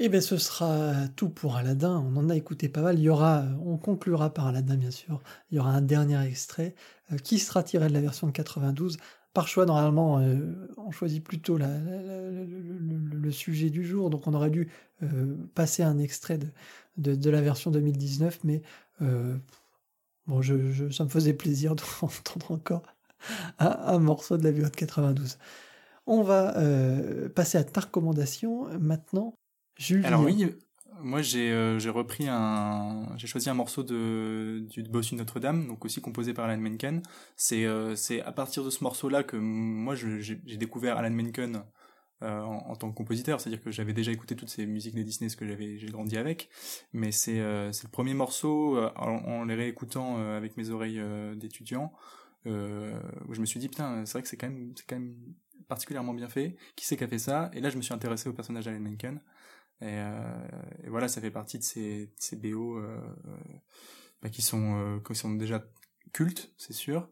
Et 0.00 0.08
bien 0.08 0.20
ce 0.20 0.36
sera 0.38 0.92
tout 1.14 1.28
pour 1.28 1.56
Aladdin, 1.56 2.04
on 2.04 2.16
en 2.16 2.28
a 2.28 2.36
écouté 2.36 2.68
pas 2.68 2.82
mal, 2.82 2.98
il 2.98 3.02
y 3.02 3.08
aura, 3.08 3.44
on 3.64 3.76
conclura 3.76 4.34
par 4.34 4.48
Aladdin 4.48 4.76
bien 4.76 4.90
sûr, 4.90 5.22
il 5.50 5.56
y 5.56 5.60
aura 5.60 5.70
un 5.70 5.82
dernier 5.82 6.20
extrait 6.26 6.74
euh, 7.12 7.16
qui 7.18 7.38
sera 7.38 7.62
tiré 7.62 7.88
de 7.88 7.92
la 7.94 8.00
version 8.00 8.26
de 8.26 8.32
92. 8.32 8.98
Par 9.34 9.48
choix, 9.48 9.66
normalement, 9.66 10.20
euh, 10.20 10.68
on 10.76 10.92
choisit 10.92 11.22
plutôt 11.22 11.58
le, 11.58 13.30
sujet 13.32 13.70
du 13.70 13.84
jour, 13.84 14.10
donc 14.10 14.26
on 14.26 14.34
aurait 14.34 14.50
dû 14.50 14.68
euh, 15.02 15.36
passer 15.54 15.82
un 15.82 15.98
extrait 15.98 16.38
de, 16.96 17.30
la 17.30 17.40
version 17.40 17.70
2019, 17.72 18.40
mais 18.44 18.62
euh, 19.02 19.36
bon, 20.26 20.40
je, 20.40 20.90
ça 20.90 21.04
me 21.04 21.08
faisait 21.08 21.34
plaisir 21.34 21.74
d'entendre 22.00 22.52
encore 22.52 22.82
un, 23.58 23.98
morceau 23.98 24.36
de 24.36 24.44
la 24.44 24.52
VO 24.52 24.68
de 24.68 24.68
92. 24.68 25.38
On 26.06 26.22
va 26.22 26.56
euh, 26.58 27.28
passer 27.28 27.58
à 27.58 27.64
ta 27.64 27.80
recommandation 27.80 28.68
maintenant. 28.78 29.34
Alors 30.04 30.22
oui, 30.22 30.46
moi 31.00 31.22
j'ai 31.22 31.52
euh, 31.52 31.78
j'ai 31.78 31.90
repris 31.90 32.26
un, 32.28 33.06
j'ai 33.16 33.26
choisi 33.26 33.50
un 33.50 33.54
morceau 33.54 33.82
de 33.82 34.64
du 34.70 34.82
Bossu 34.84 35.16
Notre-Dame, 35.16 35.66
donc 35.66 35.84
aussi 35.84 36.00
composé 36.00 36.32
par 36.32 36.46
Alan 36.46 36.60
Menken. 36.60 37.02
C'est 37.36 37.64
euh, 37.64 37.96
c'est 37.96 38.22
à 38.22 38.32
partir 38.32 38.64
de 38.64 38.70
ce 38.70 38.82
morceau-là 38.84 39.22
que 39.22 39.36
moi 39.36 39.94
j'ai 39.94 40.36
découvert 40.56 40.96
Alan 40.96 41.10
Menken 41.10 41.64
euh, 42.22 42.40
en, 42.40 42.76
tant 42.76 42.90
que 42.90 42.96
compositeur, 42.96 43.40
c'est-à-dire 43.40 43.62
que 43.62 43.70
j'avais 43.70 43.92
déjà 43.92 44.12
écouté 44.12 44.36
toutes 44.36 44.48
ces 44.48 44.64
musiques 44.66 44.94
de 44.94 45.02
Disney, 45.02 45.28
ce 45.28 45.36
que 45.36 45.46
j'avais 45.46 45.78
j'ai 45.78 45.88
grandi 45.88 46.16
avec, 46.16 46.48
mais 46.92 47.12
c'est 47.12 47.38
le 47.38 47.88
premier 47.90 48.14
morceau 48.14 48.78
en, 48.96 49.16
en 49.16 49.44
les 49.44 49.54
réécoutant 49.54 50.18
avec 50.36 50.56
mes 50.56 50.70
oreilles 50.70 51.02
d'étudiant. 51.36 51.92
Où 52.46 53.32
je 53.32 53.40
me 53.40 53.46
suis 53.46 53.58
dit 53.58 53.68
putain 53.68 54.06
c'est 54.06 54.12
vrai 54.12 54.22
que 54.22 54.28
c'est 54.28 54.36
quand 54.36 54.48
même 54.48 54.72
quand 54.88 54.96
même 54.96 55.14
particulièrement 55.66 56.14
bien 56.14 56.28
fait. 56.28 56.56
Qui 56.76 56.86
c'est 56.86 56.96
qui 56.96 57.04
a 57.04 57.08
fait 57.08 57.18
ça? 57.18 57.50
Et 57.54 57.60
là 57.60 57.70
je 57.70 57.76
me 57.76 57.82
suis 57.82 57.94
intéressé 57.94 58.28
au 58.28 58.32
personnage 58.32 58.66
d'Alan 58.66 58.80
Menken 58.80 59.20
et, 59.80 59.98
euh, 59.98 60.46
et 60.84 60.88
voilà, 60.88 61.08
ça 61.08 61.20
fait 61.20 61.30
partie 61.30 61.58
de 61.58 61.64
ces, 61.64 62.10
ces 62.16 62.36
BO 62.36 62.78
euh, 62.78 62.96
euh, 63.26 63.30
bah, 64.22 64.28
qui 64.28 64.42
sont 64.42 65.00
qui 65.06 65.14
sont 65.14 65.32
déjà 65.34 65.64
cultes, 66.12 66.52
c'est 66.56 66.72
sûr. 66.72 67.08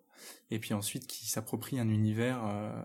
Et 0.51 0.61
puis 0.61 0.73
ensuite 0.73 1.07
qui 1.09 1.27
s'approprient 1.27 1.81
un 1.81 1.89
univers 1.89 2.39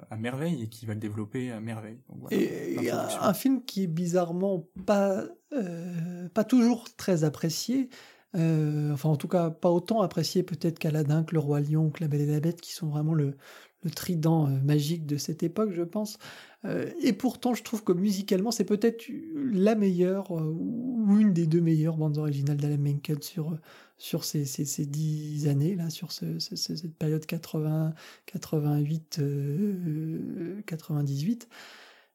à 0.09 0.17
merveille 0.17 0.63
et 0.63 0.69
qui 0.69 0.87
va 0.87 0.95
le 0.95 0.99
développer 0.99 1.51
à 1.51 1.59
merveille. 1.59 1.99
Donc, 2.09 2.21
voilà, 2.21 2.35
Et 2.35 2.73
il 2.73 2.81
y 2.83 2.89
a 2.89 2.95
l'introduction. 2.95 3.21
un 3.21 3.33
film 3.35 3.63
qui 3.63 3.83
est 3.83 3.87
bizarrement 3.87 4.67
pas, 4.87 5.23
euh, 5.53 6.29
pas 6.29 6.43
toujours 6.43 6.85
très 6.95 7.23
apprécié. 7.23 7.89
Euh, 8.35 8.91
enfin, 8.91 9.09
en 9.09 9.15
tout 9.17 9.27
cas, 9.27 9.51
pas 9.51 9.69
autant 9.69 10.01
apprécié 10.01 10.41
peut-être 10.41 10.79
qu'Aladin, 10.79 11.23
que 11.23 11.33
Le 11.33 11.39
Roi 11.39 11.61
Lion, 11.61 11.91
que 11.91 12.01
La 12.01 12.07
Belle 12.07 12.21
et 12.21 12.25
la 12.25 12.39
Bête, 12.39 12.59
qui 12.59 12.73
sont 12.73 12.87
vraiment 12.87 13.13
le, 13.13 13.37
le 13.83 13.91
trident 13.91 14.47
magique 14.47 15.05
de 15.05 15.17
cette 15.17 15.43
époque, 15.43 15.71
je 15.73 15.83
pense. 15.83 16.17
Euh, 16.65 16.91
et 17.01 17.13
pourtant, 17.13 17.53
je 17.53 17.63
trouve 17.63 17.83
que 17.83 17.91
musicalement, 17.93 18.51
c'est 18.51 18.65
peut-être 18.65 19.05
la 19.35 19.75
meilleure 19.75 20.35
euh, 20.37 20.43
ou 20.59 21.17
une 21.19 21.31
des 21.33 21.45
deux 21.47 21.61
meilleures 21.61 21.97
bandes 21.97 22.17
originales 22.17 22.57
d'Alan 22.57 22.77
Menken 22.79 23.21
sur, 23.21 23.57
sur 23.97 24.23
ces, 24.23 24.43
ces, 24.45 24.65
ces 24.65 24.85
dix 24.85 25.47
années, 25.47 25.75
là, 25.75 25.89
sur 25.89 26.11
ce, 26.11 26.39
ce- 26.39 26.55
ce- 26.55 26.75
cette 26.75 26.95
période 26.95 27.25
80, 27.25 27.93
88, 28.25 29.19
euh, 29.19 30.61
98. 30.65 31.47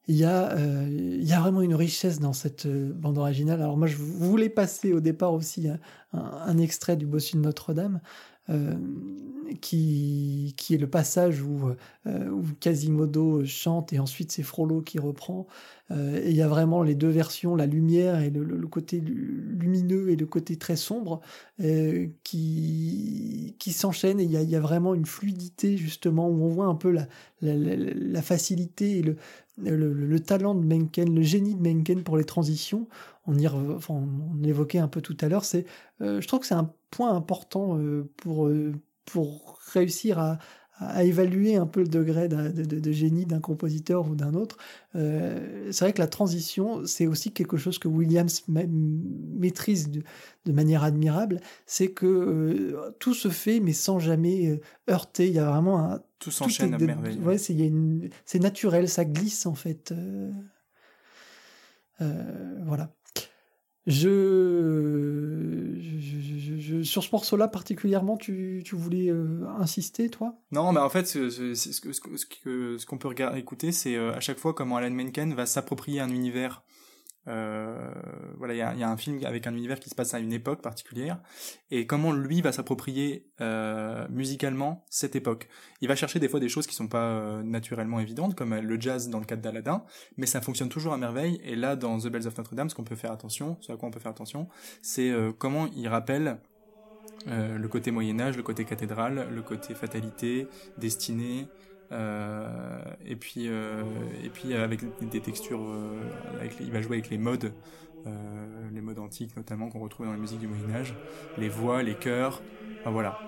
Il 0.09 0.15
y, 0.17 0.25
a, 0.25 0.57
il 0.89 1.23
y 1.23 1.31
a 1.31 1.39
vraiment 1.39 1.61
une 1.61 1.75
richesse 1.75 2.19
dans 2.19 2.33
cette 2.33 2.67
bande 2.67 3.17
originale. 3.17 3.61
Alors 3.61 3.77
moi, 3.77 3.87
je 3.87 3.95
voulais 3.95 4.49
passer 4.49 4.91
au 4.91 4.99
départ 4.99 5.33
aussi 5.33 5.69
un, 5.69 5.79
un- 6.11 6.19
un 6.45 6.57
extrait 6.57 6.97
du 6.97 7.05
Bossu 7.05 7.37
de 7.37 7.41
Notre-Dame, 7.41 8.01
euh, 8.49 8.75
qui, 9.61 10.53
qui 10.57 10.73
est 10.75 10.77
le 10.77 10.89
passage 10.89 11.41
où, 11.41 11.69
euh, 12.07 12.29
où 12.29 12.43
Quasimodo 12.59 13.45
chante 13.45 13.93
et 13.93 13.99
ensuite 13.99 14.31
c'est 14.31 14.43
Frollo 14.43 14.81
qui 14.81 14.99
reprend. 14.99 15.47
Euh, 15.91 16.17
et 16.23 16.29
il 16.31 16.35
y 16.35 16.41
a 16.41 16.47
vraiment 16.47 16.81
les 16.81 16.95
deux 16.95 17.09
versions, 17.09 17.55
la 17.55 17.65
lumière 17.65 18.19
et 18.21 18.29
le, 18.29 18.43
le- 18.43 18.57
le 18.57 18.67
côté 18.67 18.99
lu- 19.01 19.55
lumineux 19.59 20.09
et 20.09 20.15
le 20.15 20.25
côté 20.25 20.55
très 20.57 20.75
sombre 20.77 21.19
euh, 21.61 22.07
qui, 22.23 23.55
qui 23.59 23.71
s'enchaînent. 23.73 24.19
Et 24.19 24.23
il 24.23 24.31
y, 24.31 24.37
a, 24.37 24.41
il 24.41 24.49
y 24.49 24.55
a 24.55 24.59
vraiment 24.61 24.95
une 24.95 25.05
fluidité 25.05 25.77
justement 25.77 26.27
où 26.29 26.43
on 26.43 26.49
voit 26.49 26.65
un 26.67 26.75
peu 26.75 26.89
la, 26.91 27.07
la, 27.41 27.55
la- 27.55 27.75
la 27.93 28.21
facilité 28.21 28.97
et 28.99 29.01
le, 29.03 29.17
le, 29.57 29.75
le- 29.75 29.93
le 29.93 30.19
talent 30.19 30.55
de 30.55 30.65
Mencken, 30.65 31.13
le 31.13 31.21
génie 31.21 31.55
de 31.55 31.61
Mencken 31.61 32.03
pour 32.03 32.17
les 32.17 32.23
transitions. 32.25 32.87
On, 33.27 33.37
y 33.37 33.47
on 33.47 34.43
évoquait 34.43 34.79
un 34.79 34.87
peu 34.87 35.01
tout 35.01 35.17
à 35.21 35.27
l'heure. 35.29 35.45
C'est, 35.45 35.65
euh, 36.01 36.21
je 36.21 36.27
trouve 36.27 36.39
que 36.41 36.45
c'est 36.47 36.53
un 36.55 36.73
point 36.91 37.13
important 37.15 37.77
euh, 37.77 38.09
pour, 38.17 38.47
euh, 38.47 38.73
pour 39.05 39.59
réussir 39.73 40.19
à, 40.19 40.39
à 40.77 41.03
évaluer 41.03 41.55
un 41.55 41.67
peu 41.67 41.81
le 41.81 41.87
degré 41.87 42.27
de, 42.27 42.49
de- 42.49 42.79
de 42.79 42.91
génie 42.91 43.25
d'un 43.25 43.39
compositeur 43.39 44.09
ou 44.09 44.15
d'un 44.15 44.33
autre. 44.33 44.57
Euh, 44.95 45.69
c'est 45.71 45.85
vrai 45.85 45.93
que 45.93 45.99
la 46.01 46.07
transition, 46.07 46.85
c'est 46.85 47.05
aussi 47.07 47.31
quelque 47.31 47.57
chose 47.57 47.77
que 47.79 47.87
Williams 47.87 48.43
ma- 48.47 48.63
maîtrise 48.67 49.89
de, 49.91 50.01
de 50.45 50.51
manière 50.51 50.83
admirable. 50.83 51.39
C'est 51.67 51.89
que 51.91 52.05
euh, 52.07 52.91
tout 52.99 53.13
se 53.13 53.29
fait, 53.29 53.59
mais 53.59 53.71
sans 53.73 53.99
jamais 53.99 54.47
euh, 54.49 54.59
heurter. 54.91 55.27
Il 55.27 55.33
y 55.33 55.39
a 55.39 55.49
vraiment 55.49 55.79
un, 55.79 56.01
Tout 56.19 56.31
s'enchaîne 56.31 56.73
à 56.73 56.77
merveille. 56.79 57.19
ouais, 57.19 57.37
c'est 57.37 57.53
une- 57.55 58.09
naturel, 58.41 58.89
ça 58.89 59.05
glisse 59.05 59.45
en 59.45 59.53
fait. 59.55 59.93
euh, 59.93 60.31
voilà. 62.65 62.89
Je, 63.85 65.75
je- 65.79 66.57
je- 66.59 66.83
sur 66.83 67.03
ce 67.03 67.09
morceau-là 67.11 67.47
particulièrement, 67.47 68.17
tu, 68.17 68.61
tu 68.65 68.75
voulais 68.75 69.09
euh, 69.09 69.45
insister, 69.59 70.09
toi? 70.09 70.35
Non, 70.51 70.71
mais 70.71 70.79
en 70.79 70.89
fait, 70.89 71.05
ce, 71.07 71.29
ce, 71.29 71.53
ce, 71.53 71.71
ce 72.77 72.85
qu'on 72.85 72.97
peut 72.97 73.13
écouter, 73.35 73.71
c'est 73.71 73.95
euh, 73.95 74.13
à 74.13 74.19
chaque 74.19 74.37
fois 74.39 74.53
comment 74.53 74.77
Alan 74.77 74.91
Menken 74.91 75.33
va 75.33 75.45
s'approprier 75.45 75.99
un 75.99 76.09
univers. 76.09 76.63
Euh, 77.27 77.91
voilà, 78.37 78.53
il 78.53 78.57
y 78.57 78.61
a, 78.61 78.75
y 78.75 78.83
a 78.83 78.89
un 78.89 78.97
film 78.97 79.19
avec 79.25 79.47
un 79.47 79.53
univers 79.53 79.79
qui 79.79 79.89
se 79.89 79.95
passe 79.95 80.13
à 80.13 80.19
une 80.19 80.33
époque 80.33 80.61
particulière, 80.61 81.19
et 81.71 81.87
comment 81.87 82.11
lui 82.11 82.41
va 82.41 82.51
s'approprier 82.51 83.27
euh, 83.41 84.07
musicalement 84.09 84.85
cette 84.89 85.15
époque. 85.15 85.47
Il 85.81 85.87
va 85.87 85.95
chercher 85.95 86.19
des 86.19 86.27
fois 86.27 86.39
des 86.39 86.49
choses 86.49 86.67
qui 86.67 86.75
sont 86.75 86.87
pas 86.87 87.03
euh, 87.03 87.43
naturellement 87.43 87.99
évidentes, 87.99 88.35
comme 88.35 88.55
le 88.55 88.81
jazz 88.81 89.09
dans 89.09 89.19
le 89.19 89.25
cadre 89.25 89.41
d'Aladin, 89.41 89.85
mais 90.17 90.25
ça 90.25 90.41
fonctionne 90.41 90.69
toujours 90.69 90.93
à 90.93 90.97
merveille. 90.97 91.39
Et 91.43 91.55
là, 91.55 91.75
dans 91.75 91.97
The 91.97 92.07
Bells 92.07 92.27
of 92.27 92.37
Notre 92.37 92.55
Dame, 92.55 92.69
ce 92.69 92.75
qu'on 92.75 92.83
peut 92.83 92.95
faire 92.95 93.11
attention, 93.11 93.57
ce 93.61 93.71
à 93.71 93.77
quoi 93.77 93.87
on 93.87 93.91
peut 93.91 93.99
faire 93.99 94.11
attention, 94.11 94.47
c'est 94.81 95.13
comment 95.37 95.67
il 95.75 95.87
rappelle 95.87 96.39
euh, 97.27 97.57
le 97.57 97.67
côté 97.67 97.91
Moyen 97.91 98.19
Âge, 98.19 98.35
le 98.35 98.43
côté 98.43 98.65
cathédrale, 98.65 99.27
le 99.31 99.41
côté 99.41 99.73
fatalité, 99.73 100.47
destinée, 100.77 101.47
et 103.05 103.15
puis 103.15 103.47
euh, 103.47 103.83
puis 104.33 104.53
avec 104.53 104.81
des 105.01 105.21
textures, 105.21 105.61
euh, 105.61 106.01
il 106.59 106.71
va 106.71 106.81
jouer 106.81 106.97
avec 106.97 107.09
les 107.09 107.17
modes, 107.17 107.53
euh, 108.05 108.09
les 108.73 108.81
modes 108.81 108.99
antiques 108.99 109.35
notamment 109.37 109.69
qu'on 109.69 109.79
retrouve 109.79 110.07
dans 110.07 110.11
la 110.11 110.17
musique 110.17 110.39
du 110.39 110.47
Moyen 110.47 110.75
Âge, 110.75 110.95
les 111.37 111.49
voix, 111.49 111.83
les 111.83 111.95
chœurs, 111.95 112.41
enfin, 112.81 112.91
voilà. 112.91 113.19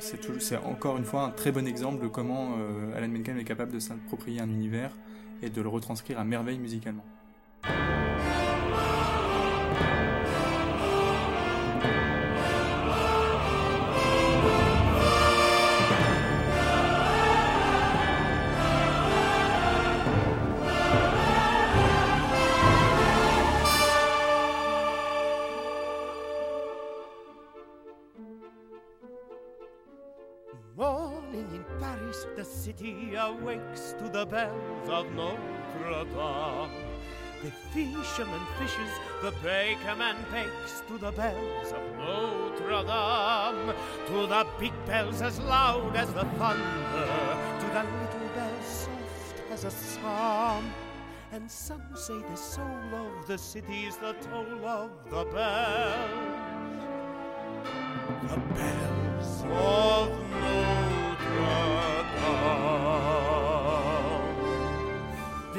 C'est 0.00 0.56
encore 0.56 0.98
une 0.98 1.04
fois 1.04 1.22
un 1.22 1.30
très 1.30 1.52
bon 1.52 1.66
exemple 1.66 2.02
de 2.02 2.08
comment 2.08 2.56
euh, 2.58 2.96
Alan 2.96 3.08
Menken 3.08 3.38
est 3.38 3.44
capable 3.44 3.72
de 3.72 3.78
s'approprier 3.78 4.40
un 4.40 4.48
univers 4.48 4.90
et 5.42 5.48
de 5.48 5.62
le 5.62 5.68
retranscrire 5.68 6.18
à 6.18 6.24
merveille 6.24 6.58
musicalement. 6.58 7.04
Awakes 33.40 33.94
to 33.98 34.08
the 34.08 34.26
bells 34.26 34.88
of 34.88 35.06
Notre 35.14 36.04
Dame. 36.14 36.70
The 37.42 37.50
fisherman 37.72 38.40
fishes, 38.58 38.92
the 39.22 39.32
bakerman 39.42 40.16
bakes 40.30 40.82
to 40.88 40.98
the 40.98 41.12
bells 41.12 41.72
of 41.72 41.82
Notre 41.98 42.82
Dame. 42.84 43.74
To 44.08 44.26
the 44.26 44.46
big 44.58 44.72
bells 44.86 45.22
as 45.22 45.38
loud 45.40 45.94
as 45.96 46.12
the 46.12 46.24
thunder, 46.38 47.06
to 47.60 47.66
the 47.76 47.82
little 47.82 48.28
bells 48.34 48.66
soft 48.66 49.42
as 49.52 49.64
a 49.64 49.70
psalm. 49.70 50.64
And 51.32 51.50
some 51.50 51.82
say 51.94 52.18
the 52.30 52.36
soul 52.36 52.94
of 52.94 53.26
the 53.26 53.38
city 53.38 53.86
is 53.86 53.96
the 53.96 54.14
toll 54.14 54.64
of 54.64 54.90
the 55.10 55.24
bells 55.32 56.44
the 58.28 58.40
bells 58.54 59.42
of 59.50 60.08
Notre 60.30 60.74
Dame. 62.16 62.93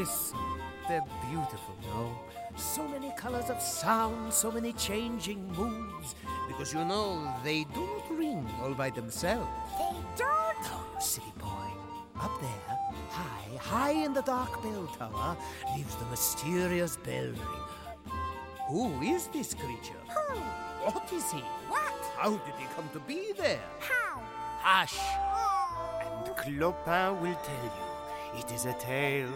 Listen, 0.05 0.37
they're 0.87 1.03
beautiful, 1.31 1.75
no? 1.81 2.11
So 2.55 2.87
many 2.87 3.11
colors 3.17 3.49
of 3.49 3.59
sound, 3.59 4.31
so 4.31 4.51
many 4.51 4.71
changing 4.73 5.51
moods. 5.53 6.13
Because 6.47 6.71
you 6.71 6.85
know, 6.85 7.27
they 7.43 7.63
do 7.73 7.81
not 7.81 8.11
ring 8.11 8.47
all 8.61 8.75
by 8.75 8.91
themselves. 8.91 9.49
They 9.79 9.97
don't. 10.15 10.61
No, 10.61 10.99
silly 10.99 11.33
boy. 11.39 11.69
Up 12.21 12.39
there, 12.39 12.77
high, 13.09 13.57
high 13.57 14.03
in 14.05 14.13
the 14.13 14.21
dark 14.21 14.61
bell 14.61 14.87
tower, 14.95 15.35
lives 15.75 15.95
the 15.95 16.05
mysterious 16.05 16.97
bell 16.97 17.25
ringer. 17.25 17.65
Who 18.69 19.01
is 19.01 19.25
this 19.33 19.55
creature? 19.55 20.03
Who? 20.07 20.37
What 20.85 21.11
is 21.11 21.31
he? 21.31 21.39
What? 21.67 21.93
How 22.15 22.29
did 22.29 22.53
he 22.59 22.67
come 22.75 22.87
to 22.93 22.99
be 22.99 23.31
there? 23.35 23.65
How? 23.79 24.21
Hush! 24.59 24.99
Oh. 24.99 26.25
And 26.27 26.37
Clopin 26.37 27.19
will 27.21 27.39
tell 27.43 27.65
you. 27.65 28.39
It 28.39 28.51
is 28.51 28.65
a 28.65 28.73
tale, 28.73 29.31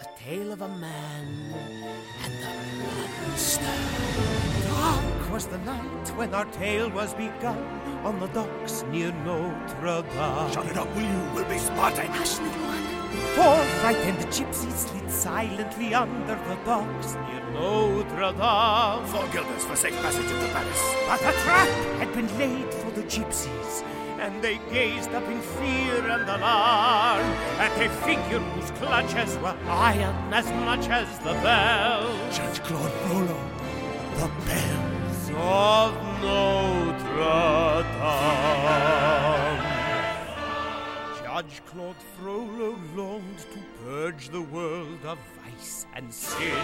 a 0.00 0.06
tale 0.18 0.52
of 0.52 0.62
a 0.62 0.68
man 0.68 1.54
and 2.24 2.32
a 2.32 2.52
monster. 2.82 3.62
Dark 4.68 5.30
was 5.32 5.46
the 5.46 5.58
night 5.58 6.08
when 6.16 6.34
our 6.34 6.44
tale 6.46 6.90
was 6.90 7.14
begun 7.14 7.58
on 8.04 8.18
the 8.20 8.26
docks 8.28 8.84
near 8.90 9.12
Notre 9.24 10.02
Dame. 10.02 10.52
Shut 10.52 10.66
it 10.66 10.76
up, 10.76 10.88
will 10.94 11.02
you? 11.02 11.30
We'll 11.34 11.48
be 11.48 11.58
spotted. 11.58 12.06
Hush, 12.06 12.38
little 12.38 12.62
one. 12.62 12.84
Four 13.36 13.56
frightened 13.80 14.18
gypsies 14.32 14.72
slid 14.72 15.10
silently 15.10 15.94
under 15.94 16.34
the 16.34 16.56
docks 16.64 17.14
near 17.14 17.42
Notre 17.52 18.32
Dame. 18.32 19.06
Four 19.06 19.26
guilders 19.32 19.64
for 19.64 19.76
safe 19.76 19.96
passage 20.02 20.30
into 20.30 20.48
Paris. 20.48 20.82
But 21.06 21.20
a 21.20 21.32
trap 21.42 21.68
had 21.98 22.12
been 22.14 22.38
laid 22.38 22.72
for 22.74 22.90
the 22.90 23.02
gypsies, 23.02 23.82
and 24.20 24.42
they 24.42 24.58
gazed 24.70 25.10
up 25.10 25.26
in 25.28 25.40
fear 25.40 26.08
and 26.08 26.28
alarm 26.28 27.24
at 27.58 27.72
a 27.80 27.88
figure 27.88 28.38
whose 28.38 28.70
clutches 28.72 29.36
were 29.38 29.56
iron 29.68 30.32
as 30.32 30.46
much 30.64 30.88
as 30.88 31.18
the 31.18 31.32
bell. 31.44 32.08
Judge 32.30 32.60
Claude 32.62 32.92
Frollo. 32.92 33.40
The 34.16 34.30
bells. 34.46 34.94
of 35.36 35.94
Notre 36.22 37.82
Dame. 37.82 38.54
Judge 41.22 41.62
Claude 41.66 42.02
Frollo 42.16 42.78
longed 42.94 43.38
to 43.38 43.58
purge 43.84 44.28
the 44.28 44.42
world 44.42 45.04
of 45.04 45.18
vice 45.42 45.86
and 45.94 46.12
sin. 46.14 46.54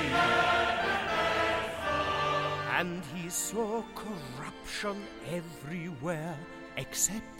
And 2.77 3.03
he 3.15 3.29
saw 3.29 3.83
corruption 3.95 5.03
everywhere 5.29 6.37
except 6.77 7.40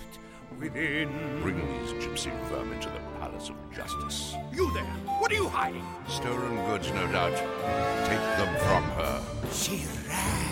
within. 0.59 1.09
Bring 1.43 1.57
these 1.57 1.93
gypsy 2.05 2.33
vermin 2.49 2.81
to 2.81 2.89
the 2.89 3.01
Palace 3.19 3.49
of 3.49 3.57
Justice. 3.75 4.35
You 4.53 4.73
there! 4.75 4.85
What 5.19 5.31
are 5.33 5.37
you 5.37 5.49
hiding? 5.49 5.85
Stolen 6.09 6.57
goods, 6.67 6.91
no 6.93 7.07
doubt. 7.13 7.37
Take 8.07 8.21
them 8.39 8.57
from 8.67 8.85
her. 8.99 9.23
She 9.53 9.85
ran. 10.09 10.51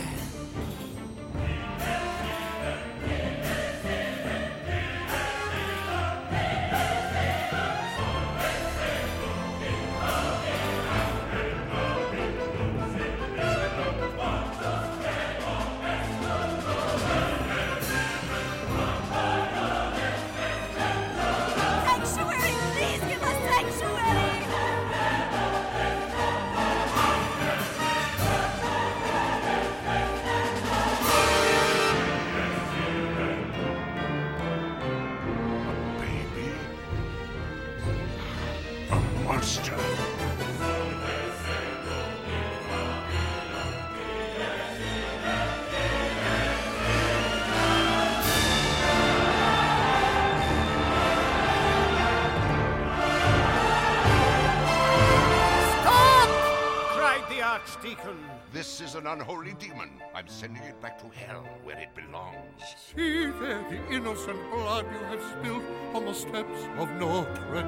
Sending 60.39 60.62
it 60.62 60.81
back 60.81 60.97
to 60.97 61.09
hell 61.19 61.43
where 61.65 61.77
it 61.81 61.93
belongs. 61.97 62.62
See 62.94 63.27
there 63.40 63.65
the 63.69 63.81
innocent 63.90 64.39
blood 64.52 64.86
you 64.93 65.02
have 65.10 65.23
spilled 65.32 65.65
on 65.94 66.05
the 66.05 66.15
steps 66.15 66.60
of 66.78 66.89
Notre 66.93 67.35
Dame. 67.52 67.66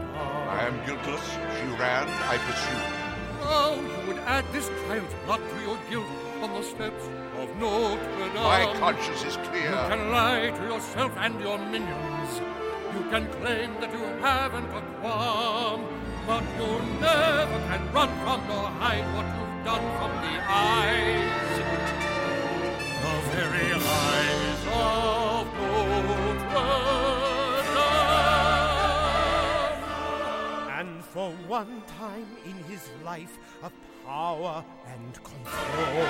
I 0.48 0.68
am 0.70 0.76
guiltless. 0.86 1.26
She 1.30 1.66
ran. 1.82 2.06
I 2.30 2.38
pursued. 2.47 2.86
Now 3.42 3.74
you 3.74 4.06
would 4.06 4.22
add 4.22 4.44
this 4.52 4.68
child's 4.86 5.12
blood 5.26 5.40
to 5.51 5.56
your 5.66 5.78
guilt 5.90 6.06
on 6.42 6.51
the 6.55 6.62
steps 6.62 7.05
of 7.40 7.48
Notre 7.59 8.28
Dame. 8.34 8.34
My 8.34 8.72
conscience 8.78 9.24
is 9.24 9.36
clear. 9.48 9.70
You 9.70 9.90
can 9.90 10.12
lie 10.12 10.51
to 10.51 10.62
yourself 10.72 11.12
and 11.16 11.40
your 11.40 11.59
minions. 11.59 12.32
You 12.94 13.02
can 13.10 13.26
claim 13.42 13.80
that 13.80 13.90
you 13.90 14.05
haven't 14.22 14.70
a 14.70 14.82
qualm, 15.01 15.82
but 16.24 16.44
you 16.55 16.70
never 17.01 17.59
can 17.66 17.82
run 17.92 18.10
from 18.22 18.47
nor 18.47 18.66
hide 18.78 19.06
what 19.16 19.26
you've 19.34 19.64
done 19.66 19.86
from 19.98 20.12
the 20.22 20.34
eyes. 20.47 22.10
For 31.12 31.33
one 31.49 31.83
time 31.99 32.27
in 32.45 32.55
his 32.65 32.89
life 33.05 33.37
of 33.62 33.73
power 34.07 34.65
and 34.87 35.15
control, 35.15 36.07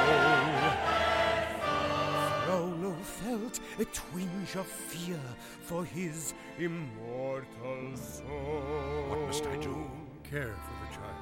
Frollo 2.44 2.94
felt 3.02 3.60
a 3.78 3.84
twinge 3.86 4.56
of 4.56 4.66
fear 4.66 5.20
for 5.62 5.84
his 5.86 6.34
immortal 6.58 7.96
soul. 7.96 9.06
What 9.08 9.20
must 9.20 9.46
I 9.46 9.56
do? 9.56 9.90
Care 10.22 10.54
for 10.54 10.86
the 10.86 10.94
child 10.94 11.16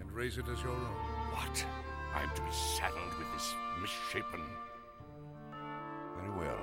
and 0.00 0.12
raise 0.12 0.38
it 0.38 0.44
as 0.48 0.62
your 0.62 0.72
own. 0.72 0.94
What? 1.32 1.66
I'm 2.14 2.30
to 2.36 2.42
be 2.42 2.52
saddled 2.52 3.18
with 3.18 3.26
this 3.34 3.54
misshapen. 3.80 4.40
Well. 6.40 6.56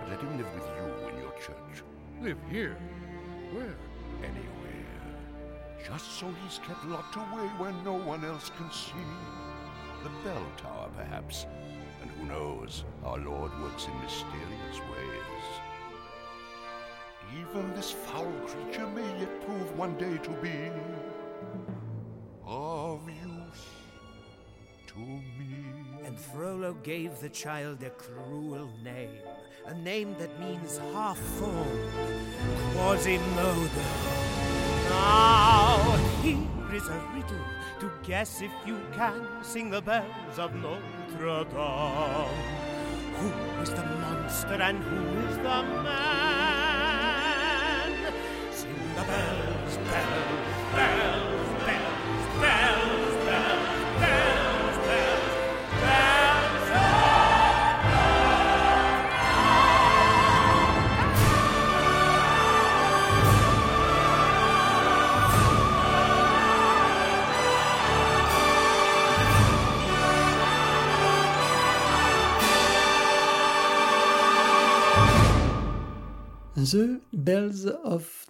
But 0.00 0.08
let 0.08 0.20
him 0.20 0.38
live 0.38 0.54
with 0.54 0.64
you 0.64 1.08
in 1.08 1.22
your 1.22 1.32
church. 1.32 1.84
Live 2.22 2.38
here. 2.50 2.76
Where? 3.52 3.76
Anywhere. 4.22 4.48
Just 5.86 6.18
so 6.18 6.32
he's 6.42 6.58
kept 6.66 6.86
locked 6.86 7.16
away 7.16 7.46
where 7.58 7.72
no 7.84 7.92
one 7.92 8.24
else 8.24 8.50
can 8.56 8.70
see. 8.72 9.06
The 10.02 10.10
bell 10.24 10.46
tower, 10.56 10.88
perhaps. 10.96 11.46
And 12.00 12.10
who 12.10 12.24
knows, 12.26 12.84
our 13.04 13.18
Lord 13.18 13.52
works 13.60 13.86
in 13.86 14.00
mysterious 14.00 14.80
ways. 14.90 15.44
Even 17.40 17.74
this 17.74 17.90
foul 17.90 18.32
creature 18.46 18.86
may 18.86 19.20
yet 19.20 19.44
prove 19.44 19.78
one 19.78 19.98
day 19.98 20.16
to 20.16 20.30
be 20.40 20.70
Frollo 26.68 26.82
gave 26.82 27.18
the 27.20 27.30
child 27.30 27.82
a 27.82 27.90
cruel 27.90 28.68
name, 28.84 29.22
a 29.66 29.74
name 29.74 30.14
that 30.18 30.38
means 30.38 30.78
half 30.92 31.16
formed, 31.16 31.90
Quasimodo. 32.74 33.68
Now, 34.90 35.96
here 36.22 36.74
is 36.74 36.86
a 36.88 37.00
riddle 37.14 37.46
to 37.80 37.90
guess 38.06 38.42
if 38.42 38.50
you 38.66 38.78
can 38.92 39.26
sing 39.42 39.70
the 39.70 39.80
bells 39.80 40.38
of 40.38 40.54
Notre 40.56 41.44
Dame. 41.44 42.28
Who 43.16 43.62
is 43.62 43.70
the 43.70 43.84
monster 43.84 44.60
and 44.60 44.78
who 44.78 45.28
is 45.28 45.36
the 45.36 45.62
man? 45.82 46.17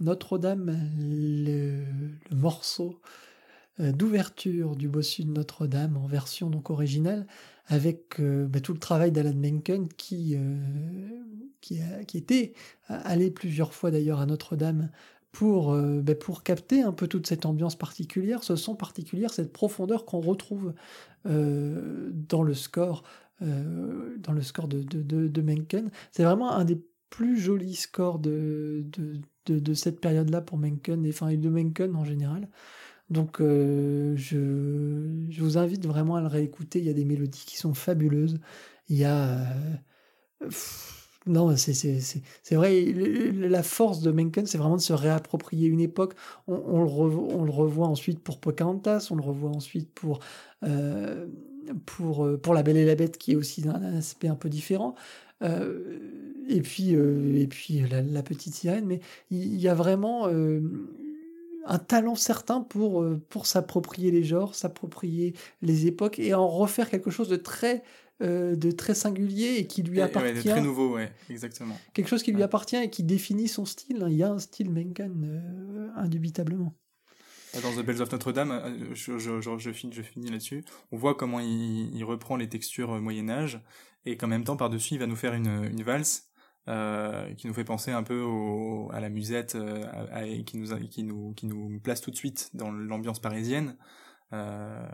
Notre-Dame, 0.01 0.77
le, 0.99 1.85
morceau 2.35 3.01
euh, 3.81 3.93
d'ouverture 3.93 4.77
du 4.77 4.89
bossu 4.89 5.25
de 5.25 5.31
Notre-Dame 5.31 5.97
en 5.97 6.07
version 6.07 6.51
donc 6.51 6.71
originale, 6.71 7.27
avec 7.67 8.19
euh, 8.21 8.47
bah, 8.47 8.61
tout 8.61 8.73
le 8.73 8.79
travail 8.81 9.13
d'Alan 9.13 9.35
Menken 9.35 9.89
qui, 9.97 10.35
euh, 10.37 10.57
qui, 11.61 11.81
a- 11.81 12.05
qui 12.05 12.19
était 12.19 12.55
allé 12.89 13.31
plusieurs 13.31 13.73
fois 13.73 13.91
d'ailleurs 13.91 14.21
à 14.21 14.27
Notre-Dame 14.27 14.91
pour, 15.31 15.77
bah, 15.77 16.15
pour 16.15 16.43
capter 16.43 16.83
un 16.83 16.93
peu 16.93 17.07
toute 17.07 17.27
cette 17.27 17.45
ambiance 17.45 17.77
particulière, 17.77 18.43
ce 18.43 18.57
son 18.57 18.75
particulier, 18.75 19.27
cette 19.31 19.53
profondeur 19.53 20.07
qu'on 20.07 20.21
retrouve 20.21 20.73
dans 21.27 22.43
le 22.43 22.55
score, 22.55 23.03
dans 23.41 24.33
le 24.33 24.41
score 24.41 24.69
de, 24.69 24.83
de, 24.83 25.43
Menken. 25.43 25.91
C'est 26.13 26.25
vraiment 26.25 26.53
un 26.53 26.65
des 26.65 26.81
plus 27.11 27.39
jolis 27.39 27.75
scores 27.75 28.19
de, 28.19 28.85
de, 29.53 29.75
cette 29.75 30.01
période-là 30.01 30.41
pour 30.43 30.59
Menken, 30.59 31.05
et, 31.07 31.11
enfin, 31.11 31.35
de 31.35 31.49
Menken 31.49 31.95
en 31.97 32.05
général. 32.05 32.49
Donc 33.11 33.41
euh, 33.41 34.15
je, 34.17 34.39
je 35.31 35.43
vous 35.43 35.59
invite 35.59 35.87
vraiment 35.87 36.17
à 36.17 36.21
le 36.21 36.27
réécouter, 36.29 36.79
il 36.81 36.87
y 36.87 36.91
a 36.91 36.95
des 36.95 37.05
mélodies 37.07 37.45
qui 37.47 37.57
sont 37.57 37.75
fabuleuses. 37.75 38.39
Il 38.89 38.97
y 38.99 39.05
a... 39.05 39.41
euh, 40.43 40.49
pff, 40.49 40.95
non, 41.27 41.55
c'est 41.57 42.55
vrai, 42.55 42.85
la 42.87 43.63
force 43.63 44.01
de 44.01 44.11
Menken, 44.11 44.47
c'est 44.47 44.57
vraiment 44.57 44.77
de 44.77 44.81
se 44.81 44.95
réapproprier 44.95 45.69
une 45.69 45.81
époque. 45.81 46.15
On, 46.47 46.83
le 46.83 46.89
revo- 46.89 47.29
on 47.35 47.45
le 47.45 47.51
revoit 47.51 47.87
ensuite 47.87 48.21
pour 48.21 48.41
Pocahontas, 48.41 49.09
on 49.11 49.17
le 49.17 49.23
revoit 49.23 49.51
ensuite 49.51 49.93
pour, 49.93 50.21
euh, 50.65 51.27
pour, 51.85 52.25
euh, 52.25 52.39
pour 52.39 52.55
La 52.55 52.63
Belle 52.63 52.79
et 52.79 52.87
la 52.87 52.95
Bête, 52.95 53.19
qui 53.19 53.33
est 53.33 53.37
aussi 53.37 53.63
un 53.69 53.97
aspect 53.97 54.29
un 54.29 54.37
peu 54.37 54.49
différent. 54.49 54.95
Euh, 55.43 55.99
et 56.49 56.61
puis, 56.63 56.95
euh, 56.95 57.37
et 57.37 57.47
puis 57.47 57.81
la, 57.91 58.03
la 58.03 58.23
petite 58.23 58.55
sirène, 58.55 58.87
mais 58.87 59.01
il 59.31 59.57
y, 59.57 59.69
a 59.69 59.75
vraiment 59.75 60.27
euh, 60.29 60.61
un 61.67 61.79
talent 61.79 62.15
certain 62.15 62.61
pour, 62.63 63.03
euh, 63.03 63.21
pour 63.29 63.47
s'approprier 63.47 64.11
les 64.11 64.25
genres, 64.25 64.55
s'approprier 64.55 65.35
les 65.63 65.87
époques 65.87 66.19
et 66.19 66.35
en 66.35 66.49
refaire 66.49 66.89
quelque 66.89 67.11
chose 67.11 67.29
de 67.29 67.37
très, 67.37 67.83
euh, 68.23 68.57
de 68.57 68.71
très 68.71 68.95
singulier 68.95 69.57
et 69.59 69.67
qui 69.67 69.83
lui 69.83 69.99
Et- 69.99 70.03
appartient. 70.03 70.29
ouais, 70.31 70.35
de 70.35 70.41
très 70.49 70.63
nouveau, 70.63 70.95
ouais, 70.95 71.13
exactement. 71.29 71.77
quelque 71.93 72.09
chose 72.09 72.23
qui 72.23 72.31
lui 72.31 72.39
Ouais. 72.39 72.45
appartient 72.45 72.77
et 72.77 72.89
qui 72.91 73.03
définit 73.05 73.47
son 73.49 73.65
style. 73.67 74.03
hein. 74.03 74.09
Il 74.09 74.17
y 74.17 74.23
a 74.23 74.31
un 74.31 74.39
style 74.39 74.71
Menken, 74.71 75.25
euh, 75.25 75.89
indubitablement. 75.97 76.75
Dans 77.63 77.73
The 77.73 77.85
Bells 77.85 78.03
of 78.03 78.13
Notre-Dame, 78.13 78.51
euh, 78.53 78.95
je, 78.95 79.19
je, 79.19 79.41
je, 79.41 79.59
je 79.59 79.71
finis, 80.03 80.31
là-dessus. 80.31 80.65
On 80.93 80.97
voit 80.97 81.15
comment 81.15 81.41
il, 81.41 81.95
il 81.95 82.05
reprend 82.05 82.37
les 82.37 82.49
textures 82.49 82.93
euh, 82.93 83.01
Moyen 83.01 83.29
Âge 83.31 83.61
et 84.11 84.17
qu'en 84.17 84.27
même 84.27 84.45
temps 84.45 84.57
par-dessus 84.57 84.95
il 84.95 85.01
va 85.01 85.07
nous 85.07 85.17
faire 85.17 85.35
une, 85.35 85.83
valse 85.83 86.31
euh, 86.69 87.35
qui 87.35 87.47
nous 87.47 87.55
fait 87.55 87.65
penser 87.65 87.91
un 87.93 88.03
peu 88.03 88.25
à 88.93 89.01
la 89.01 89.09
musette, 89.09 89.55
euh, 89.55 90.43
qui 90.43 91.05
nous 91.05 91.81
place 91.81 92.01
tout 92.01 92.11
de 92.11 92.17
suite 92.17 92.51
dans 92.55 92.71
l'ambiance 92.71 93.21
parisienne. 93.21 93.77
Euh, 94.33 94.87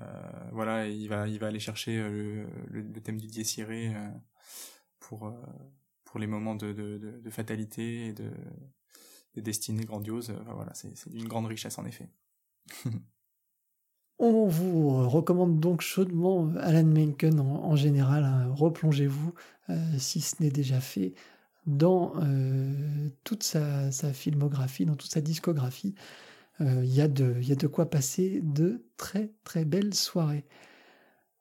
voilà, 0.53 0.86
il 0.86 1.09
va 1.09 1.23
aller 1.23 1.59
chercher 1.59 1.97
le, 1.97 2.93
thème 3.03 3.19
du 3.19 3.28
euh, 3.28 4.11
pour 5.01 5.35
pour 6.05 6.20
les 6.20 6.27
moments 6.28 6.55
de, 6.55 6.73
de, 6.73 6.99
de, 6.99 7.20
de 7.20 7.31
fatalité 7.31 8.07
et 8.07 8.12
de 8.12 8.31
des 9.35 9.43
destinées 9.43 9.85
grandioses. 9.85 10.32
Enfin, 10.43 10.55
voilà, 10.55 10.73
c'est 10.74 11.09
d'une 11.09 11.27
grande 11.27 11.47
richesse 11.47 11.78
en 11.78 11.85
effet. 11.85 12.09
On 14.19 14.47
vous 14.47 15.09
recommande 15.09 15.59
donc 15.59 15.81
chaudement 15.81 16.49
Alan 16.61 16.85
Menken 16.85 17.41
en, 17.41 17.74
général. 17.74 18.24
hein. 18.24 18.53
Replongez-vous, 18.55 19.35
euh, 19.70 19.77
si 19.99 20.20
ce 20.20 20.43
n'est 20.43 20.51
déjà 20.51 20.81
fait, 20.81 21.15
dans 21.66 22.12
euh, 22.23 23.09
toute 23.24 23.43
sa, 23.43 23.91
filmographie, 24.12 24.86
dans 24.86 24.95
toute 24.95 25.11
sa 25.11 25.20
discographie. 25.20 25.95
Euh, 26.61 26.82
il 26.85 26.95
y 26.95 27.01
a 27.01 27.09
de 27.09 27.66
quoi 27.66 27.91
passer 27.91 28.41
de 28.43 28.85
très 28.97 29.32
très 29.43 29.65
belles 29.65 29.95
soirées. 29.95 30.45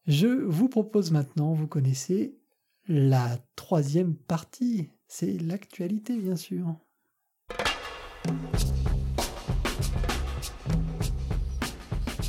Je 0.07 0.27
vous 0.27 0.67
propose 0.67 1.11
maintenant, 1.11 1.53
vous 1.53 1.67
connaissez 1.67 2.35
la 2.87 3.37
troisième 3.55 4.15
partie. 4.15 4.89
C'est 5.07 5.37
l'actualité, 5.37 6.17
bien 6.17 6.35
sûr. 6.35 6.75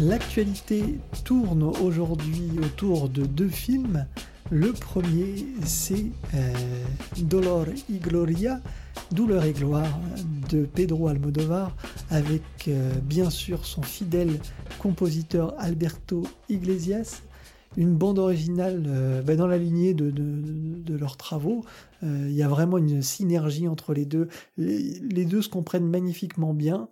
L'actualité 0.01 0.99
tourne 1.25 1.62
aujourd'hui 1.62 2.51
autour 2.61 3.09
de 3.09 3.25
deux 3.25 3.49
films. 3.49 4.07
Le 4.51 4.73
premier, 4.73 5.47
c'est 5.65 6.07
euh, 6.35 6.53
Dolor 7.23 7.66
y 7.89 7.99
Gloria, 7.99 8.61
Douleur 9.12 9.45
et 9.45 9.53
gloire 9.53 10.01
de 10.51 10.65
Pedro 10.65 11.07
Almodovar, 11.07 11.77
avec 12.11 12.43
euh, 12.66 12.91
bien 13.05 13.31
sûr 13.31 13.65
son 13.65 13.83
fidèle 13.83 14.41
compositeur 14.81 15.55
Alberto 15.59 16.25
Iglesias, 16.49 17.23
une 17.77 17.95
bande 17.95 18.19
originale 18.19 18.83
euh, 18.89 19.23
bah, 19.23 19.37
dans 19.37 19.47
la 19.47 19.59
lignée 19.59 19.95
de, 19.95 20.12
leurs 20.89 21.16
travaux. 21.16 21.65
Il 22.03 22.33
y 22.33 22.43
a 22.43 22.49
vraiment 22.49 22.79
une 22.79 23.01
synergie 23.01 23.69
entre 23.69 23.95
les 23.95 24.05
deux. 24.05 24.29
Les, 24.59 24.99
les 24.99 25.25
deux 25.25 25.41
se 25.41 25.49
comprennent 25.49 25.89
magnifiquement 25.89 26.53
bien. 26.53 26.89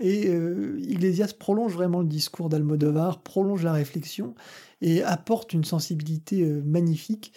Et 0.00 0.28
euh, 0.28 0.78
Iglesias 0.80 1.32
prolonge 1.38 1.74
vraiment 1.74 2.00
le 2.00 2.08
discours 2.08 2.48
d'Almodovar, 2.48 3.22
prolonge 3.22 3.62
la 3.62 3.72
réflexion 3.72 4.34
et 4.80 5.02
apporte 5.02 5.52
une 5.52 5.64
sensibilité 5.64 6.42
euh, 6.42 6.62
magnifique. 6.64 7.32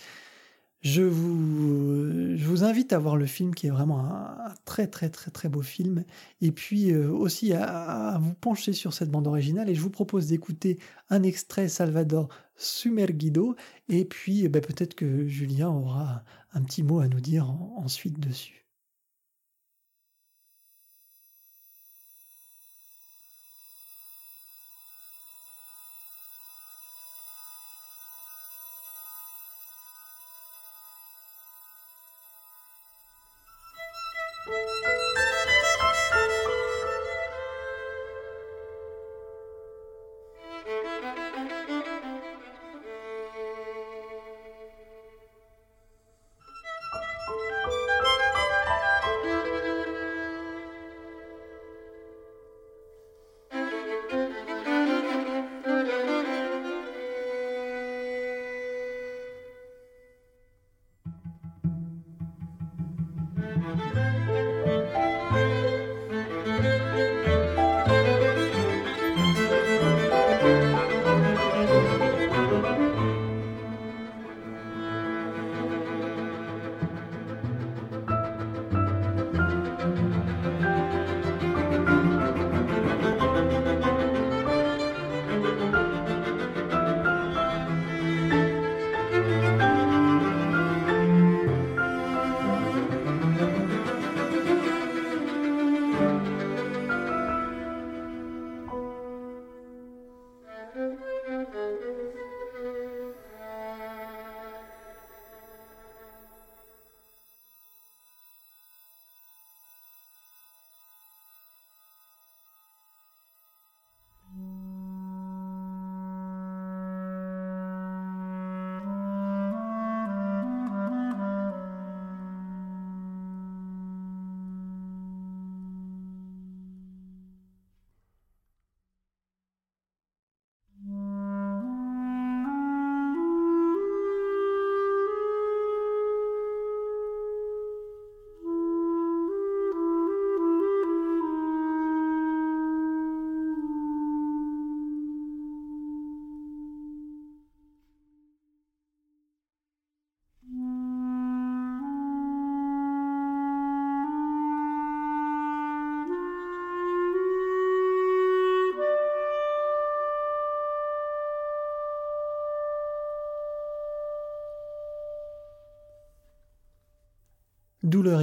Je 0.81 1.01
vous, 1.01 2.63
invite 2.63 2.93
à 2.93 2.99
voir 2.99 3.17
le 3.17 3.25
film 3.25 3.53
qui 3.53 3.67
est 3.67 3.71
vraiment 3.71 3.99
un, 3.99 4.53
très 4.65 4.88
très 4.88 5.09
très 5.09 5.31
très 5.31 5.49
beau 5.49 5.61
film 5.61 6.05
et 6.39 6.51
puis 6.51 6.91
euh, 6.91 7.11
aussi 7.11 7.51
à, 7.53 8.17
vous 8.21 8.34
pencher 8.34 8.73
sur 8.73 8.93
cette 8.93 9.09
bande 9.09 9.27
originale 9.27 9.69
et 9.69 9.75
je 9.75 9.81
vous 9.81 9.89
propose 9.89 10.27
d'écouter 10.27 10.79
un 11.09 11.23
extrait 11.23 11.67
Salvador 11.67 12.29
Sumerguido 12.55 13.55
et 13.89 14.05
puis 14.05 14.47
ben, 14.49 14.61
peut-être 14.61 14.95
que 14.95 15.27
Julien 15.27 15.69
aura 15.69 16.23
un 16.53 16.63
petit 16.63 16.84
mot 16.84 16.99
à 16.99 17.07
nous 17.07 17.21
dire 17.21 17.49
en- 17.49 17.75
ensuite 17.84 18.19
dessus. 18.19 18.66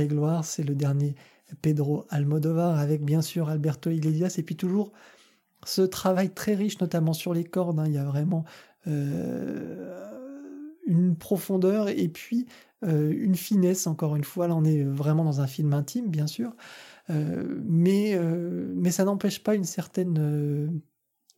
Gloire, 0.09 0.45
c'est 0.45 0.63
le 0.63 0.75
dernier 0.75 1.15
Pedro 1.63 2.07
Almodovar 2.11 2.79
avec 2.79 3.05
bien 3.05 3.23
sûr 3.23 3.49
Alberto 3.49 3.91
Iglesias 3.91 4.35
et 4.39 4.43
puis 4.43 4.57
toujours 4.57 4.93
ce 5.65 5.83
travail 5.83 6.31
très 6.31 6.55
riche, 6.55 6.81
notamment 6.81 7.13
sur 7.13 7.35
les 7.35 7.45
cordes. 7.45 7.79
hein. 7.79 7.87
il 7.87 7.93
y 7.93 7.99
a 7.99 8.05
vraiment 8.05 8.45
euh, 8.87 10.11
une 10.87 11.17
profondeur 11.17 11.89
et 11.89 12.09
puis 12.09 12.47
euh, 12.85 13.13
une 13.17 13.35
finesse. 13.35 13.87
Encore 13.87 14.17
une 14.17 14.25
fois, 14.25 14.49
là, 14.49 14.55
on 14.55 14.65
est 14.65 14.83
vraiment 14.85 15.25
dans 15.25 15.41
un 15.41 15.47
film 15.47 15.73
intime, 15.73 16.09
bien 16.11 16.27
sûr, 16.27 16.55
Euh, 17.11 17.61
mais 17.67 18.19
mais 18.75 18.91
ça 18.91 19.05
n'empêche 19.05 19.43
pas 19.43 19.55
une 19.55 19.65
certaine 19.65 20.81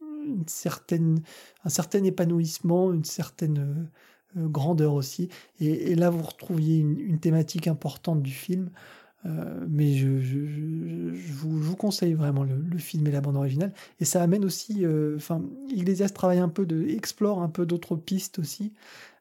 une 0.00 0.46
certaine 0.46 1.22
un 1.64 1.68
certain 1.68 2.04
épanouissement, 2.04 2.92
une 2.92 3.04
certaine 3.04 3.90
grandeur 4.36 4.94
aussi. 4.94 5.28
Et, 5.60 5.92
et 5.92 5.94
là, 5.94 6.10
vous 6.10 6.22
retrouviez 6.22 6.78
une, 6.78 6.98
une 7.00 7.18
thématique 7.18 7.66
importante 7.66 8.22
du 8.22 8.32
film. 8.32 8.70
Euh, 9.24 9.66
mais 9.68 9.94
je, 9.94 10.20
je, 10.20 10.46
je, 10.46 11.14
je 11.14 11.32
vous, 11.32 11.60
je 11.60 11.66
vous 11.68 11.74
conseille 11.74 12.12
vraiment 12.14 12.44
le, 12.44 12.54
le 12.56 12.78
film 12.78 13.06
et 13.08 13.10
la 13.10 13.20
bande 13.20 13.36
originale. 13.36 13.72
Et 13.98 14.04
ça 14.04 14.22
amène 14.22 14.44
aussi, 14.44 14.84
euh, 14.84 15.16
enfin, 15.16 15.42
Iglesias 15.68 16.10
travaille 16.10 16.38
un 16.38 16.48
peu 16.48 16.64
de, 16.64 16.86
explore 16.86 17.42
un 17.42 17.48
peu 17.48 17.66
d'autres 17.66 17.96
pistes 17.96 18.38
aussi, 18.38 18.72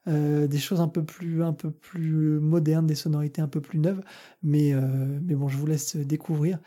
euh, 0.07 0.45
des 0.45 0.59
choses 0.59 0.79
un 0.79 0.89
peu 0.89 1.03
plus, 1.03 1.41
un 1.41 1.53
peu 1.53 1.71
plus 1.71 2.39
modernes, 2.39 2.85
des 2.85 2.93
sonorités 2.93 3.41
un 3.41 3.47
peu 3.47 3.61
plus 3.61 3.79
neuves. 3.79 4.03
Mais, 4.43 4.73
euh, 4.73 4.81
mais 5.23 5.33
bon, 5.33 5.47
je 5.47 5.57
vous 5.57 5.65
laisse 5.65 5.95
découvrir 5.95 6.59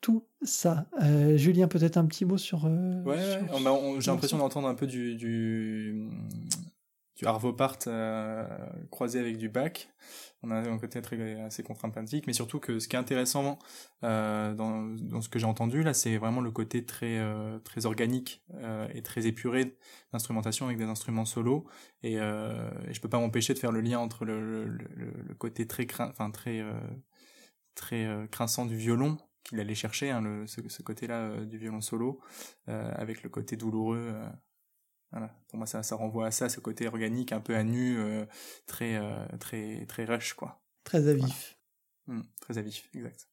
tout 0.00 0.22
ça. 0.42 0.86
Euh, 1.02 1.36
Julien, 1.36 1.66
peut-être 1.66 1.96
un 1.96 2.04
petit 2.04 2.24
mot 2.24 2.38
sur. 2.38 2.66
euh, 2.66 3.02
Ouais, 3.02 3.18
sur- 3.48 4.00
j'ai 4.00 4.10
l'impression 4.12 4.38
d'entendre 4.38 4.68
un 4.68 4.74
peu 4.74 4.86
du, 4.86 5.16
du, 5.16 6.08
du 7.16 7.26
Arvo 7.26 7.52
Part 7.52 7.78
euh, 7.86 8.46
croisé 8.90 9.20
avec 9.20 9.36
du 9.38 9.48
Bach. 9.48 9.88
On 10.42 10.50
a 10.50 10.56
un 10.56 10.78
côté 10.78 11.00
très, 11.00 11.40
assez 11.40 11.62
contre-sympathique, 11.62 12.26
mais 12.26 12.34
surtout 12.34 12.60
que 12.60 12.78
ce 12.78 12.86
qui 12.86 12.96
est 12.96 12.98
intéressant 12.98 13.58
euh, 14.02 14.52
dans, 14.54 14.82
dans 14.82 15.22
ce 15.22 15.28
que 15.28 15.38
j'ai 15.38 15.46
entendu 15.46 15.82
là, 15.82 15.94
c'est 15.94 16.18
vraiment 16.18 16.42
le 16.42 16.50
côté 16.50 16.84
très, 16.84 17.18
euh, 17.18 17.58
très 17.60 17.86
organique 17.86 18.42
euh, 18.54 18.86
et 18.92 19.02
très 19.02 19.26
épuré 19.26 19.76
d'instrumentation 20.12 20.66
avec 20.66 20.76
des 20.76 20.84
instruments 20.84 21.24
solos. 21.24 21.66
Et, 22.02 22.14
et 22.14 22.92
je 22.92 23.00
peux 23.00 23.08
pas 23.08 23.18
m'empêcher 23.18 23.54
de 23.54 23.58
faire 23.58 23.72
le 23.72 23.80
lien 23.80 23.98
entre 23.98 24.24
le, 24.24 24.66
le, 24.66 25.34
côté 25.38 25.66
très, 25.66 25.86
crin- 25.86 26.10
enfin 26.10 26.30
très, 26.30 26.62
très 27.74 28.06
grinçant 28.30 28.66
du 28.66 28.76
violon 28.76 29.16
qu'il 29.44 29.60
allait 29.60 29.74
chercher, 29.74 30.10
hein, 30.10 30.44
ce, 30.46 30.60
ce 30.68 30.82
côté-là 30.82 31.44
du 31.44 31.58
violon 31.58 31.80
solo, 31.80 32.20
avec 32.66 33.22
le 33.22 33.30
côté 33.30 33.56
douloureux. 33.56 34.14
Voilà. 35.14 35.32
Pour 35.48 35.58
moi, 35.58 35.66
ça, 35.66 35.82
ça 35.82 35.94
renvoie 35.96 36.26
à 36.26 36.30
ça, 36.30 36.48
ce 36.48 36.58
côté 36.60 36.86
organique, 36.88 37.32
un 37.32 37.40
peu 37.40 37.54
à 37.54 37.62
nu, 37.62 37.96
euh, 37.98 38.24
très, 38.66 38.96
euh, 38.96 39.14
très, 39.38 39.86
très 39.86 40.04
rush, 40.04 40.34
quoi. 40.34 40.60
Très 40.82 41.08
à 41.08 41.14
vif. 41.14 41.56
Hmm, 42.08 42.22
très 42.40 42.58
à 42.58 42.62
vif, 42.62 42.88
exact. 42.94 43.28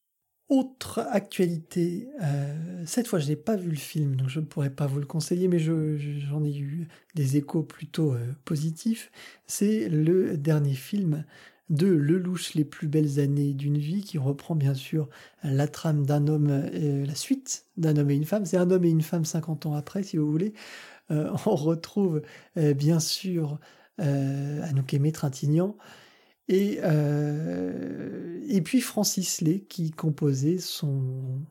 Autre 0.48 1.00
actualité, 1.10 2.10
euh, 2.22 2.84
cette 2.86 3.08
fois 3.08 3.20
je 3.20 3.28
n'ai 3.30 3.38
pas 3.38 3.56
vu 3.56 3.70
le 3.70 3.78
film, 3.78 4.18
donc 4.18 4.28
je 4.28 4.42
ne 4.42 4.46
pourrais 4.46 4.70
pas 4.70 4.86
vous 4.86 5.00
le 5.00 5.06
conseiller, 5.06 5.48
mais 5.48 5.60
je- 5.60 5.96
je- 5.98 6.20
j'en 6.20 6.44
ai 6.44 6.56
eu 6.58 6.90
des 7.16 7.38
échos 7.38 7.64
plutôt 7.64 8.16
positifs. 8.44 9.12
C'est 9.48 9.88
le 9.88 10.38
dernier 10.38 10.74
film 10.74 11.24
de 11.70 11.88
Lelouch, 11.88 12.54
Les 12.54 12.66
plus 12.66 12.90
belles 12.90 13.20
années 13.22 13.54
d'une 13.54 13.78
vie, 13.78 14.02
qui 14.04 14.18
reprend 14.18 14.56
bien 14.56 14.74
sûr 14.74 15.08
la 15.42 15.70
trame 15.70 16.06
d'un 16.06 16.28
homme, 16.28 16.50
la 16.50 17.16
suite 17.16 17.66
d'un 17.78 17.96
homme 17.96 18.12
et 18.12 18.16
une 18.16 18.26
femme. 18.26 18.46
C'est 18.46 18.58
un 18.58 18.70
homme 18.72 18.84
et 18.84 18.90
une 18.90 19.02
femme 19.04 19.24
50 19.24 19.66
ans 19.66 19.74
après, 19.74 20.04
si 20.04 20.18
vous 20.18 20.30
voulez. 20.30 20.54
Euh, 21.12 21.32
on 21.46 21.56
retrouve 21.56 22.22
euh, 22.58 22.74
bien 22.74 23.00
sûr 23.00 23.60
euh, 24.00 24.64
Anouk 24.64 24.94
Aimé 24.94 25.12
Trintignant 25.12 25.78
et, 26.48 26.80
euh, 26.84 28.40
et 28.48 28.62
puis 28.62 28.82
Francis 28.82 29.42
Lay 29.42 29.62
qui 29.62 29.92
composait 29.92 30.58
son, 30.58 31.42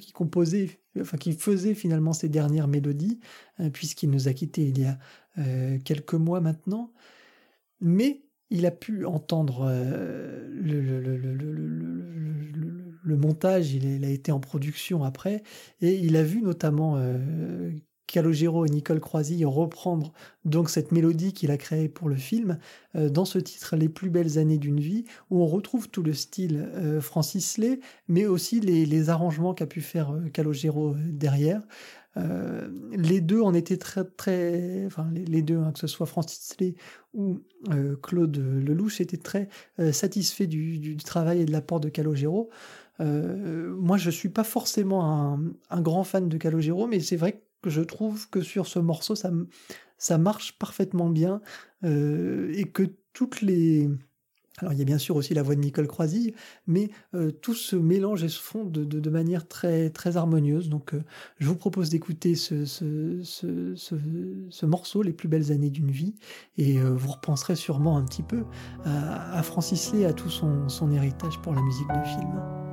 qui 0.00 0.12
composait 0.12 0.80
enfin 0.98 1.18
qui 1.18 1.32
faisait 1.34 1.74
finalement 1.74 2.12
ses 2.12 2.28
dernières 2.28 2.68
mélodies 2.68 3.20
puisqu'il 3.72 4.10
nous 4.10 4.28
a 4.28 4.32
quittés 4.32 4.66
il 4.66 4.78
y 4.78 4.86
a 4.86 4.98
quelques 5.84 6.14
mois 6.14 6.40
maintenant. 6.40 6.92
Mais 7.80 8.22
il 8.50 8.66
a 8.66 8.70
pu 8.70 9.04
entendre 9.04 9.68
le, 13.04 13.16
montage, 13.16 13.72
il, 13.72 14.04
a 14.04 14.08
été 14.08 14.32
en 14.32 14.40
production 14.40 15.04
après, 15.04 15.42
et 15.80 15.94
il 15.96 16.16
a 16.16 16.22
vu 16.22 16.40
notamment 16.40 16.96
Calogero 18.06 18.64
et 18.64 18.70
Nicole 18.70 19.00
Croisille 19.00 19.44
reprendre 19.44 20.12
donc 20.44 20.70
cette 20.70 20.92
mélodie 20.92 21.32
qu'il 21.32 21.50
a 21.50 21.56
créée 21.56 21.88
pour 21.88 22.08
le 22.08 22.16
film 22.16 22.58
euh, 22.96 23.08
dans 23.08 23.24
ce 23.24 23.38
titre 23.38 23.76
Les 23.76 23.88
plus 23.88 24.10
belles 24.10 24.38
années 24.38 24.58
d'une 24.58 24.80
vie, 24.80 25.04
où 25.30 25.42
on 25.42 25.46
retrouve 25.46 25.88
tout 25.88 26.02
le 26.02 26.12
style 26.12 26.68
euh, 26.74 27.00
Francis 27.00 27.58
Lay, 27.58 27.80
mais 28.08 28.26
aussi 28.26 28.60
les, 28.60 29.10
arrangements 29.10 29.54
qu'a 29.54 29.66
pu 29.66 29.80
faire 29.80 30.12
euh, 30.12 30.28
Calogero 30.28 30.94
derrière. 30.98 31.62
Les 32.92 33.20
deux 33.20 33.40
en 33.40 33.54
étaient 33.54 33.76
très 33.76 34.04
très, 34.04 34.84
enfin 34.86 35.10
les, 35.12 35.42
deux, 35.42 35.58
hein, 35.58 35.72
que 35.72 35.80
ce 35.80 35.88
soit 35.88 36.06
Francis 36.06 36.54
Lay 36.60 36.76
ou 37.12 37.40
Claude 38.02 38.36
Lelouch 38.36 39.00
était 39.00 39.16
très 39.16 39.48
euh, 39.80 39.90
satisfait 39.90 40.46
du, 40.46 40.96
travail 40.98 41.40
et 41.40 41.44
de 41.44 41.50
l'apport 41.50 41.80
de 41.80 41.88
Calogero. 41.88 42.50
Moi, 43.00 43.96
je 43.96 44.10
suis 44.10 44.28
pas 44.28 44.44
forcément 44.44 45.04
un, 45.04 45.40
un 45.70 45.80
grand 45.80 46.04
fan 46.04 46.28
de 46.28 46.36
Calogero, 46.38 46.86
mais 46.86 47.00
c'est 47.00 47.16
vrai 47.16 47.32
que 47.32 47.42
je 47.70 47.80
trouve 47.82 48.28
que 48.30 48.40
sur 48.40 48.66
ce 48.66 48.78
morceau, 48.78 49.14
ça, 49.14 50.18
marche 50.18 50.58
parfaitement 50.58 51.08
bien 51.08 51.40
euh, 51.84 52.52
et 52.54 52.64
que 52.64 52.82
toutes 53.12 53.40
les 53.40 53.88
alors 54.58 54.72
il 54.72 54.78
y 54.78 54.82
a 54.82 54.84
bien 54.84 54.98
sûr 54.98 55.16
aussi 55.16 55.34
la 55.34 55.42
voix 55.42 55.56
de 55.56 55.60
Nicole 55.60 55.88
Croisille, 55.88 56.32
mais 56.68 56.88
euh, 57.14 57.32
tout 57.32 57.54
se 57.54 57.74
mélange 57.74 58.22
et 58.22 58.28
se 58.28 58.38
fond 58.40 58.64
de, 58.64 59.10
manière 59.10 59.48
très, 59.48 59.90
très 59.90 60.16
harmonieuse. 60.16 60.68
Donc 60.68 60.94
euh, 60.94 61.02
je 61.38 61.48
vous 61.48 61.56
propose 61.56 61.90
d'écouter 61.90 62.36
ce, 62.36 62.64
ce, 62.64 63.20
ce, 63.24 63.74
ce- 63.74 63.96
ce 64.48 64.66
morceau, 64.66 65.02
Les 65.02 65.12
plus 65.12 65.26
belles 65.26 65.50
années 65.50 65.70
d'une 65.70 65.90
vie, 65.90 66.14
et 66.56 66.78
vous 66.78 67.10
repenserez 67.10 67.56
sûrement 67.56 67.98
un 67.98 68.04
petit 68.04 68.22
peu 68.22 68.44
à, 68.84 69.42
Francis 69.42 69.92
Lay, 69.92 70.04
à 70.04 70.12
tout 70.12 70.30
son, 70.30 70.68
son 70.68 70.92
héritage 70.92 71.40
pour 71.42 71.52
la 71.52 71.60
musique 71.60 71.88
de 71.88 72.06
film. 72.06 72.63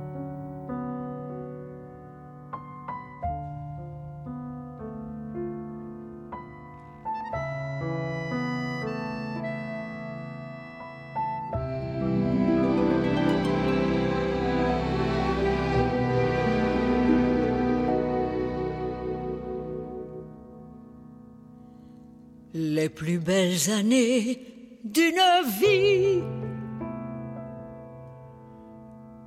Plus 22.94 23.18
belles 23.18 23.70
années 23.70 24.40
d'une 24.84 25.22
vie, 25.60 26.22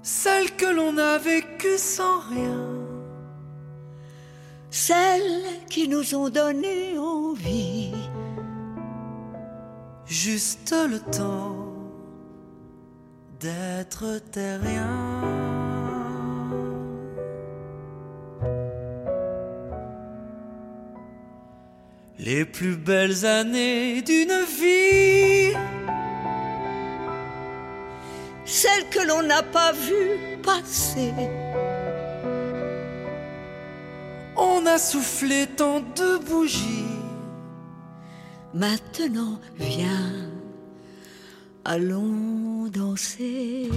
Celles 0.02 0.56
que 0.56 0.68
l'on 0.68 0.98
a 0.98 1.18
vécues 1.18 1.78
sans 1.78 2.20
rien. 2.20 2.62
celles 4.70 5.44
qui 5.70 5.88
nous 5.88 6.14
ont 6.16 6.30
donné 6.30 6.98
envie, 6.98 7.94
Juste 10.06 10.76
le 10.88 11.00
temps 11.00 11.56
d'être 13.40 14.20
terrien. 14.32 15.15
Les 22.46 22.52
plus 22.52 22.76
belles 22.76 23.26
années 23.26 24.04
d'une 24.04 24.40
vie. 24.60 25.52
celles 28.46 28.88
que 28.92 29.08
l'on 29.08 29.24
n'a 29.24 29.42
pas 29.42 29.72
vues 29.72 30.38
passer, 30.44 31.12
On 34.38 34.64
a 34.68 34.78
soufflé 34.78 35.48
tant 35.58 35.80
de 35.80 36.20
bougies. 36.20 37.02
maintenant 38.54 39.40
viens, 39.58 40.30
allons 41.64 42.68
danser. 42.68 43.70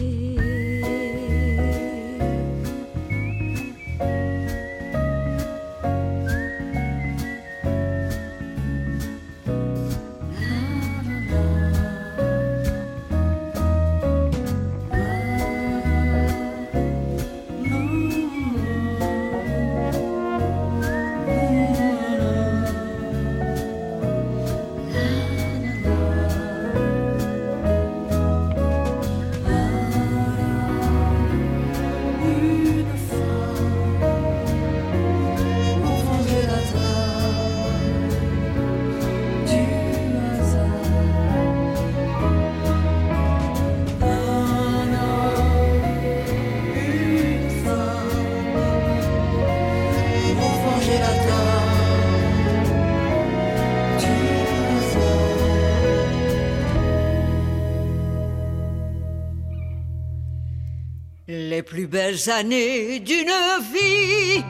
Plus 61.69 61.87
belles 61.87 62.31
années 62.31 62.99
d'une 62.99 63.39
vie, 63.73 64.43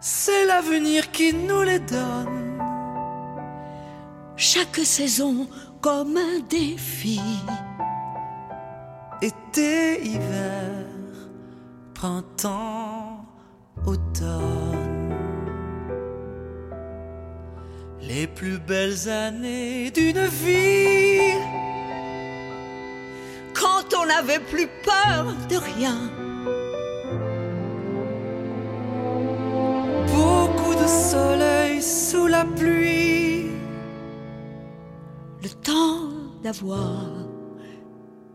C'est 0.00 0.44
l'avenir 0.46 1.10
qui 1.10 1.34
nous 1.34 1.62
les 1.62 1.80
donne. 1.80 2.44
chaque 4.36 4.76
saison 4.76 5.48
comme 5.80 6.16
un 6.16 6.38
défi. 6.48 7.20
Été, 9.20 10.04
hiver, 10.04 10.84
printemps, 11.94 13.24
automne. 13.84 15.14
Les 18.00 18.26
plus 18.28 18.58
belles 18.58 19.08
années 19.08 19.90
d'une 19.90 20.26
vie. 20.26 20.95
On 24.06 24.08
n'avait 24.08 24.38
plus 24.38 24.68
peur 24.84 25.34
de 25.48 25.56
rien, 25.56 25.96
Beaucoup 30.14 30.74
de 30.74 30.86
soleil 30.86 31.82
sous 31.82 32.26
la 32.26 32.44
pluie. 32.44 33.50
le 35.42 35.48
temps 35.62 36.08
d'avoir 36.42 37.04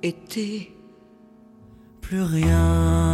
été 0.04 0.76
Plus 2.02 2.24
rien. 2.24 3.11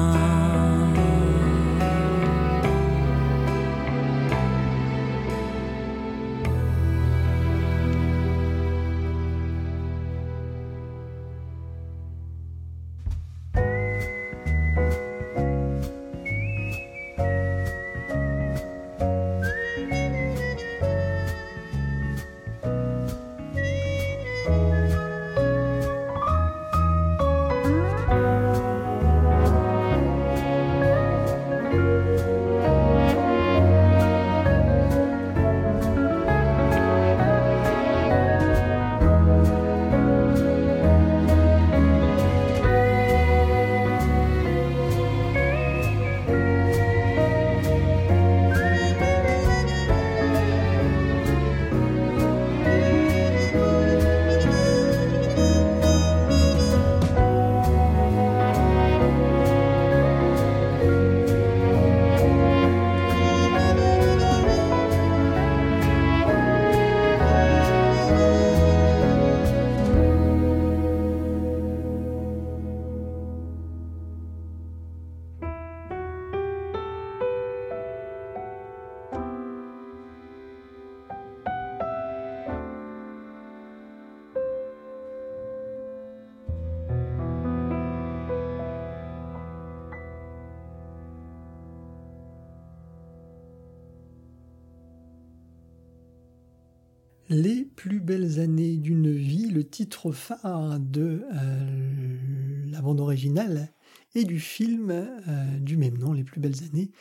Titre 99.88 100.12
phare 100.12 100.82
de 100.82 101.24
euh, 101.34 102.66
la 102.70 102.82
bande 102.82 103.00
originale 103.00 103.72
et 104.16 104.26
du 104.26 104.38
film 104.38 104.92
euh, 104.92 105.60
du 105.60 105.78
même 105.78 105.98
nom, 105.98 106.12
Les 106.12 106.26
plus 106.26 106.42
belles 106.42 106.62
années 106.70 106.92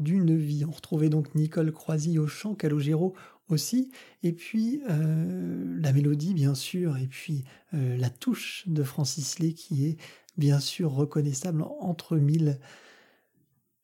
d'une 0.00 0.36
vie. 0.36 0.64
On 0.64 0.72
retrouvait 0.72 1.08
donc 1.08 1.36
Nicole 1.36 1.70
Croisy 1.70 2.18
au 2.18 2.26
chant, 2.26 2.56
Calogero 2.56 3.14
aussi, 3.48 3.92
et 4.24 4.32
puis 4.32 4.82
euh, 4.90 5.78
la 5.80 5.92
mélodie 5.92 6.34
bien 6.34 6.56
sûr, 6.56 6.96
et 6.96 7.06
puis 7.06 7.44
la 7.72 8.10
touche 8.10 8.64
de 8.66 8.82
Francis 8.82 9.38
Lay 9.38 9.52
qui 9.52 9.86
est 9.86 9.98
bien 10.36 10.58
sûr 10.58 10.90
reconnaissable 10.90 11.62
entre 11.78 12.16
mille. 12.16 12.58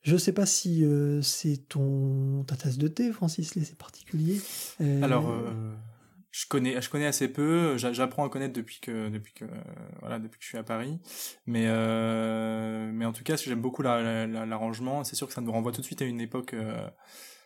Je 0.01 0.17
sais 0.17 0.33
pas 0.33 0.45
si 0.45 0.83
c'est 1.21 1.69
ton 1.69 2.43
ta 2.43 2.57
tasse 2.57 2.77
de 2.77 2.89
thé, 2.89 3.13
Francis 3.13 3.55
Lay, 3.55 3.63
c'est 3.63 3.77
particulier. 3.77 4.41
Alors, 5.01 5.33
je 6.39 6.47
connais, 6.47 6.81
je 6.81 6.89
connais 6.89 7.05
assez 7.05 7.27
peu. 7.27 7.77
j'a- 7.77 7.91
J'apprends 7.91 8.25
à 8.25 8.29
connaître 8.29 8.53
depuis 8.53 8.79
que, 8.79 9.09
depuis 9.09 9.33
que, 9.33 9.43
voilà, 9.99 10.19
depuis 10.19 10.37
que 10.39 10.43
je 10.43 10.49
suis 10.49 10.57
à 10.57 10.63
Paris. 10.63 10.99
Mais, 11.45 11.65
euh, 11.67 12.89
mais 12.93 13.05
en 13.05 13.11
tout 13.11 13.23
cas, 13.23 13.35
j'aime 13.35 13.59
beaucoup 13.61 13.81
la- 13.81 14.01
la- 14.01 14.25
la- 14.27 14.45
l'arrangement. 14.45 15.03
C'est 15.03 15.17
sûr 15.17 15.27
que 15.27 15.33
ça 15.33 15.41
nous 15.41 15.51
renvoie 15.51 15.73
tout 15.73 15.81
de 15.81 15.85
suite 15.85 16.01
à 16.01 16.05
une 16.05 16.21
époque. 16.21 16.53
euh, 16.53 16.89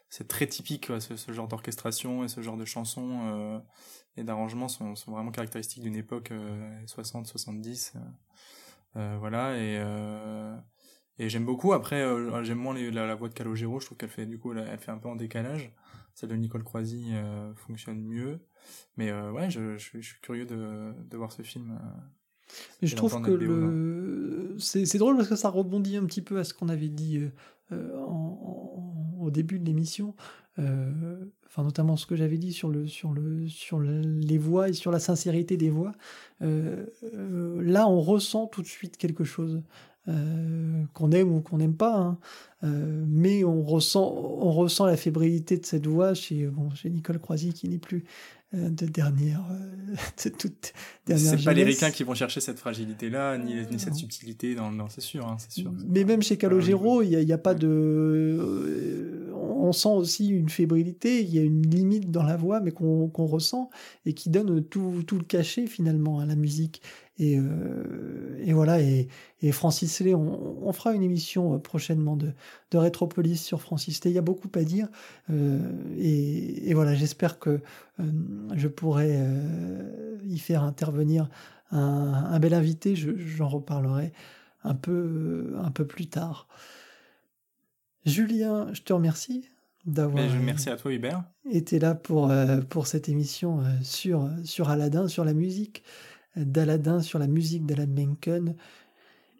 c'est 0.09 0.27
très 0.27 0.45
typique, 0.45 0.91
ce, 0.99 1.31
genre 1.31 1.47
d'orchestration 1.47 2.23
et 2.23 2.27
ce 2.27 2.41
genre 2.41 2.55
de 2.57 2.65
chansons 2.65 3.21
euh, 3.33 3.59
et 4.15 4.23
d'arrangements 4.23 4.67
sont, 4.67 4.95
sont 4.95 5.11
vraiment 5.11 5.31
caractéristiques 5.31 5.81
d'une 5.81 5.95
époque 5.95 6.31
60-70. 6.85 7.93
voilà, 8.93 9.57
et, 9.57 9.81
et 11.17 11.29
j'aime 11.29 11.45
beaucoup. 11.45 11.73
Après, 11.73 12.05
j'aime 12.43 12.59
moins 12.59 12.75
la, 12.75 13.15
voix 13.15 13.29
de 13.29 13.33
Calogero. 13.33 13.79
Je 13.79 13.87
trouve 13.87 13.97
qu'elle 13.97 14.09
fait, 14.09 14.27
du 14.27 14.37
coup, 14.37 14.53
elle, 14.53 14.77
fait 14.77 14.91
un 14.91 14.99
peu 14.99 15.09
en 15.09 15.15
décalage. 15.15 15.73
Celle 16.13 16.29
de 16.29 16.35
Nicole 16.35 16.63
Croisy 16.63 17.09
euh, 17.13 17.53
fonctionne 17.55 18.03
mieux. 18.03 18.39
Mais 18.97 19.09
euh, 19.11 19.31
ouais, 19.31 19.49
je, 19.49 19.77
je, 19.77 19.83
suis- 19.83 20.01
je 20.01 20.07
suis 20.09 20.21
curieux 20.21 20.45
de, 20.45 20.93
de 21.09 21.17
voir 21.17 21.31
ce 21.31 21.41
film. 21.41 21.71
euh. 21.71 21.99
Mais 22.81 22.87
je 22.87 22.95
trouve 22.95 23.21
que 23.21 23.31
le... 23.31 24.55
c'est 24.59 24.85
c'est 24.85 24.97
drôle 24.99 25.15
parce 25.15 25.27
que 25.29 25.35
ça 25.35 25.49
rebondit 25.49 25.97
un 25.97 26.05
petit 26.05 26.21
peu 26.21 26.37
à 26.37 26.43
ce 26.43 26.53
qu'on 26.53 26.69
avait 26.69 26.89
dit 26.89 27.21
euh, 27.71 27.97
en- 27.97 29.15
en- 29.17 29.23
au 29.23 29.31
début 29.31 29.57
de 29.59 29.65
l'émission. 29.65 30.13
Euh, 30.59 31.25
enfin, 31.47 31.63
notamment 31.63 31.97
ce 31.97 32.05
que 32.05 32.15
j'avais 32.15 32.37
dit 32.37 32.53
sur, 32.53 32.69
le, 32.69 32.85
sur, 32.85 33.13
le, 33.13 33.47
sur 33.47 33.79
le- 33.79 34.01
les 34.01 34.37
voix 34.37 34.69
et 34.69 34.73
sur 34.73 34.91
la 34.91 34.99
sincérité 34.99 35.57
des 35.57 35.71
voix. 35.71 35.93
Euh, 36.43 36.85
là, 37.61 37.87
on 37.87 38.01
ressent 38.01 38.45
tout 38.47 38.61
de 38.61 38.67
suite 38.67 38.97
quelque 38.97 39.23
chose. 39.23 39.63
qu'on 40.93 41.11
aime 41.11 41.31
ou 41.33 41.41
qu'on 41.41 41.57
n'aime 41.57 41.77
pas, 41.77 41.97
hein. 41.97 42.17
Mais 43.07 43.43
on 43.45 43.63
ressent, 43.63 44.03
on 44.13 44.51
ressent 44.51 44.85
la 44.85 44.97
fébrilité 44.97 45.57
de 45.57 45.65
cette 45.65 45.87
voix 45.87 46.13
chez, 46.13 46.45
bon, 46.47 46.69
chez 46.71 46.89
Nicole 46.89 47.19
Croisy 47.19 47.53
qui 47.53 47.67
n'est 47.69 47.77
plus 47.77 48.03
de 48.53 48.85
dernière, 48.85 49.43
euh, 49.51 49.95
de 50.25 50.29
toute 50.29 50.73
dernière 51.07 51.31
C'est 51.37 51.43
pas 51.43 51.53
les 51.53 51.63
ricains 51.63 51.91
qui 51.91 52.03
vont 52.03 52.13
chercher 52.13 52.39
cette 52.39 52.59
fragilité-là, 52.59 53.37
ni, 53.37 53.55
ni 53.71 53.79
cette 53.79 53.95
subtilité 53.95 54.55
dans, 54.55 54.71
dans 54.71 54.89
c'est 54.89 55.01
sûr, 55.01 55.27
hein, 55.27 55.37
c'est 55.39 55.61
sûr. 55.61 55.71
Mais 55.87 56.03
même 56.03 56.21
chez 56.21 56.37
Calogero, 56.37 57.01
il 57.01 57.09
n'y 57.09 57.15
a, 57.15 57.21
il 57.21 57.27
y 57.27 57.33
a 57.33 57.37
pas 57.37 57.55
de. 57.55 59.22
On 59.65 59.71
sent 59.71 59.87
aussi 59.87 60.27
une 60.27 60.49
fébrilité, 60.49 61.21
il 61.21 61.33
y 61.33 61.39
a 61.39 61.41
une 61.41 61.65
limite 61.65 62.11
dans 62.11 62.23
la 62.23 62.35
voix, 62.35 62.59
mais 62.59 62.71
qu'on 62.71 63.07
ressent 63.25 63.69
et 64.05 64.13
qui 64.13 64.29
donne 64.29 64.61
tout, 64.61 65.05
le 65.09 65.23
cachet 65.23 65.67
finalement 65.67 66.19
à 66.19 66.25
la 66.25 66.35
musique. 66.35 66.81
Et, 67.17 67.39
euh, 67.39 68.43
voilà, 68.51 68.81
et, 68.81 69.07
Francis 69.53 70.01
Lay, 70.01 70.13
on, 70.15 70.73
fera 70.73 70.93
une 70.93 71.01
émission 71.01 71.53
euh, 71.53 71.59
prochainement 71.59 72.17
de, 72.17 72.33
Rétropolis 72.73 73.41
sur 73.41 73.61
Francis 73.61 74.03
Lay. 74.03 74.11
Il 74.11 74.15
y 74.15 74.17
a 74.17 74.21
beaucoup 74.21 74.49
à 74.53 74.63
dire. 74.63 74.89
euh, 75.29 75.59
et, 75.97 76.73
voilà, 76.73 76.93
j'espère 76.93 77.39
que 77.39 77.61
je 78.53 78.67
pourrai 78.67 79.17
y 80.25 80.39
faire 80.39 80.63
intervenir 80.63 81.29
un, 81.71 82.37
bel 82.39 82.53
invité. 82.53 82.97
Je- 82.97 83.15
J'en 83.15 83.47
reparlerai 83.47 84.11
un 84.65 84.75
peu 84.75 85.87
plus 85.87 86.07
tard. 86.07 86.49
Julien, 88.05 88.67
je 88.73 88.81
te 88.81 88.91
remercie 88.91 89.49
d'avoir 89.85 90.29
je, 90.29 90.37
merci 90.37 90.69
à 90.69 90.77
toi 90.77 90.91
Hubert. 90.93 91.23
été 91.51 91.79
là 91.79 91.95
pour, 91.95 92.29
euh, 92.31 92.61
pour 92.61 92.87
cette 92.87 93.09
émission 93.09 93.59
euh, 93.61 93.63
sur, 93.81 94.29
sur 94.43 94.69
Aladdin, 94.69 95.07
sur 95.07 95.25
la 95.25 95.33
musique 95.33 95.83
d'Aladdin, 96.35 97.01
sur 97.01 97.19
la 97.19 97.27
musique 97.27 97.65
d'Alan 97.65 97.87
Menken. 97.87 98.55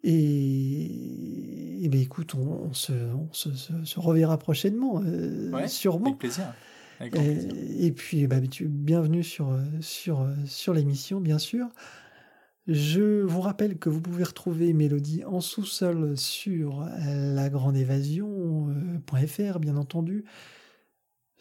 Et, 0.03 1.83
et 1.85 1.89
ben 1.89 2.01
écoute, 2.01 2.35
on, 2.35 2.67
on 2.69 2.73
se, 2.73 2.91
on 2.91 3.29
se, 3.31 3.53
se- 3.53 3.85
se 3.85 3.99
reverra 3.99 4.37
prochainement, 4.37 5.01
euh, 5.03 5.49
Ouais, 5.51 5.67
sûrement. 5.67 6.07
Avec 6.07 6.17
plaisir. 6.19 6.53
Avec 6.99 7.15
Et, 7.79 7.91
puis, 7.91 8.27
bah, 8.27 8.39
tu 8.41 8.67
bienvenue 8.67 9.23
sur, 9.23 9.49
euh, 9.49 9.61
sur, 9.81 10.21
euh, 10.21 10.33
sur 10.45 10.73
l'émission, 10.73 11.19
bien 11.21 11.39
sûr. 11.39 11.67
Je 12.67 13.23
vous 13.23 13.41
rappelle 13.41 13.77
que 13.77 13.89
vous 13.89 13.99
pouvez 13.99 14.23
retrouver 14.23 14.71
Mélodie 14.71 15.25
en 15.25 15.41
sous-sol 15.41 16.17
sur 16.17 16.87
lagrandeévasion.fr, 17.05 19.59
bien 19.59 19.75
entendu, 19.75 20.23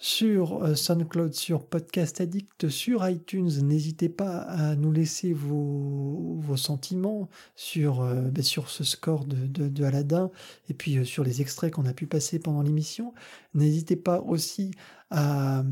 sur 0.02 0.64
euh, 0.64 0.74
SoundCloud, 0.74 1.32
sur 1.32 1.64
Podcast 1.64 2.20
Addict, 2.20 2.68
sur 2.68 3.08
iTunes. 3.08 3.52
N'hésitez 3.62 4.08
pas 4.08 4.38
à 4.38 4.74
nous 4.74 4.90
laisser 4.90 5.32
vos, 5.32 6.40
vos 6.40 6.56
sentiments 6.56 7.28
sur, 7.54 8.02
euh, 8.02 8.22
ben, 8.22 8.42
sur 8.42 8.68
ce 8.68 8.82
score 8.82 9.24
de, 9.26 9.68
de, 9.68 9.84
Aladdin 9.84 10.32
et 10.68 10.74
puis 10.74 10.98
euh, 10.98 11.04
sur 11.04 11.22
les 11.22 11.40
extraits 11.40 11.72
qu'on 11.72 11.86
a 11.86 11.92
pu 11.92 12.06
passer 12.06 12.40
pendant 12.40 12.62
l'émission. 12.62 13.14
N'hésitez 13.54 13.94
pas 13.94 14.20
aussi 14.22 14.72
à, 15.10 15.62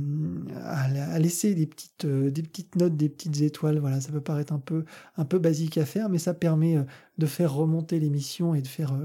à, 0.62 1.18
laisser 1.18 1.56
des 1.56 1.66
petites, 1.66 2.06
des 2.06 2.42
petites 2.42 2.76
notes, 2.76 2.96
des 2.96 3.08
petites 3.08 3.40
étoiles. 3.40 3.80
Voilà, 3.80 4.00
ça 4.00 4.12
peut 4.12 4.20
paraître 4.20 4.52
un 4.52 4.60
peu, 4.60 4.84
un 5.16 5.24
peu 5.24 5.40
basique 5.40 5.76
à 5.76 5.84
faire, 5.84 6.08
mais 6.08 6.18
ça 6.18 6.34
permet 6.34 6.76
de 7.18 7.26
faire 7.26 7.52
remonter 7.52 7.98
l'émission 7.98 8.54
et 8.54 8.62
de 8.62 8.68
faire 8.68 8.96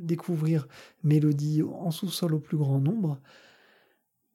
découvrir 0.00 0.66
Mélodie 1.04 1.62
en 1.62 1.92
sous-sol 1.92 2.34
au 2.34 2.40
plus 2.40 2.56
grand 2.56 2.80
nombre. 2.80 3.20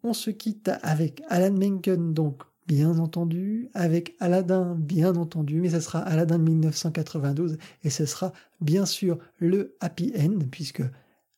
On 0.04 0.14
se 0.14 0.30
quitte 0.30 0.72
avec 0.82 1.22
Alan 1.30 1.54
Menken, 1.54 2.14
donc 2.14 2.44
bien 2.68 3.00
entendu, 3.00 3.70
avec 3.74 4.16
Aladdin, 4.20 4.76
bien 4.76 5.16
entendu, 5.16 5.60
mais 5.60 5.72
ce 5.72 5.80
sera 5.80 6.00
Aladdin 6.00 6.38
de 6.38 6.44
1992 6.44 7.58
et 7.84 7.90
ce 7.90 8.06
sera 8.06 8.32
bien 8.62 8.86
sûr 8.86 9.18
le 9.40 9.76
happy 9.80 10.14
end 10.18 10.40
puisque 10.52 10.84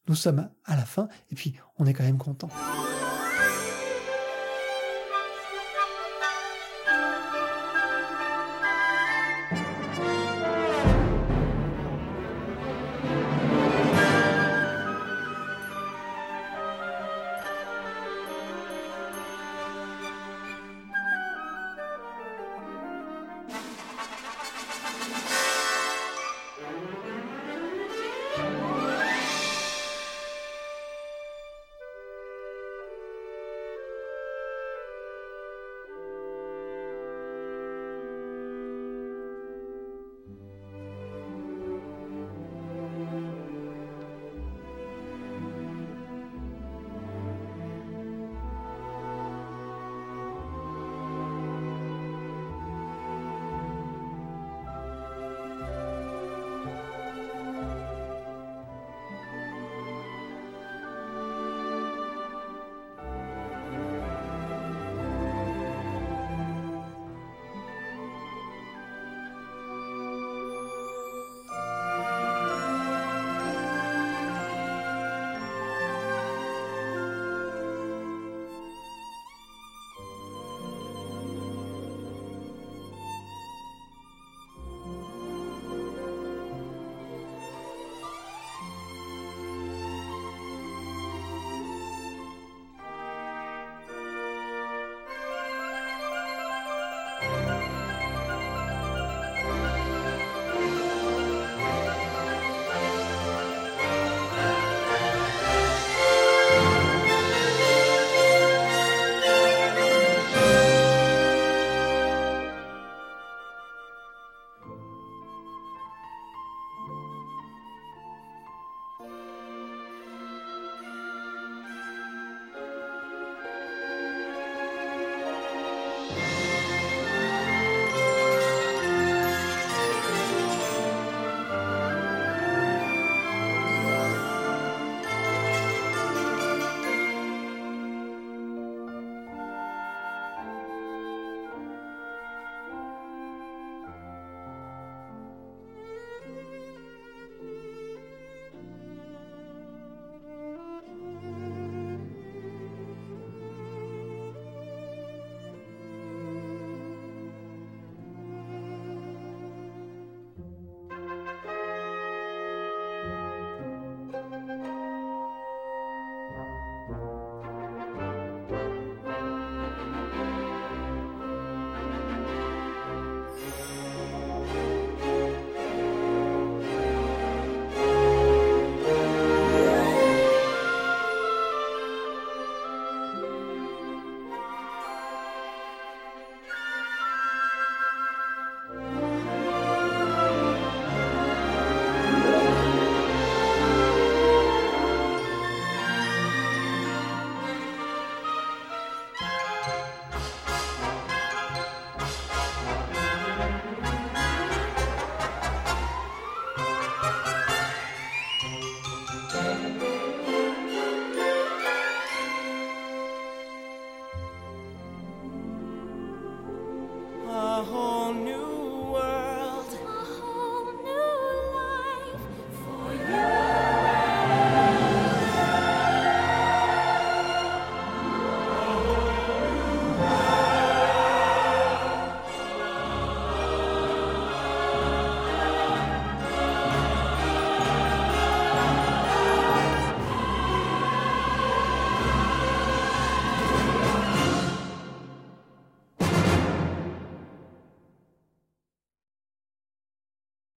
nous 0.07 0.15
sommes 0.15 0.49
à 0.65 0.75
la 0.75 0.85
fin 0.85 1.07
et 1.31 1.35
puis 1.35 1.55
on 1.79 1.85
est 1.85 1.93
quand 1.93 2.03
même 2.03 2.17
content. 2.17 2.49